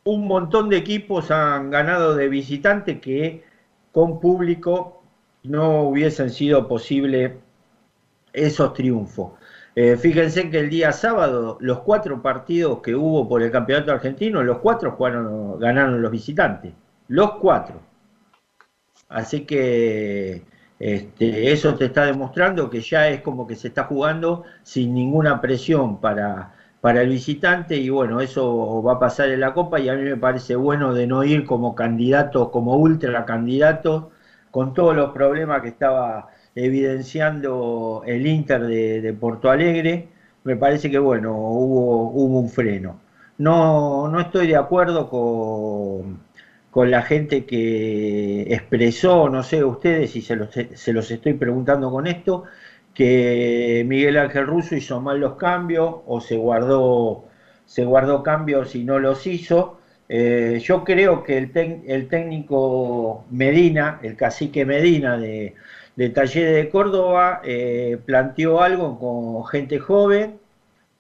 un 0.04 0.28
montón 0.28 0.70
de 0.70 0.78
equipos 0.78 1.30
han 1.32 1.70
ganado 1.70 2.16
de 2.16 2.28
visitante 2.28 3.00
que 3.00 3.44
con 3.92 4.20
público 4.20 5.04
no 5.44 5.82
hubiesen 5.84 6.30
sido 6.30 6.68
posible 6.68 7.38
esos 8.34 8.74
triunfos. 8.74 9.34
Eh, 9.76 9.96
fíjense 9.96 10.50
que 10.50 10.60
el 10.60 10.70
día 10.70 10.92
sábado, 10.92 11.58
los 11.62 11.80
cuatro 11.80 12.22
partidos 12.22 12.80
que 12.82 12.94
hubo 12.96 13.28
por 13.28 13.42
el 13.42 13.52
campeonato 13.52 13.92
argentino, 13.92 14.44
los 14.44 14.58
cuatro 14.60 14.92
jugaron, 14.92 15.60
ganaron 15.60 16.02
los 16.02 16.12
visitantes. 16.12 16.74
Los 17.08 17.34
cuatro. 17.36 17.80
Así 19.10 19.46
que 19.46 20.44
este, 20.82 21.52
eso 21.52 21.76
te 21.76 21.86
está 21.86 22.06
demostrando 22.08 22.68
que 22.70 22.82
ya 22.82 23.08
es 23.08 23.22
como 23.22 23.46
que 23.46 23.56
se 23.56 23.68
está 23.68 23.84
jugando 23.84 24.46
sin 24.64 24.96
ninguna 24.96 25.40
presión 25.40 26.02
para, 26.02 26.54
para 26.82 27.04
el 27.04 27.10
visitante 27.10 27.78
y 27.78 27.90
bueno, 27.90 28.20
eso 28.20 28.82
va 28.82 28.94
a 28.94 29.00
pasar 29.00 29.30
en 29.30 29.42
la 29.42 29.54
Copa 29.54 29.80
y 29.80 29.90
a 29.90 29.94
mí 29.96 30.02
me 30.02 30.18
parece 30.18 30.56
bueno 30.56 30.92
de 30.96 31.06
no 31.06 31.24
ir 31.24 31.46
como 31.46 31.76
candidato, 31.76 32.50
como 32.50 32.78
ultra 32.78 33.26
candidato, 33.26 34.10
con 34.50 34.74
todos 34.74 34.96
los 34.96 35.12
problemas 35.12 35.62
que 35.62 35.68
estaba 35.70 36.30
evidenciando 36.56 38.02
el 38.08 38.26
Inter 38.26 38.64
de, 38.66 39.02
de 39.02 39.14
Porto 39.14 39.52
Alegre, 39.52 40.10
me 40.44 40.56
parece 40.56 40.90
que 40.90 40.98
bueno, 41.00 41.34
hubo, 41.38 42.10
hubo 42.10 42.40
un 42.40 42.50
freno. 42.50 43.00
No, 43.38 44.08
no 44.08 44.20
estoy 44.20 44.48
de 44.48 44.56
acuerdo 44.56 45.10
con, 45.10 46.20
con 46.72 46.90
la 46.90 47.02
gente 47.04 47.46
que 47.46 48.44
expresó, 48.54 49.30
no 49.30 49.44
sé 49.44 49.64
ustedes 49.64 50.12
si 50.12 50.22
se 50.22 50.36
los, 50.38 50.50
se 50.52 50.94
los 50.94 51.12
estoy 51.12 51.34
preguntando 51.34 51.92
con 51.92 52.08
esto, 52.08 52.46
que 52.94 53.84
Miguel 53.88 54.18
Ángel 54.18 54.48
Russo 54.48 54.76
hizo 54.76 55.02
mal 55.02 55.20
los 55.20 55.36
cambios 55.36 55.98
o 56.08 56.22
se 56.22 56.38
guardó, 56.38 57.26
se 57.66 57.86
guardó 57.86 58.24
cambios 58.24 58.76
y 58.76 58.84
no 58.86 59.00
los 59.00 59.28
hizo. 59.28 59.80
Eh, 60.10 60.60
yo 60.64 60.84
creo 60.84 61.24
que 61.24 61.38
el, 61.38 61.52
el 61.88 62.08
técnico 62.10 63.26
Medina, 63.32 64.00
el 64.04 64.16
cacique 64.18 64.66
Medina 64.66 65.18
de, 65.18 65.56
de 65.96 66.10
Talleres 66.10 66.56
de 66.56 66.70
Córdoba, 66.70 67.42
eh, 67.44 67.98
planteó 68.06 68.62
algo 68.62 69.00
con 69.00 69.46
gente 69.48 69.80
joven, 69.80 70.40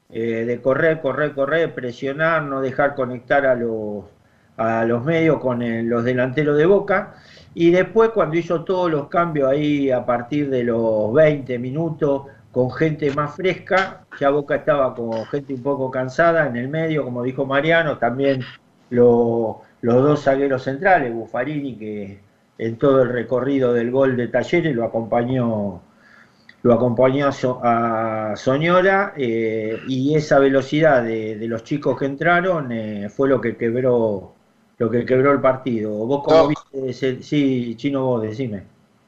eh, 0.09 0.45
de 0.45 0.61
correr, 0.61 1.01
correr, 1.01 1.33
correr, 1.33 1.73
presionar, 1.73 2.43
no 2.43 2.61
dejar 2.61 2.95
conectar 2.95 3.45
a 3.45 3.55
los, 3.55 4.05
a 4.61 4.85
los 4.85 5.03
medios 5.03 5.39
con 5.39 5.61
el- 5.61 5.87
los 5.87 6.03
delanteros 6.03 6.57
de 6.57 6.65
Boca. 6.65 7.15
Y 7.53 7.71
después 7.71 8.11
cuando 8.11 8.37
hizo 8.37 8.63
todos 8.63 8.89
los 8.91 9.07
cambios 9.09 9.49
ahí 9.49 9.91
a 9.91 10.05
partir 10.05 10.49
de 10.49 10.63
los 10.63 11.13
20 11.13 11.59
minutos 11.59 12.23
con 12.51 12.71
gente 12.71 13.11
más 13.11 13.35
fresca, 13.35 14.05
ya 14.19 14.29
Boca 14.29 14.55
estaba 14.55 14.93
con 14.95 15.25
gente 15.27 15.53
un 15.53 15.63
poco 15.63 15.89
cansada 15.91 16.47
en 16.47 16.55
el 16.57 16.67
medio, 16.69 17.03
como 17.03 17.23
dijo 17.23 17.45
Mariano, 17.45 17.97
también 17.97 18.41
lo- 18.89 19.61
los 19.81 19.95
dos 20.03 20.23
zagueros 20.23 20.63
centrales, 20.63 21.13
Buffarini, 21.13 21.75
que 21.77 22.19
en 22.57 22.77
todo 22.77 23.01
el 23.03 23.09
recorrido 23.09 23.73
del 23.73 23.89
gol 23.91 24.15
de 24.17 24.27
Talleres 24.27 24.75
lo 24.75 24.85
acompañó 24.85 25.81
lo 26.63 26.73
acompañó 26.73 27.27
a, 27.27 27.31
So- 27.31 27.59
a 27.63 28.33
Soñora 28.35 29.13
eh, 29.17 29.79
y 29.87 30.15
esa 30.15 30.37
velocidad 30.39 31.03
de, 31.03 31.35
de 31.37 31.47
los 31.47 31.63
chicos 31.63 31.97
que 31.97 32.05
entraron 32.05 32.71
eh, 32.71 33.09
fue 33.09 33.27
lo 33.29 33.41
que 33.41 33.57
quebró 33.57 34.33
lo 34.81 34.89
que 34.89 35.05
quebró 35.05 35.31
el 35.31 35.39
partido. 35.41 35.91
Vos 35.91 36.23
como 36.23 36.47
viste 36.47 36.89
ese- 36.89 37.21
sí, 37.21 37.75
Chino 37.77 38.03
vos 38.03 38.23
decime. 38.23 38.63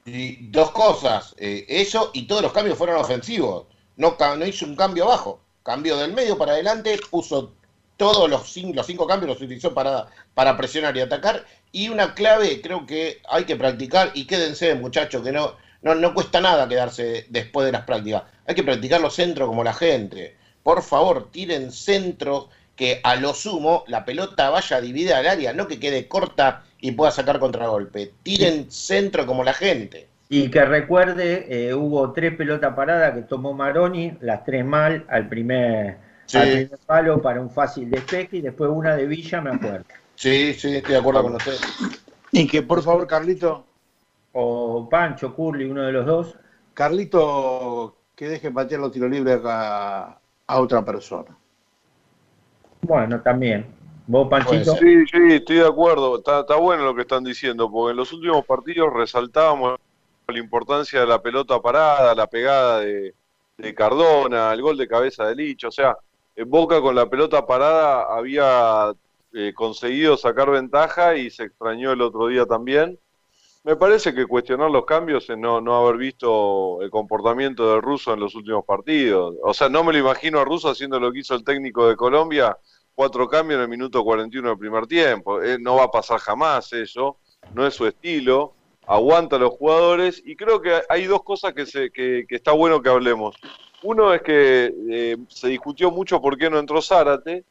Y 0.06 0.48
dos 0.52 0.70
cosas, 0.70 1.34
eh, 1.38 1.66
eso 1.68 2.12
y 2.14 2.28
todos 2.28 2.44
los 2.44 2.54
cambios 2.54 2.78
fueron 2.78 2.98
ofensivos. 2.98 3.66
No, 3.98 4.16
no 4.38 4.46
hizo 4.46 4.68
un 4.68 4.76
cambio 4.76 5.06
abajo. 5.06 5.40
Cambio 5.64 5.98
del 5.98 6.14
medio 6.14 6.38
para 6.38 6.52
adelante, 6.52 7.00
puso 7.10 7.54
todos 7.98 8.30
los 8.30 8.52
cinco, 8.52 8.76
los 8.76 8.86
cinco 8.86 9.08
cambios, 9.08 9.30
los 9.30 9.42
utilizó 9.42 9.74
para, 9.74 10.08
para 10.36 10.56
presionar 10.56 10.96
y 10.96 11.02
atacar. 11.02 11.44
Y 11.72 11.90
una 11.90 12.14
clave, 12.14 12.62
creo 12.62 12.86
que 12.86 13.20
hay 13.28 13.46
que 13.46 13.56
practicar, 13.56 14.12
y 14.14 14.26
quédense 14.28 14.76
muchachos, 14.76 15.24
que 15.24 15.32
no, 15.32 15.56
no, 15.82 15.96
no 15.96 16.14
cuesta 16.14 16.40
nada 16.40 16.68
quedarse 16.68 17.26
después 17.30 17.66
de 17.66 17.72
las 17.72 17.86
prácticas. 17.86 18.24
Hay 18.46 18.54
que 18.54 18.64
practicar 18.64 19.02
los 19.02 19.16
centros 19.16 19.48
como 19.48 19.64
la 19.64 19.74
gente. 19.74 20.36
Por 20.62 20.84
favor, 20.84 21.32
tiren 21.32 21.72
centros 21.72 22.50
que 22.76 23.00
a 23.04 23.16
lo 23.16 23.34
sumo 23.34 23.84
la 23.88 24.04
pelota 24.06 24.50
vaya 24.50 24.82
dividida 24.82 25.20
al 25.20 25.28
área, 25.28 25.54
no 25.54 25.68
que 25.68 25.80
quede 25.80 26.08
corta 26.08 26.64
y 26.80 26.92
pueda 26.92 27.12
sacar 27.12 27.40
contragolpe. 27.40 28.12
Tiren 28.24 28.72
centro 28.72 29.26
como 29.26 29.44
la 29.44 29.54
gente. 29.54 30.08
Y 30.30 30.50
que 30.50 30.66
recuerde, 30.66 31.46
eh, 31.50 31.74
hubo 31.74 32.12
tres 32.12 32.36
pelotas 32.36 32.74
paradas 32.76 33.14
que 33.14 33.22
tomó 33.22 33.54
Maroni, 33.54 34.14
las 34.22 34.44
tres 34.44 34.66
mal 34.66 35.06
al 35.10 35.28
primer, 35.30 35.98
Sí. 36.26 36.38
al 36.38 36.44
primer 36.50 36.80
palo 36.86 37.22
para 37.22 37.40
un 37.40 37.52
fácil 37.52 37.90
despeje 37.92 38.38
y 38.38 38.42
después 38.42 38.72
una 38.74 38.96
de 38.96 39.06
Villa, 39.06 39.42
me 39.42 39.52
acuerdo. 39.52 39.86
Sí, 40.16 40.54
sí, 40.54 40.76
estoy 40.76 40.94
de 40.94 40.98
acuerdo 41.00 41.22
con 41.24 41.36
usted. 41.36 41.54
Y 42.32 42.48
que 42.48 42.64
por 42.64 42.82
favor, 42.82 43.06
Carlito, 43.06 43.66
O 44.32 44.88
Pancho, 44.90 45.36
Curly, 45.36 45.66
uno 45.66 45.84
de 45.84 45.92
los 45.92 46.06
dos. 46.08 46.36
Carlito, 46.74 47.96
que 48.16 48.28
deje 48.28 48.50
patear 48.50 48.82
los 48.82 48.92
tiros 48.92 49.12
libres 49.12 49.40
a, 49.46 50.18
a 50.48 50.60
otra 50.60 50.84
persona. 50.84 51.38
Bueno, 52.84 53.22
también. 53.22 53.66
Vos, 54.06 54.28
Panchito. 54.30 54.76
Sí, 54.76 55.06
sí, 55.12 55.34
estoy 55.34 55.58
de 55.58 55.68
acuerdo. 55.68 56.18
Está, 56.18 56.42
está 56.42 56.56
bueno 56.58 56.84
lo 56.84 56.94
que 56.96 57.02
están 57.02 57.24
diciendo, 57.24 57.72
porque 57.72 57.92
en 57.92 57.98
los 57.98 58.12
últimos 58.12 58.46
partidos 58.46 58.94
resaltábamos 58.94 59.80
la 60.28 60.40
importancia 60.40 61.00
de 61.02 61.08
la 61.08 61.22
pelota 61.22 61.62
parada, 61.62 62.14
la 62.14 62.28
pegada 62.28 62.80
de, 62.80 63.14
de 63.58 63.74
Cardona, 63.74 64.54
el 64.54 64.62
gol 64.62 64.78
de 64.78 64.88
cabeza 64.88 65.26
de 65.26 65.36
Licho. 65.36 65.70
O 65.70 65.72
sea, 65.72 65.98
Boca 66.46 66.82
con 66.82 66.96
la 66.96 67.10
pelota 67.10 67.46
parada 67.46 68.08
había 68.16 68.92
eh, 69.34 69.54
conseguido 69.54 70.18
sacar 70.18 70.50
ventaja 70.50 71.16
y 71.16 71.30
se 71.30 71.44
extrañó 71.44 71.92
el 71.92 72.02
otro 72.02 72.28
día 72.28 72.46
también. 72.46 73.00
Me 73.64 73.78
parece 73.78 74.14
que 74.14 74.26
cuestionar 74.26 74.70
los 74.72 74.86
cambios 74.86 75.30
es 75.30 75.38
no, 75.38 75.62
no 75.62 75.76
haber 75.76 75.98
visto 75.98 76.82
el 76.82 76.90
comportamiento 76.90 77.72
del 77.72 77.82
ruso 77.82 78.14
en 78.14 78.20
los 78.20 78.36
últimos 78.36 78.66
partidos. 78.66 79.36
O 79.42 79.54
sea, 79.54 79.70
no 79.70 79.84
me 79.86 79.94
lo 79.94 80.00
imagino 80.00 80.40
a 80.40 80.44
Russo 80.44 80.70
haciendo 80.70 81.00
lo 81.00 81.14
que 81.14 81.20
hizo 81.20 81.34
el 81.34 81.46
técnico 81.46 81.88
de 81.88 81.96
Colombia, 81.96 82.58
cuatro 82.96 83.28
cambios 83.28 83.58
en 83.58 83.64
el 83.64 83.70
minuto 83.70 84.04
41 84.04 84.50
del 84.50 84.58
primer 84.58 84.88
tiempo. 84.88 85.42
Eh, 85.42 85.58
no 85.60 85.76
va 85.76 85.86
a 85.86 85.92
pasar 85.92 86.20
jamás 86.20 86.72
eso, 86.74 87.18
no 87.54 87.66
es 87.66 87.74
su 87.74 87.88
estilo, 87.88 88.54
aguanta 88.86 89.36
a 89.38 89.40
los 89.40 89.52
jugadores 89.52 90.22
y 90.26 90.36
creo 90.36 90.62
que 90.62 90.82
hay 90.90 91.06
dos 91.06 91.24
cosas 91.24 91.54
que, 91.54 91.66
se, 91.66 91.92
que, 91.92 92.26
está 92.30 92.52
bueno 92.52 92.82
que 92.82 92.90
hablemos. 92.90 93.36
Uno 93.82 94.14
es 94.14 94.22
que 94.22 94.74
eh, 94.90 95.18
se 95.28 95.50
discutió 95.50 95.92
mucho 95.92 96.22
por 96.22 96.38
qué 96.38 96.50
no 96.50 96.60
entró 96.60 96.82
Zárate 96.82 97.44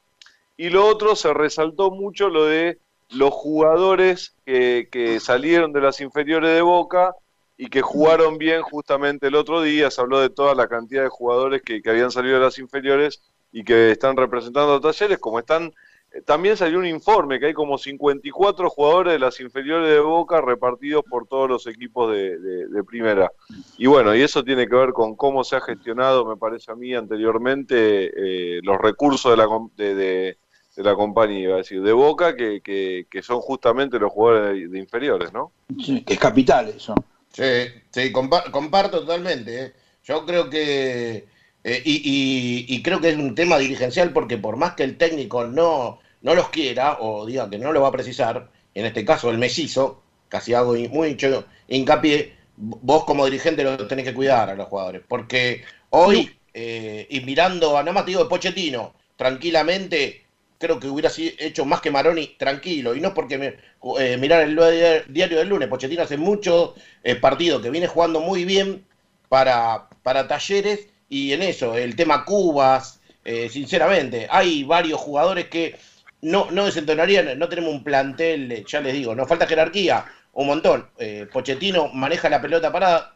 y 0.56 0.70
lo 0.70 0.86
otro 0.86 1.16
se 1.16 1.32
resaltó 1.34 1.90
mucho 1.90 2.28
lo 2.28 2.46
de 2.46 2.78
los 3.10 3.30
jugadores 3.30 4.34
que, 4.46 4.88
que 4.90 5.20
salieron 5.20 5.72
de 5.72 5.82
las 5.82 6.00
inferiores 6.00 6.54
de 6.54 6.62
Boca 6.62 7.14
y 7.58 7.68
que 7.68 7.82
jugaron 7.82 8.38
bien 8.38 8.62
justamente 8.62 9.26
el 9.26 9.34
otro 9.34 9.60
día. 9.60 9.90
Se 9.90 10.00
habló 10.00 10.20
de 10.20 10.30
toda 10.30 10.54
la 10.54 10.68
cantidad 10.68 11.02
de 11.02 11.10
jugadores 11.10 11.60
que 11.62 11.82
habían 11.86 12.10
salido 12.10 12.38
de 12.38 12.44
las 12.44 12.58
inferiores 12.58 13.22
y 13.52 13.62
que 13.64 13.90
están 13.92 14.16
representando 14.16 14.74
a 14.74 14.80
talleres, 14.80 15.18
como 15.18 15.38
están. 15.38 15.72
eh, 16.12 16.22
También 16.24 16.56
salió 16.56 16.78
un 16.78 16.86
informe 16.86 17.38
que 17.38 17.46
hay 17.46 17.52
como 17.54 17.76
54 17.78 18.68
jugadores 18.70 19.12
de 19.12 19.18
las 19.18 19.38
inferiores 19.40 19.88
de 19.90 20.00
Boca 20.00 20.40
repartidos 20.40 21.04
por 21.08 21.26
todos 21.26 21.48
los 21.48 21.66
equipos 21.66 22.10
de, 22.12 22.38
de- 22.38 22.66
de 22.68 22.84
primera. 22.84 23.30
Y 23.76 23.86
bueno, 23.86 24.14
y 24.14 24.22
eso 24.22 24.42
tiene 24.42 24.66
que 24.66 24.74
ver 24.76 24.92
con 24.92 25.16
cómo 25.16 25.44
se 25.44 25.56
ha 25.56 25.60
gestionado, 25.60 26.24
me 26.24 26.36
parece 26.36 26.72
a 26.72 26.74
mí, 26.74 26.94
anteriormente 26.94 28.56
eh, 28.56 28.60
los 28.62 28.78
recursos 28.80 29.30
de 29.32 29.36
la, 29.36 29.46
de, 29.76 29.94
de- 29.94 30.38
de 30.74 30.82
la 30.82 30.94
compañía, 30.94 31.40
iba 31.40 31.54
a 31.54 31.58
decir, 31.58 31.82
de 31.82 31.92
Boca, 31.92 32.34
que, 32.34 32.62
que- 32.62 33.06
que 33.10 33.22
son 33.22 33.40
justamente 33.40 33.98
los 33.98 34.10
jugadores 34.10 34.54
de, 34.54 34.68
de 34.68 34.78
inferiores, 34.78 35.30
¿no? 35.32 35.52
Sí, 35.78 36.02
que 36.02 36.14
es 36.14 36.18
capital 36.18 36.68
eso. 36.68 36.94
Sí, 37.30 37.42
sí, 37.90 38.12
compa- 38.12 38.50
comparto 38.50 39.00
totalmente. 39.00 39.64
¿eh? 39.64 39.72
Yo 40.04 40.24
creo 40.26 40.48
que, 40.50 41.26
eh, 41.64 41.80
y, 41.84 41.94
y- 42.04 42.74
y 42.74 42.82
creo 42.82 43.00
que 43.00 43.10
es 43.10 43.16
un 43.16 43.34
tema 43.34 43.58
dirigencial 43.58 44.12
porque 44.12 44.38
por 44.38 44.56
más 44.56 44.72
que 44.74 44.82
el 44.84 44.96
técnico 44.96 45.44
no, 45.44 45.98
no 46.22 46.34
los 46.34 46.48
quiera 46.50 46.96
o 47.00 47.24
diga 47.26 47.48
que 47.50 47.58
no 47.58 47.72
lo 47.72 47.80
va 47.82 47.88
a 47.88 47.92
precisar, 47.92 48.48
en 48.74 48.86
este 48.86 49.04
caso 49.04 49.30
el 49.30 49.38
mellizo, 49.38 50.02
casi 50.28 50.54
hago 50.54 50.74
mucho 50.90 51.44
hincapié, 51.68 52.32
vos 52.56 53.04
como 53.04 53.24
dirigente 53.24 53.64
lo 53.64 53.76
tenés 53.86 54.04
que 54.04 54.14
cuidar 54.14 54.50
a 54.50 54.54
los 54.54 54.66
jugadores. 54.68 55.02
Porque 55.06 55.62
hoy, 55.90 56.34
eh, 56.54 57.06
y 57.10 57.20
mirando 57.20 57.76
a 57.76 57.82
nada 57.82 57.92
más 57.92 58.04
te 58.04 58.10
digo 58.12 58.22
de 58.24 58.28
Pochettino, 58.30 58.94
tranquilamente, 59.16 60.22
creo 60.58 60.78
que 60.80 60.88
hubiera 60.88 61.10
si- 61.10 61.34
hecho 61.38 61.64
más 61.64 61.80
que 61.80 61.90
Maroni 61.90 62.34
tranquilo. 62.38 62.94
Y 62.94 63.00
no 63.00 63.14
porque 63.14 63.38
me, 63.38 63.54
eh, 63.98 64.16
mirar 64.18 64.42
el 64.42 64.56
di- 64.56 65.12
diario 65.12 65.38
del 65.38 65.48
lunes, 65.48 65.68
Pochettino 65.68 66.02
hace 66.02 66.16
muchos 66.16 66.72
eh, 67.02 67.14
partidos 67.16 67.60
que 67.62 67.70
viene 67.70 67.86
jugando 67.86 68.20
muy 68.20 68.44
bien 68.44 68.84
para, 69.28 69.88
para 70.02 70.26
talleres 70.28 70.88
y 71.12 71.34
en 71.34 71.42
eso, 71.42 71.76
el 71.76 71.94
tema 71.94 72.24
Cubas, 72.24 72.98
eh, 73.22 73.50
sinceramente, 73.50 74.26
hay 74.30 74.64
varios 74.64 74.98
jugadores 74.98 75.48
que 75.48 75.78
no, 76.22 76.50
no 76.50 76.64
desentonarían, 76.64 77.38
no 77.38 77.50
tenemos 77.50 77.70
un 77.70 77.84
plantel, 77.84 78.50
eh, 78.50 78.64
ya 78.66 78.80
les 78.80 78.94
digo, 78.94 79.14
nos 79.14 79.28
falta 79.28 79.46
jerarquía, 79.46 80.06
un 80.32 80.46
montón. 80.46 80.88
Eh, 80.96 81.26
Pochettino 81.30 81.88
maneja 81.88 82.30
la 82.30 82.40
pelota 82.40 82.72
parada, 82.72 83.12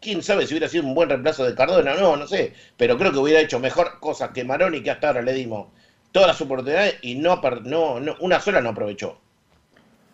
quién 0.00 0.22
sabe 0.22 0.46
si 0.46 0.54
hubiera 0.54 0.68
sido 0.68 0.84
un 0.84 0.94
buen 0.94 1.08
reemplazo 1.08 1.44
de 1.44 1.56
Cardona, 1.56 1.94
no, 1.94 2.16
no 2.16 2.28
sé, 2.28 2.54
pero 2.76 2.96
creo 2.96 3.10
que 3.10 3.18
hubiera 3.18 3.40
hecho 3.40 3.58
mejor 3.58 3.98
cosas 3.98 4.30
que 4.30 4.44
Maroni, 4.44 4.80
que 4.80 4.92
hasta 4.92 5.08
ahora 5.08 5.22
le 5.22 5.32
dimos 5.32 5.66
todas 6.12 6.28
las 6.28 6.40
oportunidades 6.40 6.98
y 7.02 7.16
no, 7.16 7.40
no, 7.64 7.98
no 7.98 8.16
una 8.20 8.38
sola 8.38 8.60
no 8.60 8.68
aprovechó. 8.68 9.18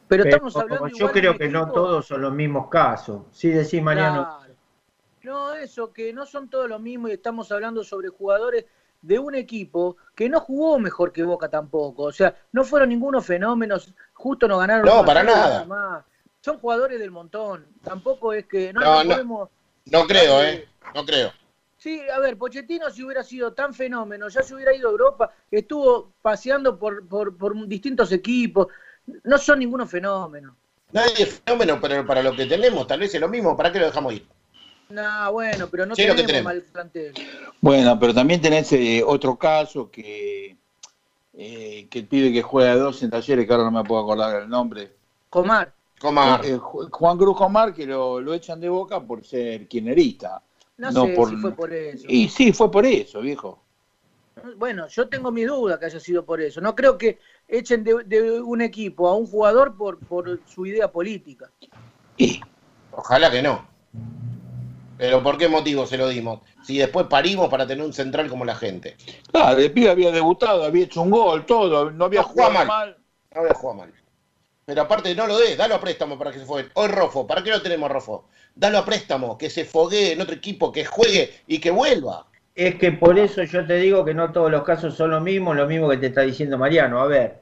Pero 0.08 0.24
Pero 0.24 0.34
estamos 0.34 0.56
hablando 0.56 0.88
yo 0.88 0.96
igual 0.96 1.12
creo 1.12 1.36
que 1.36 1.48
no 1.48 1.70
todos 1.72 2.06
son 2.06 2.22
los 2.22 2.32
mismos 2.32 2.70
casos. 2.70 3.24
Sí, 3.32 3.50
decís, 3.50 3.82
Mariano. 3.82 4.24
Claro. 4.24 4.47
No, 5.22 5.54
eso, 5.54 5.92
que 5.92 6.12
no 6.12 6.26
son 6.26 6.48
todos 6.48 6.68
los 6.68 6.80
mismos 6.80 7.10
y 7.10 7.14
estamos 7.14 7.50
hablando 7.52 7.82
sobre 7.84 8.08
jugadores 8.08 8.64
de 9.02 9.18
un 9.18 9.34
equipo 9.34 9.96
que 10.14 10.28
no 10.28 10.40
jugó 10.40 10.78
mejor 10.78 11.12
que 11.12 11.22
Boca 11.22 11.48
tampoco. 11.48 12.04
O 12.04 12.12
sea, 12.12 12.34
no 12.52 12.64
fueron 12.64 12.88
ningunos 12.88 13.24
fenómenos, 13.26 13.92
justo 14.14 14.48
no 14.48 14.58
ganaron. 14.58 14.84
No, 14.86 15.04
para 15.04 15.22
nada. 15.22 15.64
más. 15.64 16.04
Son 16.40 16.58
jugadores 16.58 16.98
del 16.98 17.10
montón. 17.10 17.66
Tampoco 17.82 18.32
es 18.32 18.46
que 18.46 18.72
no, 18.72 18.80
No, 18.80 18.86
no 18.96 19.04
no. 19.04 19.10
podemos. 19.10 19.48
No 19.86 20.06
creo, 20.06 20.42
¿eh? 20.42 20.68
No 20.94 21.04
creo. 21.04 21.32
Sí, 21.76 22.00
a 22.12 22.18
ver, 22.18 22.36
Pochettino 22.36 22.90
si 22.90 23.04
hubiera 23.04 23.22
sido 23.22 23.52
tan 23.52 23.72
fenómeno, 23.72 24.28
ya 24.28 24.42
se 24.42 24.54
hubiera 24.54 24.74
ido 24.74 24.88
a 24.88 24.92
Europa, 24.92 25.30
estuvo 25.50 26.12
paseando 26.20 26.76
por, 26.76 27.06
por, 27.06 27.36
por 27.36 27.66
distintos 27.68 28.10
equipos. 28.10 28.66
No 29.24 29.38
son 29.38 29.60
ningunos 29.60 29.88
fenómenos. 29.88 30.54
Nadie 30.90 31.22
es 31.22 31.40
fenómeno, 31.40 31.78
pero 31.80 32.04
para 32.04 32.22
lo 32.22 32.34
que 32.34 32.46
tenemos, 32.46 32.86
tal 32.86 33.00
vez 33.00 33.14
es 33.14 33.20
lo 33.20 33.28
mismo, 33.28 33.56
¿para 33.56 33.70
qué 33.70 33.78
lo 33.78 33.86
dejamos 33.86 34.14
ir? 34.14 34.26
No, 34.90 35.32
bueno, 35.32 35.68
pero 35.70 35.84
no 35.86 35.94
Sí, 35.94 36.02
que 36.02 36.08
tenemos 36.08 36.26
tenemos. 36.26 36.44
mal 36.44 36.62
plantel. 36.62 37.14
Bueno, 37.60 37.98
pero 37.98 38.14
también 38.14 38.40
tenés 38.40 38.72
eh, 38.72 39.02
otro 39.06 39.36
caso 39.36 39.90
que, 39.90 40.56
eh, 41.34 41.86
que 41.90 41.98
el 41.98 42.06
pibe 42.06 42.32
que 42.32 42.42
juega 42.42 42.74
de 42.74 42.80
dos 42.80 43.02
en 43.02 43.10
talleres, 43.10 43.46
que 43.46 43.52
ahora 43.52 43.64
no 43.64 43.70
me 43.82 43.84
puedo 43.84 44.00
acordar 44.02 44.42
el 44.42 44.48
nombre. 44.48 44.92
Comar. 45.28 45.72
Comar. 46.00 46.44
Eh, 46.44 46.56
Ju- 46.58 46.88
Juan 46.90 47.18
Cruz 47.18 47.36
Comar, 47.36 47.74
que 47.74 47.84
lo, 47.86 48.20
lo 48.20 48.32
echan 48.32 48.60
de 48.60 48.68
boca 48.68 49.00
por 49.00 49.24
ser 49.24 49.68
quienerista. 49.68 50.42
No, 50.78 50.90
No 50.92 51.06
sé 51.06 51.12
por- 51.14 51.30
si 51.30 51.36
fue 51.36 51.52
por 51.54 51.72
eso. 51.72 52.06
Y 52.08 52.28
sí, 52.28 52.52
fue 52.52 52.70
por 52.70 52.86
eso, 52.86 53.20
viejo. 53.20 53.62
Bueno, 54.56 54.86
yo 54.86 55.08
tengo 55.08 55.32
mis 55.32 55.48
dudas 55.48 55.78
que 55.80 55.86
haya 55.86 55.98
sido 56.00 56.24
por 56.24 56.40
eso. 56.40 56.60
No 56.60 56.74
creo 56.76 56.96
que 56.96 57.18
echen 57.48 57.82
de, 57.82 58.04
de 58.04 58.40
un 58.40 58.60
equipo 58.62 59.08
a 59.08 59.16
un 59.16 59.26
jugador 59.26 59.76
por, 59.76 59.98
por 59.98 60.40
su 60.46 60.64
idea 60.64 60.90
política. 60.90 61.50
Ojalá 62.92 63.30
que 63.30 63.42
no. 63.42 63.66
Pero 64.98 65.22
¿por 65.22 65.38
qué 65.38 65.48
motivo 65.48 65.86
se 65.86 65.96
lo 65.96 66.08
dimos? 66.08 66.40
Si 66.62 66.76
después 66.76 67.06
parimos 67.06 67.48
para 67.48 67.66
tener 67.66 67.84
un 67.84 67.92
central 67.92 68.28
como 68.28 68.44
la 68.44 68.56
gente. 68.56 68.96
Claro, 69.30 69.58
el 69.58 69.72
pibe 69.72 69.90
había 69.90 70.10
debutado, 70.10 70.64
había 70.64 70.84
hecho 70.84 71.02
un 71.02 71.10
gol, 71.10 71.46
todo, 71.46 71.90
no 71.90 72.06
había 72.06 72.20
No 72.20 72.26
jugado 72.28 72.52
mal. 72.52 72.66
mal. 72.66 72.96
No 73.34 73.40
voy 73.42 73.50
a 73.50 73.54
jugar 73.54 73.76
mal. 73.76 73.92
Pero 74.64 74.82
aparte, 74.82 75.14
no 75.14 75.26
lo 75.26 75.38
des, 75.38 75.56
dalo 75.56 75.76
a 75.76 75.80
préstamo 75.80 76.18
para 76.18 76.30
que 76.32 76.40
se 76.40 76.44
fogue. 76.44 76.66
Hoy 76.74 76.88
Rofo, 76.88 77.26
¿para 77.26 77.42
qué 77.42 77.50
lo 77.50 77.62
tenemos 77.62 77.90
Rofo? 77.90 78.28
Dalo 78.54 78.78
a 78.78 78.84
préstamo, 78.84 79.38
que 79.38 79.48
se 79.48 79.64
foguee 79.64 80.12
en 80.12 80.20
otro 80.20 80.34
equipo, 80.34 80.70
que 80.72 80.84
juegue 80.84 81.32
y 81.46 81.58
que 81.58 81.70
vuelva. 81.70 82.26
Es 82.54 82.74
que 82.74 82.92
por 82.92 83.18
eso 83.18 83.44
yo 83.44 83.66
te 83.66 83.76
digo 83.76 84.04
que 84.04 84.14
no 84.14 84.32
todos 84.32 84.50
los 84.50 84.64
casos 84.64 84.94
son 84.96 85.12
lo 85.12 85.20
mismo, 85.20 85.54
lo 85.54 85.66
mismo 85.66 85.88
que 85.88 85.96
te 85.96 86.08
está 86.08 86.22
diciendo 86.22 86.58
Mariano. 86.58 87.00
A 87.00 87.06
ver, 87.06 87.38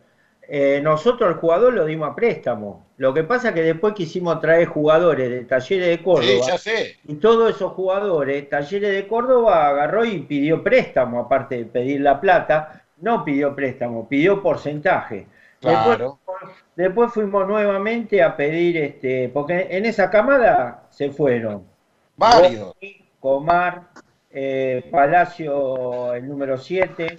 eh, 0.49 0.81
nosotros 0.83 1.29
al 1.29 1.41
jugador 1.41 1.75
lo 1.75 1.85
dimos 1.85 2.11
a 2.11 2.15
préstamo. 2.15 2.87
Lo 2.99 3.13
que 3.13 3.25
pasa 3.25 3.49
es 3.49 3.55
que 3.55 3.63
después 3.63 3.95
quisimos 3.95 4.41
traer 4.41 4.67
jugadores 4.69 5.29
de 5.29 5.45
Talleres 5.45 5.89
de 5.89 6.03
Córdoba. 6.03 6.45
Sí, 6.45 6.51
ya 6.51 6.59
sé. 6.59 6.97
Y 7.05 7.15
todos 7.17 7.55
esos 7.55 7.73
jugadores, 7.73 8.49
Talleres 8.49 8.93
de 8.93 9.09
Córdoba 9.09 9.69
agarró 9.69 10.05
y 10.05 10.21
pidió 10.21 10.63
préstamo, 10.63 11.21
aparte 11.21 11.59
de 11.59 11.65
pedir 11.65 12.01
la 12.01 12.21
plata, 12.21 12.85
no 12.99 13.25
pidió 13.25 13.55
préstamo, 13.55 14.09
pidió 14.09 14.43
porcentaje. 14.43 15.27
Claro. 15.61 16.19
Después, 16.27 16.57
después 16.77 17.13
fuimos 17.13 17.47
nuevamente 17.49 18.23
a 18.23 18.37
pedir, 18.37 18.77
este, 18.77 19.29
porque 19.29 19.67
en 19.71 19.85
esa 19.85 20.11
camada 20.11 20.85
se 20.91 21.11
fueron. 21.11 21.65
Varios. 22.17 22.73
Comar, 23.21 23.89
eh, 24.31 24.87
Palacio 24.91 26.15
el 26.15 26.29
número 26.29 26.57
7. 26.57 27.17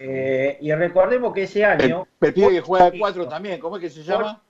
Y 0.00 0.72
recordemos 0.72 1.32
que 1.32 1.44
ese 1.44 1.64
año. 1.64 2.06
El 2.20 2.34
pibe 2.34 2.50
que 2.50 2.60
juega 2.60 2.90
de 2.90 2.98
cuatro 2.98 3.28
también, 3.28 3.60
¿cómo 3.60 3.76
es 3.76 3.82
que 3.82 3.90
se 3.90 4.02
llama? 4.02 4.42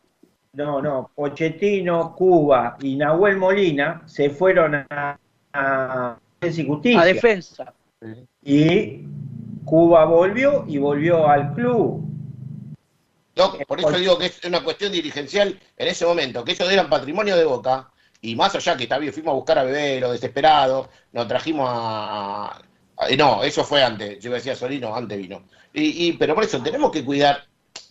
No, 0.52 0.80
no, 0.80 1.10
Pochettino, 1.14 2.14
Cuba 2.16 2.76
y 2.80 2.96
Nahuel 2.96 3.36
Molina 3.36 4.02
se 4.06 4.30
fueron 4.30 4.74
a, 4.74 5.18
a 5.52 6.18
Defensa 6.40 6.60
y 6.60 6.66
Justicia. 6.66 7.00
A 7.00 7.04
defensa. 7.04 7.74
Y 8.42 9.04
Cuba 9.64 10.04
volvió 10.06 10.64
y 10.66 10.78
volvió 10.78 11.28
al 11.28 11.52
club. 11.52 12.02
No, 13.36 13.52
por 13.66 13.78
eso 13.78 13.90
digo 13.92 14.16
que 14.18 14.26
es 14.26 14.44
una 14.44 14.64
cuestión 14.64 14.92
dirigencial 14.92 15.60
en 15.76 15.88
ese 15.88 16.06
momento, 16.06 16.42
que 16.42 16.52
ellos 16.52 16.72
eran 16.72 16.88
patrimonio 16.88 17.36
de 17.36 17.44
Boca, 17.44 17.90
y 18.22 18.34
más 18.34 18.54
allá 18.54 18.76
que 18.78 18.84
está 18.84 18.96
bien, 18.98 19.12
fuimos 19.12 19.32
a 19.32 19.36
buscar 19.36 19.58
a 19.58 19.64
Bebé, 19.64 20.00
los 20.00 20.12
desesperados, 20.12 20.88
nos 21.12 21.28
trajimos 21.28 21.68
a... 21.70 22.62
a- 22.98 23.06
a- 23.06 23.16
no, 23.16 23.42
eso 23.44 23.64
fue 23.64 23.82
antes, 23.82 24.18
yo 24.20 24.32
decía 24.32 24.54
Solino, 24.56 24.94
antes 24.94 25.18
vino. 25.18 25.44
Y, 25.72 26.08
y- 26.08 26.12
pero 26.14 26.34
por 26.34 26.44
eso 26.44 26.62
tenemos 26.62 26.90
que 26.90 27.04
cuidar, 27.04 27.44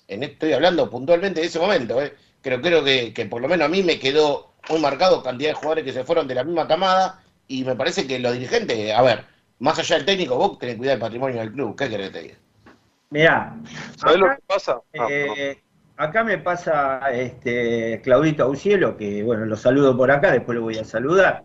en, 0.08 0.24
estoy 0.24 0.54
hablando 0.54 0.90
puntualmente 0.90 1.42
de 1.42 1.48
ese 1.48 1.60
momento, 1.60 2.02
¿eh? 2.02 2.14
creo, 2.42 2.62
creo 2.62 2.84
que, 2.84 3.14
que 3.14 3.26
por 3.26 3.42
lo 3.42 3.48
menos 3.48 3.66
a 3.66 3.70
mí 3.70 3.84
me 3.84 4.00
quedó 4.00 4.54
muy 4.70 4.80
marcado 4.80 5.22
cantidad 5.24 5.50
de 5.52 5.56
jugadores 5.56 5.84
que 5.86 5.94
se 5.94 6.04
fueron 6.04 6.28
de 6.28 6.36
la 6.36 6.44
misma 6.44 6.68
camada, 6.68 7.24
y 7.48 7.64
me 7.64 7.76
parece 7.76 8.08
que 8.08 8.20
los 8.20 8.34
dirigentes, 8.34 8.94
a 8.94 9.02
ver, 9.02 9.26
más 9.60 9.78
allá 9.80 9.98
del 9.98 10.06
técnico, 10.06 10.36
vos 10.38 10.58
tenés 10.60 10.76
que 10.76 10.80
cuidar 10.80 10.96
el 10.96 11.02
patrimonio 11.02 11.40
del 11.40 11.52
club, 11.52 11.76
¿qué 11.78 11.90
querés 11.90 12.08
que 12.10 12.14
te 12.14 12.22
diga? 12.24 12.36
Mirá, 13.12 13.56
¿Sabés 13.98 14.18
lo 14.20 14.30
que 14.30 14.38
pasa? 14.48 14.80
Ah, 14.98 15.08
eh, 15.10 15.62
acá 15.96 16.24
me 16.24 16.38
pasa 16.40 17.00
este 17.12 18.02
Claudito 18.04 18.44
Aucielo, 18.44 18.98
que 18.98 19.24
bueno, 19.24 19.46
lo 19.46 19.56
saludo 19.56 19.96
por 19.96 20.12
acá, 20.12 20.32
después 20.32 20.56
lo 20.58 20.64
voy 20.64 20.78
a 20.78 20.84
saludar. 20.84 21.44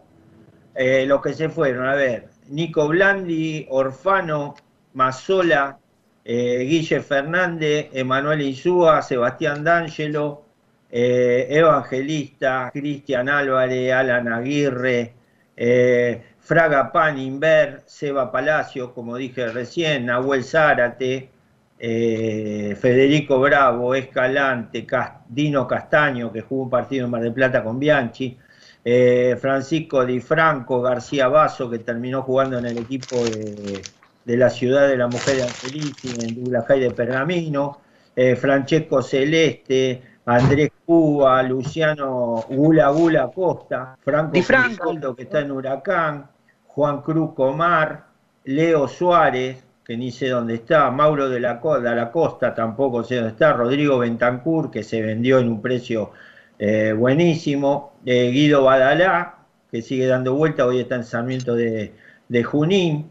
Eh, 0.74 1.04
los 1.06 1.20
que 1.22 1.34
se 1.34 1.48
fueron, 1.48 1.86
a 1.86 1.94
ver, 1.94 2.29
Nico 2.50 2.88
Blandi, 2.88 3.66
Orfano, 3.70 4.56
Mazola, 4.94 5.78
eh, 6.24 6.64
Guille 6.64 7.00
Fernández, 7.00 7.90
Emanuel 7.92 8.42
Insúa, 8.42 9.02
Sebastián 9.02 9.62
D'Angelo, 9.62 10.44
eh, 10.90 11.46
Evangelista, 11.48 12.70
Cristian 12.72 13.28
Álvarez, 13.28 13.92
Alan 13.92 14.32
Aguirre, 14.32 15.14
eh, 15.56 16.22
Fraga 16.40 16.90
Pan, 16.90 17.18
Inver, 17.18 17.82
Seba 17.86 18.32
Palacio, 18.32 18.92
como 18.94 19.16
dije 19.16 19.46
recién, 19.48 20.06
Nahuel 20.06 20.42
Zárate, 20.42 21.30
Federico 21.78 23.40
Bravo, 23.40 23.94
Escalante, 23.94 24.86
Dino 25.28 25.66
Castaño, 25.68 26.32
que 26.32 26.42
jugó 26.42 26.64
un 26.64 26.70
partido 26.70 27.04
en 27.04 27.10
Mar 27.12 27.22
del 27.22 27.32
Plata 27.32 27.62
con 27.62 27.78
Bianchi, 27.78 28.36
eh, 28.84 29.36
Francisco 29.40 30.04
Di 30.04 30.20
Franco, 30.20 30.80
García 30.80 31.28
Basso, 31.28 31.68
que 31.68 31.80
terminó 31.80 32.22
jugando 32.22 32.58
en 32.58 32.66
el 32.66 32.78
equipo 32.78 33.16
de, 33.16 33.82
de 34.24 34.36
la 34.36 34.50
ciudad 34.50 34.88
de 34.88 34.96
la 34.96 35.08
mujer 35.08 35.36
de 35.36 35.42
Angelici, 35.44 36.08
en 36.20 36.34
Douglas 36.34 36.66
High 36.66 36.80
de 36.80 36.90
Pergamino, 36.90 37.80
eh, 38.16 38.36
Francesco 38.36 39.02
Celeste, 39.02 40.02
Andrés 40.26 40.70
Cuba, 40.84 41.42
Luciano 41.42 42.44
Gula 42.48 42.90
Gula 42.90 43.30
Costa, 43.34 43.96
Franco 44.00 44.32
Di 44.32 44.42
Franco. 44.42 45.16
Que 45.16 45.22
está 45.22 45.40
en 45.40 45.50
Huracán, 45.50 46.26
Juan 46.66 47.02
Cruz 47.02 47.34
Comar, 47.34 48.06
Leo 48.44 48.88
Suárez, 48.88 49.64
que 49.84 49.96
ni 49.96 50.10
sé 50.10 50.28
dónde 50.28 50.54
está, 50.54 50.90
Mauro 50.90 51.28
de 51.28 51.40
la, 51.40 51.54
de 51.54 51.94
la 51.96 52.10
Costa, 52.12 52.54
tampoco 52.54 53.02
sé 53.02 53.16
dónde 53.16 53.30
está, 53.30 53.52
Rodrigo 53.52 53.98
Bentancur, 53.98 54.70
que 54.70 54.84
se 54.84 55.02
vendió 55.02 55.38
en 55.38 55.48
un 55.48 55.60
precio 55.60 56.12
eh, 56.60 56.92
buenísimo, 56.96 57.94
eh, 58.06 58.30
Guido 58.32 58.64
Badalá, 58.64 59.38
que 59.70 59.82
sigue 59.82 60.06
dando 60.06 60.34
vuelta, 60.34 60.66
hoy 60.66 60.80
está 60.80 60.96
en 60.96 61.04
Sarmiento 61.04 61.54
de, 61.56 61.94
de 62.28 62.44
Junín, 62.44 63.10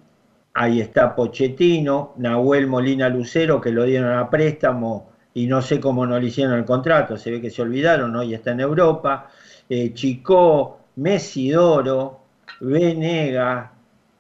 ahí 0.53 0.81
está 0.81 1.15
Pochettino, 1.15 2.13
Nahuel 2.17 2.67
Molina 2.67 3.09
Lucero, 3.09 3.59
que 3.61 3.71
lo 3.71 3.83
dieron 3.85 4.11
a 4.17 4.29
préstamo 4.29 5.09
y 5.33 5.47
no 5.47 5.61
sé 5.61 5.79
cómo 5.79 6.05
no 6.05 6.19
le 6.19 6.27
hicieron 6.27 6.53
el 6.59 6.65
contrato, 6.65 7.17
se 7.17 7.31
ve 7.31 7.41
que 7.41 7.49
se 7.49 7.61
olvidaron, 7.63 8.15
hoy 8.15 8.33
está 8.35 8.51
en 8.51 8.59
Europa, 8.61 9.29
eh, 9.69 9.93
Chicó, 9.93 10.79
Mesidoro, 10.97 12.19
Venega, 12.59 13.71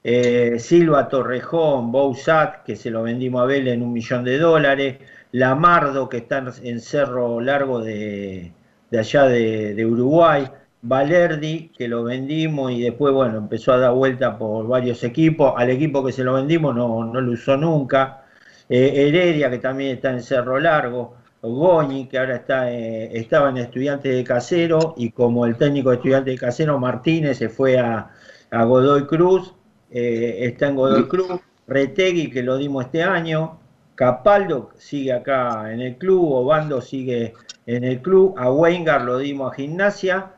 eh, 0.03 0.55
Silva 0.59 1.07
Torrejón, 1.09 1.91
Bouzat, 1.91 2.63
que 2.63 2.75
se 2.75 2.89
lo 2.89 3.03
vendimos 3.03 3.41
a 3.41 3.45
Vélez 3.45 3.73
en 3.75 3.83
un 3.83 3.93
millón 3.93 4.23
de 4.23 4.37
dólares, 4.37 4.97
Lamardo, 5.31 6.09
que 6.09 6.17
está 6.17 6.39
en- 6.39 6.49
en 6.63 6.79
Cerro 6.79 7.41
Largo 7.41 7.79
de, 7.81 8.51
de 8.91 8.99
allá 8.99 9.25
de, 9.25 9.73
de 9.75 9.85
Uruguay, 9.85 10.47
Valerdi, 10.81 11.71
que 11.77 11.87
lo 11.87 12.03
vendimos 12.03 12.71
y 12.71 12.81
después, 12.81 13.13
bueno, 13.13 13.37
empezó 13.37 13.73
a 13.73 13.77
dar 13.77 13.93
vuelta 13.93 14.37
por 14.37 14.67
varios 14.67 15.03
equipos, 15.03 15.53
al 15.57 15.69
equipo 15.69 16.03
que 16.05 16.11
se 16.11 16.23
lo 16.23 16.33
vendimos 16.33 16.75
no, 16.75 17.03
no 17.03 17.21
lo 17.21 17.31
usó 17.31 17.57
nunca, 17.57 18.23
eh, 18.69 19.07
Heredia, 19.07 19.49
que 19.49 19.57
también 19.57 19.95
está 19.95 20.11
en 20.11 20.23
Cerro 20.23 20.59
Largo, 20.59 21.15
Goñi, 21.41 22.07
que 22.07 22.17
ahora 22.17 22.35
está, 22.35 22.71
eh, 22.71 23.09
estaba 23.17 23.49
en 23.49 23.57
Estudiantes 23.57 24.15
de 24.15 24.23
Casero, 24.23 24.93
y 24.97 25.11
como 25.11 25.45
el 25.45 25.57
técnico 25.57 25.89
de 25.89 25.97
Estudiantes 25.97 26.33
de 26.33 26.39
Casero, 26.39 26.79
Martínez, 26.79 27.37
se 27.37 27.49
fue 27.49 27.77
a, 27.77 28.11
a 28.51 28.63
Godoy 28.63 29.05
Cruz, 29.05 29.53
eh, 29.91 30.39
está 30.41 30.67
en 30.67 30.75
Godoy 30.75 31.07
Cruz, 31.07 31.41
Retegui, 31.67 32.29
que 32.31 32.41
lo 32.41 32.57
dimos 32.57 32.85
este 32.85 33.03
año, 33.03 33.59
Capaldo 33.95 34.71
sigue 34.77 35.11
acá 35.11 35.73
en 35.73 35.81
el 35.81 35.97
club, 35.97 36.31
Obando 36.31 36.79
sigue 36.79 37.33
en 37.65 37.83
el 37.83 38.01
club, 38.01 38.35
a 38.37 38.51
Wengar 38.51 39.01
lo 39.03 39.17
dimos 39.17 39.51
a 39.51 39.55
Gimnasia, 39.55 40.31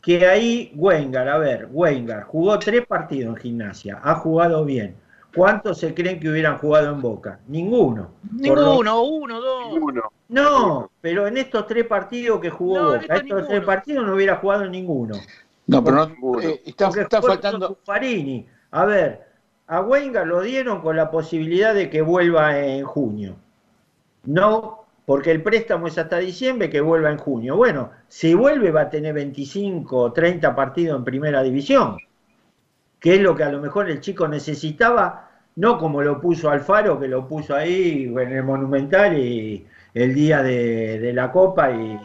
que 0.00 0.26
ahí 0.26 0.72
Wengar, 0.76 1.28
a 1.28 1.38
ver, 1.38 1.68
Wengar 1.70 2.22
jugó 2.24 2.58
tres 2.58 2.86
partidos 2.86 3.36
en 3.36 3.42
Gimnasia, 3.42 4.00
ha 4.02 4.14
jugado 4.16 4.64
bien. 4.64 4.94
¿Cuántos 5.34 5.78
se 5.78 5.92
creen 5.94 6.18
que 6.18 6.30
hubieran 6.30 6.56
jugado 6.58 6.90
en 6.90 7.02
Boca? 7.02 7.38
Ninguno. 7.46 8.08
Por 8.46 8.58
lo- 8.58 8.70
Ninguno, 8.70 9.02
uno, 9.02 9.40
dos. 9.40 9.68
no, 10.28 10.90
pero 11.02 11.26
en 11.26 11.36
estos 11.36 11.66
tres 11.66 11.86
partidos 11.86 12.40
que 12.40 12.48
jugó 12.50 12.78
No, 12.78 12.94
en 12.94 13.02
Boca, 13.02 13.16
estos 13.16 13.46
tres 13.48 13.64
partidos 13.64 14.06
no 14.06 14.14
hubiera 14.14 14.36
jugado 14.36 14.66
ninguno. 14.68 15.16
No, 15.66 15.84
pero 15.84 16.06
no, 16.06 16.40
eh, 16.40 16.62
está, 16.64 16.88
está 16.88 17.20
faltando. 17.20 17.68
Buffarini. 17.68 18.46
A 18.70 18.86
ver, 18.86 19.28
a 19.66 19.82
Wenger 19.82 20.26
lo 20.26 20.40
dieron 20.40 20.80
con 20.80 20.96
la 20.96 21.10
posibilidad 21.10 21.74
de 21.74 21.90
que 21.90 22.00
vuelva 22.00 22.58
en 22.58 22.84
junio. 22.86 23.36
No, 24.24 24.77
porque 25.08 25.30
el 25.30 25.42
préstamo 25.42 25.86
es 25.86 25.96
hasta 25.96 26.18
diciembre, 26.18 26.68
que 26.68 26.82
vuelva 26.82 27.10
en 27.10 27.16
junio. 27.16 27.56
Bueno, 27.56 27.90
si 28.08 28.34
vuelve 28.34 28.70
va 28.70 28.82
a 28.82 28.90
tener 28.90 29.14
25 29.14 29.96
o 29.98 30.12
30 30.12 30.54
partidos 30.54 30.98
en 30.98 31.04
primera 31.04 31.42
división, 31.42 31.96
que 33.00 33.14
es 33.14 33.20
lo 33.22 33.34
que 33.34 33.44
a 33.44 33.50
lo 33.50 33.60
mejor 33.60 33.88
el 33.88 34.00
chico 34.00 34.28
necesitaba, 34.28 35.30
no 35.56 35.78
como 35.78 36.02
lo 36.02 36.20
puso 36.20 36.50
Alfaro, 36.50 37.00
que 37.00 37.08
lo 37.08 37.26
puso 37.26 37.54
ahí 37.54 38.04
en 38.04 38.32
el 38.32 38.42
Monumental 38.44 39.16
y 39.18 39.66
el 39.94 40.14
día 40.14 40.42
de, 40.42 40.98
de 40.98 41.12
la 41.14 41.32
Copa 41.32 41.70
y... 41.70 41.98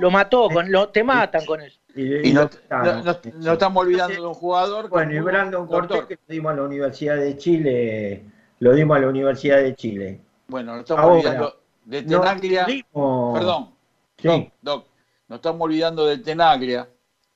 Lo 0.00 0.10
mató, 0.10 0.48
con, 0.50 0.72
lo, 0.72 0.88
te 0.88 1.04
matan 1.04 1.46
con 1.46 1.60
eso. 1.60 1.78
Y 1.94 2.32
no, 2.32 2.50
no- 2.70 3.02
no- 3.02 3.16
no 3.38 3.52
estamos 3.52 3.84
olvidando 3.84 4.20
de 4.22 4.26
un 4.28 4.34
jugador. 4.34 4.88
Bueno, 4.90 5.14
y 5.14 5.20
Brandon 5.20 5.68
Cortés, 5.68 6.02
que 6.06 6.14
lo 6.26 6.34
dimos 6.34 6.52
a 6.52 6.56
la 6.56 6.62
Universidad 6.64 7.16
de 7.16 7.36
Chile, 7.36 8.24
lo 8.58 8.74
dimos 8.74 8.96
a 8.96 9.00
la 9.00 9.08
Universidad 9.08 9.58
de 9.58 9.74
Chile. 9.76 10.20
Bueno, 10.48 10.74
no 10.74 10.80
estamos 10.80 11.04
Ahora, 11.04 11.14
olvidando 11.20 11.63
de 11.84 12.02
Tenaglia. 12.02 12.66
Perdón, 12.92 13.70
Sí. 14.18 14.28
Doc, 14.28 14.52
Doc, 14.62 14.86
nos 15.28 15.36
estamos 15.38 15.60
olvidando 15.62 16.06
del 16.06 16.22
Tenaglia, 16.22 16.88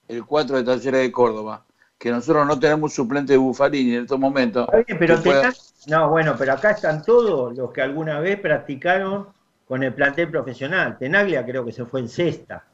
el 0.07 0.25
4 0.25 0.57
de 0.57 0.65
Talleres 0.65 1.01
de 1.03 1.13
Córdoba, 1.13 1.65
que 1.99 2.11
nosotros 2.11 2.47
no 2.47 2.59
tenemos 2.59 2.95
suplente 2.95 3.33
de 3.33 3.39
Buffarini 3.39 3.95
en 3.97 4.03
estos 4.03 4.19
momentos. 4.19 4.67
Bien, 4.87 4.99
pero 4.99 5.21
pueda- 5.23 5.53
no, 5.89 6.11
bueno, 6.11 6.35
pero 6.39 6.53
acá 6.53 6.71
están 6.73 7.03
todos 7.03 7.57
los 7.57 7.73
que 7.73 7.83
alguna 7.83 8.21
vez 8.21 8.39
practicaron 8.41 9.27
con 9.67 9.83
el 9.83 9.93
plantel 9.93 10.31
profesional. 10.31 10.97
Tenaglia 10.99 11.45
creo 11.45 11.65
que 11.65 11.73
se 11.73 11.85
fue 11.85 12.01
en 12.01 12.09
sexta. 12.09 12.65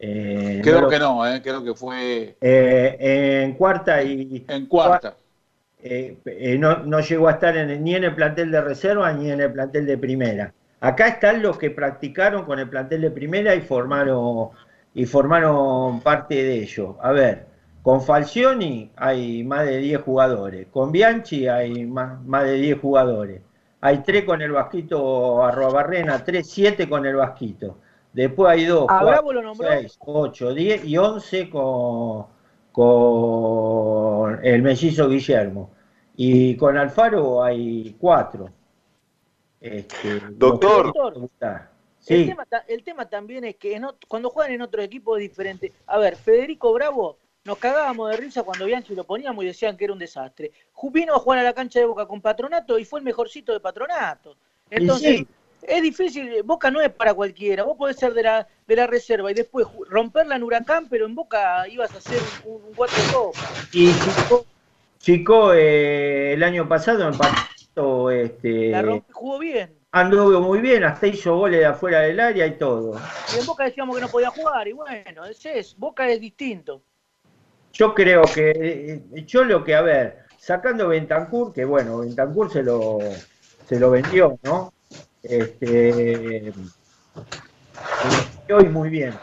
Eh, 0.00 0.60
Creo 0.62 0.88
que 0.88 0.98
no, 0.98 1.26
eh, 1.26 1.42
creo 1.42 1.62
que 1.64 1.74
fue 1.74 2.36
eh, 2.40 3.42
en 3.44 3.54
cuarta 3.54 4.00
y 4.02 4.44
en 4.48 4.66
cuarta. 4.66 5.16
eh, 5.80 6.56
no, 6.58 6.78
no 6.78 7.00
llegó 7.00 7.28
a 7.28 7.32
estar 7.32 7.56
en 7.56 7.82
ni 7.82 7.94
en 7.96 8.04
el 8.04 8.14
plantel 8.14 8.50
de 8.50 8.60
reserva 8.60 9.12
ni 9.12 9.30
en 9.30 9.40
el 9.40 9.52
plantel 9.52 9.86
de 9.86 9.98
primera. 9.98 10.54
Acá 10.80 11.08
están 11.08 11.42
los 11.42 11.58
que 11.58 11.70
practicaron 11.70 12.44
con 12.44 12.58
el 12.58 12.68
plantel 12.68 13.02
de 13.02 13.10
primera 13.10 13.54
y 13.54 13.60
formaron 13.60 14.50
y 14.94 15.06
formaron 15.06 16.00
parte 16.00 16.34
de 16.36 16.62
ello. 16.62 16.96
A 17.00 17.12
ver, 17.12 17.46
con 17.82 18.02
Falcioni 18.02 18.90
hay 18.96 19.42
más 19.44 19.66
de 19.66 19.78
10 19.78 20.02
jugadores, 20.02 20.66
con 20.70 20.92
Bianchi 20.92 21.48
hay 21.48 21.84
más, 21.86 22.22
más 22.24 22.44
de 22.44 22.54
10 22.54 22.80
jugadores. 22.80 23.40
Hay 23.80 23.98
3 23.98 24.24
con 24.24 24.42
el 24.42 24.52
Vasquito 24.52 25.44
Arrobarrena, 25.44 26.24
3, 26.24 26.48
7 26.48 26.88
con 26.88 27.06
el 27.06 27.16
Vasquito. 27.16 27.78
Después 28.12 28.50
hay 28.50 28.64
2, 28.64 28.86
¿A 28.88 29.04
Bravo 29.04 29.32
lo 29.32 29.42
nombró? 29.42 29.68
6, 29.68 29.98
8, 30.00 30.54
10 30.54 30.84
y 30.84 30.96
11 30.96 31.50
con, 31.50 32.26
con 32.72 34.44
el 34.44 34.62
mellizo 34.62 35.08
Guillermo. 35.08 35.70
Y 36.16 36.56
con 36.56 36.76
Alfaro 36.76 37.44
hay 37.44 37.96
4. 38.00 38.50
Este, 39.60 40.20
Doctor. 40.30 40.92
El, 41.16 41.28
Sí, 42.00 42.26
tema, 42.26 42.46
el 42.68 42.82
tema 42.84 43.08
también 43.08 43.44
es 43.44 43.56
que 43.56 43.74
en 43.74 43.84
cuando 44.06 44.30
juegan 44.30 44.52
en 44.54 44.62
otros 44.62 44.84
equipos 44.84 45.18
es 45.18 45.28
diferente. 45.28 45.72
A 45.86 45.98
ver, 45.98 46.16
Federico 46.16 46.72
Bravo, 46.72 47.18
nos 47.44 47.58
cagábamos 47.58 48.10
de 48.10 48.16
risa 48.16 48.44
cuando 48.44 48.64
Bianchi 48.64 48.94
lo 48.94 49.04
poníamos 49.04 49.44
y 49.44 49.48
decían 49.48 49.76
que 49.76 49.84
era 49.84 49.92
un 49.92 49.98
desastre. 49.98 50.50
Ju- 50.74 50.90
Vino 50.92 51.14
a 51.14 51.18
jugar 51.18 51.40
a 51.40 51.42
la 51.42 51.52
cancha 51.52 51.80
de 51.80 51.86
Boca 51.86 52.06
con 52.06 52.22
Patronato 52.22 52.78
y 52.78 52.84
fue 52.86 53.00
el 53.00 53.04
mejorcito 53.04 53.52
de 53.52 53.60
Patronato. 53.60 54.36
Entonces, 54.70 55.18
sí. 55.18 55.26
es 55.62 55.82
difícil, 55.82 56.42
Boca 56.44 56.70
no 56.70 56.80
es 56.80 56.90
para 56.90 57.12
cualquiera. 57.12 57.64
Vos 57.64 57.76
podés 57.76 57.96
ser 57.96 58.14
de 58.14 58.22
la, 58.22 58.46
de 58.66 58.76
la 58.76 58.86
reserva 58.86 59.30
y 59.30 59.34
después 59.34 59.66
romperla 59.90 60.36
en 60.36 60.44
Huracán, 60.44 60.88
pero 60.88 61.04
en 61.04 61.14
Boca 61.14 61.68
ibas 61.68 61.92
a 61.94 61.98
hacer 61.98 62.20
un, 62.46 62.54
un 62.62 62.74
cuatro 62.74 62.96
de 63.04 63.12
copa. 63.12 63.38
y 63.72 63.92
Chico, 63.92 64.46
Chico, 64.98 65.52
eh, 65.52 66.32
el 66.32 66.42
año 66.42 66.66
pasado 66.68 67.06
en 67.06 67.12
este, 68.10 68.70
La 68.70 69.02
jugó 69.12 69.38
bien. 69.38 69.74
anduvo 69.92 70.40
muy 70.40 70.60
bien, 70.60 70.84
hasta 70.84 71.06
hizo 71.06 71.36
goles 71.36 71.60
de 71.60 71.66
afuera 71.66 72.00
del 72.00 72.20
área 72.20 72.46
y 72.46 72.58
todo. 72.58 73.00
Y 73.34 73.40
en 73.40 73.46
Boca 73.46 73.64
decíamos 73.64 73.96
que 73.96 74.02
no 74.02 74.08
podía 74.08 74.30
jugar. 74.30 74.68
Y 74.68 74.72
bueno, 74.72 75.24
ese 75.26 75.58
es, 75.58 75.76
Boca 75.76 76.08
es 76.08 76.20
distinto. 76.20 76.82
Yo 77.72 77.94
creo 77.94 78.22
que, 78.22 78.50
eh, 79.14 79.24
yo 79.26 79.44
lo 79.44 79.62
que, 79.62 79.74
a 79.74 79.82
ver, 79.82 80.24
sacando 80.38 80.88
Bentancur, 80.88 81.52
que 81.52 81.64
bueno, 81.64 81.98
Bentancur 81.98 82.50
se 82.50 82.62
lo, 82.62 82.98
se 83.66 83.78
lo 83.78 83.90
vendió, 83.90 84.38
¿no? 84.42 84.72
Este, 85.22 86.52
y 88.48 88.52
hoy 88.52 88.68
muy 88.68 88.88
bien. 88.88 89.14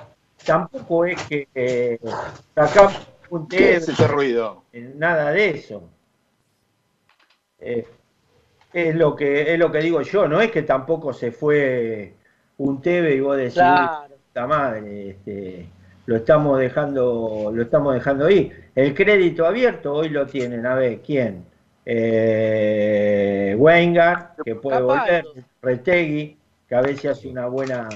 Tampoco 0.45 1.05
es 1.05 1.21
que 1.23 1.47
eh, 1.55 1.99
sacamos 2.53 3.07
un 3.29 3.47
¿Qué 3.47 3.57
té, 3.57 3.75
es 3.77 3.89
ese 3.89 4.07
ruido? 4.07 4.63
nada 4.95 5.31
de 5.31 5.49
eso. 5.49 5.89
Eh, 7.59 7.87
es 8.75 8.93
lo 8.93 9.15
que 9.15 9.53
es 9.53 9.57
lo 9.57 9.71
que 9.71 9.79
digo 9.79 10.01
yo, 10.01 10.27
no 10.27 10.41
es 10.41 10.51
que 10.51 10.63
tampoco 10.63 11.13
se 11.13 11.31
fue 11.31 12.13
un 12.57 12.81
TV 12.81 13.15
y 13.15 13.19
vos 13.21 13.37
decís, 13.37 13.53
Claro. 13.53 14.15
puta 14.27 14.47
madre, 14.47 15.11
este, 15.11 15.65
lo 16.05 16.17
estamos 16.17 16.59
dejando, 16.59 17.51
lo 17.53 17.61
estamos 17.61 17.93
dejando 17.93 18.25
ahí. 18.25 18.51
El 18.75 18.93
crédito 18.93 19.45
abierto 19.45 19.93
hoy 19.93 20.09
lo 20.09 20.25
tienen, 20.27 20.65
a 20.65 20.75
ver, 20.75 20.99
¿quién? 20.99 21.45
Eh, 21.85 23.55
que 24.43 24.55
puede 24.55 24.81
volver, 24.81 25.25
Retegui, 25.61 26.37
que 26.67 26.75
a 26.75 26.81
veces 26.81 27.11
hace 27.11 27.29
una 27.29 27.47
buena, 27.47 27.87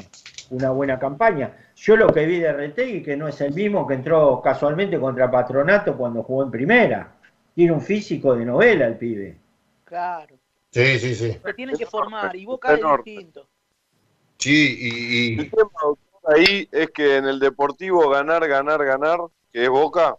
una 0.51 0.69
buena 0.69 0.97
campaña. 0.97 1.51
Yo 1.75 1.97
lo 1.97 2.07
que 2.07 2.25
vi 2.25 2.39
de 2.39 2.53
Retegui, 2.53 3.03
que 3.03 3.17
no 3.17 3.27
es 3.27 3.41
el 3.41 3.53
mismo 3.53 3.85
que 3.85 3.95
entró 3.95 4.41
casualmente 4.41 4.97
contra 4.97 5.29
Patronato 5.29 5.97
cuando 5.97 6.23
jugó 6.23 6.43
en 6.43 6.51
primera. 6.51 7.11
Tiene 7.53 7.73
un 7.73 7.81
físico 7.81 8.33
de 8.33 8.45
novela 8.45 8.87
el 8.87 8.95
pibe. 8.95 9.35
Claro. 9.83 10.35
Sí, 10.71 10.99
sí, 10.99 11.15
sí. 11.15 11.37
Se 11.43 11.53
tienen 11.53 11.77
que 11.77 11.85
formar 11.85 12.35
y 12.35 12.45
Boca 12.45 12.75
es 12.75 12.81
distinto. 13.05 13.47
Sí, 14.37 14.77
y, 14.79 15.39
El 15.39 15.51
tema, 15.51 15.69
ahí 16.27 16.67
es 16.71 16.91
que 16.91 17.17
en 17.17 17.25
el 17.25 17.39
deportivo 17.39 18.07
ganar, 18.09 18.47
ganar, 18.47 18.83
ganar, 18.85 19.19
que 19.51 19.63
es 19.63 19.69
Boca, 19.69 20.17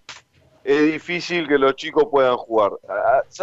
es 0.63 0.93
difícil 0.93 1.49
que 1.49 1.57
los 1.57 1.75
chicos 1.77 2.05
puedan 2.11 2.37
jugar. 2.37 2.73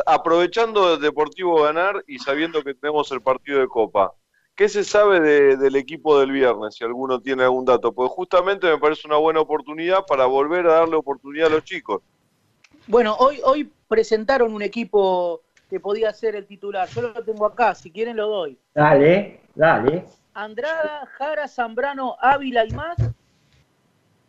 Aprovechando 0.06 0.94
el 0.96 1.02
deportivo 1.02 1.64
ganar 1.64 2.04
y 2.08 2.20
sabiendo 2.20 2.62
que 2.64 2.76
tenemos 2.76 3.12
el 3.12 3.22
partido 3.22 3.60
de 3.60 3.68
Copa, 3.68 4.14
¿qué 4.56 4.70
se 4.70 4.84
sabe 4.84 5.20
de- 5.20 5.58
del 5.58 5.76
equipo 5.78 6.20
del 6.20 6.32
viernes? 6.32 6.76
Si 6.76 6.84
alguno 6.84 7.20
tiene 7.20 7.44
algún 7.44 7.66
dato, 7.66 7.92
pues 7.92 8.12
justamente 8.12 8.68
me 8.68 8.78
parece 8.78 9.08
una 9.08 9.18
buena 9.18 9.40
oportunidad 9.40 10.06
para 10.06 10.26
volver 10.26 10.68
a 10.68 10.74
darle 10.74 10.96
oportunidad 10.96 11.48
a 11.48 11.56
los 11.56 11.64
chicos. 11.64 12.02
Bueno, 12.86 13.16
hoy, 13.18 13.40
hoy 13.44 13.72
presentaron 13.88 14.54
un 14.54 14.62
equipo 14.62 15.42
que 15.70 15.80
podía 15.80 16.12
ser 16.14 16.36
el 16.36 16.46
titular. 16.46 16.88
Yo 16.90 17.02
lo 17.02 17.14
tengo 17.24 17.46
acá, 17.46 17.76
si 17.76 17.92
quieren 17.92 18.18
lo 18.18 18.28
doy. 18.28 18.58
Dale, 18.74 19.42
dale. 19.56 20.06
Andrada, 20.34 21.06
Jara, 21.18 21.48
Zambrano, 21.48 22.16
Ávila 22.22 22.66
y 22.66 22.72
más. 22.72 22.98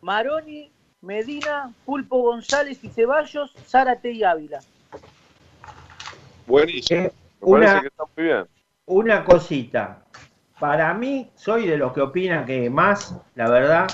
Maroni, 0.01 0.71
Medina, 1.01 1.71
Pulpo 1.85 2.21
González 2.21 2.83
y 2.83 2.89
Ceballos, 2.89 3.53
Zárate 3.65 4.11
y 4.11 4.23
Ávila. 4.23 4.59
Buenísimo. 6.47 7.03
Me 7.03 7.09
una- 7.41 7.65
parece 7.67 7.81
que 7.81 7.87
está 7.87 8.03
muy 8.17 8.25
bien. 8.25 8.45
Una 8.85 9.23
cosita. 9.23 10.03
Para 10.59 10.93
mí, 10.93 11.29
soy 11.35 11.67
de 11.67 11.77
los 11.77 11.93
que 11.93 12.01
opinan 12.01 12.45
que 12.45 12.69
más, 12.69 13.15
la 13.35 13.49
verdad, 13.49 13.87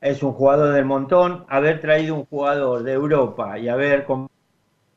es 0.00 0.22
un 0.22 0.32
jugador 0.32 0.72
del 0.72 0.84
montón. 0.84 1.44
Haber 1.48 1.80
traído 1.80 2.14
un 2.14 2.24
jugador 2.26 2.82
de 2.84 2.92
Europa 2.92 3.58
y 3.58 3.68
haber 3.68 4.04
com- 4.04 4.28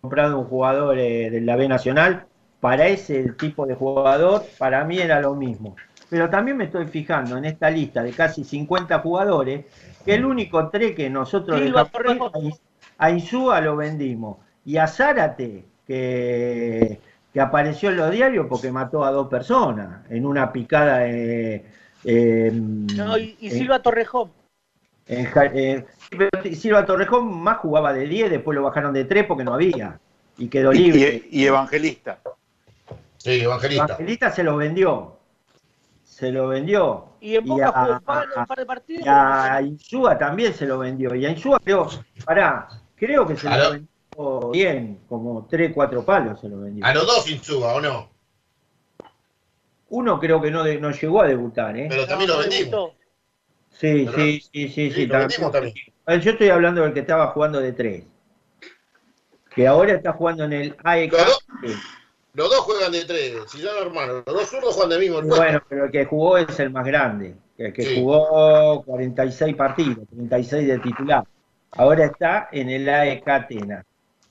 comprado 0.02 0.40
un 0.40 0.46
jugador 0.46 0.98
eh, 0.98 1.30
de 1.30 1.42
la 1.42 1.56
B 1.56 1.68
Nacional, 1.68 2.26
para 2.60 2.88
ese 2.88 3.24
tipo 3.34 3.66
de 3.66 3.76
jugador, 3.76 4.44
para 4.58 4.84
mí 4.84 5.00
era 5.00 5.20
lo 5.22 5.36
mismo. 5.36 5.76
Pero 6.10 6.30
también 6.30 6.58
me 6.58 6.66
estoy 6.66 6.88
fijando 6.88 7.38
en 7.38 7.46
esta 7.46 7.70
lista 7.70 8.04
de 8.04 8.12
casi 8.12 8.44
50 8.44 9.00
jugadores, 9.00 9.66
que 10.06 10.16
el 10.16 10.26
único 10.26 10.70
tres 10.70 10.96
que 10.96 11.10
nosotros 11.10 11.62
Silva 11.62 11.90
dejamos 12.04 12.60
a 12.98 13.12
Insúa 13.12 13.62
lo 13.62 13.76
vendimos. 13.78 14.38
Y 14.66 14.78
a 14.78 14.88
Zárate, 14.88 15.64
que, 15.88 17.00
que 17.34 17.42
apareció 17.42 17.90
en 17.90 17.98
los 17.98 18.12
diarios 18.12 18.48
porque 18.50 18.72
mató 18.72 19.06
a 19.06 19.12
dos 19.12 19.28
personas 19.28 20.02
en 20.10 20.26
una 20.26 20.52
picada 20.52 21.08
eh, 21.08 21.64
eh, 22.04 22.52
No, 22.54 23.18
y, 23.18 23.36
y 23.40 23.48
en- 23.48 23.58
Silva 23.58 23.80
Torrejón. 23.82 24.32
en 25.08 25.28
eh, 25.54 25.86
Silva 26.56 26.86
Torrejón 26.86 27.42
más 27.42 27.58
jugaba 27.60 27.94
de 27.94 28.06
10, 28.08 28.30
después 28.32 28.56
lo 28.56 28.64
bajaron 28.64 28.94
de 28.94 29.06
3 29.06 29.26
porque 29.26 29.44
no 29.44 29.54
había. 29.54 30.00
Y 30.38 30.48
quedó 30.48 30.72
libre. 30.72 31.24
Y, 31.32 31.42
y 31.42 31.46
Evangelista. 31.46 32.20
Sí, 33.18 33.42
Evangelista. 33.42 33.86
Evangelista 33.86 34.32
se 34.32 34.44
lo 34.44 34.58
vendió. 34.58 35.18
Se 36.04 36.32
lo 36.32 36.48
vendió. 36.48 37.06
Y 37.22 37.36
en 37.36 37.46
Boca 37.46 37.68
a- 37.70 37.82
jugó 37.84 37.94
un 37.94 38.00
par, 38.02 38.28
un 38.38 38.46
par 38.46 38.58
de 38.58 38.66
partidos. 38.66 39.06
y 39.06 39.10
a 39.10 39.62
Insúa 39.62 40.18
también 40.18 40.54
se 40.54 40.66
lo 40.66 40.80
vendió. 40.80 41.14
Y 41.16 41.26
a 41.26 41.30
Insúa 41.30 41.60
creo, 41.64 41.88
pará, 42.26 42.68
creo 42.96 43.28
que 43.28 43.36
se 43.38 43.48
A 43.48 43.58
lo 43.58 43.64
lo- 43.64 43.72
vendió 43.72 44.50
bien, 44.52 45.00
como 45.08 45.46
3, 45.50 45.72
4 45.74 46.04
palos 46.04 46.40
se 46.42 46.50
lo 46.50 46.60
vendió. 46.62 46.86
A 46.86 46.94
los 46.94 47.06
dos 47.06 47.30
Insúa, 47.30 47.74
¿o 47.76 47.82
no? 47.82 48.10
Uno 49.90 50.20
creo 50.20 50.42
que 50.42 50.52
no, 50.52 50.64
de- 50.64 50.80
no 50.80 50.92
llegó 50.92 51.22
a 51.22 51.28
debutar, 51.28 51.76
¿eh? 51.78 51.88
Pero 51.90 52.06
también 52.06 52.30
lo 52.30 52.38
vendimos. 52.40 52.92
Sí, 53.72 54.06
sí, 54.08 54.42
sí, 54.42 54.42
sí, 54.52 54.70
sí. 54.70 54.92
Sí, 54.92 55.06
lo 55.08 55.50
también. 55.52 55.74
Vendimos 56.10 56.10
también. 56.10 56.12
A 56.12 56.14
ver, 56.16 56.22
Yo 56.22 56.32
estoy 56.32 56.50
hablando 56.50 56.82
del 56.82 56.94
que 56.94 57.00
estaba 57.02 57.28
jugando 57.28 57.60
de 57.60 57.74
3. 57.74 58.04
Que 59.56 59.68
ahora 59.68 59.94
está 59.94 60.14
jugando 60.14 60.46
en 60.46 60.54
el 60.54 60.78
AEK. 60.84 61.12
Los 61.12 61.26
dos, 61.26 61.46
los 62.34 62.50
dos 62.50 62.60
juegan 62.60 62.92
de 62.92 63.04
tres, 63.06 63.36
si 63.48 63.60
son 63.62 63.76
hermanos. 63.82 64.24
Los 64.26 64.36
dos 64.36 64.50
zurdos 64.50 64.74
juegan 64.76 64.92
del 64.92 65.00
mismo 65.00 65.20
puesto. 65.22 65.36
Bueno, 65.36 65.64
pero 65.68 65.86
el 65.86 65.92
que 65.92 66.06
jugó 66.06 66.38
es 66.38 66.60
el 66.60 66.70
más 66.70 66.86
grande. 66.86 67.36
El 67.58 67.74
que 67.74 67.84
Sí. 67.84 67.96
jugó 68.00 68.84
46 68.84 69.56
partidos, 69.56 70.08
36 70.10 70.68
de 70.68 70.80
titular. 70.80 71.24
Ahora 71.72 72.06
está 72.06 72.48
en 72.52 72.70
el 72.70 72.88
AEK 72.88 73.28
Atenas. 73.28 73.86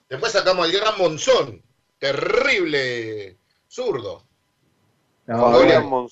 Después 0.09 0.33
sacamos 0.33 0.65
al 0.67 0.73
gran 0.73 0.97
Monzón. 0.99 1.61
Terrible 1.99 3.37
zurdo. 3.67 4.23
No, 5.27 5.51
bueno, 5.51 6.07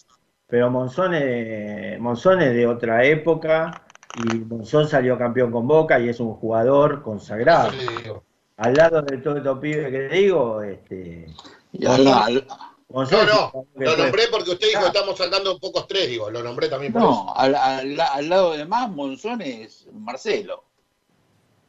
pero 0.49 0.71
Monzón 0.71 1.15
es, 1.15 1.99
Monzón 1.99 2.43
es 2.43 2.53
de 2.55 2.67
otra 2.67 3.05
época 3.05 3.86
y 4.15 4.37
Monzón 4.39 4.89
salió 4.89 5.19
campeón 5.19 5.51
con 5.53 5.67
Boca 5.67 5.99
y 6.01 6.09
es 6.09 6.21
un 6.21 6.35
jugador 6.35 7.03
consagrado. 7.03 7.71
Eso. 7.73 8.23
Al 8.57 8.75
lado 8.75 9.03
de 9.03 9.19
todos 9.19 9.39
estos 9.39 9.59
pibes 9.59 9.91
que 9.91 10.09
te 10.09 10.15
digo, 10.15 10.63
este, 10.63 11.27
Y 11.73 11.85
al- 11.87 12.07
al- 12.09 12.47
Monzón 12.89 13.27
No, 13.27 13.51
un 13.53 13.67
no, 13.75 13.85
lo 13.91 13.97
nombré 13.97 14.23
porque 14.31 14.51
usted 14.53 14.69
dijo 14.69 14.81
que 14.81 14.87
estamos 14.87 15.19
sacando 15.19 15.59
pocos 15.59 15.87
tres, 15.89 16.09
digo, 16.09 16.31
lo 16.31 16.43
nombré 16.43 16.69
también 16.69 16.93
por 16.93 17.03
no, 17.03 17.35
al, 17.37 17.55
al- 17.55 18.01
al 18.01 18.29
lado 18.29 18.53
de 18.57 18.65
más, 18.65 18.89
Monzón 18.91 19.43
es 19.43 19.89
Marcelo. 19.93 20.65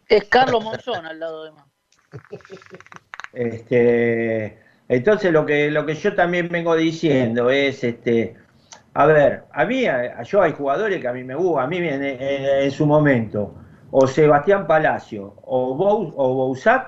Es 0.07 0.23
Carlos 0.25 0.63
Monzón 0.63 1.05
al 1.05 1.19
lado 1.19 1.43
de 1.43 1.51
más. 1.51 1.65
Este, 3.33 4.59
entonces 4.87 5.31
lo 5.31 5.45
que, 5.45 5.69
lo 5.69 5.85
que 5.85 5.95
yo 5.95 6.15
también 6.15 6.49
vengo 6.49 6.75
diciendo 6.75 7.49
es, 7.49 7.83
este, 7.83 8.35
a 9.01 9.05
ver, 9.05 9.43
a 9.51 9.65
mí, 9.65 9.85
a- 9.85 10.23
yo 10.23 10.41
hay 10.41 10.51
jugadores 10.53 10.99
que 11.01 11.07
a 11.07 11.13
mí 11.13 11.23
me 11.23 11.35
gustan, 11.35 11.63
a 11.65 11.67
mí 11.67 11.77
en, 11.77 12.03
en- 12.03 12.71
su 12.71 12.85
momento, 12.85 13.53
o 13.91 14.07
Sebastián 14.07 14.67
Palacio 14.67 15.35
o, 15.43 15.75
Bou, 15.75 16.13
o 16.17 16.33
Bouzat, 16.33 16.83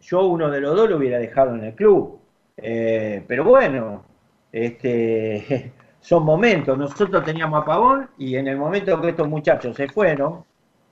yo 0.00 0.26
uno 0.26 0.50
de 0.50 0.60
los 0.60 0.76
dos 0.76 0.90
lo 0.90 0.96
hubiera 0.96 1.18
dejado 1.18 1.54
en 1.54 1.64
el 1.64 1.74
club. 1.74 2.20
Eh, 2.56 3.24
pero 3.26 3.44
bueno, 3.44 4.04
este, 4.52 5.72
son 6.00 6.24
momentos. 6.24 6.76
Nosotros 6.78 7.24
teníamos 7.24 7.62
a 7.62 7.64
Pavón 7.64 8.10
y 8.18 8.36
en 8.36 8.48
el 8.48 8.56
momento 8.56 9.00
que 9.00 9.10
estos 9.10 9.28
muchachos 9.28 9.76
se 9.76 9.88
fueron, 9.88 10.44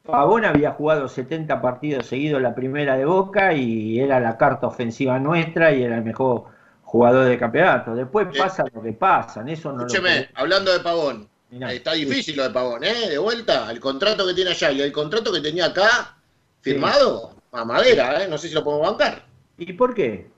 Pavón 0.05 0.45
había 0.45 0.73
jugado 0.73 1.09
70 1.09 1.61
partidos 1.61 2.07
seguidos 2.07 2.41
la 2.43 2.55
primera 2.55 2.97
de 2.97 3.05
Boca 3.05 3.53
y 3.55 4.01
era 4.01 4.19
la 4.21 4.37
carta 4.37 4.67
ofensiva 4.69 5.19
nuestra 5.19 5.73
y 5.73 5.83
era 5.85 5.97
el 5.97 6.05
mejor 6.05 6.45
jugador 6.93 7.25
del 7.27 7.39
campeonato. 7.39 7.95
Después 7.95 8.29
pasa 8.37 8.65
lo 8.71 8.83
que 8.83 8.93
pasa, 8.93 9.41
en 9.41 9.49
eso 9.49 9.73
no 9.73 9.79
lo 9.79 9.87
Escúcheme, 9.87 10.29
hablando 10.35 10.71
de 10.71 10.81
Pavón, 10.81 11.27
Mirá. 11.51 11.73
está 11.73 11.93
difícil 11.95 12.37
lo 12.37 12.43
de 12.43 12.51
Pavón, 12.51 12.85
¿eh? 12.85 13.09
De 13.09 13.17
vuelta, 13.19 13.71
el 13.71 13.81
contrato 13.81 14.27
que 14.27 14.35
tiene 14.35 14.51
allá 14.51 14.71
y 14.71 14.83
el 14.83 14.93
contrato 14.93 15.33
que 15.33 15.41
tenía 15.41 15.67
acá, 15.67 16.19
firmado, 16.61 17.35
a 17.51 17.65
madera, 17.65 18.23
¿eh? 18.23 18.29
No 18.29 18.37
sé 18.37 18.49
si 18.49 18.55
lo 18.55 18.63
podemos 18.63 18.91
bancar. 18.91 19.25
¿Y 19.57 19.73
por 19.73 19.95
qué? 19.95 20.31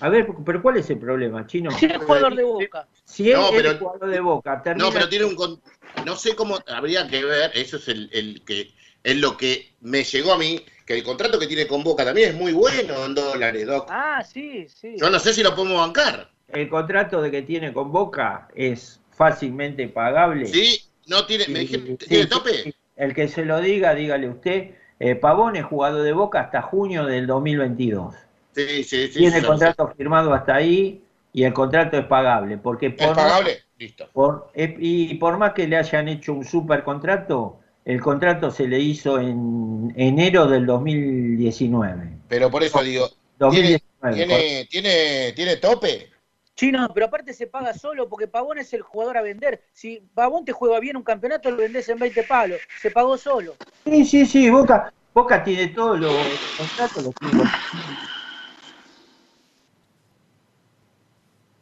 A 0.00 0.10
ver, 0.10 0.26
pero 0.44 0.60
¿cuál 0.60 0.76
es 0.76 0.90
el 0.90 0.98
problema, 0.98 1.46
Chino? 1.46 1.70
Si 1.70 1.86
es 1.86 1.96
jugador 1.96 2.34
de 2.36 2.44
Boca. 2.44 2.86
Si 3.04 3.30
él 3.30 3.38
No, 3.38 3.48
es 3.48 3.62
pero- 3.62 3.78
jugador 3.78 4.10
de 4.10 4.20
Boca, 4.20 4.62
termina... 4.62 4.86
No, 4.86 4.92
pero 4.92 5.08
tiene 5.08 5.24
un... 5.24 5.60
No 6.04 6.16
sé 6.16 6.34
cómo, 6.36 6.58
habría 6.66 7.06
que 7.08 7.24
ver, 7.24 7.52
eso 7.54 7.78
es 7.78 7.88
el, 7.88 8.10
el 8.12 8.42
que 8.44 8.70
es 9.02 9.16
lo 9.16 9.36
que 9.38 9.74
me 9.80 10.04
llegó 10.04 10.34
a 10.34 10.38
mí, 10.38 10.60
que 10.86 10.94
el 10.94 11.02
contrato 11.02 11.38
que 11.38 11.46
tiene 11.46 11.66
con 11.66 11.82
Boca 11.82 12.04
también 12.04 12.30
es 12.30 12.34
muy 12.34 12.52
bueno 12.52 13.04
en 13.04 13.14
dólares, 13.14 13.66
Doc. 13.66 13.86
Ah, 13.90 14.22
sí, 14.24 14.66
sí. 14.68 14.96
Yo 14.98 15.10
no 15.10 15.18
sé 15.18 15.32
si 15.32 15.42
lo 15.42 15.54
podemos 15.54 15.78
bancar. 15.78 16.30
El 16.48 16.68
contrato 16.68 17.22
de 17.22 17.30
que 17.30 17.42
tiene 17.42 17.72
con 17.72 17.92
Boca 17.92 18.48
es 18.54 19.00
fácilmente 19.10 19.88
pagable. 19.88 20.46
Sí, 20.46 20.80
no 21.06 21.24
tiene... 21.26 21.46
Me 21.48 21.60
dijeron, 21.60 21.86
Sí, 22.00 22.06
¿tiene 22.08 22.24
sí, 22.24 22.28
tope? 22.28 22.62
sí. 22.64 22.74
El 22.96 23.14
que 23.14 23.28
se 23.28 23.44
lo 23.44 23.60
diga, 23.60 23.94
dígale 23.94 24.28
usted. 24.28 24.70
Eh, 24.98 25.14
Pavón 25.14 25.56
es 25.56 25.64
jugador 25.64 26.02
de 26.02 26.12
Boca 26.12 26.40
hasta 26.40 26.62
junio 26.62 27.04
del 27.06 27.26
2022. 27.26 28.14
Sí, 28.54 28.84
sí, 28.84 29.08
sí. 29.08 29.18
Tiene 29.18 29.40
sí, 29.40 29.46
contrato 29.46 29.88
firmado 29.96 30.34
hasta 30.34 30.54
ahí 30.56 31.02
y 31.32 31.44
el 31.44 31.52
contrato 31.54 31.96
es 31.98 32.04
pagable. 32.06 32.58
Porque 32.58 32.86
¿Es 32.88 32.94
por, 32.94 33.16
pagable? 33.16 33.62
Listo. 33.78 34.08
por- 34.12 34.50
eh, 34.54 34.76
y 34.78 35.14
por 35.14 35.38
más 35.38 35.54
que 35.54 35.66
le 35.66 35.76
hayan 35.76 36.08
hecho 36.08 36.34
un 36.34 36.44
super 36.44 36.84
contrato, 36.84 37.60
el 37.84 38.00
contrato 38.00 38.50
se 38.50 38.68
le 38.68 38.78
hizo 38.78 39.18
en 39.18 39.92
enero 39.96 40.46
del 40.46 40.66
2019. 40.66 42.18
Pero 42.28 42.50
por 42.50 42.62
eso 42.62 42.82
digo, 42.82 43.08
2019. 43.38 44.16
¿tiene, 44.16 44.66
tiene, 44.70 45.32
tiene 45.32 45.56
tope? 45.56 46.10
Chino, 46.54 46.88
pero 46.92 47.06
aparte 47.06 47.32
se 47.32 47.46
paga 47.46 47.72
solo 47.74 48.08
porque 48.08 48.28
Pavón 48.28 48.58
es 48.58 48.72
el 48.74 48.82
jugador 48.82 49.16
a 49.16 49.22
vender. 49.22 49.62
Si 49.72 50.02
Pavón 50.14 50.44
te 50.44 50.52
juega 50.52 50.78
bien 50.80 50.96
un 50.96 51.02
campeonato, 51.02 51.50
lo 51.50 51.56
vendés 51.56 51.88
en 51.88 51.98
20 51.98 52.22
palos. 52.24 52.60
Se 52.80 52.90
pagó 52.90 53.16
solo. 53.16 53.54
Sí, 53.84 54.04
sí, 54.04 54.26
sí, 54.26 54.50
Boca, 54.50 54.92
Boca 55.14 55.42
tiene 55.42 55.68
todos 55.68 55.98
los 55.98 56.38
contratos. 56.56 57.04
Los 57.04 57.14
tiene 57.14 57.44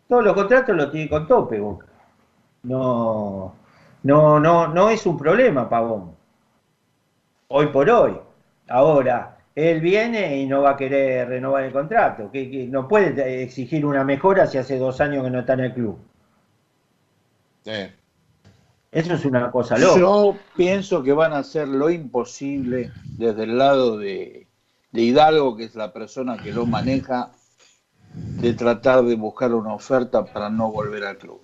todos 0.09 0.25
los 0.25 0.35
contratos 0.35 0.77
los 0.77 0.91
tiene 0.91 1.09
con 1.09 1.27
tope, 1.29 1.61
Boca. 1.61 1.87
no, 2.65 3.55
no, 4.03 4.41
no, 4.41 4.69
no 4.69 4.91
es 4.91 5.07
un 5.07 5.19
problema, 5.19 5.69
Pavón. 5.69 6.15
Hoy 7.49 7.67
por 7.67 7.89
hoy. 7.91 8.17
Ahora, 8.69 9.39
él 9.55 9.81
viene 9.81 10.39
y 10.39 10.47
no 10.47 10.63
va 10.63 10.71
a 10.71 10.77
querer 10.77 11.29
renovar 11.29 11.65
el 11.65 11.73
contrato. 11.73 12.31
Que, 12.31 12.51
que 12.51 12.67
no 12.67 12.89
puede 12.89 13.43
exigir 13.43 13.85
una 13.85 14.05
mejora 14.05 14.47
si 14.47 14.59
hace 14.59 14.79
dos 14.79 15.01
años 15.01 15.25
que 15.25 15.31
no 15.31 15.41
está 15.41 15.55
en 15.55 15.61
el 15.61 15.75
club. 15.75 15.99
Eso 18.93 19.15
es 19.15 19.25
una 19.25 19.51
cosa 19.51 19.79
loca. 19.79 19.99
Yo 19.99 20.37
pienso 20.57 21.03
que 21.03 21.13
van 21.13 21.33
a 21.33 21.39
hacer 21.39 21.69
lo 21.69 21.91
imposible 21.91 22.91
desde 23.05 23.45
el 23.45 23.59
lado 23.59 23.99
de, 23.99 24.49
de 24.91 25.03
Hidalgo, 25.03 25.57
que 25.57 25.65
es 25.65 25.75
la 25.77 25.93
persona 25.93 26.37
que 26.37 26.53
lo 26.53 26.67
maneja, 26.67 27.31
de 28.15 28.53
tratar 28.55 29.05
de 29.05 29.15
buscar 29.15 29.55
una 29.55 29.75
oferta 29.75 30.25
para 30.25 30.51
no 30.51 30.73
volver 30.73 31.05
al 31.05 31.19
club. 31.19 31.41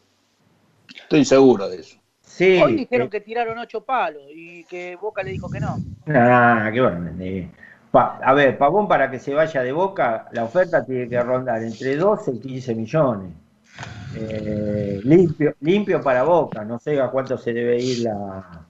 Estoy 1.03 1.25
seguro 1.25 1.69
de 1.69 1.81
eso. 1.81 1.99
Sí, 2.37 2.45
Hoy 2.55 2.75
dijeron 2.75 3.09
eh, 3.09 3.11
que 3.11 3.21
tiraron 3.21 3.59
ocho 3.59 3.85
palos 3.85 4.25
y 4.35 4.65
que 4.67 4.97
Boca 4.97 5.23
le 5.23 5.31
dijo 5.31 5.49
que 5.49 5.61
no. 5.61 5.85
Nah, 6.07 6.71
qué 6.73 6.81
bueno. 6.81 7.11
eh. 7.21 7.51
Pa- 7.91 8.19
a 8.23 8.33
ver, 8.35 8.59
Pavón 8.59 8.87
para 8.89 9.11
que 9.11 9.19
se 9.19 9.35
vaya 9.35 9.63
de 9.63 9.73
Boca, 9.73 10.29
la 10.33 10.45
oferta 10.45 10.85
tiene 10.85 11.09
que 11.09 11.23
rondar 11.23 11.63
entre 11.63 11.97
12 11.97 12.33
y 12.33 12.41
15 12.41 12.75
millones. 12.75 13.33
Eh, 14.13 15.01
limpio, 15.05 15.55
limpio 15.61 16.03
para 16.03 16.25
Boca, 16.25 16.65
no 16.65 16.79
sé 16.81 17.01
a 17.01 17.11
cuánto 17.11 17.39
se 17.39 17.53
debe 17.55 17.81
ir 17.83 18.01
la, 18.01 18.67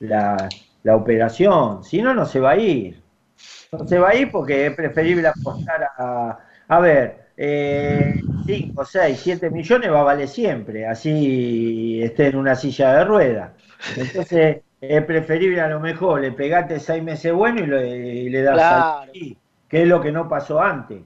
la, 0.00 0.54
la 0.82 0.96
operación. 0.96 1.84
Si 1.84 2.02
no, 2.02 2.14
no 2.14 2.26
se 2.26 2.40
va 2.40 2.52
a 2.52 2.56
ir. 2.58 3.02
No 3.72 3.86
se 3.86 3.98
va 3.98 4.10
a 4.10 4.14
ir 4.16 4.30
porque 4.30 4.66
es 4.66 4.74
preferible 4.76 5.28
apostar 5.28 5.84
a... 5.98 6.38
A 6.68 6.80
ver, 6.80 7.32
5, 8.46 8.84
6, 8.84 9.20
7 9.20 9.50
millones 9.50 9.90
va 9.92 10.00
a 10.00 10.04
valer 10.04 10.28
siempre, 10.28 10.86
así 10.86 12.00
esté 12.02 12.28
en 12.28 12.36
una 12.36 12.54
silla 12.54 12.94
de 12.94 13.04
ruedas. 13.04 13.52
Entonces 13.94 14.62
es 14.80 15.04
preferible 15.04 15.60
a 15.60 15.68
lo 15.68 15.80
mejor 15.80 16.20
le 16.20 16.32
pegaste 16.32 16.78
seis 16.80 17.02
meses 17.02 17.32
bueno 17.32 17.60
y, 17.62 17.66
lo- 17.66 17.84
y 17.84 18.28
le 18.30 18.42
das 18.42 18.70
Claro. 18.70 19.12
al- 19.12 19.36
que 19.68 19.82
es 19.82 19.88
lo 19.88 20.00
que 20.00 20.12
no 20.12 20.28
pasó 20.28 20.60
antes. 20.60 21.02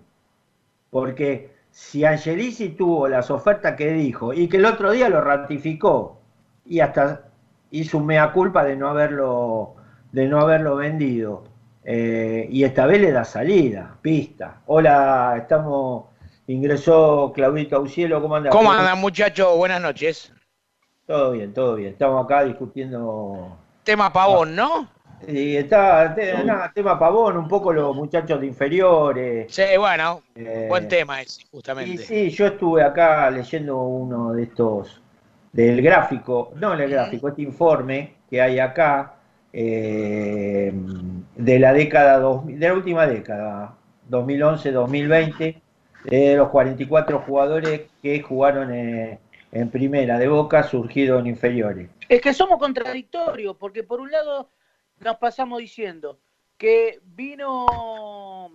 Porque 0.90 1.50
si 1.70 2.04
Angelici 2.04 2.70
tuvo 2.70 3.08
las 3.08 3.30
ofertas 3.30 3.76
que 3.76 3.92
dijo 3.92 4.32
y 4.34 4.48
que 4.48 4.56
el 4.58 4.64
otro 4.66 4.90
día 4.92 5.08
lo 5.08 5.20
ratificó 5.20 6.20
y 6.66 6.80
hasta 6.80 7.22
hizo 7.70 7.98
un 7.98 8.06
mea 8.06 8.32
culpa 8.32 8.64
de 8.64 8.76
no 8.76 8.88
haberlo, 8.88 9.76
de 10.12 10.26
no 10.28 10.40
haberlo 10.40 10.76
vendido. 10.76 11.44
eh, 11.84 12.46
y 12.50 12.64
esta 12.64 12.86
vez 12.86 13.00
le 13.00 13.12
da 13.12 13.24
salida, 13.24 13.96
pista. 14.02 14.60
Hola, 14.66 15.34
estamos, 15.38 16.04
ingresó 16.46 17.32
Claudito 17.34 17.76
Aucielo, 17.76 18.20
¿cómo 18.20 18.36
andas? 18.36 18.52
¿Cómo 18.52 18.72
andan 18.72 18.98
muchachos? 19.00 19.56
Buenas 19.56 19.80
noches. 19.80 20.32
Todo 21.06 21.32
bien, 21.32 21.52
todo 21.52 21.74
bien. 21.76 21.92
Estamos 21.92 22.24
acá 22.24 22.44
discutiendo. 22.44 23.56
Tema 23.84 24.12
pavón, 24.12 24.54
¿no? 24.54 24.88
Y 25.26 25.56
está, 25.56 26.14
te- 26.14 26.42
nada, 26.44 26.70
tema 26.74 26.98
pavón, 26.98 27.36
un 27.36 27.48
poco 27.48 27.72
los 27.72 27.94
muchachos 27.94 28.40
de 28.40 28.46
inferiores. 28.46 29.52
Sí, 29.54 29.62
bueno, 29.78 30.22
Eh, 30.34 30.66
buen 30.68 30.88
tema 30.88 31.20
ese, 31.20 31.42
Y 31.42 31.46
justamente. 31.50 31.98
sí, 32.04 32.30
yo 32.30 32.46
estuve 32.46 32.82
acá 32.82 33.30
leyendo 33.30 33.76
uno 33.78 34.32
de 34.32 34.44
estos, 34.44 35.02
del 35.52 35.82
gráfico, 35.82 36.52
no 36.56 36.72
el 36.72 36.88
gráfico, 36.88 37.28
este 37.28 37.42
informe 37.42 38.14
que 38.30 38.40
hay 38.40 38.58
acá, 38.60 39.16
eh, 39.52 40.72
de 41.36 41.58
la 41.58 41.72
década, 41.72 42.18
dos- 42.18 42.46
de 42.46 42.68
la 42.68 42.72
última 42.74 43.06
década, 43.06 43.74
2011-2020, 44.08 45.60
los 46.04 46.48
44 46.48 47.20
jugadores 47.20 47.82
que 48.02 48.22
jugaron 48.22 48.72
eh, 48.74 49.18
en 49.52 49.70
primera 49.70 50.18
de 50.18 50.28
Boca, 50.28 50.62
surgidos 50.62 51.20
en 51.20 51.26
inferiores. 51.26 51.90
Es 52.08 52.20
que 52.20 52.32
somos 52.32 52.58
contradictorios, 52.58 53.56
porque 53.56 53.82
por 53.82 54.00
un 54.00 54.10
lado 54.10 54.50
nos 54.98 55.16
pasamos 55.16 55.58
diciendo 55.58 56.18
que 56.56 57.00
vino 57.04 58.52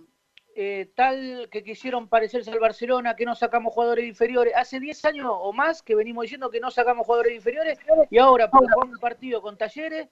eh, 0.54 0.90
tal 0.94 1.48
que 1.50 1.62
quisieron 1.62 2.08
parecerse 2.08 2.50
al 2.50 2.60
Barcelona, 2.60 3.14
que 3.14 3.26
no 3.26 3.34
sacamos 3.34 3.74
jugadores 3.74 4.06
inferiores. 4.06 4.54
Hace 4.56 4.80
10 4.80 5.04
años 5.04 5.26
o 5.30 5.52
más 5.52 5.82
que 5.82 5.94
venimos 5.94 6.22
diciendo 6.22 6.50
que 6.50 6.60
no 6.60 6.70
sacamos 6.70 7.04
jugadores 7.04 7.34
inferiores 7.34 7.78
y 8.10 8.18
ahora 8.18 8.50
por 8.50 8.60
jugar 8.60 8.88
un 8.88 8.98
partido 8.98 9.42
con 9.42 9.58
Talleres, 9.58 10.08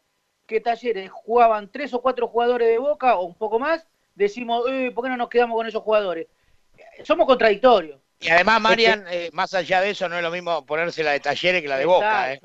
que 0.46 0.60
Talleres 0.60 1.10
jugaban 1.10 1.70
tres 1.70 1.94
o 1.94 2.02
cuatro 2.02 2.28
jugadores 2.28 2.68
de 2.68 2.76
Boca 2.76 3.16
o 3.16 3.24
un 3.24 3.34
poco 3.34 3.58
más, 3.58 3.86
decimos, 4.14 4.64
eh, 4.68 4.92
¿por 4.94 5.04
qué 5.04 5.10
no 5.10 5.16
nos 5.16 5.30
quedamos 5.30 5.56
con 5.56 5.66
esos 5.66 5.82
jugadores? 5.82 6.26
Somos 7.02 7.26
contradictorios. 7.26 7.98
Y 8.20 8.28
además, 8.28 8.60
Marian, 8.60 9.04
eh, 9.10 9.30
más 9.32 9.52
allá 9.54 9.80
de 9.80 9.90
eso, 9.90 10.08
no 10.08 10.16
es 10.16 10.22
lo 10.22 10.30
mismo 10.30 10.64
ponerse 10.64 11.02
la 11.02 11.12
de 11.12 11.20
Talleres 11.20 11.60
que 11.60 11.68
la 11.68 11.76
de 11.76 11.84
Boca, 11.84 12.32
¿eh? 12.32 12.40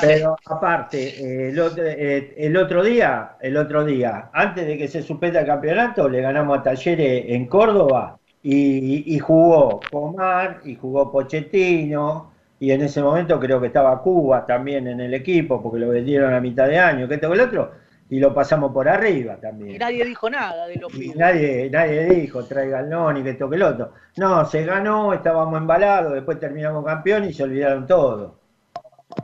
Pero 0.00 0.36
aparte, 0.46 0.98
eh, 1.20 1.50
el, 1.50 1.60
otro, 1.60 1.84
eh, 1.86 2.34
el 2.36 2.56
otro 2.56 2.82
día, 2.82 3.36
el 3.40 3.56
otro 3.56 3.84
día, 3.84 4.30
antes 4.32 4.66
de 4.66 4.76
que 4.76 4.88
se 4.88 5.02
suspenda 5.02 5.40
el 5.40 5.46
campeonato, 5.46 6.08
le 6.08 6.20
ganamos 6.20 6.58
a 6.58 6.62
Talleres 6.62 7.26
en 7.28 7.46
Córdoba 7.46 8.18
y, 8.42 9.14
y 9.14 9.18
jugó 9.20 9.80
Comar 9.90 10.60
y 10.64 10.74
jugó 10.74 11.12
Pochettino 11.12 12.32
y 12.58 12.72
en 12.72 12.82
ese 12.82 13.00
momento 13.00 13.38
creo 13.38 13.60
que 13.60 13.68
estaba 13.68 14.02
Cuba 14.02 14.44
también 14.44 14.88
en 14.88 15.00
el 15.00 15.14
equipo 15.14 15.62
porque 15.62 15.78
lo 15.78 15.88
vendieron 15.88 16.34
a 16.34 16.40
mitad 16.40 16.66
de 16.66 16.78
año, 16.78 17.06
que 17.06 17.14
esto 17.14 17.28
que 17.28 17.34
el 17.34 17.40
otro, 17.40 17.72
y 18.10 18.18
lo 18.18 18.34
pasamos 18.34 18.72
por 18.72 18.88
arriba 18.88 19.36
también. 19.36 19.76
Y 19.76 19.78
nadie 19.78 20.04
dijo 20.04 20.28
nada 20.28 20.66
de 20.66 20.76
los 20.76 20.92
Y 20.94 20.98
pibes. 20.98 21.16
nadie, 21.16 21.70
nadie 21.70 22.04
dijo, 22.06 22.44
traiga 22.44 22.80
el 22.80 23.24
que 23.24 23.34
toque 23.34 23.56
el 23.56 23.62
otro. 23.62 23.92
No, 24.16 24.44
se 24.44 24.64
ganó, 24.64 25.12
estábamos 25.14 25.58
embalados, 25.58 26.12
después 26.14 26.38
terminamos 26.38 26.84
campeón 26.84 27.24
y 27.24 27.32
se 27.32 27.44
olvidaron 27.44 27.86
todo. 27.86 28.40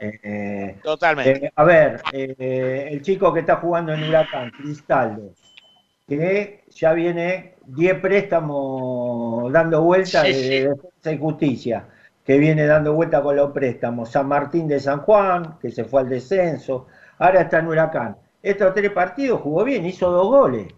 Eh, 0.00 0.76
Totalmente. 0.82 1.46
eh, 1.46 1.52
a 1.54 1.64
ver, 1.64 2.02
eh, 2.12 2.88
el 2.90 3.02
chico 3.02 3.32
que 3.32 3.40
está 3.40 3.56
jugando 3.56 3.92
en 3.92 4.02
Huracán, 4.04 4.50
Cristaldo, 4.50 5.32
que 6.06 6.64
ya 6.70 6.92
viene 6.92 7.56
10 7.66 8.00
préstamos 8.00 9.52
dando 9.52 9.82
vuelta 9.82 10.22
Sí, 10.22 10.28
de, 10.28 10.34
sí. 10.34 10.60
de 10.60 10.68
defensa 10.70 11.12
y 11.12 11.18
justicia, 11.18 11.88
que 12.24 12.38
viene 12.38 12.66
dando 12.66 12.94
vuelta 12.94 13.22
con 13.22 13.36
los 13.36 13.52
préstamos. 13.52 14.10
San 14.10 14.28
Martín 14.28 14.68
de 14.68 14.80
San 14.80 15.00
Juan, 15.00 15.58
que 15.60 15.70
se 15.70 15.84
fue 15.84 16.02
al 16.02 16.08
descenso, 16.08 16.86
ahora 17.18 17.42
está 17.42 17.58
en 17.60 17.66
Huracán. 17.68 18.16
Estos 18.42 18.74
tres 18.74 18.90
partidos 18.92 19.40
jugó 19.40 19.64
bien, 19.64 19.84
hizo 19.86 20.10
dos 20.10 20.26
goles. 20.28 20.72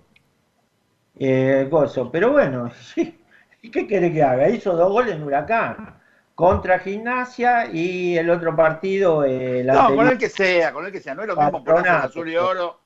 Eh, 1.19 1.67
Gozo, 1.71 2.11
pero 2.11 2.33
bueno, 2.33 2.71
¿qué 3.73 3.87
quiere 3.87 4.13
que 4.13 4.23
haga? 4.23 4.49
Hizo 4.49 4.75
dos 4.77 4.91
goles 4.93 5.15
en 5.17 5.23
Huracán. 5.23 5.95
Contra 6.35 6.79
Gimnasia 6.79 7.67
y 7.73 8.17
el 8.17 8.31
otro 8.31 8.55
partido, 8.55 9.25
eh, 9.25 9.61
el 9.61 9.67
No, 9.67 9.97
con 9.97 10.07
el 10.07 10.17
que 10.19 10.29
sea, 10.29 10.73
con 10.73 10.87
el 10.87 10.93
que 10.93 11.01
sea. 11.01 11.17
No 11.17 11.23
es 11.23 11.29
lo 11.29 11.35
mismo 11.37 11.65
ponerse 11.65 11.81
el 11.81 11.85
Patronato. 11.85 12.07
azul 12.07 12.29
y 12.31 12.37
oro. 12.37 12.81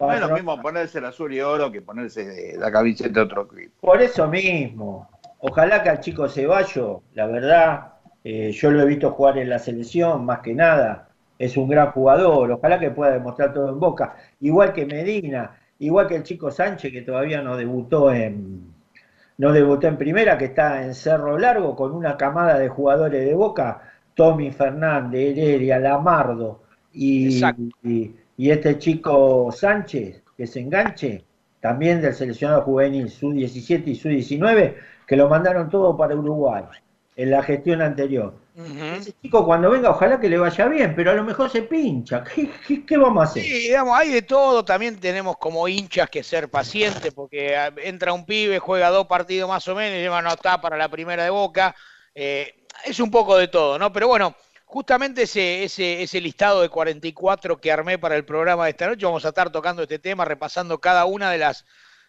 No 0.00 0.12
es 0.12 0.20
lo 0.20 0.28
Patronato. 0.28 0.34
mismo 0.34 0.62
ponerse 0.62 0.98
el 0.98 1.04
azul 1.04 1.34
y 1.34 1.40
oro 1.42 1.70
que 1.70 1.82
ponerse 1.82 2.54
la 2.56 2.72
camiseta 2.72 3.10
de 3.12 3.20
otro 3.20 3.42
equipo. 3.52 3.74
Por 3.86 4.00
eso 4.00 4.26
mismo, 4.26 5.10
ojalá 5.40 5.82
que 5.82 5.90
al 5.90 6.00
chico 6.00 6.26
Ceballos, 6.30 7.02
la 7.12 7.26
verdad, 7.26 7.92
eh, 8.24 8.50
yo 8.52 8.70
lo 8.70 8.80
he 8.82 8.86
visto 8.86 9.10
jugar 9.10 9.36
en 9.36 9.50
la 9.50 9.58
selección, 9.58 10.24
más 10.24 10.38
que 10.40 10.54
nada, 10.54 11.10
es 11.38 11.56
un 11.56 11.68
gran 11.68 11.90
jugador, 11.90 12.52
ojalá 12.52 12.78
que 12.78 12.90
pueda 12.90 13.12
demostrar 13.12 13.52
todo 13.52 13.68
en 13.70 13.80
Boca, 13.80 14.16
igual 14.40 14.72
que 14.72 14.86
Medina, 14.86 15.58
igual 15.78 16.06
que 16.06 16.16
el 16.16 16.22
chico 16.22 16.50
Sánchez, 16.50 16.92
que 16.92 17.02
todavía 17.02 17.42
no 17.42 17.56
debutó 17.56 18.12
en, 18.12 18.72
no 19.38 19.52
debutó 19.52 19.88
en 19.88 19.98
primera, 19.98 20.38
que 20.38 20.46
está 20.46 20.84
en 20.84 20.94
Cerro 20.94 21.38
Largo 21.38 21.74
con 21.74 21.92
una 21.92 22.16
camada 22.16 22.58
de 22.58 22.68
jugadores 22.68 23.24
de 23.24 23.34
Boca, 23.34 23.82
Tommy 24.14 24.52
Fernández, 24.52 25.36
Heredia, 25.36 25.78
Lamardo 25.78 26.62
y, 26.92 27.44
y, 27.82 28.14
y 28.36 28.50
este 28.50 28.78
chico 28.78 29.50
Sánchez, 29.50 30.22
que 30.36 30.46
se 30.46 30.60
enganche, 30.60 31.24
también 31.60 32.00
del 32.00 32.14
seleccionado 32.14 32.62
juvenil 32.62 33.08
Sub-17 33.08 33.86
y 33.86 33.94
Sub-19, 33.94 34.74
que 35.06 35.16
lo 35.16 35.28
mandaron 35.28 35.68
todo 35.68 35.96
para 35.96 36.14
Uruguay 36.14 36.64
en 37.16 37.30
la 37.30 37.42
gestión 37.42 37.80
anterior. 37.82 38.34
Ese 38.92 39.12
chico 39.20 39.44
cuando 39.44 39.70
venga, 39.70 39.90
ojalá 39.90 40.20
que 40.20 40.28
le 40.28 40.38
vaya 40.38 40.66
bien, 40.68 40.94
pero 40.94 41.10
a 41.10 41.14
lo 41.14 41.24
mejor 41.24 41.50
se 41.50 41.62
pincha. 41.62 42.22
¿Qué, 42.22 42.50
qué- 42.66 42.86
qué 42.86 42.96
vamos 42.96 43.22
a 43.22 43.24
hacer? 43.30 43.42
Sí, 43.42 43.52
digamos, 43.68 43.98
hay 43.98 44.10
de 44.12 44.22
todo. 44.22 44.64
También 44.64 45.00
tenemos 45.00 45.36
como 45.38 45.66
hinchas 45.66 46.08
que 46.08 46.22
ser 46.22 46.48
pacientes 46.50 47.12
porque 47.12 47.56
ah, 47.56 47.72
entra 47.78 48.12
un 48.12 48.24
pibe, 48.24 48.58
juega 48.60 48.90
dos 48.90 49.06
partidos 49.06 49.48
más 49.48 49.66
o 49.68 49.74
menos 49.74 49.98
y 49.98 50.02
lleva 50.02 50.22
no 50.22 50.30
está 50.30 50.60
para 50.60 50.76
la 50.76 50.88
primera 50.88 51.24
de 51.24 51.30
Boca. 51.30 51.74
Eh, 52.14 52.54
es 52.84 53.00
un 53.00 53.10
poco 53.10 53.36
de 53.36 53.48
todo, 53.48 53.78
¿no? 53.78 53.92
Pero 53.92 54.06
bueno, 54.08 54.36
justamente 54.66 55.22
ese, 55.22 55.64
ese, 55.64 56.02
ese 56.02 56.20
listado 56.20 56.62
de 56.62 56.68
44 56.68 57.60
que 57.60 57.72
armé 57.72 57.98
para 57.98 58.14
el 58.16 58.24
programa 58.24 58.64
de 58.64 58.70
esta 58.70 58.86
noche, 58.86 59.04
vamos 59.06 59.24
a 59.24 59.28
estar 59.28 59.50
tocando 59.50 59.82
este 59.82 59.98
tema, 59.98 60.24
repasando 60.24 60.80
cada 60.80 61.04
una 61.06 61.30
de 61.32 61.38
las 61.38 61.64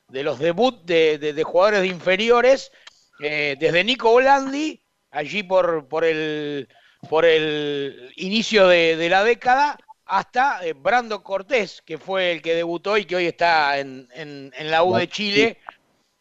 de 0.07 0.21
los 0.23 0.37
debuts 0.39 0.85
de, 0.85 1.17
de- 1.17 1.33
de 1.33 1.43
jugadores 1.43 1.81
de 1.81 1.87
inferiores, 1.87 2.71
eh, 3.19 3.55
desde 3.59 3.83
Nico 3.83 4.11
Bolandi, 4.11 4.84
allí 5.15 5.43
por, 5.43 5.87
por 5.87 6.03
el 6.05 6.67
por 7.09 7.23
el 7.25 8.11
inicio 8.15 8.67
de, 8.67 8.95
de 8.95 9.09
la 9.09 9.23
década, 9.23 9.77
hasta 10.05 10.65
eh, 10.65 10.73
Brando 10.73 11.21
Cortés, 11.23 11.81
que 11.85 11.97
fue 11.99 12.31
el 12.31 12.41
que 12.41 12.55
debutó 12.55 12.97
y 12.97 13.05
que 13.05 13.15
hoy 13.15 13.27
está 13.27 13.77
en, 13.77 14.07
en- 14.13 14.51
en 14.57 14.71
la 14.71 14.83
U 14.83 14.95
de 14.95 15.07
Chile. 15.07 15.57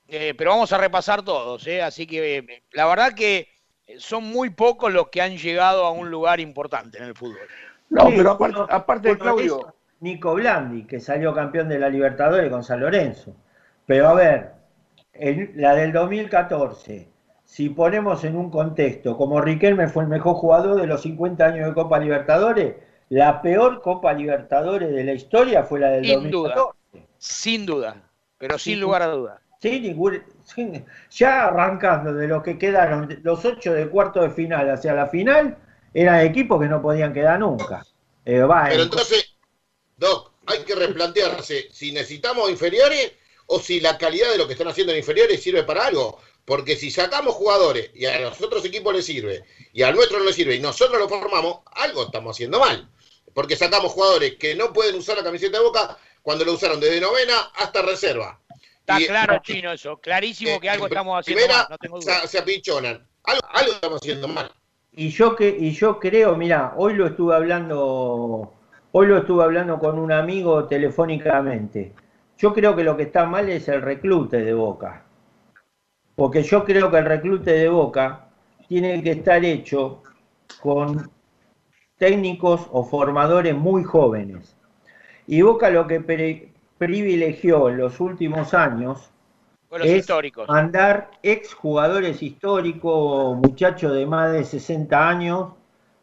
Eh, 0.07 0.35
pero 0.37 0.51
vamos 0.51 0.71
a 0.73 0.79
repasar 0.79 1.23
todos, 1.25 1.67
¿eh? 1.67 1.81
así 1.83 2.07
que 2.07 2.37
eh, 2.37 2.63
la 2.73 2.87
verdad 2.87 3.15
que 3.15 3.49
son 3.99 4.25
muy 4.25 4.51
pocos 4.51 4.93
los 4.93 5.09
que 5.09 5.23
han 5.23 5.39
llegado 5.39 5.87
a 5.87 5.91
un 5.91 6.11
lugar 6.11 6.39
importante 6.41 6.99
en 6.99 7.05
el 7.05 7.15
fútbol. 7.15 7.39
No, 7.89 8.09
Sí, 8.09 8.15
pero 8.17 8.33
aparte, 8.33 8.57
uno- 8.59 8.67
aparte 8.71 9.09
uno 9.09 9.15
de 9.15 9.21
Claudio, 9.23 9.75
Nico 10.01 10.35
Blandi, 10.35 10.85
que 10.85 11.01
salió 11.01 11.33
campeón 11.35 11.71
de 11.71 11.79
la 11.79 11.89
Libertadores 11.89 12.51
con 12.51 12.63
San 12.63 12.81
Lorenzo. 12.81 13.35
Pero 13.87 14.09
a 14.09 14.15
ver, 14.15 14.51
en 15.15 15.53
la 15.57 15.75
del 15.75 15.93
2014, 15.93 17.09
si 17.55 17.69
ponemos 17.69 18.25
en 18.25 18.35
un 18.35 18.51
contexto, 18.51 19.17
como 19.17 19.41
Riquelme 19.41 19.87
fue 19.87 20.03
el 20.03 20.09
mejor 20.09 20.35
jugador 20.35 20.75
de 20.81 20.89
los 20.89 21.03
50 21.03 21.45
años 21.45 21.69
de 21.69 21.73
Copa 21.75 22.01
Libertadores, 22.01 22.75
la 23.11 23.41
peor 23.43 23.81
Copa 23.81 24.13
Libertadores 24.13 24.91
de 24.91 25.05
la 25.05 25.13
historia 25.13 25.63
fue 25.63 25.79
la 25.79 25.91
del 25.91 26.05
Sin 26.05 26.31
duda. 26.33 26.55
2014. 26.57 27.09
Sin 27.17 27.65
duda, 27.65 28.11
pero 28.39 28.59
sin 28.59 28.81
lugar 28.81 29.03
a 29.03 29.07
duda. 29.07 29.41
Sí, 29.63 29.79
ningún- 29.79 30.21
sin- 30.43 30.85
ya 31.11 31.45
arrancando 31.47 32.13
de 32.13 32.27
los 32.27 32.43
que 32.43 32.59
quedaron, 32.59 33.21
los 33.23 33.45
ocho 33.45 33.73
de 33.73 33.89
cuarto 33.89 34.21
de 34.23 34.31
final 34.31 34.69
hacia 34.69 34.93
la 34.93 35.07
final, 35.07 35.57
eran 35.95 36.27
equipos 36.27 36.61
que 36.61 36.67
no 36.67 36.83
podían 36.83 37.13
quedar 37.13 37.39
nunca. 37.39 37.87
Eh, 38.25 38.41
va, 38.41 38.65
Pero 38.65 38.75
en- 38.75 38.89
entonces, 38.89 39.37
Doc, 39.97 40.33
hay 40.47 40.65
que 40.65 40.75
replantearse 40.75 41.69
si 41.71 41.93
necesitamos 41.93 42.51
inferiores 42.51 43.13
o 43.47 43.61
si 43.61 43.79
la 43.81 43.97
calidad 43.97 44.33
de 44.33 44.39
lo 44.39 44.49
que 44.49 44.55
están 44.55 44.67
haciendo 44.67 44.93
en 44.93 44.99
inferiores 44.99 45.41
sirve 45.41 45.63
para 45.63 45.87
algo. 45.87 46.19
Porque 46.45 46.77
si 46.77 46.91
sacamos 46.91 47.35
jugadores 47.35 47.91
y 47.95 48.05
a 48.05 48.21
los 48.21 48.41
otros 48.41 48.65
equipos 48.65 48.95
les 48.95 49.07
sirve 49.07 49.45
y 49.73 49.83
al 49.83 49.95
nuestro 49.95 50.19
no 50.19 50.25
les 50.25 50.35
sirve 50.35 50.55
y 50.55 50.61
nosotros 50.61 50.99
lo 50.99 51.09
formamos, 51.09 51.61
algo 51.73 52.05
estamos 52.05 52.37
haciendo 52.37 52.61
mal. 52.61 52.89
Porque 53.33 53.57
sacamos 53.57 53.93
jugadores 53.93 54.35
que 54.37 54.55
no 54.55 54.73
pueden 54.73 54.95
usar 54.97 55.17
la 55.17 55.25
camiseta 55.25 55.59
de 55.59 55.65
boca 55.65 55.99
cuando 56.23 56.45
lo 56.45 56.53
usaron 56.53 56.81
desde 56.81 57.01
novena 57.01 57.51
hasta 57.57 57.83
reserva. 57.83 58.41
Está 58.81 59.01
Y- 59.01 59.07
claro, 59.07 59.41
Chino, 59.43 59.73
eso. 59.73 59.99
Clarísimo 59.99 60.61
que 60.61 60.69
algo 60.69 60.87
estamos 60.87 61.19
haciendo 61.19 61.43
primera 61.43 61.63
mal, 61.63 61.67
no 61.71 61.79
tengo 61.79 62.01
duda. 62.01 62.21
se, 62.21 62.29
se 62.29 62.39
apinchonan. 62.39 63.07
Algo, 63.25 63.43
algo 63.49 63.73
estamos 63.73 64.01
haciendo 64.03 64.29
mal. 64.29 64.53
Y 64.93 65.09
yo 65.09 65.35
que 65.35 65.49
y 65.49 65.73
yo 65.73 65.99
creo, 65.99 66.37
mira, 66.37 66.75
hoy 66.77 66.95
lo 66.95 67.07
estuve 67.07 67.35
hablando, 67.35 68.53
hoy 68.93 69.07
lo 69.07 69.19
estuve 69.19 69.43
hablando 69.43 69.79
con 69.79 69.99
un 69.99 70.13
amigo 70.13 70.67
telefónicamente. 70.69 71.95
Yo 72.39 72.53
creo 72.53 72.77
que 72.77 72.85
lo 72.85 72.97
que 72.97 73.05
está 73.05 73.25
mal 73.27 73.49
es 73.49 73.67
el 73.69 73.81
reclute 73.83 74.37
de 74.39 74.53
Boca. 74.53 75.05
Porque 76.15 76.43
yo 76.43 76.65
creo 76.65 76.91
que 76.91 76.99
el 76.99 77.05
reclute 77.05 77.53
de 77.53 77.69
Boca 77.69 78.29
tiene 78.69 79.03
que 79.03 79.13
estar 79.13 79.45
hecho 79.45 80.03
con 80.61 81.11
técnicos 81.99 82.69
o 82.73 82.85
formadores 82.85 83.55
muy 83.55 83.85
jóvenes. 83.85 84.57
Y 85.27 85.43
Boca 85.43 85.71
lo 85.71 85.87
que 85.87 86.01
privilegió 86.79 87.69
en 87.69 87.79
los 87.79 88.01
últimos 88.01 88.55
años 88.55 89.11
los 89.79 89.89
es 89.89 89.99
históricos. 89.99 90.49
mandar 90.49 91.11
ex 91.23 91.55
jugadores 91.55 92.23
históricos, 92.23 93.37
muchachos 93.37 93.93
de 93.95 94.07
más 94.07 94.33
de 94.33 94.45
60 94.45 95.09
años, 95.09 95.53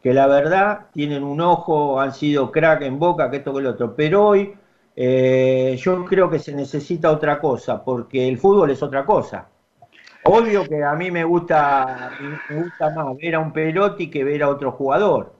que 0.02 0.12
la 0.12 0.26
verdad 0.26 0.88
tienen 0.92 1.22
un 1.22 1.40
ojo, 1.40 2.00
han 2.00 2.12
sido 2.12 2.50
crack 2.50 2.82
en 2.82 2.98
boca, 2.98 3.30
que 3.30 3.38
esto 3.38 3.52
que 3.52 3.60
el 3.60 3.66
otro. 3.66 3.94
Pero 3.94 4.26
hoy 4.28 4.54
eh, 4.96 5.76
yo 5.80 6.04
creo 6.04 6.28
que 6.28 6.38
se 6.38 6.52
necesita 6.54 7.10
otra 7.10 7.38
cosa, 7.40 7.82
porque 7.84 8.28
el 8.28 8.38
fútbol 8.38 8.70
es 8.70 8.82
otra 8.82 9.04
cosa. 9.06 9.48
Obvio 10.24 10.64
que 10.68 10.82
a 10.84 10.94
mí 10.94 11.10
me 11.10 11.24
gusta, 11.24 12.12
me 12.20 12.38
gusta 12.48 12.90
más 12.90 13.16
ver 13.16 13.34
a 13.34 13.40
un 13.40 13.52
Perotti 13.52 14.08
que 14.08 14.22
ver 14.24 14.42
a 14.42 14.48
otro 14.50 14.72
jugador. 14.72 15.34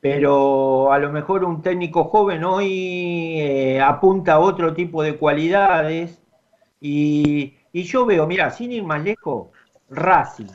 Pero 0.00 0.92
a 0.92 0.98
lo 0.98 1.10
mejor 1.12 1.44
un 1.44 1.60
técnico 1.62 2.04
joven 2.04 2.44
hoy 2.44 3.40
eh, 3.40 3.80
apunta 3.80 4.34
a 4.34 4.38
otro 4.40 4.72
tipo 4.74 5.02
de 5.02 5.16
cualidades 5.16 6.20
y, 6.80 7.54
y 7.72 7.82
yo 7.82 8.06
veo, 8.06 8.26
mira, 8.26 8.50
sin 8.50 8.72
ir 8.72 8.84
más 8.84 9.02
lejos, 9.02 9.48
Racing. 9.90 10.46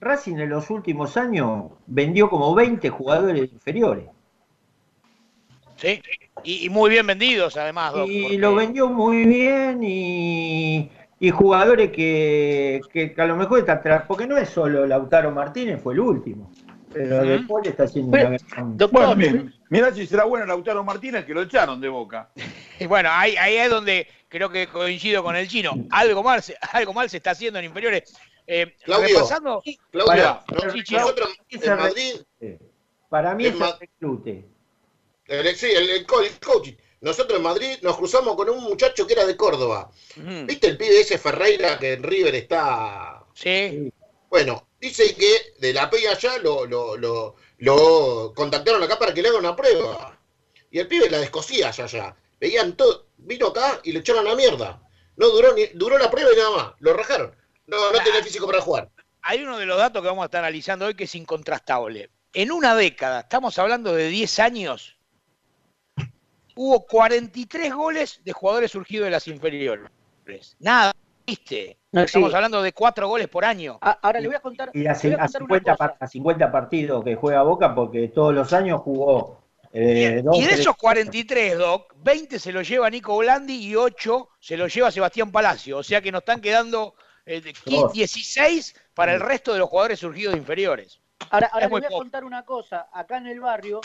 Racing 0.00 0.36
en 0.36 0.50
los 0.50 0.70
últimos 0.70 1.16
años 1.16 1.72
vendió 1.86 2.28
como 2.30 2.54
20 2.54 2.88
jugadores 2.90 3.52
inferiores. 3.52 4.06
Sí, 5.76 6.00
y, 6.44 6.64
y 6.66 6.70
muy 6.70 6.88
bien 6.90 7.06
vendidos 7.06 7.56
además, 7.56 7.92
Doc, 7.92 8.06
Y 8.08 8.22
porque- 8.22 8.38
lo 8.38 8.54
vendió 8.54 8.88
muy 8.88 9.24
bien 9.26 9.80
y, 9.82 10.90
y 11.26 11.30
jugadores 11.30 11.90
que, 11.90 12.80
que, 12.92 13.12
que 13.12 13.20
a 13.22 13.26
lo 13.26 13.36
mejor 13.36 13.58
está 13.58 13.72
atrás, 13.74 14.04
porque 14.06 14.26
no 14.26 14.36
es 14.36 14.48
solo 14.48 14.86
Lautaro 14.86 15.30
Martínez, 15.32 15.80
fue 15.82 15.94
el 15.94 16.00
último. 16.00 16.52
Pero 16.92 17.16
Ujú. 17.18 17.26
De 17.26 17.38
Paul 17.40 17.66
está 17.66 17.82
haciendo 17.84 18.10
una 18.16 18.38
gran... 18.38 18.76
bueno, 18.90 19.16
mira, 19.16 19.44
mirá 19.68 19.92
si 19.92 20.06
será 20.06 20.24
bueno 20.24 20.46
Lautaro 20.46 20.84
Martínez 20.84 21.24
que 21.24 21.34
lo 21.34 21.42
echaron 21.42 21.80
de 21.80 21.88
boca. 21.88 22.30
Y 22.78 22.84
bueno, 22.86 23.08
ahí, 23.10 23.34
ahí 23.38 23.56
es 23.56 23.70
donde 23.70 24.06
creo 24.28 24.50
que 24.50 24.66
coincido 24.66 25.22
con 25.24 25.34
el 25.34 25.48
chino. 25.48 25.72
Algo 25.90 26.22
mal, 26.22 26.42
se- 26.42 26.56
algo 26.72 26.92
mal 26.92 27.08
se 27.08 27.16
está 27.16 27.30
haciendo 27.30 27.58
en 27.58 27.64
inferiores. 27.64 28.14
Eh, 28.46 28.76
Claudio, 28.84 29.08
repasando. 29.16 29.62
Claudio, 29.90 30.06
Para- 30.06 30.44
no- 30.66 30.70
sí, 30.70 30.82
Chino. 30.84 31.00
nosotros 31.00 31.30
Ese 31.48 31.66
en 31.70 31.76
Madrid, 31.78 32.12
Para 33.08 33.34
mí 33.34 33.46
Es 33.46 33.54
el 33.54 33.60
reclute. 33.80 34.44
el, 35.26 35.56
sí, 35.56 35.66
el, 35.74 35.88
el 35.88 35.96
el 36.00 36.06
coaching. 36.06 36.74
Nosotros 37.00 37.36
en 37.36 37.42
Madrid 37.42 37.78
nos 37.82 37.96
cruzamos 37.96 38.36
con 38.36 38.48
un 38.48 38.62
muchacho 38.64 39.06
que 39.06 39.12
era 39.12 39.26
de 39.26 39.36
Córdoba. 39.36 39.90
¿Viste 40.16 40.66
el 40.66 40.76
pibe 40.76 41.00
ese 41.00 41.18
Ferreira 41.18 41.78
que 41.78 41.94
en 41.94 42.02
River 42.02 42.34
está? 42.34 43.24
Sí. 43.34 43.92
Bueno, 44.28 44.68
dice 44.80 45.14
que 45.14 45.54
de 45.58 45.72
la 45.72 45.88
Peña 45.90 46.12
allá 46.12 46.38
lo, 46.38 46.66
lo, 46.66 46.96
lo, 46.96 47.36
lo 47.58 48.32
contactaron 48.34 48.82
acá 48.82 48.98
para 48.98 49.12
que 49.12 49.22
le 49.22 49.28
haga 49.28 49.38
una 49.38 49.54
prueba. 49.54 50.18
Y 50.70 50.78
el 50.78 50.88
pibe 50.88 51.10
la 51.10 51.18
descosía 51.18 51.68
allá, 51.68 51.84
allá. 51.84 52.16
Veían 52.40 52.76
todo, 52.76 53.06
vino 53.18 53.48
acá 53.48 53.80
y 53.84 53.92
le 53.92 54.00
echaron 54.00 54.24
la 54.24 54.34
mierda. 54.34 54.82
No 55.16 55.28
duró 55.28 55.54
ni, 55.54 55.66
duró 55.74 55.98
la 55.98 56.10
prueba 56.10 56.32
y 56.32 56.36
nada 56.36 56.50
más. 56.50 56.74
Lo 56.80 56.92
rajaron. 56.92 57.34
No, 57.66 57.92
no 57.92 58.02
tenía 58.02 58.22
físico 58.22 58.46
para 58.46 58.60
jugar. 58.60 58.90
Hay 59.22 59.42
uno 59.42 59.58
de 59.58 59.66
los 59.66 59.76
datos 59.76 60.02
que 60.02 60.08
vamos 60.08 60.22
a 60.22 60.26
estar 60.26 60.44
analizando 60.44 60.86
hoy 60.86 60.94
que 60.94 61.04
es 61.04 61.14
incontrastable. 61.14 62.10
En 62.32 62.52
una 62.52 62.74
década, 62.74 63.20
estamos 63.20 63.58
hablando 63.58 63.94
de 63.94 64.08
10 64.08 64.38
años, 64.40 64.95
hubo 66.56 66.84
43 66.86 67.72
goles 67.74 68.20
de 68.24 68.32
jugadores 68.32 68.72
surgidos 68.72 69.04
de 69.04 69.10
las 69.12 69.28
inferiores. 69.28 69.88
Nada, 70.58 70.92
¿viste? 71.26 71.78
No, 71.92 72.02
Estamos 72.02 72.30
sí. 72.30 72.34
hablando 72.34 72.62
de 72.62 72.72
4 72.72 73.08
goles 73.08 73.28
por 73.28 73.44
año. 73.44 73.78
A- 73.80 73.98
Ahora 74.02 74.20
le 74.20 74.26
voy 74.28 74.36
a 74.36 74.40
contar, 74.40 74.70
Y 74.74 74.86
a, 74.86 74.92
le 74.94 74.98
voy 75.10 75.12
a 75.12 75.14
a 75.14 75.18
contar 75.28 75.42
una 75.42 75.58
50, 75.60 75.70
cosa. 75.72 75.76
par- 75.76 75.96
a 76.00 76.06
50 76.08 76.52
partidos 76.52 77.04
que 77.04 77.14
juega 77.14 77.42
Boca, 77.42 77.74
porque 77.74 78.08
todos 78.08 78.34
los 78.34 78.52
años 78.52 78.80
jugó 78.82 79.40
eh, 79.72 80.22
dos, 80.24 80.36
Y 80.36 80.40
de 80.42 80.46
tres- 80.48 80.60
esos 80.60 80.76
43, 80.76 81.58
Doc, 81.58 81.92
20 81.98 82.38
se 82.38 82.50
los 82.52 82.66
lleva 82.68 82.88
Nico 82.90 83.16
Blandi 83.18 83.54
y 83.54 83.76
8 83.76 84.30
se 84.40 84.56
los 84.56 84.74
lleva 84.74 84.90
Sebastián 84.90 85.30
Palacio. 85.30 85.78
O 85.78 85.82
sea 85.82 86.00
que 86.00 86.10
nos 86.10 86.20
están 86.22 86.40
quedando 86.40 86.94
eh, 87.26 87.40
de 87.40 87.52
15, 87.52 87.80
Dos. 87.82 87.92
16 87.92 88.74
para 88.94 89.12
el 89.12 89.20
resto 89.20 89.52
de 89.52 89.58
los 89.58 89.68
jugadores 89.68 89.98
surgidos 90.00 90.32
de 90.34 90.38
inferiores. 90.40 91.00
Ahora, 91.30 91.48
ahora 91.52 91.66
Es 91.66 91.70
les 91.70 91.70
voy 91.70 91.84
a 91.84 91.88
poco. 91.88 91.98
contar 92.00 92.24
una 92.24 92.44
cosa. 92.44 92.88
Acá 92.92 93.18
en 93.18 93.26
el 93.26 93.40
barrio, 93.40 93.80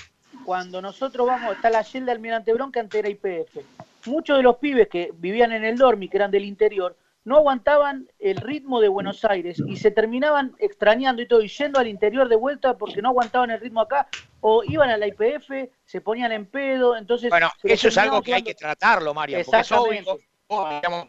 cuando 0.45 0.81
nosotros 0.81 1.27
vamos, 1.27 1.55
está 1.55 1.69
la 1.69 1.83
de 1.83 2.11
Almirante 2.11 2.53
Bronca 2.53 2.79
ante 2.79 2.99
era 2.99 3.09
IPF. 3.09 3.57
Muchos 4.05 4.37
de 4.37 4.43
los 4.43 4.57
pibes 4.57 4.87
que 4.87 5.11
vivían 5.13 5.51
en 5.51 5.63
el 5.63 5.77
Dormi, 5.77 6.09
que 6.09 6.17
eran 6.17 6.31
del 6.31 6.45
interior, 6.45 6.95
no 7.23 7.37
aguantaban 7.37 8.09
el 8.19 8.37
ritmo 8.37 8.81
de 8.81 8.87
Buenos 8.87 9.23
Aires 9.25 9.61
y 9.67 9.77
se 9.77 9.91
terminaban 9.91 10.55
extrañando 10.57 11.21
y 11.21 11.27
todo, 11.27 11.41
y 11.41 11.47
yendo 11.47 11.79
al 11.79 11.87
interior 11.87 12.27
de 12.27 12.35
vuelta 12.35 12.77
porque 12.77 13.01
no 13.01 13.09
aguantaban 13.09 13.51
el 13.51 13.59
ritmo 13.59 13.81
acá, 13.81 14.07
o 14.39 14.63
iban 14.63 14.89
a 14.89 14.97
la 14.97 15.07
IPF, 15.07 15.69
se 15.85 16.01
ponían 16.01 16.31
en 16.31 16.47
pedo, 16.47 16.97
entonces... 16.97 17.29
Bueno, 17.29 17.51
eso 17.63 17.89
es 17.89 17.97
algo 17.97 18.23
que 18.23 18.33
hay 18.33 18.41
que 18.41 18.55
tratarlo, 18.55 19.13
María, 19.13 19.43
porque 19.45 19.61
es 19.61 19.71
obvio. 19.71 20.19
digamos, 20.49 21.07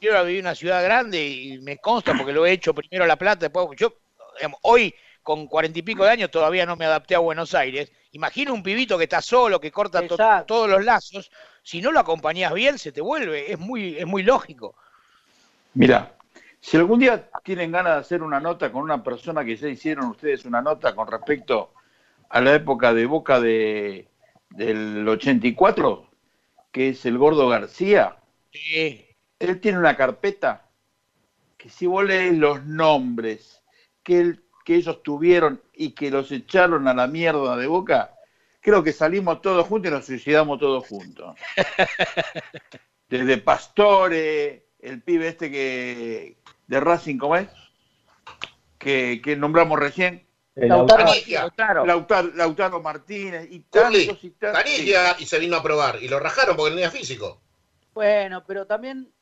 yo 0.00 0.24
viví 0.24 0.38
en 0.38 0.44
una 0.44 0.54
ciudad 0.54 0.82
grande 0.84 1.26
y 1.26 1.58
me 1.60 1.78
consta 1.78 2.12
porque 2.16 2.32
lo 2.32 2.44
he 2.44 2.52
hecho 2.52 2.74
primero 2.74 3.04
a 3.04 3.06
La 3.06 3.16
Plata, 3.16 3.48
después 3.48 3.66
yo, 3.78 3.94
digamos, 4.36 4.60
hoy 4.62 4.94
con 5.26 5.48
cuarenta 5.48 5.80
y 5.80 5.82
pico 5.82 6.04
de 6.04 6.10
años 6.10 6.30
todavía 6.30 6.64
no 6.64 6.76
me 6.76 6.84
adapté 6.84 7.16
a 7.16 7.18
Buenos 7.18 7.52
Aires. 7.52 7.90
Imagina 8.12 8.52
un 8.52 8.62
pibito 8.62 8.96
que 8.96 9.02
está 9.04 9.20
solo, 9.20 9.58
que 9.60 9.72
corta 9.72 9.98
to- 10.06 10.16
todos 10.46 10.70
los 10.70 10.84
lazos, 10.84 11.32
si 11.64 11.82
no 11.82 11.90
lo 11.90 11.98
acompañás 11.98 12.54
bien 12.54 12.78
se 12.78 12.92
te 12.92 13.00
vuelve, 13.00 13.50
es 13.50 13.58
muy, 13.58 13.96
es 13.98 14.06
muy 14.06 14.22
lógico. 14.22 14.76
Mira, 15.74 16.14
si 16.60 16.76
algún 16.76 17.00
día 17.00 17.28
tienen 17.42 17.72
ganas 17.72 17.94
de 17.94 18.00
hacer 18.02 18.22
una 18.22 18.38
nota 18.38 18.70
con 18.70 18.82
una 18.84 19.02
persona 19.02 19.44
que 19.44 19.56
ya 19.56 19.66
hicieron 19.66 20.06
ustedes 20.10 20.44
una 20.44 20.62
nota 20.62 20.94
con 20.94 21.08
respecto 21.08 21.72
a 22.28 22.40
la 22.40 22.54
época 22.54 22.94
de 22.94 23.06
Boca 23.06 23.40
de, 23.40 24.06
del 24.50 25.08
84, 25.08 26.08
que 26.70 26.90
es 26.90 27.04
el 27.04 27.18
Gordo 27.18 27.48
García, 27.48 28.16
él 29.40 29.60
tiene 29.60 29.78
una 29.78 29.96
carpeta 29.96 30.68
que 31.56 31.68
si 31.68 31.86
vos 31.86 32.04
lees 32.04 32.32
los 32.38 32.64
nombres 32.64 33.60
que, 34.04 34.20
él- 34.20 34.44
que 34.66 34.74
ellos 34.74 35.00
tuvieron 35.04 35.62
y 35.74 35.92
que 35.92 36.10
los 36.10 36.32
echaron 36.32 36.88
a 36.88 36.92
la 36.92 37.06
mierda 37.06 37.56
de 37.56 37.68
Boca, 37.68 38.16
creo 38.60 38.82
que 38.82 38.92
salimos 38.92 39.40
todos 39.40 39.64
juntos 39.64 39.92
y 39.92 39.94
nos 39.94 40.04
suicidamos 40.04 40.58
todos 40.58 40.84
juntos. 40.88 41.36
Desde 43.08 43.38
Pastore, 43.38 44.66
el 44.80 45.02
pibe 45.02 45.28
este 45.28 45.52
que 45.52 46.38
de 46.66 46.80
Racing, 46.80 47.16
¿cómo 47.16 47.36
es? 47.36 47.48
Que, 48.76 49.20
que 49.22 49.36
nombramos 49.36 49.78
recién. 49.78 50.26
Lautaro 50.56 51.12
Lautaro. 51.28 51.86
Lautaro, 51.86 52.32
Lautaro 52.34 52.82
Martínez 52.82 53.46
y 53.48 53.60
tantos 53.60 54.24
y 54.24 54.30
tantos. 54.30 54.64
Canigia 54.64 55.14
y 55.20 55.26
se 55.26 55.38
vino 55.38 55.54
a 55.54 55.62
probar 55.62 56.02
y 56.02 56.08
lo 56.08 56.18
rajaron 56.18 56.56
porque 56.56 56.70
no 56.70 56.76
tenía 56.76 56.90
físico. 56.90 57.40
Bueno, 57.94 58.42
pero 58.44 58.66
también 58.66 59.12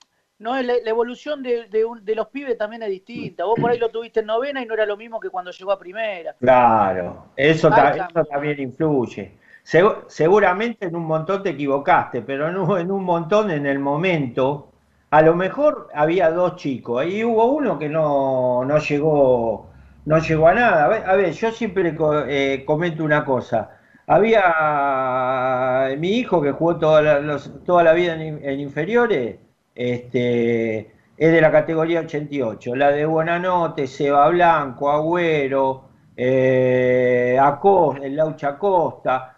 No, 0.45 0.55
la, 0.63 0.75
la 0.83 0.91
evolución 0.91 1.43
de, 1.43 1.69
de 1.69 1.85
un- 1.85 2.05
de 2.05 2.15
los 2.15 2.29
pibes 2.29 2.57
también 2.59 2.83
es 2.83 2.91
distinta. 2.91 3.45
Vos 3.45 3.59
por 3.59 3.71
ahí 3.71 3.79
lo 3.79 3.91
tuviste 3.91 4.21
en 4.21 4.27
novena 4.27 4.63
y 4.63 4.67
no 4.67 4.75
era 4.75 4.87
lo 4.87 4.97
mismo 4.97 5.19
que 5.21 5.31
cuando 5.31 5.51
llegó 5.51 5.73
a 5.73 5.79
primera. 5.79 6.37
Claro, 6.41 7.33
eso, 7.37 7.69
Ahí 7.69 7.75
ta- 7.97 8.07
eso 8.11 8.25
también 8.27 8.61
influye. 8.61 9.39
Segu- 9.65 10.05
seguramente 10.09 10.87
en 10.87 10.95
un 10.97 11.05
montón 11.07 11.43
te 11.43 11.51
equivocaste, 11.51 12.21
pero 12.23 12.49
en 12.49 12.57
un, 12.59 12.79
en 12.79 12.91
un 12.91 13.03
montón 13.05 13.51
en 13.51 13.67
el 13.67 13.79
momento, 13.79 14.71
a 15.11 15.23
lo 15.23 15.35
mejor 15.35 15.89
había 15.95 16.31
dos 16.31 16.57
chicos 16.57 17.07
y 17.07 17.25
hubo 17.25 17.47
uno 17.47 17.79
que 17.79 17.89
no, 17.89 18.65
no 18.67 18.79
llegó, 18.79 19.71
no 20.05 20.19
llegó 20.19 20.49
a 20.49 20.55
nada. 20.55 20.85
A 20.85 20.89
ver, 20.89 21.05
a 21.09 21.15
ver, 21.17 21.33
yo 21.33 21.51
siempre 21.51 21.95
eh, 22.29 22.65
comento 22.67 23.05
una 23.05 23.25
cosa. 23.25 23.71
Había 24.07 25.95
mi 25.99 26.11
hijo 26.19 26.43
que 26.43 26.53
jugó 26.53 26.79
toda 26.79 27.01
la, 27.03 27.21
los- 27.21 27.65
toda 27.65 27.83
la 27.85 27.93
vida 27.95 28.15
en 28.15 28.61
inferiores, 28.61 29.39
este, 29.75 30.79
es 31.17 31.33
de 31.33 31.41
la 31.41 31.51
categoría 31.53 32.01
88, 32.01 32.75
la 32.77 32.91
de 32.91 33.07
Buenanote, 33.07 33.87
Seba 33.87 34.29
Blanco, 34.29 34.91
Agüero, 34.91 35.85
eh, 36.17 37.37
Acos- 37.41 38.01
el 38.03 38.17
Laucha 38.17 38.59
Costa, 38.59 39.37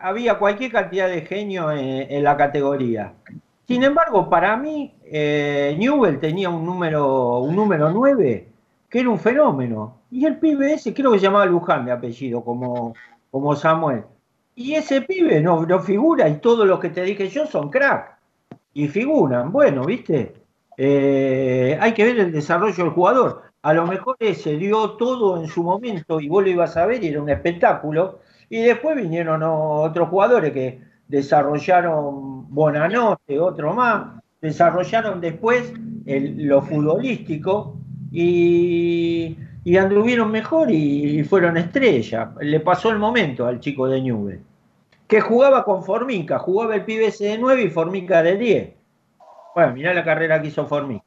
había 0.00 0.38
cualquier 0.38 0.72
cantidad 0.72 1.08
de 1.08 1.22
genio 1.22 1.70
en, 1.70 2.10
en 2.10 2.24
la 2.24 2.36
categoría. 2.36 3.12
Sin 3.66 3.82
embargo, 3.84 4.30
para 4.30 4.56
mí, 4.56 4.94
eh, 5.04 5.76
Newell 5.78 6.18
tenía 6.20 6.48
un 6.48 6.64
número, 6.64 7.38
un 7.40 7.54
número 7.54 7.90
9 7.90 8.48
que 8.88 9.00
era 9.00 9.10
un 9.10 9.18
fenómeno. 9.18 9.98
Y 10.10 10.24
el 10.24 10.38
pibe 10.38 10.72
ese, 10.72 10.94
creo 10.94 11.12
que 11.12 11.18
se 11.18 11.24
llamaba 11.26 11.44
Luján 11.44 11.84
de 11.84 11.92
apellido, 11.92 12.42
como, 12.42 12.94
como 13.30 13.54
Samuel. 13.54 14.04
Y 14.54 14.74
ese 14.74 15.02
pibe 15.02 15.40
no, 15.42 15.66
no 15.66 15.80
figura, 15.80 16.26
y 16.28 16.38
todos 16.38 16.66
los 16.66 16.80
que 16.80 16.88
te 16.88 17.02
dije 17.02 17.28
yo 17.28 17.46
son 17.46 17.68
crack. 17.70 18.17
Y 18.72 18.88
figuran, 18.88 19.50
bueno, 19.52 19.84
¿viste? 19.84 20.34
Eh, 20.76 21.76
hay 21.80 21.92
que 21.94 22.04
ver 22.04 22.18
el 22.20 22.32
desarrollo 22.32 22.84
del 22.84 22.92
jugador. 22.92 23.42
A 23.62 23.72
lo 23.72 23.86
mejor 23.86 24.16
ese 24.20 24.56
dio 24.56 24.92
todo 24.92 25.40
en 25.42 25.48
su 25.48 25.62
momento 25.64 26.20
y 26.20 26.28
vos 26.28 26.44
lo 26.44 26.50
ibas 26.50 26.76
a 26.76 26.86
ver 26.86 27.02
y 27.02 27.08
era 27.08 27.20
un 27.22 27.28
espectáculo. 27.30 28.20
Y 28.48 28.62
después 28.62 28.96
vinieron 28.96 29.42
otros 29.42 30.08
jugadores 30.08 30.52
que 30.52 30.80
desarrollaron 31.08 32.52
Bonanote, 32.54 33.38
otro 33.40 33.74
más, 33.74 34.22
desarrollaron 34.40 35.20
después 35.20 35.72
el- 36.06 36.44
lo 36.46 36.62
futbolístico 36.62 37.80
y, 38.10 39.36
anduvieron 39.78 40.30
mejor 40.30 40.70
y, 40.70 41.20
y 41.20 41.24
fueron 41.24 41.56
estrellas. 41.56 42.30
Le 42.40 42.60
pasó 42.60 42.90
el 42.90 42.98
momento 42.98 43.46
al 43.46 43.60
chico 43.60 43.86
de 43.88 44.00
Newell, 44.02 44.40
que 45.08 45.20
jugaba 45.20 45.64
con 45.64 45.82
Formica, 45.82 46.38
jugaba 46.38 46.74
el 46.76 46.84
pibe 46.84 47.06
ese 47.06 47.24
de 47.26 47.38
9 47.38 47.62
y 47.62 47.70
Formica 47.70 48.22
de 48.22 48.36
10. 48.36 48.74
Bueno, 49.54 49.72
mirá 49.72 49.92
la 49.94 50.04
carrera 50.04 50.40
que 50.40 50.48
hizo 50.48 50.66
Formica. 50.66 51.04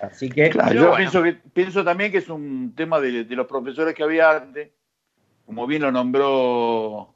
Así 0.00 0.28
que. 0.30 0.48
Claro, 0.50 0.72
yo 0.72 0.80
bueno. 0.82 0.96
pienso, 0.96 1.22
que, 1.22 1.32
pienso 1.34 1.84
también 1.84 2.10
que 2.10 2.18
es 2.18 2.28
un 2.28 2.72
tema 2.74 3.00
de, 3.00 3.24
de 3.24 3.36
los 3.36 3.46
profesores 3.46 3.94
que 3.94 4.02
había 4.02 4.30
antes, 4.30 4.70
como 5.44 5.66
bien 5.66 5.82
lo 5.82 5.92
nombró 5.92 7.14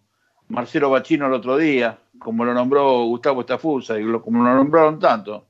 Marcelo 0.48 0.90
Bachino 0.90 1.27
el 1.27 1.32
otro 1.32 1.56
día, 1.56 1.98
como 2.18 2.44
lo 2.44 2.52
nombró 2.55 3.05
Gustavo 3.05 3.40
Estafusa 3.40 3.98
y 3.98 4.02
lo- 4.02 4.23
como 4.23 4.43
lo 4.44 4.55
nombraron 4.55 4.98
tanto. 4.98 5.47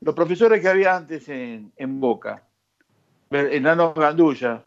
Los 0.00 0.14
profesores 0.14 0.60
que 0.60 0.68
había 0.68 0.96
antes 0.96 1.28
en, 1.28 1.72
en 1.76 2.00
Boca, 2.00 2.42
Enano 3.30 3.94
Gandulla, 3.94 4.62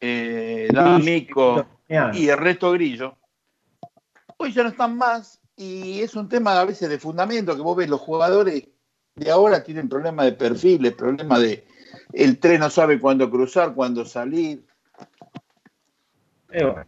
eh, 0.00 0.68
D'Amico 0.72 1.66
y 2.14 2.28
Ernesto 2.28 2.72
Grillo, 2.72 3.16
hoy 4.36 4.52
ya 4.52 4.62
no 4.62 4.68
están 4.70 4.96
más 4.96 5.40
y 5.56 6.00
es 6.02 6.14
un 6.14 6.28
tema 6.28 6.60
a 6.60 6.64
veces 6.64 6.88
de 6.88 6.98
fundamento 6.98 7.56
que 7.56 7.62
vos 7.62 7.76
ves 7.76 7.88
los 7.88 8.00
jugadores 8.00 8.64
de 9.14 9.30
ahora 9.30 9.64
tienen 9.64 9.88
problemas 9.88 10.26
de 10.26 10.32
perfiles, 10.32 10.92
problemas 10.92 11.40
de 11.40 11.66
el 12.12 12.38
tren 12.38 12.60
no 12.60 12.70
sabe 12.70 13.00
cuándo 13.00 13.30
cruzar, 13.30 13.74
cuándo 13.74 14.04
salir. 14.04 14.62
Eh, 16.50 16.64
bueno. 16.64 16.84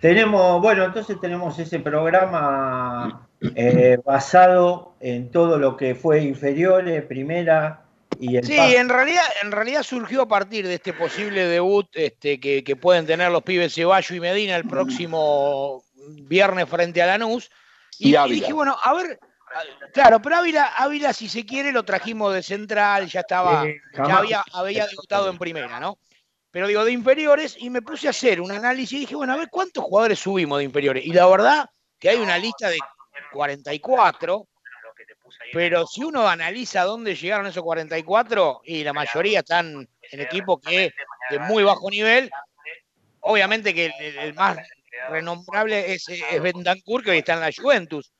Tenemos, 0.00 0.60
bueno, 0.60 0.84
entonces 0.84 1.18
tenemos 1.20 1.58
ese 1.58 1.78
programa 1.78 3.26
eh, 3.54 3.96
basado 4.04 4.94
en 5.00 5.30
todo 5.30 5.58
lo 5.58 5.76
que 5.76 5.94
fue 5.94 6.22
inferiores, 6.22 7.04
primera 7.04 7.84
y 8.20 8.36
el 8.36 8.44
Sí, 8.44 8.56
paso. 8.56 8.76
en 8.76 8.88
realidad, 8.88 9.22
en 9.42 9.52
realidad 9.52 9.82
surgió 9.82 10.22
a 10.22 10.28
partir 10.28 10.66
de 10.66 10.74
este 10.74 10.92
posible 10.92 11.46
debut 11.46 11.86
este, 11.94 12.38
que, 12.38 12.62
que 12.62 12.76
pueden 12.76 13.06
tener 13.06 13.30
los 13.32 13.42
pibes 13.42 13.74
Ceballos 13.74 14.10
y 14.10 14.20
Medina 14.20 14.56
el 14.56 14.64
próximo 14.64 15.82
viernes 16.08 16.68
frente 16.68 17.02
a 17.02 17.06
Lanús. 17.06 17.50
Y, 17.98 18.16
Y 18.16 18.32
dije, 18.32 18.52
bueno, 18.52 18.76
a 18.82 18.92
ver, 18.94 19.18
claro, 19.92 20.20
pero 20.20 20.36
Ávila, 20.36 20.72
Ávila, 20.76 21.12
si 21.12 21.28
se 21.28 21.44
quiere, 21.46 21.72
lo 21.72 21.84
trajimos 21.84 22.34
de 22.34 22.42
central, 22.42 23.06
ya 23.06 23.20
estaba, 23.20 23.66
Eh, 23.66 23.76
ya 23.94 24.16
había, 24.16 24.44
había 24.52 24.86
debutado 24.86 25.30
en 25.30 25.38
primera, 25.38 25.78
¿no? 25.80 25.98
Pero 26.50 26.68
digo, 26.68 26.84
de 26.84 26.92
inferiores, 26.92 27.56
y 27.58 27.68
me 27.70 27.82
puse 27.82 28.06
a 28.06 28.10
hacer 28.10 28.40
un 28.40 28.52
análisis 28.52 28.92
y 28.92 29.00
dije, 29.00 29.16
bueno, 29.16 29.32
a 29.32 29.36
ver 29.36 29.48
cuántos 29.50 29.84
jugadores 29.84 30.20
subimos 30.20 30.58
de 30.58 30.64
inferiores. 30.64 31.04
Y 31.04 31.12
la 31.12 31.26
verdad 31.26 31.68
que 31.98 32.10
hay 32.10 32.16
una 32.18 32.38
lista 32.38 32.68
de 32.68 32.78
44, 33.32 34.46
pero 35.52 35.86
si 35.86 36.04
uno 36.04 36.28
analiza 36.28 36.82
dónde 36.84 37.14
llegaron 37.16 37.46
esos 37.46 37.62
44, 37.62 38.62
y 38.64 38.84
la 38.84 38.92
mayoría 38.92 39.40
están 39.40 39.88
en 40.02 40.20
equipos 40.20 40.60
que 40.60 40.92
de 41.30 41.38
muy 41.40 41.64
bajo 41.64 41.90
nivel, 41.90 42.30
obviamente 43.20 43.74
que 43.74 43.86
el, 43.86 44.18
el 44.18 44.34
más 44.34 44.58
renombrable 45.10 45.92
es, 45.92 46.08
es 46.08 46.22
que 46.22 47.10
hoy 47.10 47.18
está 47.18 47.34
en 47.34 47.40
la 47.40 47.50
Juventus, 47.56 48.12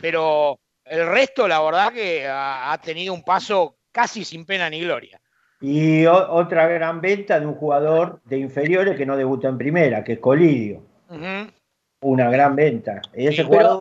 pero 0.00 0.58
el 0.84 1.06
resto, 1.06 1.48
la 1.48 1.60
verdad 1.62 1.92
que 1.92 2.26
ha, 2.26 2.72
ha 2.72 2.80
tenido 2.80 3.12
un 3.14 3.22
paso 3.22 3.76
casi 3.92 4.24
sin 4.24 4.44
pena 4.44 4.68
ni 4.70 4.80
gloria. 4.80 5.20
Y 5.60 6.04
o- 6.06 6.32
otra 6.32 6.66
gran 6.68 7.00
venta 7.00 7.40
de 7.40 7.46
un 7.46 7.54
jugador 7.54 8.20
de 8.24 8.38
inferiores 8.38 8.96
que 8.96 9.06
no 9.06 9.16
debutó 9.16 9.48
en 9.48 9.56
primera, 9.58 10.04
que 10.04 10.14
es 10.14 10.18
Colidio. 10.18 10.82
Una 12.00 12.30
gran 12.30 12.54
venta. 12.54 13.00
Ese 13.12 13.42
jugador, 13.44 13.78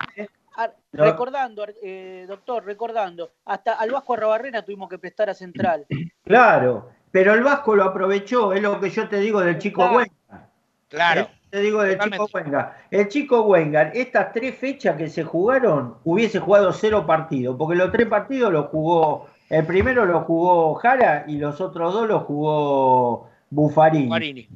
No. 0.93 1.03
recordando, 1.03 1.65
eh, 1.83 2.23
doctor, 2.27 2.63
recordando, 2.63 3.31
hasta 3.43 3.73
al 3.73 3.91
Vasco 3.91 4.13
Arrobarrena 4.13 4.63
tuvimos 4.63 4.87
que 4.89 4.97
prestar 4.97 5.29
a 5.29 5.33
Central. 5.33 5.85
claro, 6.23 6.91
pero 7.11 7.33
el 7.33 7.43
Vasco 7.43 7.75
lo 7.75 7.83
aprovechó, 7.83 8.53
es 8.53 8.61
lo 8.61 8.79
que 8.79 8.89
yo 8.89 9.09
te 9.09 9.19
digo 9.19 9.41
del 9.41 9.57
chico 9.57 9.81
Claro. 9.81 9.97
Huenca. 9.97 10.49
Claro. 10.87 11.29
Te 11.55 11.61
digo 11.61 11.83
del 11.83 11.97
chico 11.97 12.27
Wengar. 12.33 12.75
El 12.91 13.07
chico 13.07 13.43
Wengar, 13.43 13.91
estas 13.95 14.33
tres 14.33 14.55
fechas 14.55 14.97
que 14.97 15.07
se 15.07 15.23
jugaron, 15.23 15.95
hubiese 16.03 16.37
jugado 16.37 16.73
cero 16.73 17.05
partidos, 17.07 17.55
porque 17.57 17.77
los 17.77 17.93
tres 17.93 18.07
partidos 18.07 18.51
los 18.51 18.65
jugó, 18.65 19.27
el 19.49 19.65
primero 19.65 20.05
lo 20.05 20.19
jugó 20.23 20.73
Jara 20.75 21.23
y 21.29 21.37
los 21.37 21.61
otros 21.61 21.93
dos 21.93 22.09
los 22.09 22.23
jugó 22.23 23.29
Buffarini. 23.51 24.49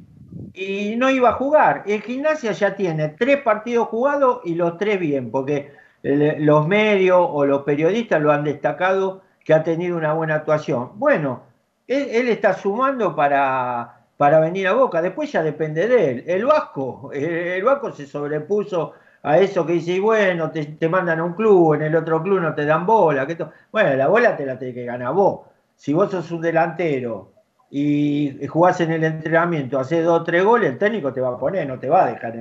Y 0.52 0.94
no 0.96 1.08
iba 1.08 1.30
a 1.30 1.32
jugar. 1.32 1.84
El 1.86 2.02
gimnasia 2.02 2.52
ya 2.52 2.76
tiene 2.76 3.08
tres 3.08 3.40
partidos 3.40 3.88
jugados 3.88 4.42
y 4.44 4.54
los 4.54 4.76
tres 4.76 5.00
bien, 5.00 5.30
porque 5.30 5.72
los 6.02 6.68
medios 6.68 7.18
o 7.18 7.46
los 7.46 7.62
periodistas 7.62 8.20
lo 8.20 8.30
han 8.30 8.44
destacado 8.44 9.22
que 9.42 9.54
ha 9.54 9.62
tenido 9.62 9.96
una 9.96 10.12
buena 10.12 10.34
actuación. 10.34 10.90
Bueno, 10.96 11.44
él, 11.88 12.08
él 12.10 12.28
está 12.28 12.52
sumando 12.52 13.16
para, 13.16 13.99
para 14.20 14.38
venir 14.38 14.68
a 14.68 14.74
Boca, 14.74 15.00
después 15.00 15.32
ya 15.32 15.42
depende 15.42 15.88
de 15.88 16.10
él. 16.10 16.24
El 16.26 16.44
Vasco, 16.44 17.10
eh, 17.10 17.54
el 17.56 17.64
Vasco 17.64 17.90
se 17.90 18.06
sobrepuso 18.06 18.92
a 19.22 19.38
eso 19.38 19.64
que 19.64 19.72
dice, 19.72 19.98
bueno, 19.98 20.50
te, 20.50 20.88
mandan 20.90 21.20
a 21.20 21.24
un 21.24 21.32
club, 21.32 21.72
en 21.72 21.80
el 21.80 21.96
otro 21.96 22.22
club 22.22 22.38
no 22.38 22.54
te 22.54 22.66
dan 22.66 22.84
bola. 22.84 23.26
Que 23.26 23.38
Bueno, 23.72 23.96
la 23.96 24.08
bola 24.08 24.36
te 24.36 24.44
la 24.44 24.58
tenés 24.58 24.74
que 24.74 24.84
ganar 24.84 25.14
vos. 25.14 25.46
Si 25.74 25.94
vos 25.94 26.10
sos 26.10 26.30
un 26.32 26.42
delantero 26.42 27.32
y 27.70 28.46
jugás 28.46 28.82
en 28.82 28.90
el 28.92 29.04
entrenamiento, 29.04 29.78
haces 29.80 30.04
dos 30.04 30.20
o 30.20 30.24
tres 30.24 30.44
goles, 30.44 30.72
el 30.72 30.78
técnico 30.78 31.14
te 31.14 31.22
va 31.22 31.30
a 31.30 31.38
poner, 31.38 31.66
no 31.66 31.78
te 31.78 31.88
va 31.88 32.04
a 32.04 32.12
dejar 32.12 32.34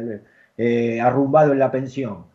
eh, 0.58 1.00
arrumbado 1.00 1.54
en 1.54 1.60
la 1.60 1.72
pensión. 1.72 2.26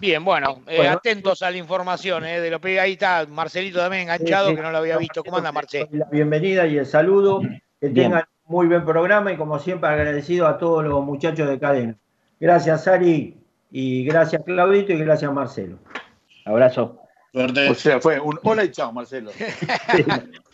Bien, 0.00 0.24
bueno, 0.24 0.60
eh, 0.66 0.76
Bueno. 0.78 0.92
atentos 0.92 1.42
a 1.42 1.50
la 1.50 1.56
información 1.56 2.24
eh, 2.24 2.40
de 2.40 2.50
lo 2.50 2.60
que 2.60 2.78
ahí 2.78 2.92
está 2.92 3.26
Marcelito 3.28 3.78
también 3.80 4.02
enganchado, 4.02 4.46
Sí, 4.46 4.50
sí. 4.52 4.56
que 4.56 4.62
no 4.62 4.70
lo 4.70 4.78
había 4.78 4.96
visto. 4.96 5.24
¿Cómo 5.24 5.38
anda, 5.38 5.50
Marcelo? 5.52 5.88
La 5.92 6.06
bienvenida 6.06 6.66
y 6.66 6.78
el 6.78 6.86
saludo. 6.86 7.40
Que 7.80 7.88
Bien. 7.88 7.94
tengan 8.10 8.24
muy 8.46 8.66
buen 8.66 8.84
programa 8.84 9.32
y 9.32 9.36
como 9.36 9.58
siempre 9.58 9.88
agradecido 9.90 10.46
a 10.46 10.58
todos 10.58 10.84
los 10.84 11.04
muchachos 11.04 11.48
de 11.48 11.58
cadena. 11.58 11.96
Gracias, 12.40 12.86
Ari, 12.88 13.36
y 13.70 14.04
gracias, 14.04 14.42
Claudito, 14.44 14.92
y 14.92 14.98
gracias, 14.98 15.32
Marcelo. 15.32 15.78
Abrazo. 16.44 17.00
O 17.34 17.74
sea, 17.74 18.00
fue 18.00 18.18
un 18.18 18.38
hola 18.42 18.64
y 18.64 18.70
chao, 18.70 18.92
Marcelo. 18.92 19.30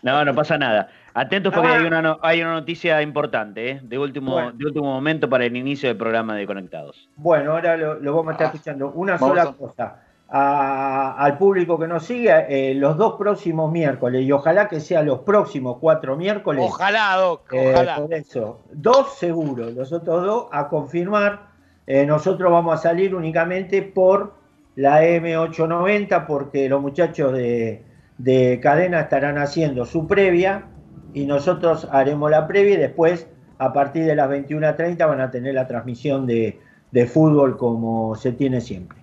No, 0.02 0.22
no 0.22 0.34
pasa 0.34 0.58
nada. 0.58 0.88
Atentos 1.14 1.54
porque 1.54 1.68
Ah. 1.70 1.76
hay 1.78 1.86
una, 1.86 2.02
no- 2.02 2.18
hay 2.20 2.42
una 2.42 2.52
noticia 2.52 3.00
importante, 3.00 3.70
¿eh? 3.70 3.80
de, 3.82 3.98
último, 3.98 4.32
Bueno. 4.32 4.52
de 4.52 4.66
último 4.66 4.84
momento 4.92 5.30
para 5.30 5.46
el 5.46 5.56
inicio 5.56 5.88
del 5.88 5.96
programa 5.96 6.36
de 6.36 6.46
Conectados. 6.46 7.08
Bueno, 7.16 7.52
ahora 7.52 7.76
lo, 7.78 7.94
lo 8.00 8.14
vamos 8.14 8.28
a 8.28 8.32
estar 8.32 8.46
escuchando. 8.48 8.90
Una 8.94 9.12
vamos 9.14 9.28
sola 9.30 9.42
a- 9.44 9.52
cosa. 9.54 10.00
A- 10.28 11.14
al 11.18 11.38
público 11.38 11.78
que 11.78 11.86
nos 11.86 12.04
sigue, 12.04 12.30
eh, 12.48 12.74
los 12.74 12.96
dos 12.98 13.14
próximos 13.16 13.70
miércoles, 13.72 14.22
y 14.24 14.32
ojalá 14.32 14.68
que 14.68 14.80
sean 14.80 15.06
los 15.06 15.20
próximos 15.20 15.78
cuatro 15.80 16.16
miércoles. 16.16 16.62
Ojalá, 16.66 17.16
Doc, 17.16 17.50
Eh, 17.52 17.72
ojalá. 17.72 17.96
por 17.96 18.12
eso, 18.12 18.60
dos 18.72 19.14
seguros, 19.16 19.72
los 19.72 19.90
otros 19.92 20.22
dos 20.24 20.46
a 20.52 20.68
confirmar. 20.68 21.46
Eh, 21.86 22.04
nosotros 22.04 22.50
vamos 22.50 22.74
a 22.74 22.82
salir 22.82 23.14
únicamente 23.14 23.80
por 23.82 24.34
la 24.76 25.02
M890 25.04 26.26
porque 26.26 26.68
los 26.68 26.80
muchachos 26.80 27.32
de, 27.32 27.84
de 28.18 28.60
cadena 28.62 29.00
estarán 29.00 29.38
haciendo 29.38 29.84
su 29.86 30.06
previa 30.06 30.66
y 31.12 31.26
nosotros 31.26 31.88
haremos 31.92 32.30
la 32.30 32.46
previa 32.46 32.74
y 32.74 32.78
después 32.78 33.28
a 33.58 33.72
partir 33.72 34.04
de 34.04 34.16
las 34.16 34.28
21.30 34.28 35.06
van 35.06 35.20
a 35.20 35.30
tener 35.30 35.54
la 35.54 35.66
transmisión 35.66 36.26
de, 36.26 36.60
de 36.90 37.06
fútbol 37.06 37.56
como 37.56 38.14
se 38.16 38.32
tiene 38.32 38.60
siempre. 38.60 38.98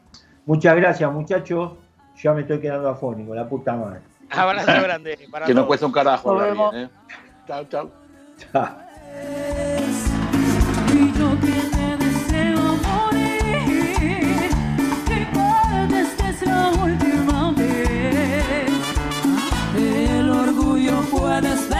Muchas 0.45 0.75
gracias 0.75 1.11
muchachos, 1.11 1.73
ya 2.21 2.33
me 2.33 2.41
estoy 2.41 2.59
quedando 2.59 2.89
afónico, 2.89 3.33
la 3.33 3.47
puta 3.47 3.75
madre. 3.75 4.01
Abrazo 4.29 4.83
grande 4.83 5.17
para 5.31 5.45
Que 5.45 5.53
no 5.53 5.67
cuesta 5.67 5.85
un 5.85 5.91
carajo 5.91 6.33
Nos 6.33 6.43
vemos. 6.43 6.71
bien, 6.71 6.85
¿eh? 6.85 6.89
Chao, 7.47 7.63
chao. 7.65 7.91
Chao. 8.51 8.67
puedes 21.31 21.70